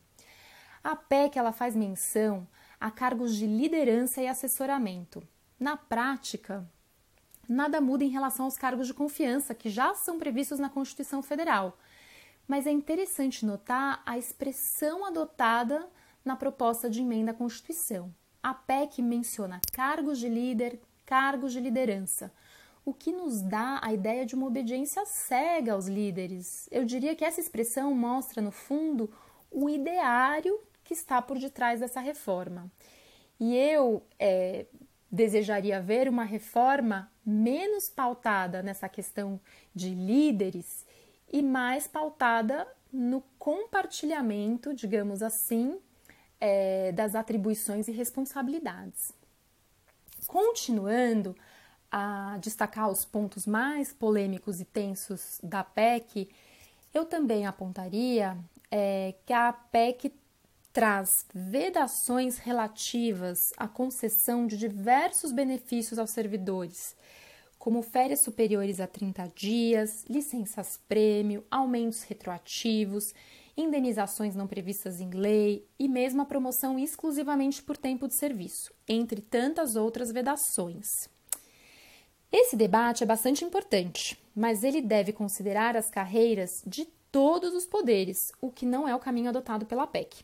A 0.84 0.95
PEC 0.95 1.38
ela 1.38 1.52
faz 1.52 1.76
menção 1.76 2.48
a 2.80 2.91
cargos 2.91 3.36
de 3.36 3.48
liderança 3.48 4.22
e 4.22 4.28
assessoramento. 4.28 5.22
Na 5.60 5.76
prática, 5.76 6.70
nada 7.48 7.82
muda 7.82 8.04
em 8.04 8.10
relação 8.10 8.45
aos 8.45 8.58
cargos 8.58 8.88
de 8.88 8.94
confiança 8.94 9.56
que 9.56 9.70
já 9.70 9.94
são 9.95 10.20
previstos 10.20 10.60
na 10.60 10.70
Constituição 10.70 11.22
Federal. 11.24 11.78
Mas 12.48 12.68
é 12.68 12.72
interessante 12.72 13.45
notar 13.45 14.02
a 14.06 14.18
expressão 14.18 15.06
adotada 15.06 15.90
na 16.24 16.36
proposta 16.36 16.90
de 16.90 17.02
emenda 17.02 17.32
à 17.32 17.34
Constituição. 17.34 18.14
A 18.41 18.54
PEC 18.54 19.02
menciona 19.02 19.60
cargos 19.74 20.20
de 20.20 20.30
líder, 20.30 20.80
cargos 21.06 21.52
de 21.52 21.60
liderança, 21.60 22.32
o 22.86 22.94
que 22.94 23.12
nos 23.12 23.41
dá 23.41 23.80
a 23.82 23.91
ideia 23.91 24.26
de 24.26 24.36
uma 24.36 24.45
obediência 24.45 25.06
cega 25.06 25.74
aos 25.74 25.88
líderes. 25.88 26.70
Eu 26.72 26.86
diria 26.86 27.16
que 27.16 27.26
essa 27.26 27.41
expressão 27.41 27.94
mostra, 27.94 28.41
no 28.41 28.52
fundo, 28.52 29.10
o 29.57 29.67
ideário 29.67 30.59
que 30.84 30.93
está 30.93 31.19
por 31.19 31.39
detrás 31.39 31.79
dessa 31.79 31.99
reforma. 31.99 32.71
E 33.39 33.55
eu 33.57 34.05
é, 34.19 34.67
desejaria 35.11 35.81
ver 35.81 36.07
uma 36.07 36.23
reforma 36.23 37.11
menos 37.25 37.89
pautada 37.89 38.61
nessa 38.61 38.88
questão 38.88 39.39
de 39.73 39.89
líderes 39.95 40.85
e 41.34 41.41
mais 41.41 41.88
pautada 41.88 42.67
no 42.93 43.21
compartilhamento, 43.39 44.75
digamos 44.75 45.23
assim, 45.23 45.79
é, 46.39 46.91
das 46.91 47.15
atribuições 47.15 47.88
e 47.88 47.91
responsabilidades. 47.91 49.11
Continuando 50.27 51.35
a 51.91 52.38
destacar 52.39 52.91
os 52.91 53.03
pontos 53.03 53.47
mais 53.47 53.91
polêmicos 53.91 54.61
e 54.61 54.65
tensos 54.65 55.39
da 55.41 55.63
PEC, 55.63 56.29
eu 56.93 57.05
também 57.05 57.47
apontaria 57.47 58.38
é, 58.72 59.15
que 59.26 59.34
a 59.34 59.52
PEC 59.53 60.14
traz 60.73 61.26
vedações 61.34 62.38
relativas 62.38 63.52
à 63.57 63.68
concessão 63.68 64.45
de 64.45 64.57
diversos 64.57 65.31
benefícios 65.31 65.98
aos 65.98 66.11
servidores, 66.11 66.95
como 67.57 67.81
férias 67.81 68.19
superiores 68.22 68.80
a 68.80 68.85
30 68.85 69.31
dias, 69.35 70.06
licenças-prêmio, 70.07 71.44
aumentos 71.49 72.03
retroativos, 72.03 73.14
indenizações 73.57 74.35
não 74.35 74.45
previstas 74.45 75.02
em 75.02 75.10
lei 75.10 75.68
e 75.80 75.88
mesmo 75.88 76.22
a 76.22 76.26
promoção 76.26 76.77
exclusivamente 76.77 77.64
por 77.64 77.76
tempo 77.76 78.07
de 78.07 78.14
serviço, 78.14 78.72
entre 78.88 79.19
tantas 79.19 79.76
outras 79.76 80.11
vedações. 80.11 81.10
Esse 82.31 82.56
debate 82.56 83.03
é 83.03 83.07
bastante 83.07 83.44
importante, 83.44 84.19
mas 84.35 84.64
ele 84.64 84.81
deve 84.81 85.11
considerar 85.11 85.76
as 85.76 85.89
carreiras 85.89 86.61
de 86.68 86.88
todos 87.11 87.53
os 87.53 87.65
poderes, 87.65 88.31
o 88.41 88.51
que 88.51 88.65
não 88.65 88.88
é 88.88 88.95
o 88.95 88.99
caminho 88.99 89.29
adotado 89.29 89.65
pela 89.65 89.88
PEC. 89.88 90.23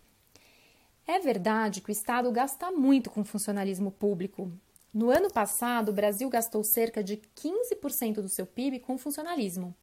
É 1.06 1.20
verdade 1.20 1.82
que 1.82 1.90
o 1.90 1.92
Estado 1.92 2.32
gasta 2.32 2.72
muito 2.72 3.10
com 3.10 3.26
funcionalismo 3.26 3.92
público. 3.92 4.52
No 4.94 5.10
ano 5.10 5.30
passado, 5.32 5.90
o 5.90 5.94
Brasil 5.94 6.30
gastou 6.30 6.64
cerca 6.64 7.04
de 7.04 7.18
15% 7.36 8.22
do 8.22 8.30
seu 8.30 8.46
PIB 8.46 8.80
com 8.80 8.98
funcionalismo, 8.98 9.76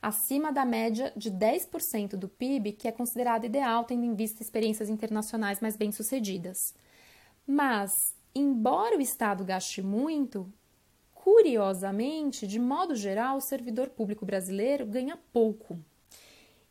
acima 0.00 0.52
da 0.52 0.64
média 0.64 1.12
de 1.16 1.30
10% 1.30 2.10
do 2.10 2.28
PIB, 2.28 2.72
que 2.72 2.86
é 2.86 2.92
considerado 2.92 3.44
ideal 3.44 3.84
tendo 3.84 4.04
em 4.04 4.14
vista 4.14 4.42
experiências 4.42 4.88
internacionais 4.88 5.60
mais 5.60 5.76
bem-sucedidas. 5.76 6.74
Mas, 7.46 8.14
embora 8.34 8.96
o 8.96 9.00
Estado 9.00 9.44
gaste 9.44 9.82
muito, 9.82 10.52
curiosamente, 11.12 12.46
de 12.46 12.58
modo 12.58 12.94
geral, 12.94 13.38
o 13.38 13.42
servidor 13.42 13.88
público 13.90 14.24
brasileiro 14.24 14.86
ganha 14.86 15.18
pouco. 15.32 15.78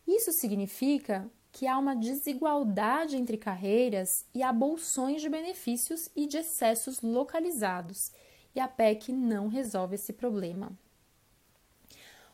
Isso 0.09 0.31
significa 0.31 1.29
que 1.51 1.67
há 1.67 1.77
uma 1.77 1.95
desigualdade 1.95 3.15
entre 3.15 3.37
carreiras 3.37 4.25
e 4.33 4.41
há 4.41 4.51
bolsões 4.51 5.21
de 5.21 5.29
benefícios 5.29 6.09
e 6.15 6.25
de 6.25 6.37
excessos 6.37 7.03
localizados, 7.03 8.11
e 8.55 8.59
a 8.59 8.67
PEC 8.67 9.11
não 9.11 9.47
resolve 9.47 9.93
esse 9.93 10.11
problema. 10.11 10.71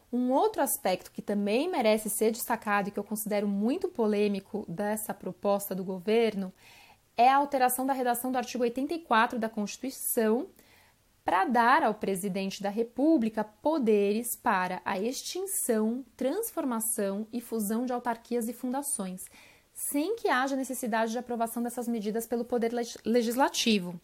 Um 0.09 0.31
outro 0.31 0.61
aspecto 0.61 1.11
que 1.11 1.21
também 1.21 1.69
merece 1.69 2.09
ser 2.09 2.31
destacado 2.31 2.87
e 2.87 2.91
que 2.91 2.99
eu 2.99 3.03
considero 3.03 3.45
muito 3.45 3.89
polêmico 3.89 4.63
dessa 4.69 5.13
proposta 5.13 5.75
do 5.75 5.83
governo 5.83 6.53
é 7.17 7.29
a 7.29 7.35
alteração 7.35 7.85
da 7.85 7.91
redação 7.91 8.31
do 8.31 8.37
artigo 8.37 8.63
84 8.63 9.37
da 9.37 9.49
Constituição 9.49 10.47
para 11.25 11.43
dar 11.45 11.81
ao 11.81 11.95
presidente 11.95 12.61
da 12.61 12.69
República 12.69 13.43
poderes 13.43 14.35
para 14.35 14.79
a 14.85 14.99
extinção, 14.99 16.05
transformação 16.15 17.27
e 17.33 17.41
fusão 17.41 17.83
de 17.83 17.91
autarquias 17.91 18.47
e 18.47 18.53
fundações, 18.53 19.25
sem 19.73 20.15
que 20.15 20.29
haja 20.29 20.55
necessidade 20.55 21.11
de 21.11 21.17
aprovação 21.17 21.63
dessas 21.63 21.87
medidas 21.87 22.27
pelo 22.27 22.45
Poder 22.45 22.71
Legislativo. 23.03 23.99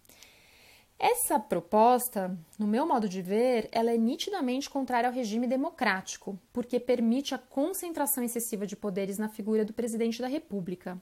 Essa 0.98 1.40
proposta, 1.40 2.36
no 2.58 2.68
meu 2.68 2.88
modo 2.88 3.08
de 3.08 3.22
ver, 3.22 3.70
ela 3.72 3.92
é 3.92 3.98
nitidamente 3.98 4.70
contrária 4.70 5.08
ao 5.08 5.14
regime 5.14 5.48
democrático, 5.48 6.40
porque 6.52 6.80
permite 6.80 7.36
a 7.36 7.40
concentração 7.40 8.24
excessiva 8.24 8.66
de 8.66 8.76
poderes 8.76 9.20
na 9.20 9.30
figura 9.30 9.64
do 9.64 9.74
presidente 9.74 10.22
da 10.22 10.28
República. 10.28 11.00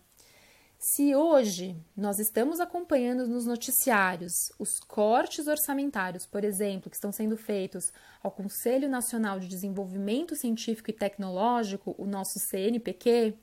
Se 0.81 1.14
hoje 1.14 1.76
nós 1.93 2.19
estamos 2.19 2.61
acompanhando 2.61 3.27
nos 3.27 3.45
noticiários 3.45 4.31
os 4.57 4.80
cortes 4.80 5.45
orçamentários, 5.45 6.26
por 6.26 6.45
exemplo, 6.45 6.89
que 6.89 6.95
estão 6.95 7.11
sendo 7.11 7.35
feitos 7.35 7.91
ao 8.23 8.31
Conselho 8.31 8.88
Nacional 8.88 9.41
de 9.41 9.49
Desenvolvimento 9.49 10.38
Científico 10.38 10.89
e 10.89 10.93
Tecnológico, 10.93 11.93
o 11.97 12.06
nosso 12.06 12.39
CNPq, 12.39 13.34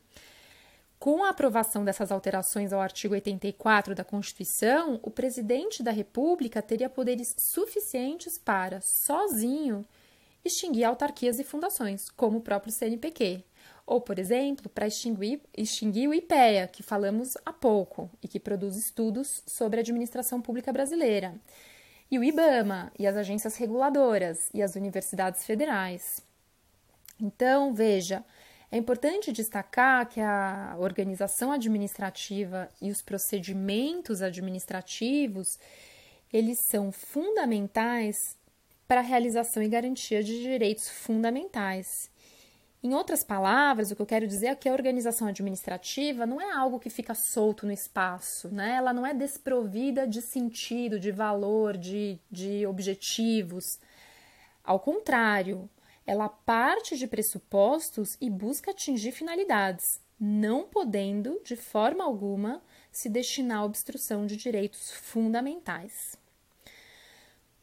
com 0.99 1.25
a 1.25 1.29
aprovação 1.29 1.85
dessas 1.85 2.11
alterações 2.11 2.73
ao 2.73 2.81
artigo 2.81 3.13
84 3.13 3.95
da 3.95 4.03
Constituição, 4.03 4.99
o 5.03 5.11
presidente 5.11 5.83
da 5.83 5.91
República 5.91 6.63
teria 6.63 6.89
poderes 6.89 7.29
suficientes 7.53 8.39
para, 8.39 8.81
sozinho, 8.81 9.85
extinguir 10.43 10.85
autarquias 10.85 11.39
e 11.39 11.45
fundações, 11.45 12.09
como 12.09 12.39
o 12.39 12.43
próprio 12.43 12.73
CNPq 12.73 13.45
ou, 13.87 14.01
por 14.01 14.19
exemplo, 14.19 14.69
para 14.69 14.89
extinguir, 14.89 15.41
extinguir 15.57 16.09
o 16.09 16.15
IPEA, 16.15 16.67
que 16.67 16.83
falamos 16.83 17.37
há 17.47 17.53
pouco 17.53 18.11
e 18.21 18.27
que 18.27 18.41
produz 18.41 18.77
estudos 18.77 19.45
sobre 19.47 19.79
a 19.79 19.83
administração 19.83 20.43
pública 20.43 20.73
brasileira, 20.73 21.35
e 22.11 22.19
o 22.19 22.25
IBAMA, 22.25 22.93
e 22.99 23.07
as 23.07 23.17
agências 23.17 23.57
reguladoras, 23.57 24.51
e 24.53 24.63
as 24.63 24.75
universidades 24.75 25.45
federais. 25.45 26.21
Então, 27.21 27.73
veja, 27.73 28.25
é 28.71 28.77
importante 28.77 29.33
destacar 29.33 30.09
que 30.09 30.21
a 30.21 30.77
organização 30.79 31.53
administrativa 31.53 32.69
e 32.83 32.91
os 32.91 33.03
procedimentos 33.03 34.21
administrativos, 34.21 35.59
eles 36.33 36.59
são 36.59 36.91
fundamentais 36.91 38.37
para 38.87 39.01
a 39.01 39.05
realização 39.05 39.63
e 39.63 39.69
garantia 39.69 40.23
de 40.23 40.43
direitos 40.43 40.89
fundamentais 40.89 42.11
em 42.83 42.95
outras 42.95 43.25
palavras, 43.25 43.91
o 43.91 43.97
que 43.97 44.03
eu 44.03 44.07
quero 44.07 44.27
dizer 44.27 44.47
é 44.47 44.55
que 44.55 44.69
a 44.69 44.73
organização 44.73 45.27
administrativa 45.29 46.27
não 46.27 46.41
é 46.41 46.53
algo 46.53 46.79
que 46.79 46.91
fica 46.91 47.15
solto 47.15 47.67
no 47.67 47.73
espaço, 47.73 48.49
né? 48.49 48.75
ela 48.77 48.93
não 48.93 49.07
é 49.07 49.15
desprovida 49.15 50.07
de 50.07 50.23
sentido, 50.23 51.01
de 51.01 51.11
valor, 51.11 51.77
de, 51.77 52.19
de 52.31 52.67
objetivos. 52.67 53.79
Ao 54.63 54.79
contrário, 54.79 55.69
ela 56.07 56.29
parte 56.29 56.97
de 56.97 57.07
pressupostos 57.07 58.17
e 58.21 58.31
busca 58.31 58.71
atingir 58.71 59.13
finalidades, 59.13 60.01
não 60.19 60.69
podendo, 60.69 61.41
de 61.45 61.57
forma 61.57 62.05
alguma, 62.05 62.63
se 62.93 63.09
destinar 63.09 63.59
à 63.59 63.65
obstrução 63.65 64.27
de 64.27 64.37
direitos 64.37 64.93
fundamentais. 64.93 66.17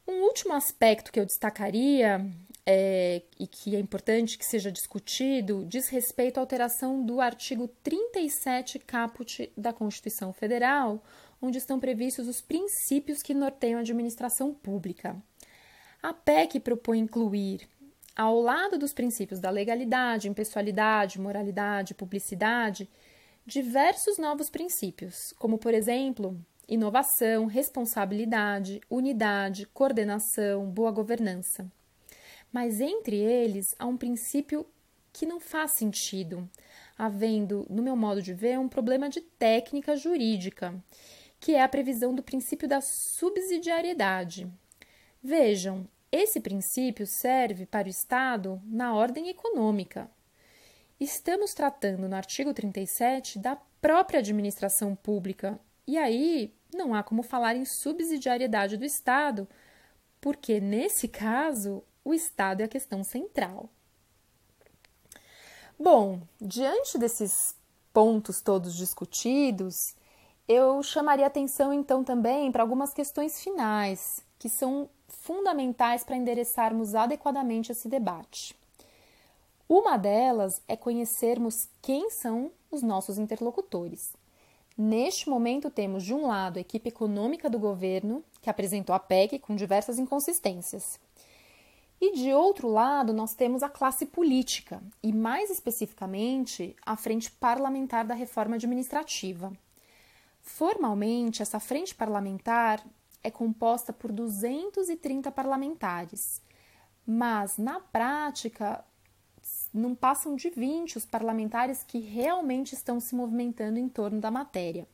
Um 0.06 0.22
último 0.24 0.52
aspecto 0.52 1.10
que 1.10 1.18
eu 1.18 1.24
destacaria 1.24 2.30
é, 2.66 3.22
e 3.38 3.46
que 3.46 3.76
é 3.76 3.78
importante 3.78 4.38
que 4.38 4.44
seja 4.44 4.72
discutido 4.72 5.64
diz 5.66 5.88
respeito 5.88 6.38
à 6.38 6.40
alteração 6.40 7.04
do 7.04 7.20
artigo 7.20 7.68
37 7.82 8.78
caput 8.78 9.52
da 9.56 9.72
Constituição 9.72 10.32
Federal, 10.32 11.02
onde 11.42 11.58
estão 11.58 11.78
previstos 11.78 12.26
os 12.26 12.40
princípios 12.40 13.22
que 13.22 13.34
norteiam 13.34 13.78
a 13.78 13.82
administração 13.82 14.54
pública. 14.54 15.16
A 16.02 16.12
PEC 16.14 16.60
propõe 16.60 17.00
incluir 17.00 17.68
ao 18.16 18.40
lado 18.40 18.78
dos 18.78 18.92
princípios 18.92 19.40
da 19.40 19.50
legalidade, 19.50 20.28
impessoalidade, 20.28 21.20
moralidade, 21.20 21.94
publicidade, 21.94 22.88
diversos 23.44 24.16
novos 24.16 24.48
princípios, 24.48 25.34
como, 25.38 25.58
por 25.58 25.74
exemplo, 25.74 26.38
inovação, 26.66 27.46
responsabilidade, 27.46 28.80
unidade, 28.88 29.66
coordenação, 29.66 30.64
boa 30.66 30.90
governança. 30.90 31.70
Mas 32.54 32.80
entre 32.80 33.16
eles 33.16 33.74
há 33.80 33.84
um 33.84 33.96
princípio 33.96 34.64
que 35.12 35.26
não 35.26 35.40
faz 35.40 35.72
sentido, 35.72 36.48
havendo, 36.96 37.66
no 37.68 37.82
meu 37.82 37.96
modo 37.96 38.22
de 38.22 38.32
ver, 38.32 38.60
um 38.60 38.68
problema 38.68 39.08
de 39.08 39.20
técnica 39.20 39.96
jurídica, 39.96 40.72
que 41.40 41.56
é 41.56 41.62
a 41.64 41.68
previsão 41.68 42.14
do 42.14 42.22
princípio 42.22 42.68
da 42.68 42.80
subsidiariedade. 42.80 44.46
Vejam, 45.20 45.84
esse 46.12 46.38
princípio 46.38 47.08
serve 47.08 47.66
para 47.66 47.88
o 47.88 47.90
Estado 47.90 48.62
na 48.66 48.94
ordem 48.94 49.28
econômica. 49.28 50.08
Estamos 51.00 51.54
tratando 51.54 52.08
no 52.08 52.14
artigo 52.14 52.54
37 52.54 53.36
da 53.36 53.56
própria 53.80 54.20
administração 54.20 54.94
pública, 54.94 55.58
e 55.88 55.98
aí 55.98 56.54
não 56.72 56.94
há 56.94 57.02
como 57.02 57.24
falar 57.24 57.56
em 57.56 57.64
subsidiariedade 57.64 58.76
do 58.76 58.84
Estado, 58.84 59.48
porque 60.20 60.60
nesse 60.60 61.08
caso 61.08 61.82
o 62.04 62.12
Estado 62.12 62.60
é 62.60 62.64
a 62.64 62.68
questão 62.68 63.02
central. 63.02 63.68
Bom, 65.78 66.20
diante 66.40 66.98
desses 66.98 67.56
pontos 67.92 68.40
todos 68.40 68.74
discutidos, 68.74 69.94
eu 70.46 70.82
chamaria 70.82 71.26
atenção 71.26 71.72
então 71.72 72.04
também 72.04 72.52
para 72.52 72.62
algumas 72.62 72.92
questões 72.92 73.42
finais 73.42 74.22
que 74.38 74.48
são 74.48 74.88
fundamentais 75.08 76.04
para 76.04 76.16
endereçarmos 76.16 76.94
adequadamente 76.94 77.72
esse 77.72 77.88
debate. 77.88 78.54
Uma 79.66 79.96
delas 79.96 80.60
é 80.68 80.76
conhecermos 80.76 81.68
quem 81.80 82.10
são 82.10 82.52
os 82.70 82.82
nossos 82.82 83.16
interlocutores. 83.16 84.12
Neste 84.76 85.30
momento, 85.30 85.70
temos 85.70 86.02
de 86.02 86.12
um 86.12 86.26
lado 86.26 86.58
a 86.58 86.60
equipe 86.60 86.88
econômica 86.88 87.48
do 87.48 87.58
governo, 87.58 88.22
que 88.42 88.50
apresentou 88.50 88.94
a 88.94 88.98
PEC 88.98 89.38
com 89.38 89.56
diversas 89.56 89.98
inconsistências. 89.98 91.00
E 92.00 92.12
de 92.12 92.32
outro 92.32 92.68
lado, 92.68 93.12
nós 93.12 93.34
temos 93.34 93.62
a 93.62 93.68
classe 93.68 94.06
política, 94.06 94.82
e 95.02 95.12
mais 95.12 95.50
especificamente 95.50 96.76
a 96.84 96.96
frente 96.96 97.30
parlamentar 97.30 98.04
da 98.04 98.14
reforma 98.14 98.56
administrativa. 98.56 99.52
Formalmente, 100.42 101.40
essa 101.40 101.58
frente 101.58 101.94
parlamentar 101.94 102.84
é 103.22 103.30
composta 103.30 103.92
por 103.92 104.12
230 104.12 105.32
parlamentares, 105.32 106.42
mas 107.06 107.56
na 107.56 107.80
prática 107.80 108.84
não 109.72 109.94
passam 109.94 110.36
de 110.36 110.50
20 110.50 110.98
os 110.98 111.06
parlamentares 111.06 111.82
que 111.82 111.98
realmente 111.98 112.74
estão 112.74 113.00
se 113.00 113.14
movimentando 113.14 113.78
em 113.78 113.88
torno 113.88 114.20
da 114.20 114.30
matéria. 114.30 114.86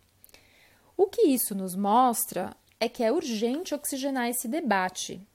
O 0.97 1.07
que 1.07 1.23
isso 1.23 1.55
nos 1.55 1.75
mostra 1.75 2.57
é 2.79 2.89
que 2.89 3.03
é 3.03 3.13
urgente 3.13 3.75
oxigenar 3.75 4.29
esse 4.29 4.47
debate. 4.47 5.27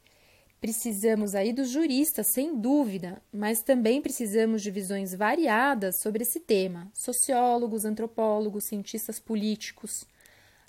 Precisamos 0.65 1.35
aí 1.35 1.53
dos 1.53 1.69
juristas, 1.69 2.25
sem 2.33 2.59
dúvida, 2.59 3.21
mas 3.31 3.61
também 3.61 4.01
precisamos 4.01 4.63
de 4.63 4.71
visões 4.71 5.13
variadas 5.13 5.99
sobre 6.01 6.23
esse 6.23 6.39
tema: 6.39 6.89
sociólogos, 6.91 7.85
antropólogos, 7.85 8.65
cientistas 8.65 9.19
políticos 9.19 10.07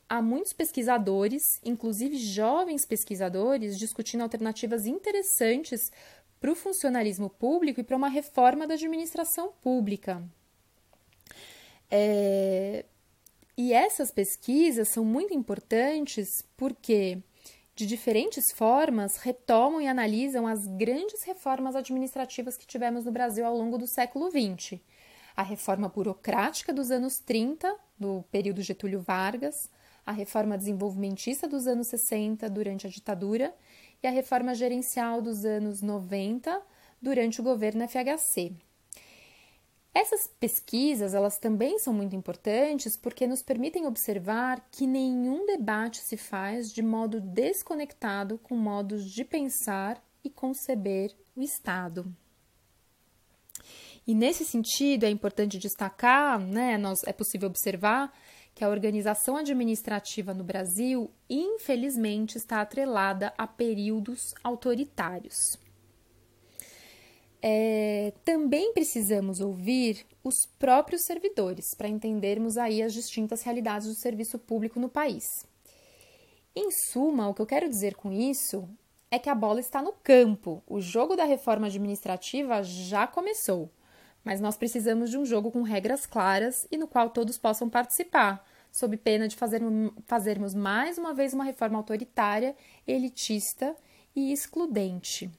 há 0.07 0.21
muitos 0.21 0.53
pesquisadores, 0.53 1.43
inclusive 1.65 2.19
jovens 2.19 2.85
pesquisadores, 2.85 3.79
discutindo 3.79 4.21
alternativas 4.21 4.85
interessantes 4.85 5.91
para 6.39 6.53
o 6.53 6.55
funcionalismo 6.55 7.31
público 7.31 7.81
e 7.81 7.83
para 7.83 7.97
uma 7.97 8.11
reforma 8.11 8.67
da 8.67 8.75
administração 8.75 9.51
pública. 9.63 10.23
É... 11.91 12.85
E 13.57 13.73
essas 13.73 14.11
pesquisas 14.11 14.91
são 14.91 15.03
muito 15.03 15.33
importantes 15.33 16.45
porque, 16.59 17.23
de 17.77 17.87
diferentes 17.87 18.51
formas, 18.55 19.19
retomam 19.19 19.83
e 19.83 19.87
analisam 19.87 20.47
as 20.47 20.67
grandes 20.67 21.23
reformas 21.25 21.77
administrativas 21.77 22.57
que 22.57 22.67
tivemos 22.67 23.05
no 23.05 23.13
Brasil 23.13 23.45
ao 23.45 23.55
longo 23.55 23.77
do 23.77 23.87
século 23.87 24.31
XX. 24.31 24.81
A 25.37 25.43
reforma 25.43 25.87
burocrática 25.87 26.73
dos 26.73 26.91
anos 26.91 27.19
30, 27.19 27.71
do 27.99 28.25
período 28.31 28.63
Getúlio 28.63 29.03
Vargas, 29.03 29.71
a 30.07 30.13
reforma 30.13 30.57
desenvolvimentista 30.57 31.47
dos 31.47 31.67
anos 31.67 31.89
60 31.89 32.49
durante 32.49 32.87
a 32.87 32.91
ditadura 32.91 33.55
e 34.03 34.07
a 34.07 34.11
reforma 34.11 34.55
gerencial 34.55 35.21
dos 35.21 35.45
anos 35.45 35.83
90 35.83 36.59
durante 37.03 37.43
o 37.43 37.45
governo 37.45 37.87
FHC. 37.87 38.55
Essas 39.97 40.27
pesquisas, 40.39 41.15
elas 41.15 41.39
também 41.39 41.79
são 41.79 41.91
muito 41.91 42.15
importantes 42.15 42.99
porque 42.99 43.27
nos 43.27 43.41
permitem 43.41 43.87
observar 43.87 44.63
que 44.71 44.87
nenhum 44.87 45.47
debate 45.47 46.03
se 46.03 46.19
faz 46.19 46.71
de 46.71 46.83
modo 46.83 47.19
desconectado 47.19 48.37
com 48.43 48.55
modos 48.55 49.11
de 49.11 49.25
pensar 49.25 50.05
e 50.23 50.29
conceber 50.29 51.17
o 51.35 51.41
Estado. 51.41 52.15
E 54.07 54.15
nesse 54.15 54.45
sentido 54.45 55.05
é 55.05 55.09
importante 55.09 55.57
destacar, 55.57 56.39
né, 56.39 56.77
nós, 56.77 56.99
é 57.07 57.13
possível 57.15 57.49
observar 57.49 58.13
que 58.55 58.63
a 58.63 58.69
organização 58.69 59.35
administrativa 59.35 60.35
no 60.35 60.45
Brasil, 60.45 61.11
infelizmente, 61.27 62.37
está 62.37 62.61
atrelada 62.61 63.33
a 63.39 63.47
períodos 63.47 64.35
autoritários. 64.45 65.59
É, 67.43 68.13
também 68.25 68.73
precisamos 68.73 69.41
ouvir 69.41 70.07
os 70.25 70.47
próprios 70.59 71.05
servidores 71.05 71.75
para 71.77 71.89
entendermos 71.89 72.57
aí 72.57 72.83
as 72.83 72.93
distintas 72.93 73.43
realidades 73.43 73.87
do 73.87 73.95
serviço 73.95 74.39
público 74.39 74.81
no 74.81 74.89
país. 74.89 75.25
Em 76.55 76.71
suma, 76.91 77.29
o 77.29 77.35
que 77.35 77.43
eu 77.43 77.47
quero 77.47 77.69
dizer 77.69 77.95
com 77.95 78.11
isso 78.11 78.69
é 79.11 79.19
que 79.19 79.29
a 79.29 79.35
bola 79.35 79.61
está 79.61 79.83
no 79.83 79.93
campo. 79.93 80.63
O 80.67 80.81
jogo 80.81 81.15
da 81.15 81.25
reforma 81.25 81.67
administrativa 81.67 82.63
já 82.63 83.07
começou 83.07 83.71
mas 84.27 84.41
nós 84.41 84.57
precisamos 84.57 85.09
de 85.09 85.17
um 85.17 85.25
jogo 85.25 85.53
com 85.53 85.63
regras 85.63 86.05
claras 86.05 86.67
e 86.69 86.77
no 86.77 86.89
qual 86.89 87.11
todos 87.11 87.39
possam 87.39 87.71
participar, 87.71 88.45
sob 88.73 88.97
pena 88.97 89.29
de 89.29 89.37
fazer, 89.37 89.63
fazermos 90.05 90.53
mais 90.53 90.99
uma 90.99 91.15
vez 91.15 91.33
uma 91.33 91.45
reforma 91.45 91.79
autoritária, 91.79 92.57
elitista 92.89 93.77
e 94.17 94.33
excludente. 94.33 95.31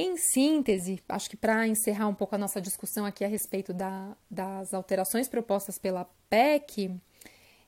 Em 0.00 0.16
síntese, 0.16 1.02
acho 1.08 1.28
que 1.28 1.36
para 1.36 1.66
encerrar 1.66 2.06
um 2.06 2.14
pouco 2.14 2.32
a 2.36 2.38
nossa 2.38 2.60
discussão 2.60 3.04
aqui 3.04 3.24
a 3.24 3.26
respeito 3.26 3.72
da, 3.72 4.16
das 4.30 4.72
alterações 4.72 5.28
propostas 5.28 5.76
pela 5.76 6.08
PEC, 6.30 6.94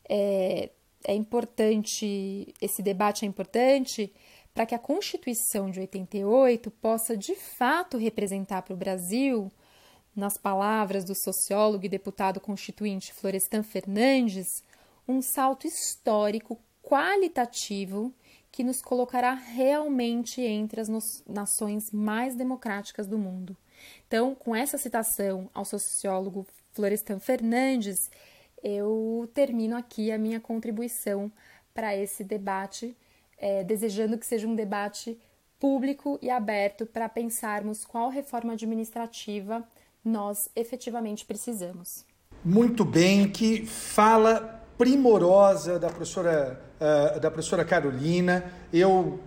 é, 0.08 0.70
é 1.02 1.12
importante, 1.12 2.54
esse 2.62 2.84
debate 2.84 3.24
é 3.24 3.28
importante 3.28 4.12
para 4.54 4.64
que 4.64 4.76
a 4.76 4.78
Constituição 4.78 5.72
de 5.72 5.80
88 5.80 6.70
possa 6.70 7.16
de 7.16 7.34
fato 7.34 7.98
representar 7.98 8.62
para 8.62 8.74
o 8.74 8.76
Brasil 8.76 9.50
nas 10.14 10.38
palavras 10.38 11.04
do 11.04 11.16
sociólogo 11.16 11.84
e 11.84 11.88
deputado 11.88 12.38
constituinte 12.38 13.12
Florestan 13.12 13.64
Fernandes, 13.64 14.46
um 15.08 15.20
salto 15.20 15.66
histórico 15.66 16.56
qualitativo 16.80 18.14
que 18.52 18.64
nos 18.64 18.82
colocará 18.82 19.34
realmente 19.34 20.40
entre 20.40 20.80
as 20.80 20.88
nações 21.26 21.90
mais 21.90 22.34
democráticas 22.34 23.06
do 23.06 23.18
mundo. 23.18 23.56
Então, 24.06 24.34
com 24.34 24.54
essa 24.54 24.76
citação 24.76 25.48
ao 25.54 25.64
sociólogo 25.64 26.46
Florestan 26.72 27.18
Fernandes, 27.18 28.10
eu 28.62 29.30
termino 29.32 29.76
aqui 29.76 30.10
a 30.12 30.18
minha 30.18 30.40
contribuição 30.40 31.30
para 31.72 31.96
esse 31.96 32.22
debate, 32.24 32.96
é, 33.38 33.64
desejando 33.64 34.18
que 34.18 34.26
seja 34.26 34.46
um 34.46 34.54
debate 34.54 35.18
público 35.58 36.18
e 36.20 36.30
aberto 36.30 36.86
para 36.86 37.08
pensarmos 37.08 37.84
qual 37.84 38.08
reforma 38.08 38.54
administrativa 38.54 39.66
nós 40.04 40.48
efetivamente 40.56 41.24
precisamos. 41.24 42.04
Muito 42.44 42.84
bem, 42.84 43.30
que 43.30 43.66
fala 43.66 44.59
primorosa 44.80 45.78
da 45.78 45.88
professora, 45.88 46.58
uh, 46.80 47.20
da 47.20 47.30
professora 47.30 47.66
Carolina. 47.66 48.50
Eu 48.72 49.20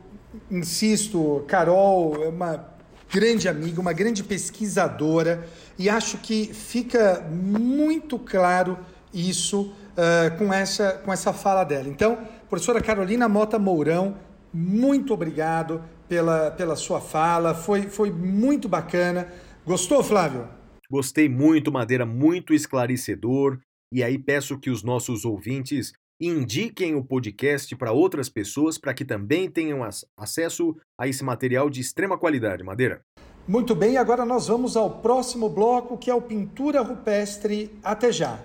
insisto, 0.50 1.46
Carol 1.48 2.24
é 2.24 2.28
uma 2.28 2.74
grande 3.08 3.48
amiga, 3.48 3.80
uma 3.80 3.94
grande 3.94 4.24
pesquisadora, 4.24 5.48
e 5.78 5.88
acho 5.92 6.18
que 6.18 6.52
fica 6.52 7.22
muito 7.30 8.18
claro 8.18 8.80
isso 9.14 9.72
uh, 9.92 10.36
com, 10.40 10.52
essa, 10.52 10.94
com 10.94 11.14
essa 11.14 11.32
fala 11.32 11.64
dela. 11.64 11.88
Então, 11.88 12.18
professora 12.50 12.82
Carolina 12.82 13.30
Mota 13.30 13.60
Mourão, 13.60 14.18
muito 14.52 15.14
obrigado 15.14 15.84
pela, 16.10 16.50
pela 16.50 16.76
sua 16.76 17.00
fala, 17.00 17.54
foi, 17.54 17.84
foi 17.84 18.10
muito 18.10 18.68
bacana. 18.68 19.28
Gostou, 19.64 20.02
Flávio? 20.02 20.48
Gostei 20.90 21.30
muito, 21.30 21.72
Madeira, 21.72 22.08
muito 22.08 22.56
esclarecedor. 22.56 23.60
E 23.94 24.04
aí 24.04 24.18
peço 24.18 24.58
que 24.58 24.72
os 24.72 24.82
nossos 24.82 25.24
ouvintes 25.24 25.94
indiquem 26.20 26.96
o 26.96 27.04
podcast 27.04 27.76
para 27.76 27.92
outras 27.92 28.28
pessoas 28.28 28.76
para 28.76 28.92
que 28.92 29.06
também 29.06 29.48
tenham 29.48 29.88
acesso 30.18 30.76
a 30.98 31.08
esse 31.08 31.24
material 31.24 31.70
de 31.70 31.80
extrema 31.80 32.18
qualidade, 32.18 32.64
Madeira. 32.64 33.06
Muito 33.48 33.76
bem, 33.76 33.98
agora 33.98 34.26
nós 34.26 34.48
vamos 34.48 34.76
ao 34.76 35.00
próximo 35.00 35.48
bloco, 35.48 35.96
que 35.96 36.10
é 36.10 36.16
o 36.16 36.22
Pintura 36.22 36.82
Rupestre. 36.82 37.70
Até 37.84 38.12
já! 38.12 38.40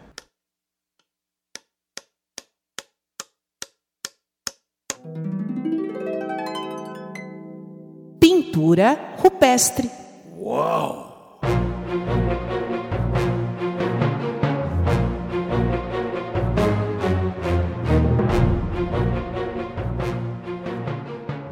Pintura 8.20 9.14
rupestre. 9.16 9.90
Uau! 10.36 11.40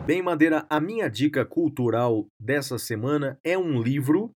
Bem, 0.06 0.22
Madeira, 0.22 0.64
a 0.70 0.80
minha 0.80 1.08
dica 1.08 1.44
cultural 1.44 2.28
dessa 2.40 2.78
semana 2.78 3.40
é 3.42 3.58
um 3.58 3.82
livro 3.82 4.30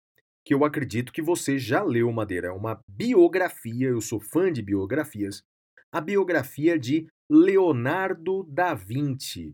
que 0.43 0.51
eu 0.51 0.65
acredito 0.65 1.13
que 1.13 1.21
você 1.21 1.59
já 1.59 1.83
leu, 1.83 2.11
Madeira. 2.11 2.47
É 2.47 2.51
uma 2.51 2.81
biografia, 2.89 3.89
eu 3.89 4.01
sou 4.01 4.19
fã 4.19 4.51
de 4.51 4.63
biografias. 4.63 5.43
A 5.91 6.01
biografia 6.01 6.79
de 6.79 7.05
Leonardo 7.31 8.43
da 8.45 8.73
Vinci. 8.73 9.53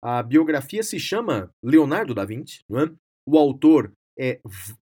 A 0.00 0.22
biografia 0.22 0.84
se 0.84 1.00
chama 1.00 1.50
Leonardo 1.60 2.14
da 2.14 2.24
Vinci, 2.24 2.60
não 2.70 2.78
é? 2.78 2.94
O 3.26 3.36
autor 3.36 3.92
é 4.16 4.38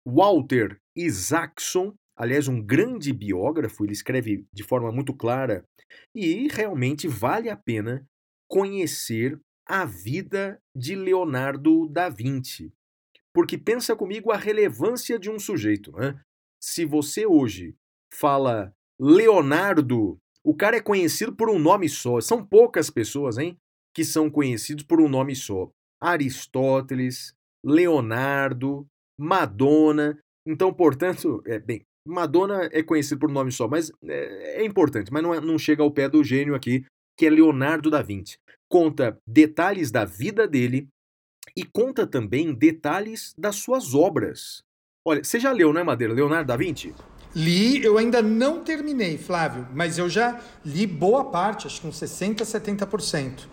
Walter 0.07 0.77
Isaacson, 0.95 1.95
aliás, 2.15 2.49
um 2.49 2.63
grande 2.63 3.15
biógrafo, 3.15 3.83
ele 3.83 3.95
escreve 3.95 4.45
de 4.53 4.63
forma 4.63 4.93
muito 4.93 5.15
clara 5.15 5.65
e 6.15 6.49
realmente 6.49 7.09
vale 7.09 7.49
a 7.49 7.57
pena 7.57 8.05
conhecer 8.47 9.41
a 9.67 9.85
vida 9.85 10.61
de 10.75 10.95
Leonardo 10.95 11.89
da 11.89 12.09
Vinci. 12.09 12.73
Porque 13.35 13.59
pensa 13.59 13.97
comigo 13.97 14.31
a 14.31 14.37
relevância 14.37 15.19
de 15.19 15.29
um 15.29 15.39
sujeito. 15.39 15.93
Né? 15.93 16.19
Se 16.61 16.85
você 16.85 17.27
hoje 17.27 17.75
fala 18.15 18.73
Leonardo, 18.99 20.19
o 20.45 20.55
cara 20.55 20.77
é 20.77 20.81
conhecido 20.81 21.35
por 21.35 21.51
um 21.51 21.59
nome 21.59 21.89
só. 21.89 22.21
São 22.21 22.47
poucas 22.47 22.89
pessoas, 22.89 23.37
hein, 23.37 23.59
que 23.93 24.05
são 24.05 24.31
conhecidos 24.31 24.85
por 24.85 25.01
um 25.01 25.09
nome 25.09 25.35
só. 25.35 25.69
Aristóteles, 26.01 27.35
Leonardo, 27.65 28.87
Madonna. 29.19 30.19
Então, 30.47 30.73
portanto, 30.73 31.43
é 31.45 31.59
bem, 31.59 31.83
Madonna 32.07 32.71
é 32.73 32.83
conhecido 32.83 33.19
por 33.19 33.31
um 33.31 33.35
nome 33.35 33.51
só, 33.51 33.67
mas 33.67 33.91
é, 34.05 34.63
é 34.63 34.65
importante, 34.65 35.13
mas 35.13 35.23
não, 35.23 35.35
é, 35.35 35.41
não 35.41 35.59
chega 35.59 35.83
ao 35.83 35.91
pé 35.91 36.09
do 36.09 36.23
gênio 36.23 36.55
aqui, 36.55 36.87
que 37.19 37.27
é 37.27 37.31
Leonardo 37.31 37.91
da 37.91 38.01
Vinci 38.01 38.39
conta 38.69 39.19
detalhes 39.27 39.91
da 39.91 40.05
vida 40.05 40.47
dele 40.47 40.89
e 41.57 41.65
conta 41.65 42.07
também 42.07 42.55
detalhes 42.55 43.35
das 43.39 43.57
suas 43.57 43.95
obras. 43.95 44.63
Olha, 45.05 45.23
você 45.23 45.39
já 45.39 45.53
leu, 45.53 45.73
não 45.73 45.81
é, 45.81 45.85
Madeira? 45.85 46.13
Leonardo 46.13 46.49
da 46.49 46.57
Vinci? 46.57 46.93
Li, 47.35 47.85
eu 47.85 47.99
ainda 47.99 48.23
não 48.23 48.65
terminei, 48.65 49.19
Flávio, 49.19 49.69
mas 49.73 49.99
eu 49.99 50.09
já 50.09 50.43
li 50.65 50.87
boa 50.87 51.31
parte, 51.31 51.67
acho 51.67 51.81
que 51.81 51.87
uns 51.87 52.01
60%, 52.01 52.39
70%. 52.39 53.47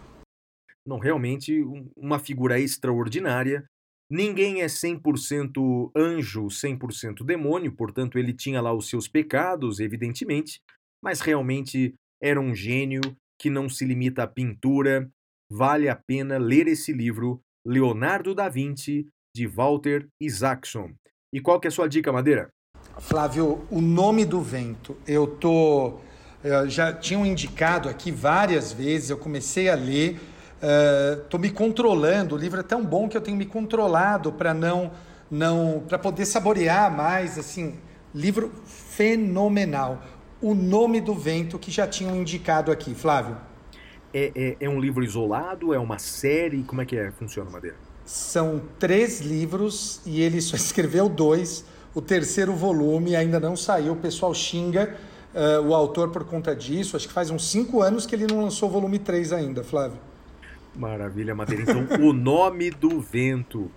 Não, 0.86 0.98
realmente 0.98 1.62
uma 1.96 2.18
figura 2.18 2.60
extraordinária. 2.60 3.66
Ninguém 4.10 4.62
é 4.62 4.68
100% 4.68 5.92
anjo, 5.96 6.48
100% 6.48 7.26
demônio, 7.26 7.74
portanto 7.74 8.18
ele 8.18 8.34
tinha 8.34 8.62
lá 8.62 8.74
os 8.74 8.90
seus 8.90 9.08
pecados, 9.08 9.80
evidentemente, 9.80 10.62
mas 11.02 11.22
realmente 11.22 11.94
era 12.22 12.40
um 12.40 12.54
gênio 12.54 13.02
que 13.44 13.50
não 13.50 13.68
se 13.68 13.84
limita 13.84 14.24
à 14.24 14.28
pintura. 14.28 15.10
Vale 15.52 15.90
a 15.90 15.96
pena 15.98 16.38
ler 16.38 16.66
esse 16.66 16.94
livro, 16.94 17.42
Leonardo 17.68 18.34
da 18.34 18.48
Vinci, 18.48 19.06
de 19.36 19.46
Walter 19.46 20.08
Isaacson. 20.18 20.94
E 21.34 21.42
qual 21.42 21.60
que 21.60 21.68
é 21.68 21.70
a 21.70 21.72
sua 21.72 21.90
dica, 21.90 22.10
Madeira? 22.10 22.48
Flávio, 23.00 23.68
O 23.70 23.82
Nome 23.82 24.24
do 24.24 24.40
Vento. 24.40 24.96
Eu 25.06 25.28
tô 25.28 26.00
eu 26.42 26.70
já 26.70 26.94
tinham 26.94 27.26
indicado 27.26 27.90
aqui 27.90 28.12
várias 28.12 28.72
vezes, 28.72 29.10
eu 29.10 29.18
comecei 29.18 29.70
a 29.70 29.76
ler, 29.76 30.20
estou 31.24 31.38
uh, 31.38 31.42
me 31.42 31.50
controlando. 31.50 32.36
O 32.36 32.38
livro 32.38 32.62
é 32.62 32.64
tão 32.64 32.86
bom 32.86 33.10
que 33.10 33.18
eu 33.18 33.22
tenho 33.22 33.36
me 33.36 33.46
controlado 33.46 34.32
para 34.32 34.54
não 34.54 34.90
não 35.30 35.84
para 35.88 36.00
poder 36.00 36.26
saborear 36.26 36.96
mais 36.96 37.38
assim, 37.38 37.76
livro 38.16 38.54
fenomenal. 38.66 40.02
O 40.44 40.54
Nome 40.54 41.00
do 41.00 41.16
Vento, 41.16 41.58
que 41.58 41.72
já 41.72 41.88
tinham 41.88 42.18
indicado 42.18 42.70
aqui. 42.70 42.94
Flávio. 42.94 43.38
É, 44.14 44.30
é, 44.36 44.58
é, 44.60 44.70
um 44.70 44.78
livro 44.78 45.02
isolado? 45.02 45.74
É 45.74 45.80
uma 45.80 45.98
série? 45.98 46.64
Como 46.64 46.82
é 46.82 46.86
que 46.86 46.98
é, 46.98 47.12
funciona, 47.12 47.50
Madeira? 47.50 47.78
São 48.04 48.62
três 48.78 49.22
livros 49.22 50.02
e 50.06 50.22
ele 50.22 50.42
só 50.42 50.58
escreveu 50.60 51.08
dois. 51.08 51.64
O 51.96 52.02
terceiro 52.02 52.52
volume 52.54 53.16
ainda 53.16 53.40
não 53.40 53.56
saiu. 53.56 53.94
O 53.94 53.96
pessoal 53.96 54.34
xinga 54.34 54.98
uh, 55.34 55.66
o 55.66 55.74
autor 55.74 56.10
por 56.10 56.26
conta 56.26 56.54
disso. 56.54 56.98
Acho 56.98 57.08
que 57.08 57.14
faz 57.14 57.30
uns 57.30 57.50
cinco 57.50 57.82
anos 57.82 58.06
que 58.06 58.14
ele 58.14 58.28
não 58.28 58.42
lançou 58.42 58.68
o 58.68 58.72
volume 58.74 59.00
3 59.00 59.32
ainda, 59.32 59.64
Flávio. 59.64 59.98
Maravilha, 60.76 61.34
Madeira. 61.34 61.64
Então, 61.64 62.06
O 62.06 62.12
Nome 62.12 62.70
do 62.70 63.00
Vento. 63.00 63.72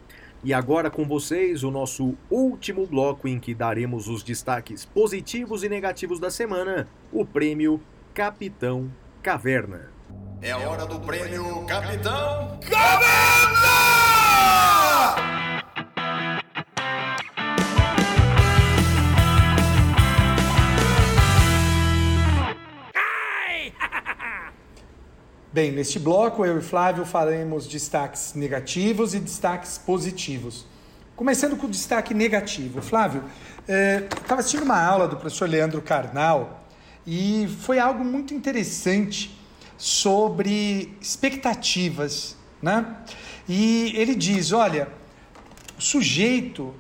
E 0.44 0.54
agora 0.54 0.90
com 0.90 1.04
vocês 1.04 1.64
o 1.64 1.70
nosso 1.70 2.14
último 2.30 2.86
bloco 2.86 3.26
em 3.26 3.38
que 3.38 3.54
daremos 3.54 4.08
os 4.08 4.22
destaques 4.22 4.84
positivos 4.84 5.64
e 5.64 5.68
negativos 5.68 6.20
da 6.20 6.30
semana, 6.30 6.88
o 7.12 7.24
prêmio 7.24 7.80
Capitão 8.14 8.90
Caverna. 9.22 9.90
É 10.40 10.52
a 10.52 10.58
hora 10.58 10.86
do 10.86 11.00
prêmio 11.00 11.64
Capitão 11.66 12.60
Caverna! 12.60 13.76
Bem, 25.56 25.72
neste 25.72 25.98
bloco 25.98 26.44
eu 26.44 26.58
e 26.58 26.60
Flávio 26.60 27.06
faremos 27.06 27.66
destaques 27.66 28.34
negativos 28.34 29.14
e 29.14 29.18
destaques 29.18 29.78
positivos. 29.78 30.66
Começando 31.16 31.56
com 31.56 31.66
o 31.66 31.70
destaque 31.70 32.12
negativo. 32.12 32.82
Flávio, 32.82 33.24
estava 33.60 34.34
eh, 34.34 34.38
assistindo 34.40 34.64
uma 34.64 34.78
aula 34.78 35.08
do 35.08 35.16
professor 35.16 35.48
Leandro 35.48 35.80
Carnal 35.80 36.62
e 37.06 37.48
foi 37.62 37.78
algo 37.78 38.04
muito 38.04 38.34
interessante 38.34 39.34
sobre 39.78 40.94
expectativas, 41.00 42.36
né? 42.60 42.94
E 43.48 43.94
ele 43.96 44.14
diz, 44.14 44.52
olha, 44.52 44.88
o 45.78 45.80
sujeito, 45.80 46.74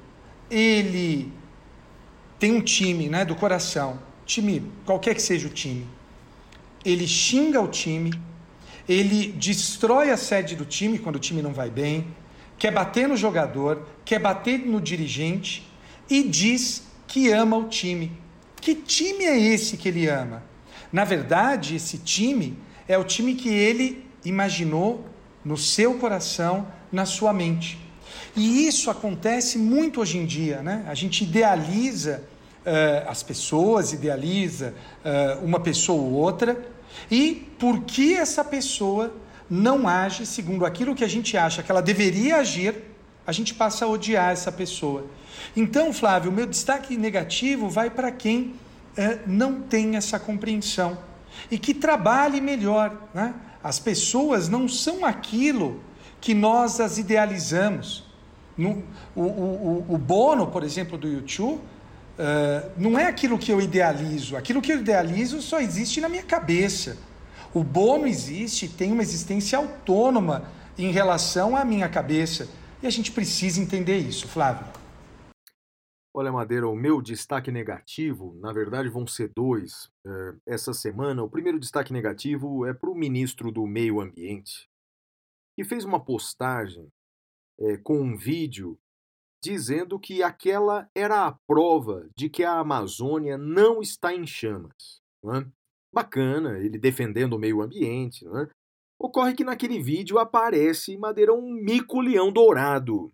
ele 0.50 1.32
tem 2.38 2.52
um 2.52 2.60
time, 2.60 3.08
né, 3.08 3.24
do 3.24 3.34
coração, 3.34 3.98
time, 4.26 4.70
qualquer 4.84 5.14
que 5.14 5.22
seja 5.22 5.46
o 5.46 5.50
time. 5.50 5.88
Ele 6.84 7.08
xinga 7.08 7.58
o 7.58 7.68
time, 7.68 8.12
ele 8.88 9.32
destrói 9.32 10.10
a 10.10 10.16
sede 10.16 10.54
do 10.54 10.64
time 10.64 10.98
quando 10.98 11.16
o 11.16 11.20
time 11.20 11.42
não 11.42 11.52
vai 11.52 11.70
bem, 11.70 12.06
quer 12.58 12.72
bater 12.72 13.08
no 13.08 13.16
jogador, 13.16 13.86
quer 14.04 14.18
bater 14.18 14.58
no 14.58 14.80
dirigente 14.80 15.66
e 16.08 16.22
diz 16.22 16.84
que 17.06 17.30
ama 17.30 17.56
o 17.56 17.68
time. 17.68 18.12
Que 18.60 18.74
time 18.74 19.24
é 19.24 19.38
esse 19.38 19.76
que 19.76 19.88
ele 19.88 20.08
ama? 20.08 20.42
Na 20.92 21.04
verdade, 21.04 21.76
esse 21.76 21.98
time 21.98 22.58
é 22.88 22.96
o 22.96 23.04
time 23.04 23.34
que 23.34 23.48
ele 23.48 24.04
imaginou 24.24 25.04
no 25.44 25.56
seu 25.56 25.94
coração, 25.94 26.66
na 26.90 27.04
sua 27.04 27.32
mente. 27.32 27.78
E 28.36 28.66
isso 28.66 28.90
acontece 28.90 29.58
muito 29.58 30.00
hoje 30.00 30.18
em 30.18 30.26
dia, 30.26 30.62
né? 30.62 30.84
A 30.88 30.94
gente 30.94 31.24
idealiza 31.24 32.22
uh, 32.64 33.08
as 33.08 33.22
pessoas, 33.22 33.92
idealiza 33.92 34.74
uh, 35.04 35.44
uma 35.44 35.60
pessoa 35.60 36.00
ou 36.00 36.12
outra, 36.12 36.75
e 37.10 37.48
por 37.58 37.82
que 37.82 38.14
essa 38.14 38.44
pessoa 38.44 39.14
não 39.48 39.86
age 39.88 40.26
segundo 40.26 40.64
aquilo 40.64 40.94
que 40.94 41.04
a 41.04 41.08
gente 41.08 41.36
acha 41.36 41.62
que 41.62 41.70
ela 41.70 41.82
deveria 41.82 42.36
agir, 42.36 42.74
a 43.26 43.32
gente 43.32 43.54
passa 43.54 43.84
a 43.84 43.88
odiar 43.88 44.32
essa 44.32 44.52
pessoa. 44.52 45.06
Então, 45.56 45.92
Flávio, 45.92 46.30
meu 46.30 46.46
destaque 46.46 46.96
negativo 46.96 47.68
vai 47.68 47.90
para 47.90 48.10
quem 48.10 48.54
é, 48.96 49.18
não 49.26 49.60
tem 49.60 49.96
essa 49.96 50.18
compreensão 50.18 50.98
e 51.50 51.58
que 51.58 51.74
trabalhe 51.74 52.40
melhor. 52.40 53.08
Né? 53.12 53.34
As 53.62 53.78
pessoas 53.78 54.48
não 54.48 54.68
são 54.68 55.04
aquilo 55.04 55.80
que 56.20 56.34
nós 56.34 56.80
as 56.80 56.98
idealizamos. 56.98 58.04
No, 58.56 58.82
o, 59.14 59.22
o, 59.22 59.86
o 59.90 59.98
Bono, 59.98 60.46
por 60.46 60.62
exemplo, 60.62 60.96
do 60.96 61.06
YouTube, 61.06 61.60
Uh, 62.18 62.70
não 62.78 62.98
é 62.98 63.06
aquilo 63.06 63.38
que 63.38 63.52
eu 63.52 63.60
idealizo. 63.60 64.36
Aquilo 64.36 64.62
que 64.62 64.72
eu 64.72 64.80
idealizo 64.80 65.42
só 65.42 65.60
existe 65.60 66.00
na 66.00 66.08
minha 66.08 66.22
cabeça. 66.22 66.96
O 67.52 67.62
Bono 67.62 68.06
existe, 68.06 68.68
tem 68.68 68.90
uma 68.92 69.02
existência 69.02 69.58
autônoma 69.58 70.50
em 70.78 70.90
relação 70.90 71.56
à 71.56 71.64
minha 71.64 71.88
cabeça. 71.88 72.48
E 72.82 72.86
a 72.86 72.90
gente 72.90 73.12
precisa 73.12 73.60
entender 73.60 73.98
isso, 73.98 74.28
Flávio. 74.28 74.66
Olha, 76.14 76.32
Madeira, 76.32 76.66
o 76.66 76.74
meu 76.74 77.02
destaque 77.02 77.50
negativo, 77.50 78.34
na 78.40 78.50
verdade, 78.50 78.88
vão 78.88 79.06
ser 79.06 79.30
dois 79.36 79.90
é, 80.06 80.34
essa 80.46 80.72
semana. 80.72 81.22
O 81.22 81.28
primeiro 81.28 81.60
destaque 81.60 81.92
negativo 81.92 82.64
é 82.64 82.72
para 82.72 82.88
o 82.88 82.94
ministro 82.94 83.52
do 83.52 83.66
Meio 83.66 84.00
Ambiente, 84.00 84.66
que 85.54 85.62
fez 85.62 85.84
uma 85.84 86.02
postagem 86.02 86.88
é, 87.60 87.76
com 87.76 88.00
um 88.00 88.16
vídeo 88.16 88.78
dizendo 89.46 89.98
que 89.98 90.22
aquela 90.22 90.88
era 90.94 91.26
a 91.26 91.32
prova 91.46 92.08
de 92.16 92.28
que 92.28 92.42
a 92.42 92.58
Amazônia 92.58 93.38
não 93.38 93.80
está 93.80 94.12
em 94.12 94.26
chamas. 94.26 95.00
É? 95.24 95.46
Bacana, 95.94 96.58
ele 96.58 96.78
defendendo 96.78 97.34
o 97.34 97.38
meio 97.38 97.62
ambiente. 97.62 98.26
É? 98.26 98.48
Ocorre 98.98 99.34
que 99.34 99.44
naquele 99.44 99.80
vídeo 99.80 100.18
aparece 100.18 100.96
Madeira 100.96 101.32
um 101.32 101.52
mico-leão 101.52 102.32
dourado. 102.32 103.12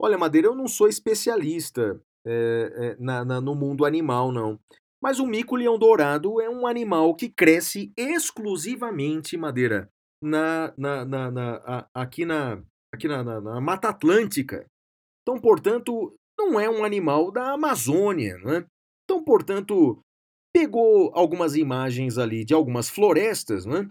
Olha, 0.00 0.18
Madeira, 0.18 0.48
eu 0.48 0.54
não 0.54 0.68
sou 0.68 0.86
especialista 0.86 2.00
é, 2.26 2.96
na, 3.00 3.24
na, 3.24 3.40
no 3.40 3.54
mundo 3.54 3.84
animal, 3.84 4.30
não. 4.30 4.60
Mas 5.02 5.18
o 5.18 5.26
mico-leão 5.26 5.78
dourado 5.78 6.40
é 6.40 6.50
um 6.50 6.66
animal 6.66 7.14
que 7.14 7.28
cresce 7.28 7.92
exclusivamente, 7.96 9.36
Madeira, 9.36 9.90
na, 10.22 10.74
na, 10.76 11.04
na, 11.04 11.30
na 11.30 11.88
aqui, 11.94 12.24
na, 12.24 12.62
aqui 12.92 13.08
na, 13.08 13.22
na, 13.22 13.60
Mata 13.60 13.88
Atlântica. 13.88 14.66
Então, 15.28 15.38
portanto, 15.38 16.14
não 16.38 16.58
é 16.58 16.70
um 16.70 16.82
animal 16.82 17.30
da 17.30 17.52
Amazônia, 17.52 18.38
não 18.38 18.50
é? 18.50 18.64
Então, 19.04 19.22
portanto, 19.22 20.02
pegou 20.50 21.10
algumas 21.12 21.54
imagens 21.54 22.16
ali 22.16 22.46
de 22.46 22.54
algumas 22.54 22.88
florestas, 22.88 23.66
não 23.66 23.76
é? 23.76 23.90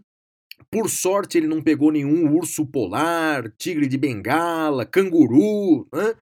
Por 0.72 0.90
sorte, 0.90 1.38
ele 1.38 1.46
não 1.46 1.62
pegou 1.62 1.92
nenhum 1.92 2.36
urso 2.36 2.66
polar, 2.66 3.52
tigre 3.56 3.86
de 3.86 4.00
bengala, 4.00 4.84
canguru, 4.84 5.88
né? 5.94 6.16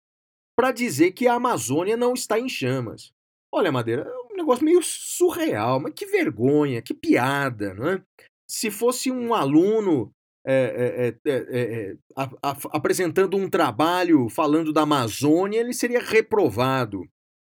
para 0.54 0.74
dizer 0.74 1.14
que 1.14 1.28
a 1.28 1.36
Amazônia 1.36 1.96
não 1.96 2.14
está 2.14 2.38
em 2.38 2.50
chamas. 2.50 3.14
Olha, 3.54 3.72
Madeira, 3.72 4.02
é 4.02 4.34
um 4.34 4.36
negócio 4.36 4.66
meio 4.66 4.82
surreal, 4.84 5.80
mas 5.80 5.94
que 5.94 6.06
vergonha, 6.08 6.82
que 6.82 6.94
piada, 6.94 7.74
não 7.74 7.88
é? 7.88 8.04
Se 8.46 8.70
fosse 8.70 9.10
um 9.10 9.34
aluno 9.34 10.12
é, 10.47 11.97
a, 12.15 12.23
a, 12.41 12.57
apresentando 12.72 13.35
um 13.35 13.49
trabalho 13.49 14.30
falando 14.30 14.72
da 14.72 14.81
Amazônia, 14.81 15.59
ele 15.59 15.73
seria 15.73 15.99
reprovado. 15.99 17.03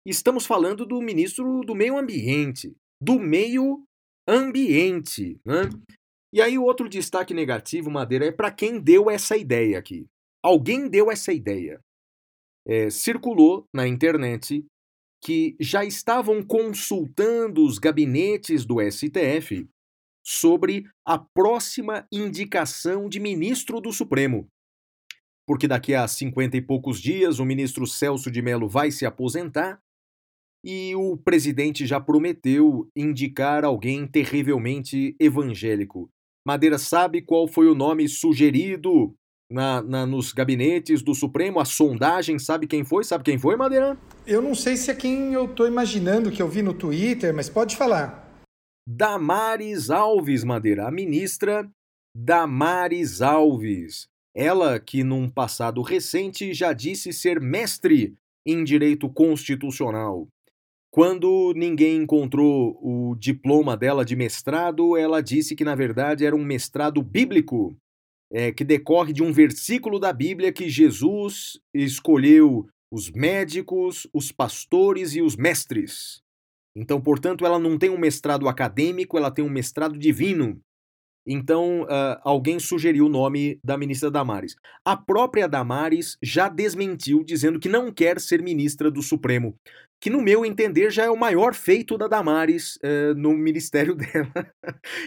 Estamos 0.04 0.44
falando 0.44 0.84
do 0.84 1.00
ministro 1.00 1.60
do 1.62 1.74
Meio 1.74 1.96
Ambiente. 1.96 2.76
Do 3.00 3.18
meio 3.18 3.84
ambiente. 4.28 5.40
Né? 5.44 5.68
E 6.32 6.40
aí, 6.40 6.58
outro 6.58 6.88
destaque 6.88 7.34
negativo, 7.34 7.90
Madeira, 7.90 8.26
é 8.26 8.32
para 8.32 8.50
quem 8.50 8.80
deu 8.80 9.10
essa 9.10 9.36
ideia 9.36 9.78
aqui. 9.78 10.06
Alguém 10.42 10.88
deu 10.88 11.10
essa 11.10 11.32
ideia. 11.32 11.80
É, 12.66 12.90
circulou 12.90 13.66
na 13.74 13.86
internet 13.88 14.64
que 15.22 15.56
já 15.60 15.84
estavam 15.84 16.42
consultando 16.42 17.64
os 17.64 17.78
gabinetes 17.78 18.64
do 18.64 18.76
STF 18.80 19.68
sobre 20.24 20.84
a 21.06 21.18
próxima 21.18 22.06
indicação 22.12 23.08
de 23.08 23.18
ministro 23.18 23.80
do 23.80 23.92
Supremo. 23.92 24.46
Porque 25.46 25.66
daqui 25.66 25.94
a 25.94 26.06
cinquenta 26.06 26.56
e 26.56 26.62
poucos 26.62 27.00
dias 27.00 27.38
o 27.38 27.44
ministro 27.44 27.86
Celso 27.86 28.30
de 28.30 28.40
Mello 28.40 28.68
vai 28.68 28.90
se 28.90 29.04
aposentar 29.04 29.80
e 30.64 30.94
o 30.94 31.16
presidente 31.16 31.84
já 31.84 32.00
prometeu 32.00 32.88
indicar 32.96 33.64
alguém 33.64 34.06
terrivelmente 34.06 35.16
evangélico. 35.18 36.08
Madeira 36.46 36.78
sabe 36.78 37.22
qual 37.22 37.48
foi 37.48 37.66
o 37.68 37.74
nome 37.74 38.08
sugerido 38.08 39.14
na, 39.50 39.82
na, 39.82 40.06
nos 40.06 40.32
gabinetes 40.32 41.02
do 41.02 41.14
Supremo? 41.14 41.58
A 41.58 41.64
sondagem, 41.64 42.38
sabe 42.38 42.68
quem 42.68 42.84
foi? 42.84 43.02
Sabe 43.02 43.24
quem 43.24 43.38
foi, 43.38 43.56
Madeira? 43.56 43.98
Eu 44.24 44.40
não 44.40 44.54
sei 44.54 44.76
se 44.76 44.90
é 44.90 44.94
quem 44.94 45.32
eu 45.32 45.46
estou 45.46 45.66
imaginando 45.66 46.30
que 46.30 46.40
eu 46.40 46.48
vi 46.48 46.62
no 46.62 46.72
Twitter, 46.72 47.34
mas 47.34 47.48
pode 47.48 47.76
falar. 47.76 48.31
Damares 48.86 49.90
Alves, 49.90 50.42
Madeira, 50.42 50.88
a 50.88 50.90
ministra 50.90 51.70
Damares 52.16 53.22
Alves. 53.22 54.08
Ela 54.34 54.80
que, 54.80 55.04
num 55.04 55.30
passado 55.30 55.82
recente, 55.82 56.52
já 56.52 56.72
disse 56.72 57.12
ser 57.12 57.40
mestre 57.40 58.16
em 58.46 58.64
direito 58.64 59.08
constitucional. 59.08 60.26
Quando 60.90 61.54
ninguém 61.54 62.02
encontrou 62.02 62.76
o 62.82 63.14
diploma 63.14 63.76
dela 63.76 64.04
de 64.04 64.16
mestrado, 64.16 64.96
ela 64.96 65.22
disse 65.22 65.54
que 65.54 65.64
na 65.64 65.74
verdade 65.74 66.26
era 66.26 66.36
um 66.36 66.44
mestrado 66.44 67.02
bíblico, 67.02 67.74
é, 68.30 68.52
que 68.52 68.64
decorre 68.64 69.12
de 69.12 69.22
um 69.22 69.32
versículo 69.32 69.98
da 69.98 70.12
Bíblia 70.12 70.52
que 70.52 70.68
Jesus 70.68 71.58
escolheu 71.72 72.68
os 72.92 73.10
médicos, 73.10 74.06
os 74.12 74.32
pastores 74.32 75.14
e 75.14 75.22
os 75.22 75.36
mestres. 75.36 76.20
Então, 76.76 77.00
portanto, 77.00 77.44
ela 77.44 77.58
não 77.58 77.78
tem 77.78 77.90
um 77.90 77.98
mestrado 77.98 78.48
acadêmico, 78.48 79.18
ela 79.18 79.30
tem 79.30 79.44
um 79.44 79.50
mestrado 79.50 79.98
divino. 79.98 80.60
Então, 81.26 81.82
uh, 81.82 82.18
alguém 82.24 82.58
sugeriu 82.58 83.06
o 83.06 83.08
nome 83.08 83.60
da 83.62 83.78
ministra 83.78 84.10
Damares. 84.10 84.56
A 84.84 84.96
própria 84.96 85.46
Damares 85.46 86.16
já 86.20 86.48
desmentiu, 86.48 87.22
dizendo 87.22 87.60
que 87.60 87.68
não 87.68 87.92
quer 87.92 88.20
ser 88.20 88.42
ministra 88.42 88.90
do 88.90 89.02
Supremo 89.02 89.54
que 90.02 90.10
no 90.10 90.20
meu 90.20 90.44
entender 90.44 90.90
já 90.90 91.04
é 91.04 91.10
o 91.10 91.16
maior 91.16 91.54
feito 91.54 91.96
da 91.96 92.08
Damares 92.08 92.76
é, 92.82 93.14
no 93.14 93.34
ministério 93.34 93.94
dela, 93.94 94.52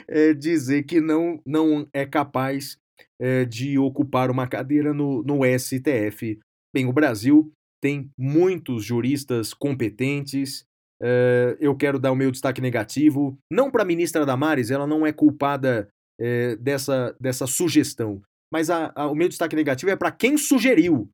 é 0.07 0.33
dizer 0.33 0.83
que 0.83 1.01
não, 1.01 1.41
não 1.45 1.85
é 1.93 2.05
capaz 2.05 2.77
é, 3.19 3.43
de 3.43 3.77
ocupar 3.77 4.31
uma 4.31 4.47
cadeira 4.47 4.93
no, 4.93 5.21
no 5.21 5.41
STF. 5.59 6.39
Bem, 6.73 6.85
o 6.85 6.93
Brasil 6.93 7.51
tem 7.83 8.09
muitos 8.17 8.85
juristas 8.85 9.53
competentes. 9.53 10.63
É, 11.01 11.57
eu 11.59 11.75
quero 11.75 11.99
dar 11.99 12.11
o 12.11 12.15
meu 12.15 12.31
destaque 12.31 12.61
negativo, 12.61 13.37
não 13.51 13.69
para 13.69 13.83
a 13.83 13.85
ministra 13.85 14.25
Damares, 14.25 14.71
ela 14.71 14.87
não 14.87 15.05
é 15.05 15.11
culpada 15.11 15.89
é, 16.19 16.55
dessa, 16.55 17.15
dessa 17.19 17.45
sugestão, 17.45 18.21
mas 18.51 18.69
a, 18.69 18.91
a, 18.95 19.07
o 19.07 19.15
meu 19.15 19.27
destaque 19.27 19.55
negativo 19.55 19.91
é 19.91 19.95
para 19.95 20.11
quem 20.11 20.37
sugeriu 20.37 21.09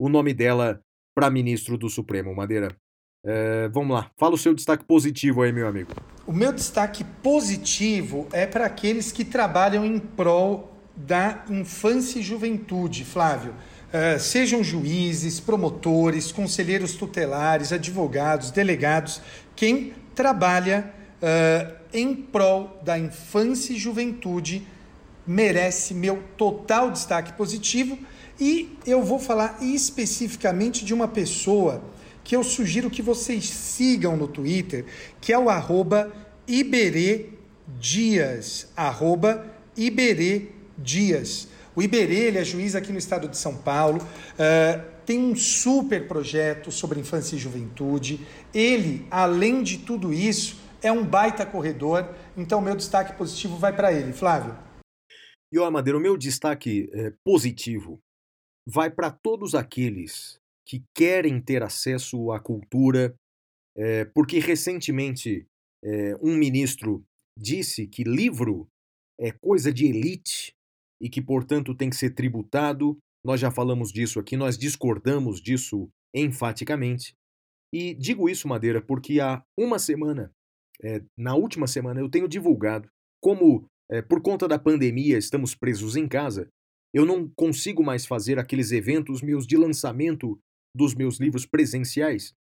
o 0.00 0.08
nome 0.08 0.32
dela 0.32 0.80
para 1.16 1.30
ministro 1.30 1.76
do 1.76 1.88
Supremo, 1.88 2.34
Madeira. 2.34 2.68
É, 3.24 3.68
vamos 3.68 3.96
lá, 3.96 4.10
fala 4.16 4.34
o 4.34 4.38
seu 4.38 4.54
destaque 4.54 4.84
positivo 4.84 5.42
aí, 5.42 5.50
meu 5.50 5.66
amigo. 5.66 5.90
O 6.26 6.32
meu 6.32 6.52
destaque 6.52 7.02
positivo 7.22 8.28
é 8.32 8.46
para 8.46 8.66
aqueles 8.66 9.10
que 9.10 9.24
trabalham 9.24 9.84
em 9.84 9.98
prol 9.98 10.72
da 10.94 11.44
infância 11.50 12.20
e 12.20 12.22
juventude, 12.22 13.04
Flávio. 13.04 13.54
Uh, 13.96 14.20
sejam 14.20 14.62
juízes, 14.62 15.40
promotores, 15.40 16.30
conselheiros 16.30 16.92
tutelares, 16.92 17.72
advogados, 17.72 18.50
delegados, 18.50 19.22
quem 19.54 19.94
trabalha 20.14 20.92
uh, 21.22 21.74
em 21.94 22.14
prol 22.14 22.78
da 22.84 22.98
infância 22.98 23.72
e 23.72 23.78
juventude 23.78 24.66
merece 25.26 25.94
meu 25.94 26.22
total 26.36 26.90
destaque 26.90 27.32
positivo 27.32 27.98
e 28.38 28.76
eu 28.86 29.02
vou 29.02 29.18
falar 29.18 29.56
especificamente 29.62 30.84
de 30.84 30.92
uma 30.92 31.08
pessoa 31.08 31.82
que 32.22 32.36
eu 32.36 32.44
sugiro 32.44 32.90
que 32.90 33.00
vocês 33.00 33.48
sigam 33.48 34.14
no 34.14 34.28
Twitter, 34.28 34.84
que 35.22 35.32
é 35.32 35.38
o 35.38 35.48
arroba 35.48 36.12
Iberê 36.46 37.30
Dias, 37.80 38.68
arroba 38.76 39.46
Iberê 39.74 40.48
Dias. 40.76 41.48
O 41.76 41.82
Iberê 41.82 42.28
ele 42.28 42.38
é 42.38 42.44
juiz 42.44 42.74
aqui 42.74 42.90
no 42.90 42.98
estado 42.98 43.28
de 43.28 43.36
São 43.36 43.54
Paulo, 43.54 43.98
uh, 44.00 44.96
tem 45.04 45.20
um 45.20 45.36
super 45.36 46.08
projeto 46.08 46.72
sobre 46.72 46.98
infância 46.98 47.36
e 47.36 47.38
juventude. 47.38 48.26
Ele, 48.54 49.06
além 49.10 49.62
de 49.62 49.78
tudo 49.78 50.10
isso, 50.10 50.58
é 50.82 50.90
um 50.90 51.04
baita 51.04 51.44
corredor, 51.44 52.08
então 52.34 52.62
meu 52.62 52.74
destaque 52.74 53.16
positivo 53.16 53.58
vai 53.58 53.76
para 53.76 53.92
ele. 53.92 54.14
Flávio. 54.14 54.56
E 55.52 55.58
ó, 55.58 55.70
Madeira, 55.70 55.98
o 55.98 56.00
meu 56.00 56.16
destaque 56.16 56.88
é, 56.94 57.12
positivo 57.22 58.00
vai 58.66 58.90
para 58.90 59.10
todos 59.10 59.54
aqueles 59.54 60.40
que 60.66 60.82
querem 60.94 61.40
ter 61.40 61.62
acesso 61.62 62.32
à 62.32 62.40
cultura, 62.40 63.14
é, 63.76 64.06
porque 64.06 64.38
recentemente 64.38 65.46
é, 65.84 66.16
um 66.22 66.34
ministro 66.34 67.04
disse 67.38 67.86
que 67.86 68.02
livro 68.02 68.66
é 69.20 69.30
coisa 69.30 69.72
de 69.72 69.86
elite 69.86 70.55
e 71.00 71.08
que, 71.08 71.20
portanto, 71.20 71.74
tem 71.74 71.90
que 71.90 71.96
ser 71.96 72.10
tributado. 72.10 72.96
Nós 73.24 73.40
já 73.40 73.50
falamos 73.50 73.92
disso 73.92 74.18
aqui, 74.18 74.36
nós 74.36 74.56
discordamos 74.56 75.40
disso 75.40 75.88
enfaticamente. 76.14 77.14
E 77.72 77.94
digo 77.94 78.28
isso, 78.28 78.48
Madeira, 78.48 78.80
porque 78.80 79.20
há 79.20 79.42
uma 79.58 79.78
semana, 79.78 80.32
é, 80.82 81.02
na 81.16 81.34
última 81.34 81.66
semana, 81.66 82.00
eu 82.00 82.08
tenho 82.08 82.28
divulgado 82.28 82.88
como, 83.20 83.66
é, 83.90 84.00
por 84.00 84.22
conta 84.22 84.46
da 84.46 84.58
pandemia, 84.58 85.18
estamos 85.18 85.54
presos 85.54 85.96
em 85.96 86.06
casa, 86.06 86.48
eu 86.94 87.04
não 87.04 87.28
consigo 87.36 87.84
mais 87.84 88.06
fazer 88.06 88.38
aqueles 88.38 88.72
eventos 88.72 89.20
meus 89.20 89.46
de 89.46 89.56
lançamento 89.56 90.38
dos 90.74 90.94
meus 90.94 91.18
livros 91.18 91.44
presenciais. 91.44 92.32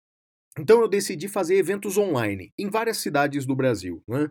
Então 0.57 0.79
eu 0.79 0.87
decidi 0.87 1.27
fazer 1.27 1.55
eventos 1.55 1.97
online 1.97 2.51
em 2.57 2.69
várias 2.69 2.97
cidades 2.97 3.45
do 3.45 3.55
Brasil. 3.55 4.01
Né? 4.07 4.29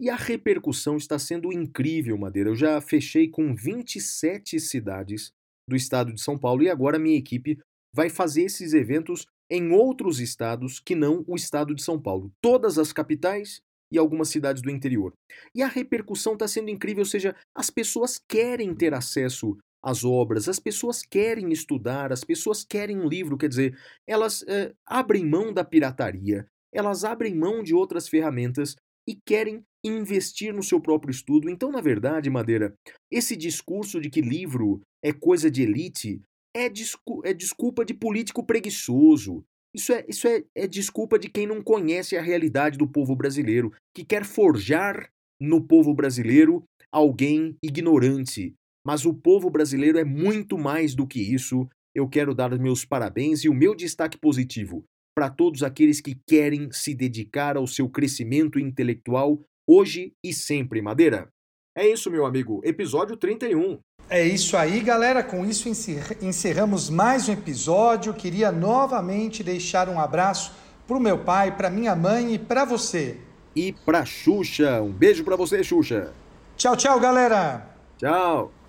E 0.00 0.08
a 0.08 0.16
repercussão 0.16 0.96
está 0.96 1.18
sendo 1.18 1.52
incrível, 1.52 2.16
Madeira. 2.16 2.48
Eu 2.48 2.56
já 2.56 2.80
fechei 2.80 3.28
com 3.28 3.54
27 3.54 4.58
cidades 4.58 5.30
do 5.68 5.76
estado 5.76 6.14
de 6.14 6.22
São 6.22 6.38
Paulo 6.38 6.62
e 6.62 6.70
agora 6.70 6.98
minha 6.98 7.18
equipe 7.18 7.58
vai 7.94 8.08
fazer 8.08 8.44
esses 8.44 8.72
eventos 8.72 9.26
em 9.50 9.72
outros 9.72 10.18
estados 10.18 10.80
que 10.80 10.94
não 10.94 11.22
o 11.28 11.36
estado 11.36 11.74
de 11.74 11.82
São 11.82 12.00
Paulo. 12.00 12.32
Todas 12.40 12.78
as 12.78 12.94
capitais 12.94 13.60
e 13.92 13.98
algumas 13.98 14.30
cidades 14.30 14.62
do 14.62 14.70
interior. 14.70 15.12
E 15.54 15.62
a 15.62 15.66
repercussão 15.66 16.32
está 16.32 16.48
sendo 16.48 16.70
incrível, 16.70 17.02
ou 17.02 17.06
seja, 17.06 17.36
as 17.54 17.68
pessoas 17.68 18.18
querem 18.26 18.74
ter 18.74 18.94
acesso 18.94 19.58
as 19.82 20.02
obras, 20.02 20.48
as 20.48 20.58
pessoas 20.58 21.02
querem 21.02 21.52
estudar, 21.52 22.10
as 22.10 22.24
pessoas 22.24 22.64
querem 22.64 22.98
um 22.98 23.06
livro, 23.08 23.36
quer 23.36 23.48
dizer, 23.48 23.78
elas 24.06 24.44
é, 24.48 24.72
abrem 24.86 25.26
mão 25.26 25.52
da 25.52 25.64
pirataria, 25.64 26.46
elas 26.72 27.04
abrem 27.04 27.34
mão 27.34 27.62
de 27.62 27.74
outras 27.74 28.08
ferramentas 28.08 28.76
e 29.10 29.18
querem 29.26 29.64
investir 29.84 30.54
no 30.54 30.62
seu 30.62 30.80
próprio 30.80 31.10
estudo. 31.10 31.50
Então, 31.50 31.72
na 31.72 31.80
verdade, 31.80 32.30
Madeira, 32.30 32.72
esse 33.10 33.34
discurso 33.36 34.00
de 34.00 34.08
que 34.08 34.20
livro 34.20 34.80
é 35.04 35.12
coisa 35.12 35.50
de 35.50 35.62
elite 35.62 36.22
é, 36.54 36.68
descu 36.68 37.22
é 37.24 37.34
desculpa 37.34 37.84
de 37.84 37.92
político 37.92 38.44
preguiçoso. 38.44 39.44
Isso, 39.74 39.92
é, 39.92 40.04
isso 40.08 40.28
é, 40.28 40.44
é 40.54 40.66
desculpa 40.66 41.18
de 41.18 41.28
quem 41.28 41.46
não 41.46 41.60
conhece 41.62 42.16
a 42.16 42.22
realidade 42.22 42.78
do 42.78 42.86
povo 42.86 43.16
brasileiro, 43.16 43.72
que 43.94 44.04
quer 44.04 44.24
forjar 44.24 45.10
no 45.40 45.60
povo 45.60 45.92
brasileiro 45.92 46.62
alguém 46.92 47.56
ignorante. 47.62 48.54
Mas 48.86 49.04
o 49.04 49.14
povo 49.14 49.50
brasileiro 49.50 49.98
é 49.98 50.04
muito 50.04 50.56
mais 50.56 50.94
do 50.94 51.06
que 51.06 51.20
isso. 51.20 51.68
Eu 51.94 52.08
quero 52.08 52.34
dar 52.34 52.56
meus 52.58 52.84
parabéns 52.84 53.44
e 53.44 53.48
o 53.48 53.54
meu 53.54 53.74
destaque 53.74 54.18
positivo 54.18 54.84
para 55.14 55.30
todos 55.30 55.62
aqueles 55.62 56.00
que 56.00 56.18
querem 56.26 56.70
se 56.72 56.94
dedicar 56.94 57.56
ao 57.56 57.66
seu 57.66 57.88
crescimento 57.88 58.58
intelectual 58.58 59.40
hoje 59.66 60.12
e 60.24 60.32
sempre, 60.32 60.82
Madeira. 60.82 61.28
É 61.76 61.86
isso, 61.86 62.10
meu 62.10 62.26
amigo. 62.26 62.60
Episódio 62.64 63.16
31. 63.16 63.78
É 64.08 64.26
isso 64.26 64.56
aí, 64.56 64.80
galera. 64.80 65.22
Com 65.22 65.44
isso 65.44 65.68
encerramos 66.20 66.90
mais 66.90 67.28
um 67.28 67.32
episódio. 67.32 68.12
Queria 68.12 68.50
novamente 68.50 69.44
deixar 69.44 69.88
um 69.88 70.00
abraço 70.00 70.52
para 70.86 70.96
o 70.96 71.00
meu 71.00 71.18
pai, 71.18 71.56
para 71.56 71.70
minha 71.70 71.94
mãe 71.94 72.34
e 72.34 72.38
para 72.38 72.64
você. 72.64 73.18
E 73.54 73.72
para 73.72 74.04
Xuxa. 74.04 74.82
Um 74.82 74.90
beijo 74.90 75.24
para 75.24 75.36
você, 75.36 75.62
Xuxa. 75.62 76.12
Tchau, 76.56 76.76
tchau, 76.76 76.98
galera. 76.98 77.68
Tchau. 77.98 78.59